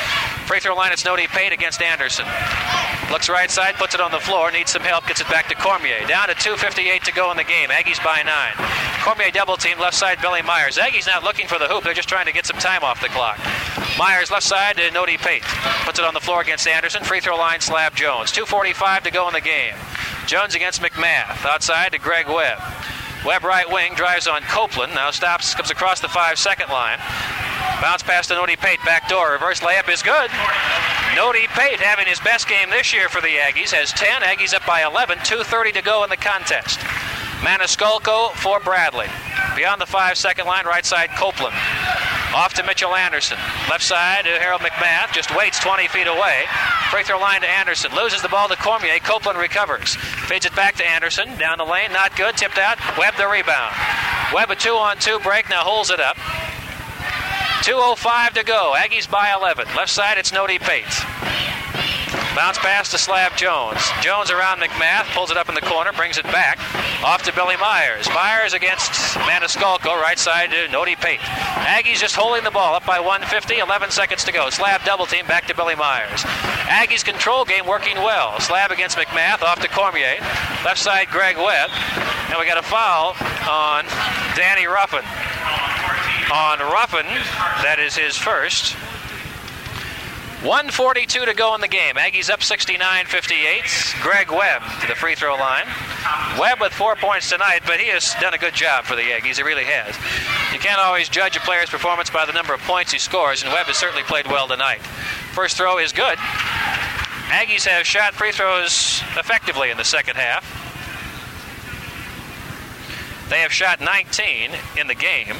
Free 0.46 0.60
throw 0.60 0.74
line, 0.74 0.92
it's 0.92 1.04
Nody 1.04 1.26
Pate 1.26 1.52
against 1.52 1.80
Anderson. 1.82 2.26
Looks 3.10 3.28
right 3.28 3.50
side, 3.50 3.76
puts 3.76 3.94
it 3.94 4.00
on 4.00 4.10
the 4.10 4.20
floor, 4.20 4.50
needs 4.50 4.72
some 4.72 4.82
help, 4.82 5.06
gets 5.06 5.20
it 5.20 5.28
back 5.28 5.48
to 5.48 5.54
Cormier. 5.54 6.06
Down 6.06 6.28
to 6.28 6.34
2.58 6.34 7.02
to 7.02 7.12
go 7.12 7.30
in 7.30 7.36
the 7.36 7.44
game. 7.44 7.70
Aggies 7.70 8.02
by 8.04 8.22
nine. 8.22 8.52
Cormier 9.02 9.30
double 9.30 9.56
team, 9.56 9.78
left 9.78 9.96
side, 9.96 10.20
Billy 10.20 10.42
Myers. 10.42 10.76
Aggies 10.76 11.06
not 11.06 11.24
looking 11.24 11.46
for 11.46 11.58
the 11.58 11.66
hoop, 11.66 11.84
they're 11.84 11.94
just 11.94 12.08
trying 12.08 12.26
to 12.26 12.32
get 12.32 12.44
some 12.44 12.58
time 12.58 12.84
off 12.84 13.00
the 13.00 13.08
clock. 13.08 13.38
Myers 13.98 14.30
left 14.30 14.44
side 14.44 14.76
to 14.76 14.90
Nody 14.90 15.16
Pate. 15.16 15.42
Puts 15.84 15.98
it 15.98 16.04
on 16.04 16.14
the 16.14 16.20
floor 16.20 16.42
against 16.42 16.68
Anderson. 16.68 17.02
Free 17.02 17.20
throw 17.20 17.36
line, 17.36 17.60
Slab 17.60 17.96
Jones. 17.96 18.30
2.45 18.30 19.04
to 19.04 19.10
go 19.10 19.26
in 19.28 19.34
the 19.34 19.40
game. 19.40 19.74
Jones 20.26 20.54
against 20.54 20.82
McMath. 20.82 21.44
Outside 21.46 21.92
to 21.92 21.98
Greg 21.98 22.28
Webb. 22.28 22.60
Webb 23.24 23.44
right 23.44 23.70
wing 23.70 23.94
drives 23.94 24.26
on 24.26 24.42
Copeland. 24.42 24.94
Now 24.94 25.10
stops, 25.10 25.54
comes 25.54 25.70
across 25.70 26.00
the 26.00 26.08
five 26.08 26.38
second 26.38 26.70
line. 26.70 26.98
Bounce 27.80 28.02
pass 28.02 28.26
to 28.28 28.34
Nody 28.34 28.56
Pate. 28.56 28.78
Back 28.84 29.08
door. 29.08 29.32
Reverse 29.32 29.60
layup 29.60 29.88
is 29.92 30.02
good. 30.02 30.30
Nody 31.14 31.46
Pate 31.48 31.80
having 31.80 32.06
his 32.06 32.20
best 32.20 32.48
game 32.48 32.70
this 32.70 32.92
year 32.92 33.08
for 33.08 33.20
the 33.20 33.28
Aggies. 33.28 33.70
Has 33.70 33.92
10. 33.92 34.22
Aggies 34.22 34.54
up 34.54 34.64
by 34.66 34.84
11. 34.84 35.18
2.30 35.18 35.74
to 35.74 35.82
go 35.82 36.04
in 36.04 36.10
the 36.10 36.16
contest. 36.16 36.78
Maniscalco 37.40 38.32
for 38.32 38.60
Bradley. 38.60 39.06
Beyond 39.56 39.80
the 39.80 39.86
five 39.86 40.16
second 40.16 40.46
line, 40.46 40.66
right 40.66 40.84
side 40.84 41.10
Copeland. 41.10 41.54
Off 42.34 42.54
to 42.54 42.62
Mitchell 42.62 42.94
Anderson. 42.94 43.38
Left 43.70 43.82
side 43.82 44.24
to 44.24 44.30
Harold 44.30 44.60
McMath. 44.60 45.12
Just 45.12 45.34
waits 45.34 45.58
20 45.60 45.88
feet 45.88 46.06
away. 46.06 46.44
Free 46.90 47.02
throw 47.02 47.18
line 47.18 47.40
to 47.40 47.48
Anderson. 47.48 47.94
Loses 47.94 48.22
the 48.22 48.28
ball 48.28 48.48
to 48.48 48.56
Cormier. 48.56 48.98
Copeland 48.98 49.38
recovers. 49.38 49.96
Feeds 49.96 50.46
it 50.46 50.54
back 50.54 50.76
to 50.76 50.86
Anderson. 50.86 51.36
Down 51.38 51.58
the 51.58 51.64
lane. 51.64 51.92
Not 51.92 52.16
good. 52.16 52.36
Tipped 52.36 52.58
out. 52.58 52.78
Webb 52.98 53.14
the 53.16 53.26
rebound. 53.26 53.74
Webb 54.34 54.50
a 54.50 54.56
two 54.56 54.74
on 54.74 54.98
two 54.98 55.18
break. 55.20 55.48
Now 55.48 55.64
holds 55.64 55.90
it 55.90 56.00
up. 56.00 56.16
2.05 57.62 58.34
to 58.34 58.44
go. 58.44 58.74
Aggies 58.76 59.10
by 59.10 59.34
11. 59.34 59.66
Left 59.76 59.90
side, 59.90 60.16
it's 60.16 60.30
Nody 60.32 60.58
Pate. 60.58 60.86
Bounce 62.34 62.58
pass 62.58 62.90
to 62.90 62.98
Slab 62.98 63.36
Jones. 63.36 63.80
Jones 64.00 64.30
around 64.30 64.60
McMath, 64.60 65.04
pulls 65.14 65.30
it 65.30 65.36
up 65.36 65.48
in 65.48 65.54
the 65.54 65.60
corner, 65.60 65.92
brings 65.92 66.18
it 66.18 66.24
back. 66.24 66.58
Off 67.04 67.22
to 67.24 67.32
Billy 67.32 67.56
Myers. 67.56 68.08
Myers 68.14 68.52
against 68.52 68.92
Maniscalco, 69.26 70.00
right 70.00 70.18
side 70.18 70.50
to 70.50 70.68
Nody 70.68 70.96
Pate. 70.96 71.20
Aggies 71.20 72.00
just 72.00 72.16
holding 72.16 72.44
the 72.44 72.50
ball 72.50 72.74
up 72.74 72.86
by 72.86 73.00
150, 73.00 73.58
11 73.58 73.90
seconds 73.90 74.24
to 74.24 74.32
go. 74.32 74.50
Slab 74.50 74.84
double 74.84 75.06
team 75.06 75.26
back 75.26 75.46
to 75.46 75.54
Billy 75.54 75.74
Myers. 75.74 76.22
Aggies 76.68 77.04
control 77.04 77.44
game 77.44 77.66
working 77.66 77.96
well. 77.96 78.38
Slab 78.40 78.70
against 78.70 78.96
McMath, 78.96 79.42
off 79.42 79.60
to 79.60 79.68
Cormier. 79.68 80.18
Left 80.64 80.78
side, 80.78 81.08
Greg 81.08 81.36
Webb. 81.36 81.70
And 82.30 82.38
we 82.38 82.46
got 82.46 82.58
a 82.58 82.62
foul 82.62 83.16
on 83.48 83.84
Danny 84.36 84.66
Ruffin. 84.66 85.04
On 86.30 86.58
Ruffin, 86.58 87.06
that 87.62 87.78
is 87.78 87.96
his 87.96 88.16
first. 88.16 88.76
142 90.42 91.24
to 91.26 91.34
go 91.34 91.56
in 91.56 91.60
the 91.60 91.66
game. 91.66 91.96
Aggies 91.96 92.30
up 92.30 92.40
69-58. 92.40 94.00
Greg 94.02 94.30
Webb 94.30 94.62
to 94.80 94.86
the 94.86 94.94
free 94.94 95.16
throw 95.16 95.34
line. 95.34 95.66
Webb 96.38 96.60
with 96.60 96.72
four 96.72 96.94
points 96.94 97.28
tonight, 97.28 97.62
but 97.66 97.80
he 97.80 97.88
has 97.88 98.14
done 98.20 98.34
a 98.34 98.38
good 98.38 98.54
job 98.54 98.84
for 98.84 98.94
the 98.94 99.02
Aggies. 99.02 99.36
He 99.36 99.42
really 99.42 99.64
has. 99.64 99.96
You 100.52 100.60
can't 100.60 100.78
always 100.78 101.08
judge 101.08 101.36
a 101.36 101.40
player's 101.40 101.68
performance 101.68 102.08
by 102.08 102.24
the 102.24 102.32
number 102.32 102.54
of 102.54 102.60
points 102.60 102.92
he 102.92 103.00
scores, 103.00 103.42
and 103.42 103.52
Webb 103.52 103.66
has 103.66 103.76
certainly 103.76 104.04
played 104.04 104.28
well 104.28 104.46
tonight. 104.46 104.78
First 105.32 105.56
throw 105.56 105.78
is 105.78 105.90
good. 105.90 106.18
Aggies 107.28 107.66
have 107.66 107.84
shot 107.84 108.14
free 108.14 108.30
throws 108.30 109.02
effectively 109.16 109.70
in 109.70 109.76
the 109.76 109.84
second 109.84 110.14
half. 110.14 110.46
They 113.28 113.40
have 113.40 113.52
shot 113.52 113.80
19 113.80 114.52
in 114.78 114.86
the 114.86 114.94
game 114.94 115.36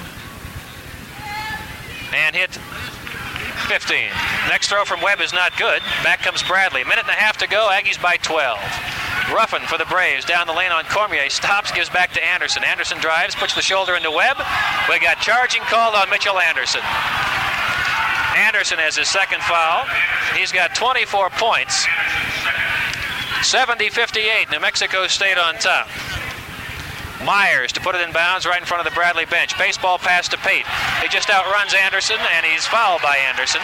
and 2.13 2.35
hit 2.35 2.59
15. 3.69 4.09
Next 4.49 4.69
throw 4.69 4.85
from 4.85 5.03
Webb 5.03 5.21
is 5.21 5.33
not 5.33 5.57
good. 5.57 5.83
Back 6.03 6.21
comes 6.21 6.43
Bradley. 6.43 6.85
Minute 6.85 7.05
and 7.05 7.11
a 7.11 7.21
half 7.21 7.37
to 7.39 7.47
go. 7.47 7.69
Aggies 7.71 8.01
by 8.01 8.17
12. 8.17 8.59
Ruffin 9.33 9.63
for 9.67 9.77
the 9.77 9.85
Braves 9.85 10.25
down 10.25 10.47
the 10.47 10.53
lane 10.53 10.73
on 10.73 10.85
Cormier. 10.85 11.29
Stops, 11.29 11.71
gives 11.73 11.89
back 11.89 12.13
to 12.13 12.25
Anderson. 12.25 12.65
Anderson 12.65 12.99
drives, 12.99 13.35
puts 13.35 13.55
the 13.55 13.63
shoulder 13.63 13.95
into 13.95 14.11
Webb. 14.11 14.39
We 14.89 14.99
got 14.99 15.21
charging 15.21 15.63
called 15.63 15.95
on 15.95 16.09
Mitchell 16.09 16.39
Anderson. 16.39 16.81
Anderson 18.37 18.79
has 18.79 18.97
his 18.97 19.09
second 19.09 19.43
foul. 19.43 19.85
He's 20.35 20.53
got 20.53 20.75
24 20.75 21.31
points. 21.31 21.87
70 23.43 23.91
58, 23.91 24.51
New 24.51 24.61
Mexico 24.61 25.07
State 25.07 25.39
on 25.39 25.55
top. 25.57 25.89
Myers 27.25 27.73
to 27.73 27.81
put 27.81 27.95
it 27.95 28.01
in 28.01 28.13
bounds 28.13 28.47
right 28.47 28.61
in 28.61 28.67
front 28.67 28.87
of 28.87 28.91
the 28.91 28.95
Bradley 28.95 29.27
bench. 29.27 29.57
Baseball 29.59 29.99
pass 29.99 30.29
to 30.29 30.39
Pate. 30.39 30.67
He 31.03 31.09
just 31.09 31.31
outruns 31.31 31.75
Anderson, 31.75 32.19
and 32.35 32.47
he's 32.47 32.67
fouled 32.67 33.03
by 33.03 33.17
Anderson. 33.17 33.61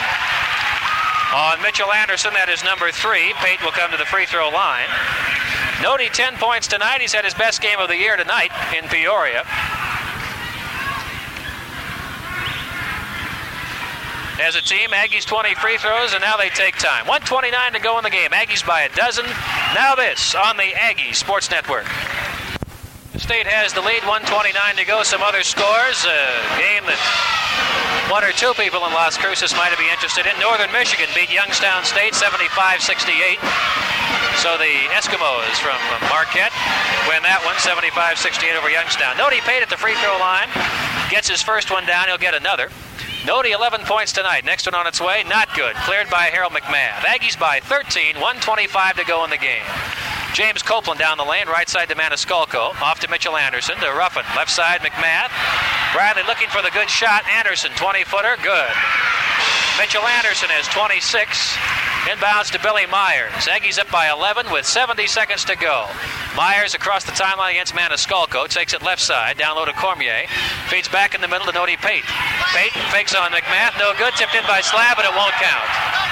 On 1.34 1.60
Mitchell 1.62 1.92
Anderson, 1.92 2.32
that 2.34 2.48
is 2.48 2.62
number 2.62 2.90
three. 2.90 3.34
Pate 3.42 3.62
will 3.62 3.74
come 3.74 3.90
to 3.90 3.96
the 3.96 4.06
free 4.06 4.26
throw 4.26 4.50
line. 4.50 4.86
Nody 5.82 6.08
10 6.08 6.36
points 6.36 6.66
tonight. 6.66 7.00
He's 7.00 7.12
had 7.12 7.24
his 7.24 7.34
best 7.34 7.60
game 7.60 7.78
of 7.78 7.88
the 7.88 7.96
year 7.96 8.16
tonight 8.16 8.50
in 8.76 8.88
Peoria. 8.88 9.42
As 14.40 14.56
a 14.56 14.62
team, 14.62 14.90
Aggies 14.90 15.24
20 15.24 15.54
free 15.56 15.78
throws, 15.78 16.12
and 16.12 16.20
now 16.20 16.36
they 16.36 16.48
take 16.50 16.76
time. 16.76 17.06
129 17.06 17.72
to 17.72 17.80
go 17.80 17.98
in 17.98 18.04
the 18.04 18.10
game. 18.10 18.30
Aggies 18.30 18.66
by 18.66 18.82
a 18.82 18.88
dozen. 18.94 19.24
Now 19.74 19.94
this 19.94 20.34
on 20.34 20.56
the 20.56 20.74
Aggie 20.74 21.12
Sports 21.12 21.50
Network. 21.50 21.86
State 23.14 23.46
has 23.46 23.70
the 23.70 23.80
lead, 23.80 24.02
129 24.02 24.50
to 24.74 24.84
go. 24.84 25.06
Some 25.06 25.22
other 25.22 25.46
scores. 25.46 26.02
A 26.02 26.18
game 26.58 26.82
that 26.90 26.98
one 28.10 28.26
or 28.26 28.34
two 28.34 28.50
people 28.58 28.82
in 28.82 28.90
Las 28.90 29.14
Cruces 29.14 29.54
might 29.54 29.70
be 29.78 29.86
interested 29.86 30.26
in. 30.26 30.34
Northern 30.42 30.66
Michigan 30.74 31.06
beat 31.14 31.30
Youngstown 31.30 31.86
State 31.86 32.18
75 32.18 32.82
68. 32.82 33.38
So 34.42 34.58
the 34.58 34.90
Eskimos 34.90 35.54
from 35.62 35.78
Marquette 36.10 36.50
win 37.06 37.22
that 37.22 37.38
one 37.46 37.54
75 37.62 38.18
68 38.18 38.58
over 38.58 38.66
Youngstown. 38.66 39.14
Nody 39.14 39.38
Pate 39.46 39.62
at 39.62 39.70
the 39.70 39.78
free 39.78 39.94
throw 40.02 40.18
line. 40.18 40.50
Gets 41.06 41.30
his 41.30 41.38
first 41.38 41.70
one 41.70 41.86
down. 41.86 42.10
He'll 42.10 42.18
get 42.18 42.34
another. 42.34 42.66
Nody 43.22 43.54
11 43.54 43.86
points 43.86 44.10
tonight. 44.10 44.44
Next 44.44 44.66
one 44.66 44.74
on 44.74 44.90
its 44.90 45.00
way. 45.00 45.22
Not 45.30 45.54
good. 45.54 45.78
Cleared 45.86 46.10
by 46.10 46.34
Harold 46.34 46.52
McMath. 46.52 47.06
Aggies 47.06 47.38
by 47.38 47.62
13. 47.62 48.18
125 48.18 48.98
to 48.98 49.04
go 49.06 49.22
in 49.22 49.30
the 49.30 49.38
game. 49.38 49.62
James 50.34 50.62
Copeland 50.62 50.98
down 50.98 51.16
the 51.16 51.24
lane, 51.24 51.46
right 51.46 51.68
side 51.68 51.88
to 51.88 51.94
Maniscalco. 51.94 52.74
Off 52.82 52.98
to 52.98 53.08
Mitchell 53.08 53.36
Anderson 53.36 53.78
to 53.78 53.86
Ruffin. 53.94 54.24
Left 54.34 54.50
side, 54.50 54.80
McMath. 54.80 55.30
Bradley 55.94 56.24
looking 56.26 56.48
for 56.48 56.60
the 56.60 56.74
good 56.74 56.90
shot. 56.90 57.22
Anderson, 57.38 57.70
20 57.76 58.02
footer. 58.02 58.34
Good. 58.42 58.74
Mitchell 59.78 60.02
Anderson 60.02 60.50
has 60.50 60.66
26. 60.74 61.54
Inbounds 62.10 62.50
to 62.50 62.58
Billy 62.58 62.84
Myers. 62.90 63.46
Aggies 63.46 63.78
up 63.78 63.88
by 63.94 64.10
11 64.10 64.50
with 64.50 64.66
70 64.66 65.06
seconds 65.06 65.44
to 65.46 65.54
go. 65.54 65.86
Myers 66.34 66.74
across 66.74 67.04
the 67.04 67.14
timeline 67.14 67.52
against 67.52 67.72
Maniscalco. 67.72 68.48
Takes 68.48 68.74
it 68.74 68.82
left 68.82 69.02
side. 69.02 69.38
Down 69.38 69.54
low 69.54 69.64
to 69.66 69.72
Cormier. 69.72 70.26
Feeds 70.66 70.88
back 70.88 71.14
in 71.14 71.20
the 71.20 71.28
middle 71.28 71.46
to 71.46 71.52
Nody 71.52 71.76
Pate. 71.78 72.02
Pate 72.50 72.74
fakes 72.90 73.14
on 73.14 73.30
McMath. 73.30 73.78
No 73.78 73.94
good. 73.94 74.12
Tipped 74.14 74.34
in 74.34 74.42
by 74.50 74.60
Slab, 74.62 74.96
but 74.96 75.06
it 75.06 75.14
won't 75.14 75.34
count. 75.38 76.03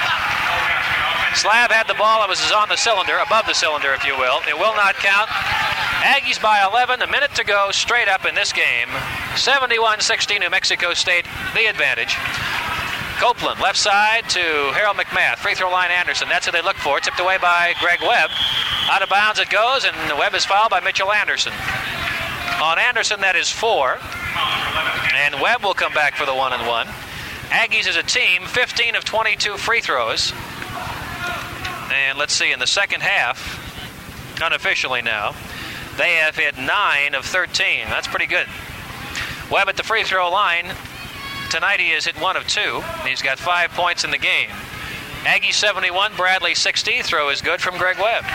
Slab 1.35 1.71
had 1.71 1.87
the 1.87 1.97
ball. 1.97 2.23
It 2.23 2.29
was 2.29 2.51
on 2.51 2.69
the 2.69 2.77
cylinder, 2.77 3.17
above 3.17 3.45
the 3.47 3.53
cylinder, 3.53 3.93
if 3.93 4.05
you 4.05 4.15
will. 4.17 4.39
It 4.47 4.57
will 4.57 4.75
not 4.75 4.95
count. 4.95 5.29
Aggies 6.05 6.41
by 6.41 6.63
11, 6.63 7.01
a 7.01 7.07
minute 7.07 7.33
to 7.35 7.43
go, 7.43 7.71
straight 7.71 8.07
up 8.07 8.25
in 8.25 8.35
this 8.35 8.53
game. 8.53 8.89
71 9.35 10.01
60, 10.01 10.39
New 10.39 10.49
Mexico 10.49 10.93
State, 10.93 11.25
the 11.55 11.65
advantage. 11.65 12.15
Copeland, 13.17 13.59
left 13.61 13.77
side 13.77 14.29
to 14.29 14.39
Harold 14.73 14.97
McMath. 14.97 15.37
Free 15.37 15.55
throw 15.55 15.71
line 15.71 15.91
Anderson. 15.91 16.27
That's 16.29 16.45
who 16.45 16.51
they 16.51 16.61
look 16.61 16.75
for. 16.75 16.99
Tipped 16.99 17.19
away 17.19 17.37
by 17.41 17.73
Greg 17.79 17.99
Webb. 18.01 18.29
Out 18.91 19.01
of 19.01 19.09
bounds 19.09 19.39
it 19.39 19.49
goes, 19.49 19.85
and 19.85 19.95
Webb 20.19 20.35
is 20.35 20.45
fouled 20.45 20.69
by 20.69 20.81
Mitchell 20.81 21.11
Anderson. 21.11 21.53
On 22.61 22.77
Anderson, 22.77 23.21
that 23.21 23.35
is 23.35 23.49
four. 23.49 23.97
And 25.15 25.39
Webb 25.41 25.63
will 25.63 25.73
come 25.73 25.93
back 25.93 26.15
for 26.15 26.25
the 26.25 26.35
one 26.35 26.53
and 26.53 26.67
one. 26.67 26.87
Aggies 27.49 27.87
as 27.87 27.95
a 27.95 28.03
team, 28.03 28.45
15 28.45 28.95
of 28.95 29.03
22 29.03 29.57
free 29.57 29.79
throws. 29.79 30.33
And 31.93 32.17
let's 32.17 32.33
see, 32.33 32.51
in 32.51 32.57
the 32.59 32.67
second 32.67 33.01
half, 33.01 34.41
unofficially 34.41 35.03
now, 35.03 35.35
they 35.95 36.15
have 36.15 36.35
hit 36.35 36.57
9 36.57 37.13
of 37.13 37.23
13. 37.23 37.85
That's 37.87 38.07
pretty 38.07 38.25
good. 38.25 38.47
Webb 39.51 39.69
at 39.69 39.77
the 39.77 39.83
free 39.83 40.03
throw 40.03 40.31
line. 40.31 40.73
Tonight 41.51 41.79
he 41.79 41.91
has 41.91 42.05
hit 42.05 42.19
1 42.19 42.35
of 42.35 42.47
2. 42.47 42.81
He's 43.05 43.21
got 43.21 43.37
5 43.37 43.69
points 43.71 44.03
in 44.03 44.09
the 44.09 44.17
game. 44.17 44.49
Aggie 45.23 45.51
71, 45.51 46.15
Bradley 46.15 46.55
60. 46.55 47.03
Throw 47.03 47.29
is 47.29 47.41
good 47.41 47.61
from 47.61 47.77
Greg 47.77 47.99
Webb. 47.99 48.25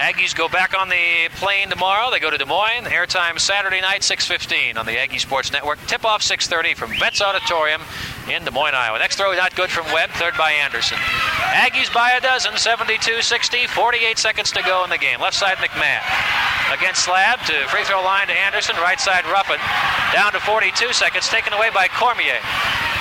Aggies 0.00 0.34
go 0.34 0.48
back 0.48 0.72
on 0.72 0.88
the 0.88 1.28
plane 1.36 1.68
tomorrow. 1.68 2.10
They 2.10 2.20
go 2.20 2.30
to 2.30 2.38
Des 2.38 2.46
Moines. 2.46 2.86
Airtime 2.86 3.38
Saturday 3.38 3.82
night, 3.82 4.00
6:15 4.00 4.78
on 4.78 4.86
the 4.86 4.98
Aggie 4.98 5.18
Sports 5.18 5.52
Network. 5.52 5.78
Tip-off 5.86 6.22
6:30 6.22 6.72
from 6.74 6.98
Vets 6.98 7.20
Auditorium 7.20 7.82
in 8.26 8.42
Des 8.46 8.50
Moines, 8.50 8.74
Iowa. 8.74 8.98
Next 8.98 9.16
throw 9.16 9.34
not 9.34 9.54
good 9.54 9.70
from 9.70 9.84
Webb. 9.92 10.08
Third 10.12 10.38
by 10.38 10.52
Anderson. 10.52 10.96
Aggies 11.52 11.92
by 11.92 12.12
a 12.12 12.20
dozen, 12.22 12.56
72-60. 12.56 13.66
48 13.66 14.18
seconds 14.18 14.50
to 14.52 14.62
go 14.62 14.84
in 14.84 14.90
the 14.90 14.96
game. 14.96 15.20
Left 15.20 15.36
side 15.36 15.58
McMath 15.58 16.72
against 16.72 17.04
Slab 17.04 17.44
to 17.44 17.68
free 17.68 17.84
throw 17.84 18.02
line 18.02 18.28
to 18.28 18.32
Anderson. 18.32 18.76
Right 18.76 18.98
side 18.98 19.26
Ruffin. 19.26 19.60
Down 20.14 20.32
to 20.32 20.40
42 20.40 20.94
seconds. 20.94 21.28
Taken 21.28 21.52
away 21.52 21.68
by 21.68 21.88
Cormier. 21.88 22.40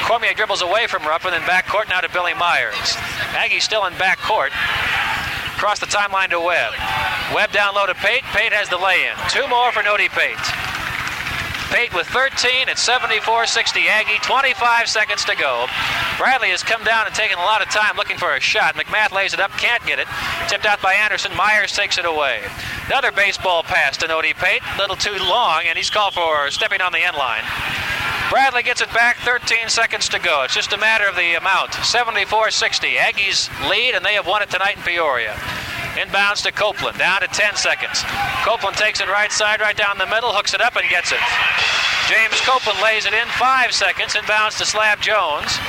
Cormier 0.04 0.34
dribbles 0.34 0.62
away 0.62 0.86
from 0.88 1.08
Ruffin 1.08 1.34
and 1.34 1.46
back 1.46 1.66
court 1.66 1.88
now 1.88 2.02
to 2.02 2.10
Billy 2.10 2.34
Myers. 2.34 2.98
Aggie 3.38 3.62
still 3.62 3.86
in 3.86 3.94
backcourt. 3.94 4.52
Across 5.60 5.82
the 5.82 5.88
timeline 5.88 6.30
to 6.30 6.40
Webb. 6.40 6.72
Webb 7.36 7.52
down 7.52 7.76
low 7.76 7.86
to 7.86 7.94
Pate. 7.94 8.24
Pate 8.32 8.54
has 8.54 8.70
the 8.70 8.78
lay-in. 8.78 9.12
Two 9.28 9.46
more 9.50 9.74
for 9.74 9.84
Nody 9.84 10.08
Pate. 10.08 10.69
Pate 11.70 11.94
with 11.94 12.08
13 12.08 12.68
at 12.68 12.78
74-60 12.78 13.86
Aggie. 13.86 14.18
25 14.24 14.90
seconds 14.90 15.24
to 15.26 15.36
go. 15.36 15.68
Bradley 16.18 16.50
has 16.50 16.64
come 16.64 16.84
down 16.84 17.06
and 17.06 17.14
taken 17.14 17.38
a 17.38 17.42
lot 17.42 17.62
of 17.62 17.70
time 17.70 17.96
looking 17.96 18.18
for 18.18 18.34
a 18.34 18.40
shot. 18.40 18.74
McMath 18.74 19.12
lays 19.12 19.34
it 19.34 19.40
up, 19.40 19.52
can't 19.52 19.86
get 19.86 20.00
it. 20.00 20.08
Tipped 20.48 20.66
out 20.66 20.82
by 20.82 20.94
Anderson. 20.96 21.36
Myers 21.36 21.72
takes 21.72 22.00
it 22.00 22.06
away. 22.06 22.42
Another 22.88 23.12
baseball 23.12 23.62
pass 23.62 23.98
to 23.98 24.08
Nody 24.08 24.34
Pate. 24.34 24.64
Little 24.80 24.96
too 24.96 25.18
long, 25.20 25.64
and 25.68 25.78
he's 25.78 25.92
called 25.92 26.16
for 26.16 26.50
stepping 26.50 26.82
on 26.82 26.92
the 26.92 27.06
end 27.06 27.16
line. 27.16 27.44
Bradley 28.32 28.64
gets 28.64 28.82
it 28.82 28.92
back, 28.94 29.18
13 29.18 29.70
seconds 29.70 30.10
to 30.10 30.20
go. 30.20 30.44
It's 30.44 30.56
just 30.56 30.74
a 30.74 30.78
matter 30.78 31.06
of 31.06 31.16
the 31.16 31.36
amount. 31.36 31.74
74 31.74 32.50
60. 32.50 32.96
Aggies 32.96 33.70
lead, 33.70 33.94
and 33.94 34.04
they 34.04 34.16
have 34.16 34.26
won 34.26 34.42
it 34.42 34.50
tonight 34.50 34.78
in 34.78 34.84
Peoria. 34.84 35.34
Inbounds 35.98 36.44
to 36.44 36.52
Copeland, 36.52 36.98
down 36.98 37.22
to 37.22 37.28
10 37.28 37.56
seconds. 37.56 38.04
Copeland 38.46 38.78
takes 38.78 39.02
it 39.02 39.08
right 39.08 39.32
side, 39.32 39.60
right 39.60 39.76
down 39.76 39.98
the 39.98 40.06
middle, 40.06 40.32
hooks 40.32 40.54
it 40.54 40.62
up, 40.62 40.76
and 40.76 40.88
gets 40.88 41.12
it. 41.12 41.20
James 42.10 42.42
Copeland 42.42 42.82
lays 42.82 43.06
it 43.06 43.14
in, 43.14 43.28
five 43.38 43.72
seconds. 43.72 44.16
Inbounds 44.16 44.58
to 44.58 44.66
Slab 44.66 45.00
Jones. 45.00 45.60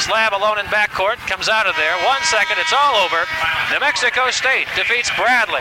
Slab 0.00 0.32
alone 0.32 0.58
in 0.58 0.66
backcourt, 0.66 1.18
comes 1.28 1.48
out 1.48 1.66
of 1.66 1.76
there. 1.76 1.94
One 2.06 2.22
second, 2.24 2.56
it's 2.58 2.72
all 2.72 2.96
over. 3.04 3.24
New 3.70 3.78
Mexico 3.78 4.30
State 4.30 4.66
defeats 4.74 5.10
Bradley 5.16 5.60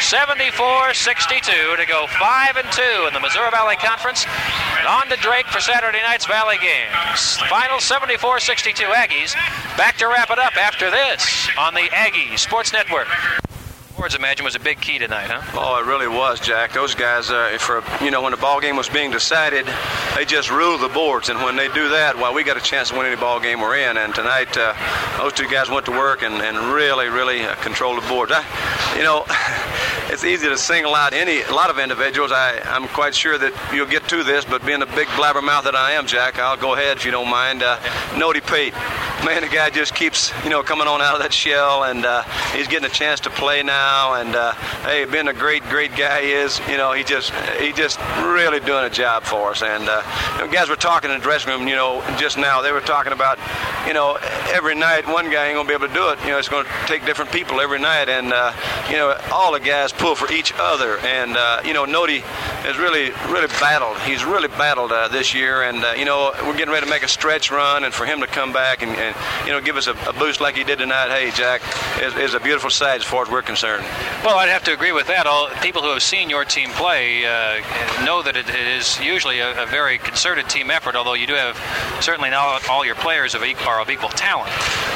74-62 0.00 1.76
to 1.78 1.86
go 1.86 2.06
5 2.18 2.56
and 2.56 2.72
2 2.72 3.06
in 3.08 3.14
the 3.14 3.20
Missouri 3.20 3.50
Valley 3.50 3.76
Conference. 3.76 4.26
And 4.78 4.88
on 4.88 5.08
to 5.08 5.16
Drake 5.16 5.46
for 5.46 5.60
Saturday 5.60 6.02
night's 6.02 6.26
Valley 6.26 6.58
games. 6.58 7.38
Final 7.48 7.78
74-62 7.78 8.90
Aggies. 8.90 9.34
Back 9.76 9.96
to 9.98 10.08
wrap 10.08 10.30
it 10.30 10.38
up 10.38 10.56
after 10.56 10.90
this 10.90 11.48
on 11.56 11.74
the 11.74 11.88
Aggie 11.92 12.36
Sports 12.36 12.72
Network. 12.72 13.08
Boards, 14.00 14.14
imagine, 14.14 14.46
was 14.46 14.54
a 14.54 14.60
big 14.60 14.80
key 14.80 14.98
tonight, 14.98 15.28
huh? 15.28 15.42
Oh, 15.52 15.78
it 15.78 15.84
really 15.84 16.08
was, 16.08 16.40
Jack. 16.40 16.72
Those 16.72 16.94
guys, 16.94 17.28
uh, 17.28 17.58
for 17.60 17.84
you 18.02 18.10
know, 18.10 18.22
when 18.22 18.30
the 18.30 18.38
ball 18.38 18.58
game 18.58 18.76
was 18.76 18.88
being 18.88 19.10
decided, 19.10 19.66
they 20.16 20.24
just 20.24 20.50
ruled 20.50 20.80
the 20.80 20.88
boards, 20.88 21.28
and 21.28 21.38
when 21.42 21.54
they 21.54 21.68
do 21.68 21.90
that, 21.90 22.16
well, 22.16 22.32
we 22.32 22.42
got 22.42 22.56
a 22.56 22.62
chance 22.62 22.88
to 22.88 22.96
win 22.96 23.04
any 23.04 23.16
ball 23.16 23.40
game 23.40 23.60
we're 23.60 23.76
in. 23.76 23.98
And 23.98 24.14
tonight, 24.14 24.56
uh, 24.56 24.72
those 25.18 25.34
two 25.34 25.46
guys 25.50 25.68
went 25.68 25.84
to 25.84 25.92
work 25.92 26.22
and, 26.22 26.40
and 26.40 26.72
really, 26.72 27.08
really 27.08 27.42
uh, 27.42 27.54
controlled 27.56 28.02
the 28.02 28.08
boards. 28.08 28.32
I, 28.34 28.40
you 28.96 29.02
know, 29.02 29.26
it's 30.10 30.24
easy 30.24 30.48
to 30.48 30.58
single 30.58 30.94
out 30.94 31.12
any 31.12 31.40
a 31.42 31.52
lot 31.52 31.70
of 31.70 31.78
individuals. 31.78 32.32
I, 32.32 32.58
I'm 32.64 32.88
quite 32.88 33.14
sure 33.14 33.38
that 33.38 33.52
you'll 33.72 33.86
get 33.86 34.08
to 34.08 34.24
this, 34.24 34.44
but 34.44 34.64
being 34.66 34.80
the 34.80 34.86
big 34.86 35.06
blabbermouth 35.08 35.64
that 35.64 35.76
I 35.76 35.92
am, 35.92 36.06
Jack, 36.06 36.38
I'll 36.38 36.56
go 36.56 36.74
ahead 36.74 36.96
if 36.96 37.04
you 37.04 37.12
don't 37.12 37.30
mind. 37.30 37.62
Uh, 37.62 37.78
Nody 38.16 38.40
Pate, 38.40 38.74
man, 39.24 39.42
the 39.42 39.48
guy 39.48 39.70
just 39.70 39.94
keeps 39.94 40.32
you 40.42 40.50
know 40.50 40.62
coming 40.62 40.88
on 40.88 41.00
out 41.00 41.14
of 41.14 41.22
that 41.22 41.32
shell, 41.32 41.84
and 41.84 42.04
uh, 42.04 42.22
he's 42.52 42.66
getting 42.66 42.90
a 42.90 42.92
chance 42.92 43.20
to 43.20 43.30
play 43.30 43.62
now. 43.62 44.14
And 44.14 44.34
uh, 44.34 44.52
hey, 44.82 45.04
being 45.04 45.28
a 45.28 45.32
great, 45.32 45.62
great 45.64 45.94
guy 45.96 46.22
he 46.22 46.32
is, 46.32 46.58
you 46.68 46.76
know, 46.76 46.92
he 46.92 47.04
just 47.04 47.30
he 47.60 47.72
just 47.72 48.00
really 48.24 48.58
doing 48.60 48.84
a 48.84 48.90
job 48.90 49.22
for 49.22 49.50
us. 49.50 49.62
And 49.62 49.88
uh, 49.88 50.02
you 50.34 50.46
know, 50.46 50.52
guys 50.52 50.68
were 50.68 50.76
talking 50.76 51.10
in 51.10 51.18
the 51.18 51.22
dressing 51.22 51.52
room, 51.52 51.68
you 51.68 51.76
know, 51.76 52.02
just 52.18 52.36
now. 52.36 52.62
They 52.62 52.72
were 52.72 52.80
talking 52.80 53.12
about, 53.12 53.38
you 53.86 53.94
know, 53.94 54.18
every 54.52 54.74
night 54.74 55.06
one 55.06 55.30
guy 55.30 55.46
ain't 55.46 55.56
gonna 55.56 55.68
be 55.68 55.74
able 55.74 55.86
to 55.86 55.94
do 55.94 56.08
it. 56.10 56.18
You 56.22 56.30
know, 56.30 56.38
it's 56.38 56.48
gonna 56.48 56.68
take 56.86 57.06
different 57.06 57.30
people 57.30 57.60
every 57.60 57.78
night, 57.78 58.08
and 58.08 58.32
uh, 58.32 58.52
you 58.90 58.96
know, 58.96 59.16
all 59.32 59.52
the 59.52 59.60
guys 59.60 59.92
pull 60.00 60.14
for 60.14 60.32
each 60.32 60.52
other. 60.58 60.98
And 60.98 61.36
uh, 61.36 61.60
you 61.64 61.74
know, 61.74 61.84
Nody 61.84 62.20
has 62.64 62.78
really, 62.78 63.10
really 63.32 63.48
battled. 63.60 63.98
He's 64.00 64.24
really 64.24 64.48
battled 64.48 64.92
uh, 64.92 65.08
this 65.08 65.34
year, 65.34 65.62
and 65.62 65.84
uh, 65.84 65.92
you 65.96 66.04
know, 66.04 66.32
we're 66.42 66.56
getting 66.56 66.72
ready 66.72 66.86
to 66.86 66.90
make 66.90 67.02
a 67.02 67.08
stretch 67.08 67.50
run, 67.50 67.84
and 67.84 67.92
for 67.92 68.06
him 68.06 68.20
to 68.20 68.26
come 68.26 68.52
back 68.52 68.82
and, 68.82 68.92
and 68.92 69.14
you 69.46 69.52
know, 69.52 69.60
give 69.60 69.76
us 69.76 69.86
a, 69.86 69.92
a, 70.08 70.12
boost 70.12 70.40
like 70.40 70.56
he 70.56 70.64
did 70.64 70.78
tonight, 70.78 71.08
hey, 71.08 71.30
Jack, 71.30 71.62
is, 72.02 72.14
is 72.16 72.34
a 72.34 72.40
beautiful 72.40 72.70
sight 72.70 73.00
as 73.00 73.04
far 73.04 73.22
as 73.22 73.30
we're 73.30 73.42
concerned. 73.42 73.84
Well, 74.24 74.38
I'd 74.38 74.48
have 74.48 74.64
to 74.64 74.72
agree 74.72 74.92
with 74.92 75.06
that. 75.06 75.26
All 75.26 75.48
people 75.62 75.82
who 75.82 75.90
have 75.90 76.02
seen 76.02 76.28
your 76.30 76.44
team 76.44 76.70
play 76.70 77.24
uh, 77.24 77.60
know 78.04 78.22
that 78.22 78.36
it, 78.36 78.48
is 78.48 78.98
usually 79.00 79.40
a, 79.40 79.62
a, 79.62 79.66
very 79.66 79.98
concerted 79.98 80.48
team 80.48 80.70
effort. 80.70 80.96
Although 80.96 81.14
you 81.14 81.26
do 81.26 81.34
have 81.34 81.56
certainly 82.02 82.30
not 82.30 82.68
all 82.68 82.84
your 82.84 82.94
players 82.96 83.34
of 83.34 83.42
are 83.42 83.80
of 83.80 83.90
equal 83.90 84.08
talent. 84.10 84.50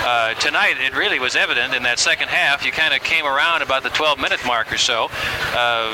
Uh, 0.04 0.34
tonight, 0.34 0.76
it 0.78 0.94
really 0.96 1.18
was 1.18 1.34
evident 1.34 1.74
in 1.74 1.82
that 1.82 1.98
second 1.98 2.28
half. 2.28 2.64
You 2.64 2.72
kind 2.72 2.92
of 2.94 3.02
came 3.02 3.24
around 3.24 3.62
about 3.62 3.82
the 3.82 3.88
12-minute 3.90 4.44
mark 4.46 4.72
or 4.72 4.76
so. 4.78 4.93
Uh, 4.94 5.90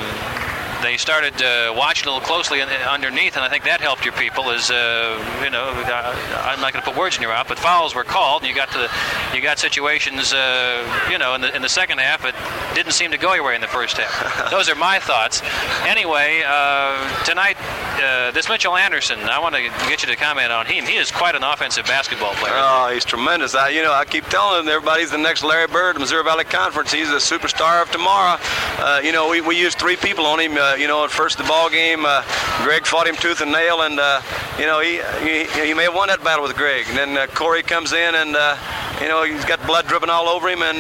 they 0.82 0.96
started 0.96 1.40
uh, 1.42 1.72
watching 1.76 2.08
a 2.08 2.12
little 2.12 2.26
closely 2.26 2.60
underneath, 2.60 3.36
and 3.36 3.44
I 3.44 3.48
think 3.48 3.64
that 3.64 3.80
helped 3.80 4.04
your 4.04 4.14
people. 4.14 4.50
Is 4.50 4.70
uh, 4.70 5.40
you 5.44 5.50
know, 5.50 5.68
I'm 5.68 6.60
not 6.60 6.72
going 6.72 6.82
to 6.82 6.90
put 6.90 6.96
words 6.96 7.16
in 7.16 7.22
your 7.22 7.30
mouth, 7.30 7.48
but 7.48 7.58
fouls 7.58 7.94
were 7.94 8.04
called, 8.04 8.42
and 8.42 8.48
you 8.48 8.54
got 8.54 8.70
to 8.72 8.78
the, 8.78 8.90
you 9.34 9.42
got 9.42 9.58
situations, 9.58 10.32
uh, 10.32 11.08
you 11.10 11.18
know, 11.18 11.34
in 11.34 11.40
the 11.40 11.54
in 11.54 11.62
the 11.62 11.68
second 11.68 11.98
half, 11.98 12.24
it 12.24 12.34
didn't 12.74 12.92
seem 12.92 13.10
to 13.10 13.18
go 13.18 13.34
your 13.34 13.44
way 13.44 13.54
in 13.54 13.60
the 13.60 13.68
first 13.68 13.96
half. 13.96 14.50
Those 14.50 14.68
are 14.68 14.74
my 14.74 14.98
thoughts. 14.98 15.42
Anyway, 15.84 16.42
uh, 16.46 17.24
tonight, 17.24 17.56
uh, 18.02 18.30
this 18.32 18.48
Mitchell 18.48 18.76
Anderson, 18.76 19.20
I 19.20 19.38
want 19.38 19.54
to 19.54 19.62
get 19.62 20.02
you 20.02 20.08
to 20.08 20.16
comment 20.16 20.52
on 20.52 20.66
him. 20.66 20.84
He 20.84 20.96
is 20.96 21.10
quite 21.10 21.34
an 21.34 21.42
offensive 21.42 21.86
basketball 21.86 22.34
player. 22.34 22.54
Oh, 22.56 22.90
he's 22.92 23.04
tremendous. 23.04 23.54
I, 23.54 23.68
you 23.70 23.82
know, 23.82 23.92
I 23.92 24.04
keep 24.04 24.24
telling 24.26 24.68
everybody 24.68 25.02
he's 25.02 25.10
the 25.10 25.18
next 25.18 25.44
Larry 25.44 25.66
Bird, 25.66 25.98
Missouri 25.98 26.24
Valley 26.24 26.44
Conference. 26.44 26.92
He's 26.92 27.08
the 27.08 27.16
superstar 27.16 27.82
of 27.82 27.90
tomorrow. 27.90 28.38
Uh, 28.78 29.00
you 29.02 29.12
know, 29.12 29.28
we, 29.28 29.40
we 29.40 29.58
used 29.58 29.78
three 29.78 29.96
people 29.96 30.26
on 30.26 30.40
him 30.40 30.56
uh, 30.70 30.74
you 30.76 30.86
know, 30.86 31.04
at 31.04 31.10
first 31.10 31.38
the 31.38 31.44
ball 31.44 31.70
game, 31.70 32.04
uh, 32.04 32.22
Greg 32.62 32.86
fought 32.86 33.06
him 33.06 33.16
tooth 33.16 33.40
and 33.40 33.52
nail, 33.52 33.82
and 33.82 33.98
uh, 33.98 34.20
you 34.58 34.66
know 34.66 34.80
he, 34.80 35.00
he, 35.22 35.66
he 35.66 35.74
may 35.74 35.84
have 35.84 35.94
won 35.94 36.08
that 36.08 36.22
battle 36.22 36.44
with 36.44 36.56
Greg. 36.56 36.86
And 36.88 36.96
then 36.96 37.16
uh, 37.16 37.26
Corey 37.28 37.62
comes 37.62 37.92
in, 37.92 38.14
and 38.14 38.36
uh, 38.36 38.56
you 39.00 39.08
know 39.08 39.24
he's 39.24 39.44
got 39.44 39.64
blood 39.66 39.86
dripping 39.86 40.10
all 40.10 40.28
over 40.28 40.48
him, 40.48 40.62
and 40.62 40.78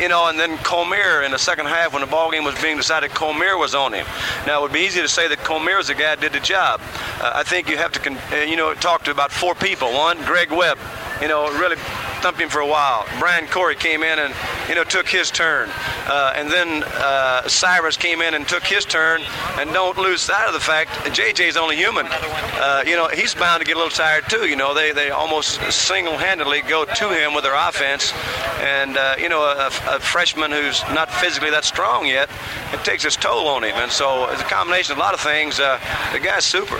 you 0.00 0.08
know, 0.08 0.28
and 0.28 0.38
then 0.38 0.58
Comer 0.58 1.22
in 1.22 1.30
the 1.30 1.38
second 1.38 1.66
half 1.66 1.92
when 1.92 2.00
the 2.00 2.06
ball 2.06 2.30
game 2.30 2.44
was 2.44 2.60
being 2.60 2.76
decided, 2.76 3.10
Comer 3.10 3.56
was 3.56 3.74
on 3.74 3.92
him. 3.92 4.06
Now 4.46 4.60
it 4.60 4.62
would 4.62 4.72
be 4.72 4.80
easy 4.80 5.00
to 5.00 5.08
say 5.08 5.28
that 5.28 5.38
Comer 5.38 5.78
is 5.78 5.88
the 5.88 5.94
guy 5.94 6.14
that 6.14 6.20
did 6.20 6.32
the 6.32 6.40
job. 6.40 6.80
I 7.22 7.42
think 7.44 7.68
you 7.68 7.76
have 7.76 7.92
to, 7.92 8.00
con- 8.00 8.48
you 8.48 8.56
know, 8.56 8.74
talk 8.74 9.04
to 9.04 9.10
about 9.10 9.30
four 9.30 9.54
people. 9.54 9.92
One, 9.92 10.18
Greg 10.24 10.50
Webb, 10.50 10.78
you 11.22 11.28
know, 11.28 11.48
really 11.56 11.76
thumped 12.22 12.40
him 12.40 12.48
for 12.48 12.60
a 12.60 12.66
while. 12.66 13.06
Brian 13.18 13.46
Corey 13.46 13.76
came 13.76 14.02
in 14.02 14.18
and 14.18 14.34
you 14.68 14.74
know 14.74 14.84
took 14.84 15.08
his 15.08 15.30
turn, 15.30 15.70
uh, 16.08 16.32
and 16.36 16.50
then 16.50 16.82
uh, 16.84 17.48
Cyrus 17.48 17.96
came 17.96 18.20
in 18.20 18.34
and 18.34 18.46
took 18.46 18.64
his 18.64 18.84
turn. 18.84 19.22
And 19.58 19.72
don't 19.72 19.96
lose 19.96 20.20
sight 20.20 20.46
of 20.46 20.52
the 20.52 20.60
fact 20.60 20.90
JJ's 21.16 21.56
only 21.56 21.76
human. 21.76 22.06
Uh, 22.08 22.82
you 22.86 22.96
know 22.96 23.08
he's 23.08 23.34
bound 23.34 23.60
to 23.60 23.66
get 23.66 23.76
a 23.76 23.78
little 23.78 23.90
tired 23.90 24.24
too. 24.28 24.48
You 24.48 24.56
know 24.56 24.74
they 24.74 24.92
they 24.92 25.10
almost 25.10 25.60
single-handedly 25.72 26.62
go 26.62 26.84
to 26.84 27.08
him 27.10 27.34
with 27.34 27.44
their 27.44 27.56
offense, 27.56 28.12
and 28.60 28.96
uh, 28.96 29.14
you 29.18 29.28
know 29.28 29.42
a, 29.42 29.66
a, 29.66 30.00
freshman 30.00 30.50
who's 30.50 30.82
not 30.94 31.10
physically 31.10 31.50
that 31.50 31.64
strong 31.64 32.06
yet, 32.06 32.28
it 32.72 32.84
takes 32.84 33.04
its 33.04 33.16
toll 33.16 33.46
on 33.48 33.62
him. 33.62 33.76
And 33.76 33.90
so 33.90 34.28
it's 34.30 34.42
a 34.42 34.44
combination 34.44 34.92
of 34.92 34.98
a 34.98 35.00
lot 35.00 35.14
of 35.14 35.20
things. 35.20 35.60
Uh, 35.60 35.78
the 36.12 36.18
guy's 36.18 36.44
super. 36.44 36.78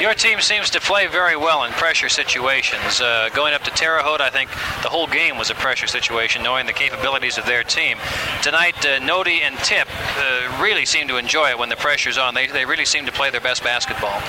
Your 0.00 0.14
team 0.14 0.40
seems 0.40 0.70
to 0.70 0.80
play 0.80 1.08
very 1.08 1.36
well 1.36 1.64
in 1.64 1.72
pressure 1.72 2.08
situations. 2.08 3.02
Uh, 3.02 3.28
going 3.50 3.60
up 3.60 3.66
to 3.66 3.76
Terre 3.76 3.98
Haute, 3.98 4.20
I 4.20 4.30
think 4.30 4.48
the 4.82 4.88
whole 4.88 5.08
game 5.08 5.36
was 5.36 5.50
a 5.50 5.56
pressure 5.56 5.88
situation, 5.88 6.44
knowing 6.44 6.66
the 6.66 6.72
capabilities 6.72 7.36
of 7.36 7.46
their 7.46 7.64
team. 7.64 7.98
Tonight, 8.42 8.76
uh, 8.86 9.00
Nody 9.00 9.42
and 9.42 9.58
Tip 9.58 9.88
uh, 9.90 10.62
really 10.62 10.86
seem 10.86 11.08
to 11.08 11.16
enjoy 11.16 11.50
it 11.50 11.58
when 11.58 11.68
the 11.68 11.74
pressure's 11.74 12.16
on. 12.16 12.34
They, 12.34 12.46
they 12.46 12.64
really 12.64 12.84
seem 12.84 13.06
to 13.06 13.12
play 13.12 13.30
their 13.30 13.40
best 13.40 13.64
basketball. 13.64 14.22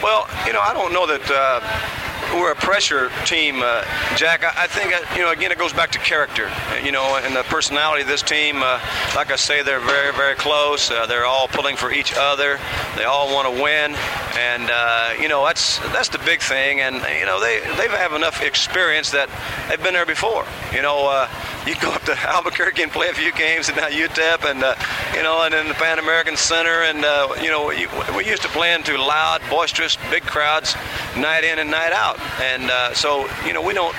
Well, 0.00 0.28
you 0.46 0.52
know, 0.52 0.60
I 0.60 0.72
don't 0.74 0.92
know 0.92 1.08
that 1.08 1.26
uh, 1.26 1.58
we're 2.34 2.52
a 2.52 2.56
pressure 2.56 3.10
team, 3.26 3.60
uh, 3.62 3.84
Jack. 4.16 4.44
I, 4.44 4.64
I 4.64 4.66
think, 4.66 4.94
uh, 4.94 5.00
you 5.14 5.22
know, 5.22 5.30
again, 5.30 5.52
it 5.52 5.58
goes 5.58 5.72
back 5.72 5.92
to 5.92 5.98
character, 5.98 6.50
you 6.82 6.92
know, 6.92 7.16
and 7.16 7.36
the 7.36 7.42
personality 7.44 8.02
of 8.02 8.08
this 8.08 8.22
team. 8.22 8.62
Uh, 8.62 8.80
like 9.14 9.30
I 9.30 9.36
say, 9.36 9.62
they're 9.62 9.80
very, 9.80 10.12
very 10.12 10.34
close. 10.34 10.90
Uh, 10.90 11.06
they're 11.06 11.26
all 11.26 11.48
pulling 11.48 11.76
for 11.76 11.92
each 11.92 12.14
other. 12.16 12.58
They 12.96 13.04
all 13.04 13.32
want 13.32 13.54
to 13.54 13.62
win, 13.62 13.94
and 14.36 14.70
uh, 14.70 15.14
you 15.20 15.28
know, 15.28 15.44
that's 15.44 15.78
that's 15.92 16.08
the 16.08 16.18
big 16.18 16.40
thing. 16.40 16.80
And 16.80 16.96
you 17.18 17.26
know, 17.26 17.40
they 17.40 17.60
they 17.76 17.88
have 17.88 18.12
enough 18.12 18.42
experience 18.42 19.10
that 19.10 19.28
they've 19.68 19.82
been 19.82 19.94
there 19.94 20.06
before. 20.06 20.46
You 20.72 20.82
know, 20.82 21.08
uh, 21.08 21.28
you 21.66 21.74
go 21.80 21.90
up 21.90 22.02
to 22.02 22.18
Albuquerque 22.28 22.82
and 22.82 22.92
play 22.92 23.08
a 23.08 23.14
few 23.14 23.32
games, 23.32 23.68
and 23.68 23.76
now 23.76 23.88
UTEP, 23.88 24.44
and 24.50 24.60
you 25.16 25.22
know, 25.22 25.42
and 25.42 25.52
then 25.52 25.68
the 25.68 25.74
Pan 25.74 25.98
American 25.98 26.36
Center, 26.36 26.82
and 26.82 26.98
you 27.42 27.50
know, 27.50 27.66
we, 27.66 27.86
we 28.16 28.26
used 28.26 28.42
to 28.42 28.48
play 28.48 28.72
into 28.74 28.96
loud, 28.96 29.42
boisterous, 29.50 29.96
big 30.10 30.22
crowds, 30.22 30.74
night 31.16 31.44
in 31.44 31.58
and 31.58 31.70
night 31.70 31.92
out. 31.92 32.21
And 32.40 32.70
uh, 32.70 32.94
so, 32.94 33.28
you 33.46 33.52
know, 33.52 33.62
we 33.62 33.74
don't 33.74 33.94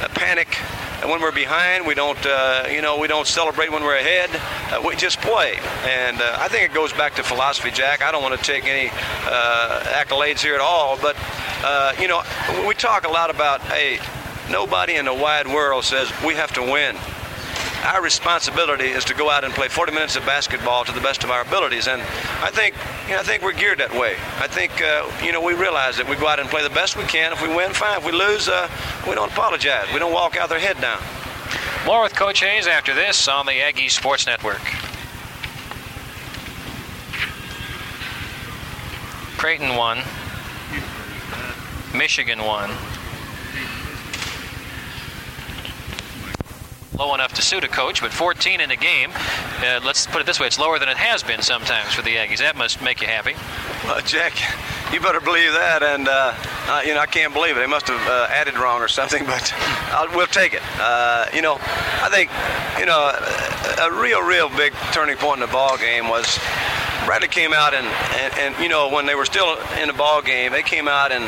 uh, 0.00 0.08
panic 0.14 0.54
when 1.04 1.20
we're 1.20 1.32
behind. 1.32 1.86
We 1.86 1.94
don't, 1.94 2.24
uh, 2.24 2.66
you 2.70 2.82
know, 2.82 2.98
we 2.98 3.08
don't 3.08 3.26
celebrate 3.26 3.72
when 3.72 3.82
we're 3.82 3.96
ahead. 3.96 4.30
Uh, 4.72 4.82
we 4.86 4.96
just 4.96 5.20
play. 5.20 5.58
And 5.84 6.20
uh, 6.20 6.36
I 6.38 6.48
think 6.48 6.70
it 6.70 6.74
goes 6.74 6.92
back 6.92 7.14
to 7.14 7.22
philosophy, 7.22 7.70
Jack. 7.70 8.02
I 8.02 8.12
don't 8.12 8.22
want 8.22 8.38
to 8.38 8.44
take 8.44 8.64
any 8.64 8.90
uh, 8.90 9.82
accolades 9.86 10.40
here 10.40 10.54
at 10.54 10.60
all, 10.60 10.98
but 11.00 11.16
you 12.00 12.08
know, 12.08 12.22
we 12.66 12.74
talk 12.74 13.04
a 13.04 13.10
lot 13.10 13.30
about, 13.30 13.60
hey, 13.62 13.98
nobody 14.50 14.96
in 14.96 15.04
the 15.04 15.14
wide 15.14 15.46
world 15.46 15.84
says 15.84 16.10
we 16.24 16.34
have 16.34 16.52
to 16.52 16.62
win 16.62 16.96
our 17.84 18.02
responsibility 18.02 18.86
is 18.86 19.04
to 19.06 19.14
go 19.14 19.30
out 19.30 19.44
and 19.44 19.54
play 19.54 19.68
40 19.68 19.92
minutes 19.92 20.16
of 20.16 20.26
basketball 20.26 20.84
to 20.84 20.92
the 20.92 21.00
best 21.00 21.24
of 21.24 21.30
our 21.30 21.42
abilities. 21.42 21.88
And 21.88 22.02
I 22.42 22.50
think, 22.50 22.74
you 23.06 23.14
know, 23.14 23.20
I 23.20 23.22
think 23.22 23.42
we're 23.42 23.52
geared 23.52 23.78
that 23.78 23.94
way. 23.94 24.16
I 24.38 24.46
think, 24.46 24.82
uh, 24.82 25.10
you 25.24 25.32
know, 25.32 25.40
we 25.40 25.54
realize 25.54 25.96
that 25.96 26.08
we 26.08 26.16
go 26.16 26.28
out 26.28 26.38
and 26.38 26.48
play 26.48 26.62
the 26.62 26.70
best 26.70 26.96
we 26.96 27.04
can. 27.04 27.32
If 27.32 27.42
we 27.42 27.48
win, 27.48 27.72
fine. 27.72 27.98
If 27.98 28.04
we 28.04 28.12
lose, 28.12 28.48
uh, 28.48 28.68
we 29.08 29.14
don't 29.14 29.30
apologize. 29.32 29.86
We 29.92 29.98
don't 29.98 30.12
walk 30.12 30.36
out 30.36 30.48
their 30.48 30.60
head 30.60 30.80
down. 30.80 31.00
More 31.86 32.02
with 32.02 32.14
Coach 32.14 32.40
Hayes 32.40 32.66
after 32.66 32.94
this 32.94 33.26
on 33.28 33.46
the 33.46 33.60
Aggie 33.60 33.88
Sports 33.88 34.26
Network. 34.26 34.60
Creighton 39.38 39.74
won. 39.74 40.02
Michigan 41.94 42.44
won. 42.44 42.70
Low 46.98 47.14
enough 47.14 47.32
to 47.34 47.42
suit 47.42 47.64
a 47.64 47.68
coach, 47.68 48.00
but 48.00 48.12
14 48.12 48.60
in 48.60 48.70
a 48.70 48.76
game. 48.76 49.10
Uh, 49.62 49.80
let's 49.84 50.06
put 50.06 50.20
it 50.20 50.26
this 50.26 50.40
way: 50.40 50.46
it's 50.46 50.58
lower 50.58 50.78
than 50.78 50.88
it 50.88 50.96
has 50.96 51.22
been 51.22 51.42
sometimes 51.42 51.94
for 51.94 52.02
the 52.02 52.16
Aggies. 52.16 52.38
That 52.38 52.56
must 52.56 52.82
make 52.82 53.00
you 53.00 53.06
happy. 53.06 53.34
Well, 53.84 54.00
Jack, 54.02 54.34
you 54.92 55.00
better 55.00 55.20
believe 55.20 55.52
that, 55.52 55.82
and 55.82 56.08
uh, 56.08 56.34
uh, 56.68 56.82
you 56.84 56.94
know 56.94 57.00
I 57.00 57.06
can't 57.06 57.32
believe 57.32 57.56
it. 57.56 57.60
They 57.60 57.66
must 57.66 57.88
have 57.88 58.08
uh, 58.08 58.26
added 58.30 58.58
wrong 58.58 58.82
or 58.82 58.88
something, 58.88 59.24
but 59.26 59.52
I'll, 59.92 60.14
we'll 60.16 60.26
take 60.26 60.54
it. 60.54 60.62
Uh, 60.78 61.26
you 61.34 61.42
know, 61.42 61.58
I 61.60 62.08
think 62.10 62.30
you 62.78 62.86
know 62.86 63.12
a 63.80 64.00
real, 64.00 64.22
real 64.22 64.48
big 64.50 64.72
turning 64.92 65.16
point 65.16 65.40
in 65.40 65.46
the 65.46 65.52
ball 65.52 65.76
game 65.78 66.08
was 66.08 66.38
Bradley 67.06 67.28
came 67.28 67.52
out 67.52 67.74
and, 67.74 67.86
and, 67.86 68.34
and, 68.38 68.62
you 68.62 68.68
know 68.68 68.88
when 68.88 69.06
they 69.06 69.14
were 69.14 69.24
still 69.24 69.58
in 69.80 69.88
the 69.88 69.94
ball 69.94 70.22
game, 70.22 70.52
they 70.52 70.62
came 70.62 70.88
out 70.88 71.12
and 71.12 71.24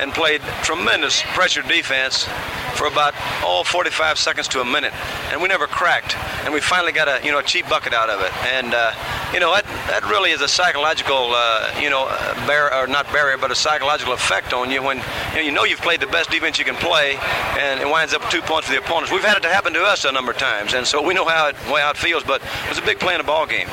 and 0.00 0.12
played 0.12 0.40
tremendous 0.62 1.22
pressure 1.34 1.62
defense 1.62 2.26
for 2.74 2.86
about 2.86 3.14
oh 3.44 3.62
45 3.64 4.18
seconds 4.18 4.48
to 4.48 4.60
a 4.60 4.64
minute, 4.64 4.92
and 5.30 5.40
we 5.40 5.48
never 5.48 5.66
cracked, 5.66 6.16
and 6.44 6.52
we 6.52 6.60
finally 6.60 6.92
got 6.92 7.08
a 7.08 7.24
you 7.24 7.30
know 7.30 7.38
a 7.38 7.42
cheap 7.42 7.68
bucket 7.68 7.92
out 7.92 8.10
of 8.10 8.20
it, 8.20 8.32
and 8.46 8.74
uh, 8.74 8.92
you 9.32 9.40
know 9.40 9.54
that 9.54 9.64
that 9.86 10.02
really 10.08 10.30
is 10.30 10.40
a 10.40 10.48
psychological 10.48 11.32
uh, 11.32 11.72
you 11.80 11.90
know 11.90 12.06
barrier 12.46 12.74
or 12.74 12.86
not 12.86 13.06
barrier, 13.12 13.38
but 13.38 13.50
a 13.50 13.54
psychological 13.54 14.12
effect 14.14 14.52
on 14.52 14.70
you 14.70 14.82
when 14.82 14.98
you 14.98 15.36
know, 15.36 15.40
you 15.40 15.52
know 15.52 15.64
you've 15.64 15.80
played 15.80 16.00
the 16.00 16.06
best 16.08 16.30
defense 16.30 16.58
you 16.58 16.64
can 16.64 16.76
play, 16.76 17.16
and 17.58 17.80
it 17.80 17.88
winds 17.88 18.14
up 18.14 18.28
two 18.30 18.42
points 18.42 18.66
for 18.66 18.74
the 18.74 18.80
opponents. 18.80 19.12
We've 19.12 19.22
had 19.22 19.36
it 19.36 19.42
to 19.42 19.48
happen 19.48 19.72
to 19.74 19.82
us 19.82 20.04
a 20.04 20.12
number 20.12 20.32
of 20.32 20.38
times, 20.38 20.74
and 20.74 20.86
so 20.86 21.02
we 21.02 21.14
know 21.14 21.26
how 21.26 21.48
it 21.48 21.56
how 21.56 21.90
it 21.90 21.96
feels, 21.96 22.24
but 22.24 22.42
it 22.42 22.68
was 22.68 22.78
a 22.78 22.82
big 22.82 22.98
play 22.98 23.14
in 23.14 23.20
a 23.20 23.24
ball 23.24 23.46
game. 23.46 23.68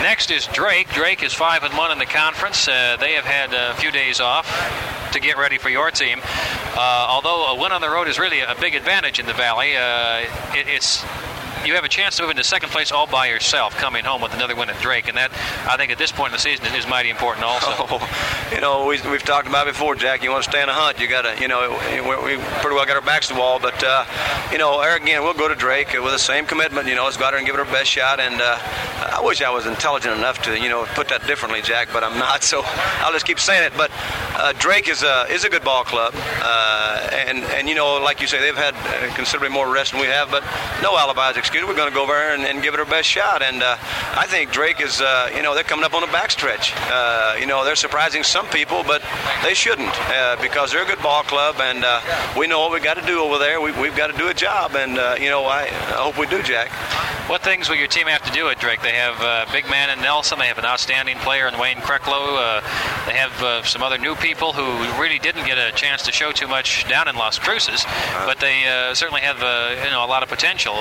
Next 0.00 0.30
is 0.32 0.46
Drake. 0.62 0.90
Drake 0.90 1.24
is 1.24 1.34
five 1.34 1.64
and 1.64 1.76
one 1.76 1.90
in 1.90 1.98
the 1.98 2.06
conference. 2.06 2.68
Uh, 2.68 2.96
they 3.00 3.14
have 3.14 3.24
had 3.24 3.52
a 3.52 3.74
few 3.74 3.90
days 3.90 4.20
off 4.20 4.46
to 5.10 5.18
get 5.18 5.36
ready 5.36 5.58
for 5.58 5.68
your 5.68 5.90
team. 5.90 6.20
Uh, 6.22 7.06
although 7.10 7.46
a 7.46 7.60
win 7.60 7.72
on 7.72 7.80
the 7.80 7.90
road 7.90 8.06
is 8.06 8.16
really 8.16 8.38
a 8.38 8.54
big 8.60 8.76
advantage 8.76 9.18
in 9.18 9.26
the 9.26 9.32
Valley, 9.32 9.76
uh, 9.76 10.20
it, 10.54 10.68
it's 10.68 11.02
you 11.64 11.74
have 11.74 11.84
a 11.84 11.88
chance 11.88 12.16
to 12.16 12.22
move 12.22 12.30
into 12.30 12.44
second 12.44 12.70
place 12.70 12.92
all 12.92 13.06
by 13.06 13.26
yourself, 13.26 13.76
coming 13.76 14.04
home 14.04 14.20
with 14.22 14.34
another 14.34 14.56
win 14.56 14.70
at 14.70 14.80
Drake, 14.80 15.08
and 15.08 15.16
that 15.16 15.32
I 15.68 15.76
think 15.76 15.92
at 15.92 15.98
this 15.98 16.12
point 16.12 16.28
in 16.28 16.32
the 16.32 16.38
season 16.38 16.66
is 16.74 16.86
mighty 16.86 17.10
important 17.10 17.44
also. 17.44 17.70
Oh, 17.92 18.48
you 18.54 18.60
know, 18.60 18.86
we, 18.86 18.96
have 18.98 19.22
talked 19.24 19.48
about 19.48 19.66
before, 19.66 19.96
Jack. 19.96 20.22
You 20.22 20.30
want 20.30 20.44
to 20.44 20.50
stay 20.50 20.62
in 20.62 20.68
a 20.68 20.72
hunt, 20.72 21.00
you 21.00 21.08
got 21.08 21.22
to, 21.22 21.40
you 21.40 21.48
know, 21.48 21.78
we, 21.90 22.36
we, 22.36 22.42
pretty 22.60 22.76
well 22.76 22.86
got 22.86 22.96
our 22.96 23.02
backs 23.02 23.28
to 23.28 23.34
the 23.34 23.40
wall, 23.40 23.58
but 23.58 23.82
uh, 23.82 24.04
you 24.52 24.58
know, 24.58 24.80
Eric 24.80 25.02
again, 25.02 25.22
we'll 25.22 25.34
go 25.34 25.48
to 25.48 25.54
Drake 25.54 25.92
with 25.92 26.12
the 26.12 26.18
same 26.18 26.46
commitment. 26.46 26.86
You 26.86 26.94
know, 26.94 27.04
let's 27.04 27.16
go 27.16 27.24
out 27.24 27.30
there 27.30 27.38
and 27.38 27.46
give 27.46 27.54
it 27.54 27.58
our 27.58 27.72
best 27.72 27.90
shot. 27.90 28.20
And 28.20 28.40
uh, 28.40 28.58
I 28.60 29.20
wish 29.22 29.42
I 29.42 29.50
was 29.50 29.66
intelligent 29.66 30.16
enough 30.16 30.42
to, 30.42 30.58
you 30.58 30.68
know, 30.68 30.84
put 30.94 31.08
that 31.08 31.26
differently, 31.26 31.62
Jack, 31.62 31.88
but 31.92 32.04
I'm 32.04 32.18
not. 32.18 32.42
So 32.52 32.60
I'll 32.64 33.12
just 33.12 33.24
keep 33.24 33.40
saying 33.40 33.64
it. 33.64 33.72
But 33.78 33.90
uh, 34.34 34.52
Drake 34.58 34.88
is 34.88 35.02
a 35.02 35.26
is 35.30 35.44
a 35.44 35.50
good 35.50 35.64
ball 35.64 35.84
club, 35.84 36.12
uh, 36.14 37.08
and 37.12 37.38
and 37.44 37.68
you 37.68 37.74
know, 37.74 37.96
like 37.96 38.20
you 38.20 38.26
say, 38.26 38.40
they've 38.40 38.56
had 38.56 38.74
considerably 39.14 39.52
more 39.52 39.72
rest 39.72 39.92
than 39.92 40.00
we 40.00 40.06
have, 40.06 40.30
but 40.30 40.42
no 40.82 40.96
alibis 40.96 41.36
excused. 41.36 41.66
We're 41.66 41.76
going 41.76 41.88
to 41.88 41.94
go 41.94 42.02
over 42.02 42.12
there 42.12 42.34
and, 42.34 42.44
and, 42.44 42.62
give 42.62 42.74
it 42.74 42.80
our 42.80 42.86
best 42.86 43.08
shot. 43.08 43.42
And 43.42 43.62
uh, 43.62 43.76
I 44.16 44.26
think 44.26 44.52
Drake 44.52 44.80
is, 44.80 45.00
uh, 45.00 45.30
you 45.34 45.42
know, 45.42 45.54
they're 45.54 45.64
coming 45.64 45.84
up 45.84 45.94
on 45.94 46.00
the 46.00 46.06
backstretch. 46.08 46.72
Uh, 46.90 47.36
you 47.38 47.46
know, 47.46 47.64
they're 47.64 47.76
surprising 47.76 48.22
some 48.22 48.46
people, 48.48 48.82
but 48.84 49.02
they 49.42 49.54
shouldn't 49.54 49.92
uh, 50.10 50.36
because 50.40 50.72
they're 50.72 50.84
a 50.84 50.86
good 50.86 51.02
ball 51.02 51.22
club, 51.22 51.56
and 51.60 51.84
uh, 51.84 52.00
we 52.38 52.46
know 52.46 52.60
what 52.60 52.72
we 52.72 52.80
got 52.80 52.96
to 52.96 53.06
do 53.06 53.20
over 53.20 53.38
there. 53.38 53.60
We, 53.60 53.72
have 53.72 53.96
got 53.96 54.10
to 54.10 54.16
do 54.16 54.28
a 54.28 54.34
job, 54.34 54.74
and 54.74 54.98
uh, 54.98 55.16
you 55.18 55.28
know, 55.28 55.44
I, 55.44 55.62
I, 55.62 56.02
hope 56.02 56.18
we 56.18 56.26
do, 56.26 56.42
Jack. 56.42 56.70
What 57.32 57.40
things 57.40 57.70
will 57.70 57.76
your 57.76 57.88
team 57.88 58.08
have 58.08 58.22
to 58.24 58.30
do 58.30 58.50
at 58.50 58.60
Drake? 58.60 58.82
They 58.82 58.92
have 58.92 59.48
big 59.52 59.64
man 59.70 59.88
in 59.88 60.02
Nelson. 60.02 60.38
They 60.38 60.48
have 60.48 60.58
an 60.58 60.66
outstanding 60.66 61.16
player 61.16 61.48
in 61.48 61.58
Wayne 61.58 61.78
Kreklow. 61.78 62.60
they 63.06 63.14
have 63.14 63.66
some 63.66 63.82
other 63.82 63.96
new 63.96 64.14
people 64.16 64.52
who 64.52 65.00
really 65.00 65.18
didn't 65.18 65.46
get 65.46 65.56
a 65.56 65.72
chance 65.72 66.02
to 66.02 66.12
show 66.12 66.30
too 66.30 66.46
much 66.46 66.86
down 66.90 67.08
in 67.08 67.16
Las 67.16 67.38
Cruces, 67.38 67.86
but 68.26 68.38
they 68.38 68.64
certainly 68.92 69.22
have 69.22 69.38
you 69.82 69.90
know 69.90 70.04
a 70.04 70.10
lot 70.12 70.22
of 70.22 70.28
potential. 70.28 70.74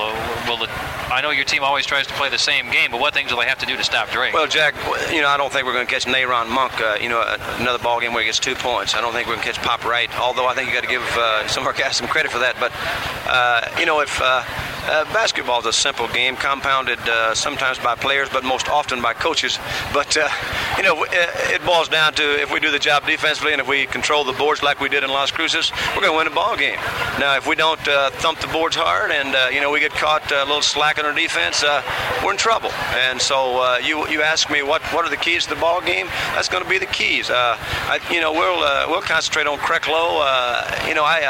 Will 0.45 0.57
the 0.57 0.67
I 1.11 1.19
know 1.19 1.31
your 1.31 1.43
team 1.43 1.61
always 1.61 1.85
tries 1.85 2.07
to 2.07 2.13
play 2.13 2.29
the 2.29 2.37
same 2.37 2.71
game, 2.71 2.89
but 2.89 3.01
what 3.01 3.13
things 3.13 3.31
will 3.31 3.39
they 3.39 3.45
have 3.45 3.59
to 3.59 3.65
do 3.65 3.75
to 3.75 3.83
stop 3.83 4.09
Drake? 4.11 4.33
Well, 4.33 4.47
Jack, 4.47 4.75
you 5.11 5.21
know, 5.21 5.27
I 5.27 5.35
don't 5.35 5.51
think 5.51 5.65
we're 5.65 5.73
going 5.73 5.85
to 5.85 5.91
catch 5.91 6.05
Nayron 6.05 6.47
Monk, 6.47 6.79
uh, 6.79 6.97
you 7.01 7.09
know, 7.09 7.21
another 7.59 7.79
ball 7.79 7.99
game 7.99 8.13
where 8.13 8.21
he 8.21 8.27
gets 8.27 8.39
two 8.39 8.55
points. 8.55 8.95
I 8.95 9.01
don't 9.01 9.11
think 9.11 9.27
we're 9.27 9.35
going 9.35 9.45
to 9.45 9.51
catch 9.51 9.61
Pop 9.61 9.83
Wright, 9.83 10.09
although 10.17 10.47
I 10.47 10.53
think 10.53 10.69
you 10.69 10.73
got 10.73 10.83
to 10.83 10.89
give 10.89 11.03
uh, 11.17 11.47
some 11.49 11.63
of 11.63 11.67
our 11.67 11.73
guys 11.73 11.97
some 11.97 12.07
credit 12.07 12.31
for 12.31 12.39
that. 12.39 12.55
But, 12.61 12.71
uh, 13.27 13.77
you 13.77 13.85
know, 13.85 13.99
if 13.99 14.21
uh, 14.21 14.41
uh, 14.87 15.03
basketball 15.13 15.59
is 15.59 15.65
a 15.65 15.73
simple 15.73 16.07
game, 16.07 16.37
compounded 16.41 16.99
uh, 17.07 17.35
sometimes 17.35 17.77
by 17.79 17.95
players, 17.95 18.27
but 18.29 18.43
most 18.43 18.67
often 18.67 19.01
by 19.01 19.13
coaches. 19.13 19.59
But, 19.93 20.15
you 20.77 20.83
know, 20.83 21.05
it 21.07 21.63
boils 21.65 21.87
down 21.87 22.13
to 22.15 22.41
if 22.41 22.51
we 22.51 22.59
do 22.59 22.71
the 22.71 22.79
job 22.79 23.05
defensively 23.05 23.53
and 23.53 23.61
if 23.61 23.67
we 23.67 23.85
control 23.85 24.23
the 24.23 24.33
boards 24.33 24.63
like 24.63 24.79
we 24.79 24.89
did 24.89 25.03
in 25.03 25.09
Las 25.09 25.31
Cruces, 25.31 25.71
we're 25.95 26.01
going 26.01 26.13
to 26.13 26.17
win 26.17 26.27
a 26.27 26.35
ball 26.35 26.57
game. 26.57 26.79
Now, 27.19 27.37
if 27.37 27.47
we 27.47 27.55
don't 27.55 27.79
thump 28.23 28.39
the 28.39 28.47
boards 28.47 28.75
hard 28.75 29.11
and, 29.11 29.53
you 29.53 29.61
know, 29.61 29.71
we 29.71 29.79
get 29.79 29.91
caught 29.91 30.29
a 30.31 30.43
little 30.45 30.61
slack 30.61 30.97
in 30.97 31.05
our 31.05 31.13
defense, 31.13 31.63
uh, 31.63 31.81
we're 32.23 32.31
in 32.31 32.37
trouble. 32.37 32.71
And 32.93 33.21
so 33.21 33.61
uh, 33.61 33.77
you 33.83 34.07
you 34.07 34.21
ask 34.21 34.49
me 34.49 34.63
what 34.63 34.81
what 34.93 35.05
are 35.05 35.09
the 35.09 35.17
keys 35.17 35.43
to 35.43 35.49
the 35.55 35.61
ball 35.61 35.81
game? 35.81 36.07
That's 36.33 36.49
going 36.49 36.63
to 36.63 36.69
be 36.69 36.79
the 36.79 36.87
keys. 36.87 37.29
Uh, 37.29 37.57
I, 37.59 37.99
you 38.11 38.21
know, 38.21 38.31
we'll 38.31 38.63
uh, 38.63 38.85
we'll 38.87 39.01
concentrate 39.01 39.47
on. 39.47 39.59
Uh, 39.61 40.85
you 40.87 40.95
know, 40.95 41.03
I 41.03 41.21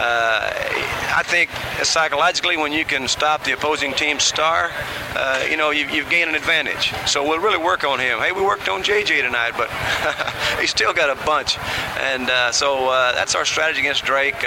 I 0.00 1.22
think 1.24 1.50
psychologically 1.84 2.56
when 2.56 2.72
you 2.72 2.84
can 2.84 3.08
stop 3.08 3.44
the 3.44 3.52
opposing 3.52 3.92
team's 3.94 4.27
star, 4.28 4.70
uh, 5.14 5.44
you 5.50 5.56
know, 5.56 5.70
you, 5.70 5.88
you've 5.88 6.08
gained 6.10 6.30
an 6.30 6.36
advantage. 6.36 6.92
So 7.06 7.26
we'll 7.26 7.40
really 7.40 7.58
work 7.58 7.84
on 7.84 7.98
him. 7.98 8.18
Hey, 8.18 8.32
we 8.32 8.42
worked 8.42 8.68
on 8.68 8.82
JJ 8.82 9.22
tonight, 9.22 9.52
but 9.56 9.70
he's 10.60 10.70
still 10.70 10.92
got 10.92 11.10
a 11.10 11.24
bunch. 11.24 11.58
And 11.98 12.30
uh, 12.30 12.52
so 12.52 12.88
uh, 12.88 13.12
that's 13.12 13.34
our 13.34 13.44
strategy 13.44 13.80
against 13.80 14.04
Drake. 14.04 14.42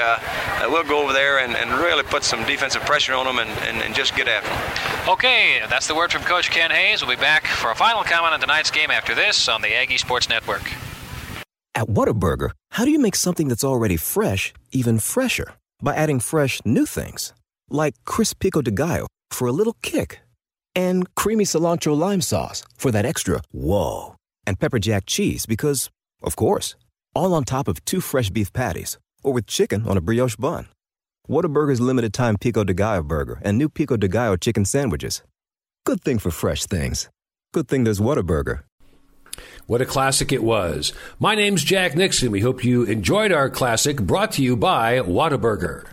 we'll 0.62 0.84
go 0.84 1.03
over 1.03 1.14
there 1.14 1.40
and, 1.40 1.56
and 1.56 1.72
really 1.72 2.03
put 2.03 2.24
some 2.24 2.45
defensive 2.45 2.84
pressure 2.84 3.14
on 3.14 3.28
him 3.28 3.40
and, 3.40 3.49
and, 3.68 3.82
and 3.82 3.95
just 3.95 4.16
get 4.16 4.28
after 4.28 4.49
him. 4.49 5.14
Okay, 5.14 5.62
that's 5.70 5.88
the 5.88 5.95
word 5.95 6.12
from 6.12 6.22
Coach 6.24 6.52
Ken 6.52 6.72
Hayes. 6.72 7.02
We'll 7.02 7.16
be 7.16 7.22
back 7.22 7.48
for 7.48 7.72
a 7.72 7.76
final 7.76 8.03
comment 8.03 8.34
on 8.34 8.40
tonight's 8.40 8.72
game 8.72 8.91
after 8.91 9.16
this 9.16 9.49
on 9.49 9.62
the 9.62 9.74
Aggie 9.76 9.98
Sports 9.98 10.30
Network. 10.30 10.72
At 11.74 11.88
Whataburger, 11.88 12.52
how 12.72 12.86
do 12.86 12.91
you 12.91 12.99
make 12.99 13.16
something 13.16 13.48
that's 13.48 13.64
already 13.64 13.98
fresh 13.98 14.53
even 14.72 14.99
fresher? 14.99 15.53
By 15.82 15.95
adding 15.95 16.20
fresh 16.20 16.62
new 16.66 16.86
things, 16.86 17.34
like 17.70 17.95
crisp 18.06 18.40
pico 18.40 18.62
de 18.62 18.72
gallo 18.72 19.08
for 19.34 19.48
a 19.48 19.52
little 19.52 19.76
kick, 19.82 20.22
and 20.76 21.14
creamy 21.16 21.45
cilantro 21.45 21.98
lime 21.98 22.22
sauce 22.22 22.64
for 22.78 22.91
that 22.91 23.06
extra 23.06 23.41
whoa, 23.52 24.16
and 24.45 24.60
pepper 24.60 24.80
jack 24.80 25.06
cheese 25.06 25.45
because, 25.45 25.90
of 26.22 26.36
course, 26.36 26.76
all 27.16 27.34
on 27.34 27.44
top 27.44 27.68
of 27.68 27.84
two 27.86 28.02
fresh 28.02 28.30
beef 28.30 28.53
patties, 28.53 28.98
or 29.24 29.34
with 29.34 29.48
chicken 29.48 29.88
on 29.88 29.98
a 29.98 30.02
brioche 30.02 30.36
bun. 30.36 30.68
Whataburger's 31.30 31.82
limited 31.82 32.14
time 32.14 32.38
Pico 32.38 32.64
de 32.64 32.74
Gallo 32.74 33.03
burger 33.03 33.40
and 33.44 33.58
new 33.58 33.70
Pico 33.70 33.95
de 33.98 34.08
Gallo 34.08 34.36
chicken 34.36 34.66
sandwiches. 34.66 35.22
Good 35.86 36.02
thing 36.02 36.20
for 36.20 36.32
fresh 36.32 36.66
things. 36.66 37.10
Good 37.53 37.68
thing 37.68 37.84
there's 37.84 37.99
Whataburger. 37.99 38.64
What 39.68 39.82
a 39.82 39.86
classic 39.86 40.32
it 40.32 40.44
was. 40.44 40.94
My 41.20 41.36
name's 41.36 41.64
Jack 41.64 41.95
Nixon. 41.95 42.32
We 42.32 42.41
hope 42.41 42.66
you 42.66 42.84
enjoyed 42.84 43.32
our 43.32 43.49
classic 43.49 44.02
brought 44.02 44.34
to 44.34 44.44
you 44.44 44.58
by 44.58 44.99
Whataburger. 44.99 45.88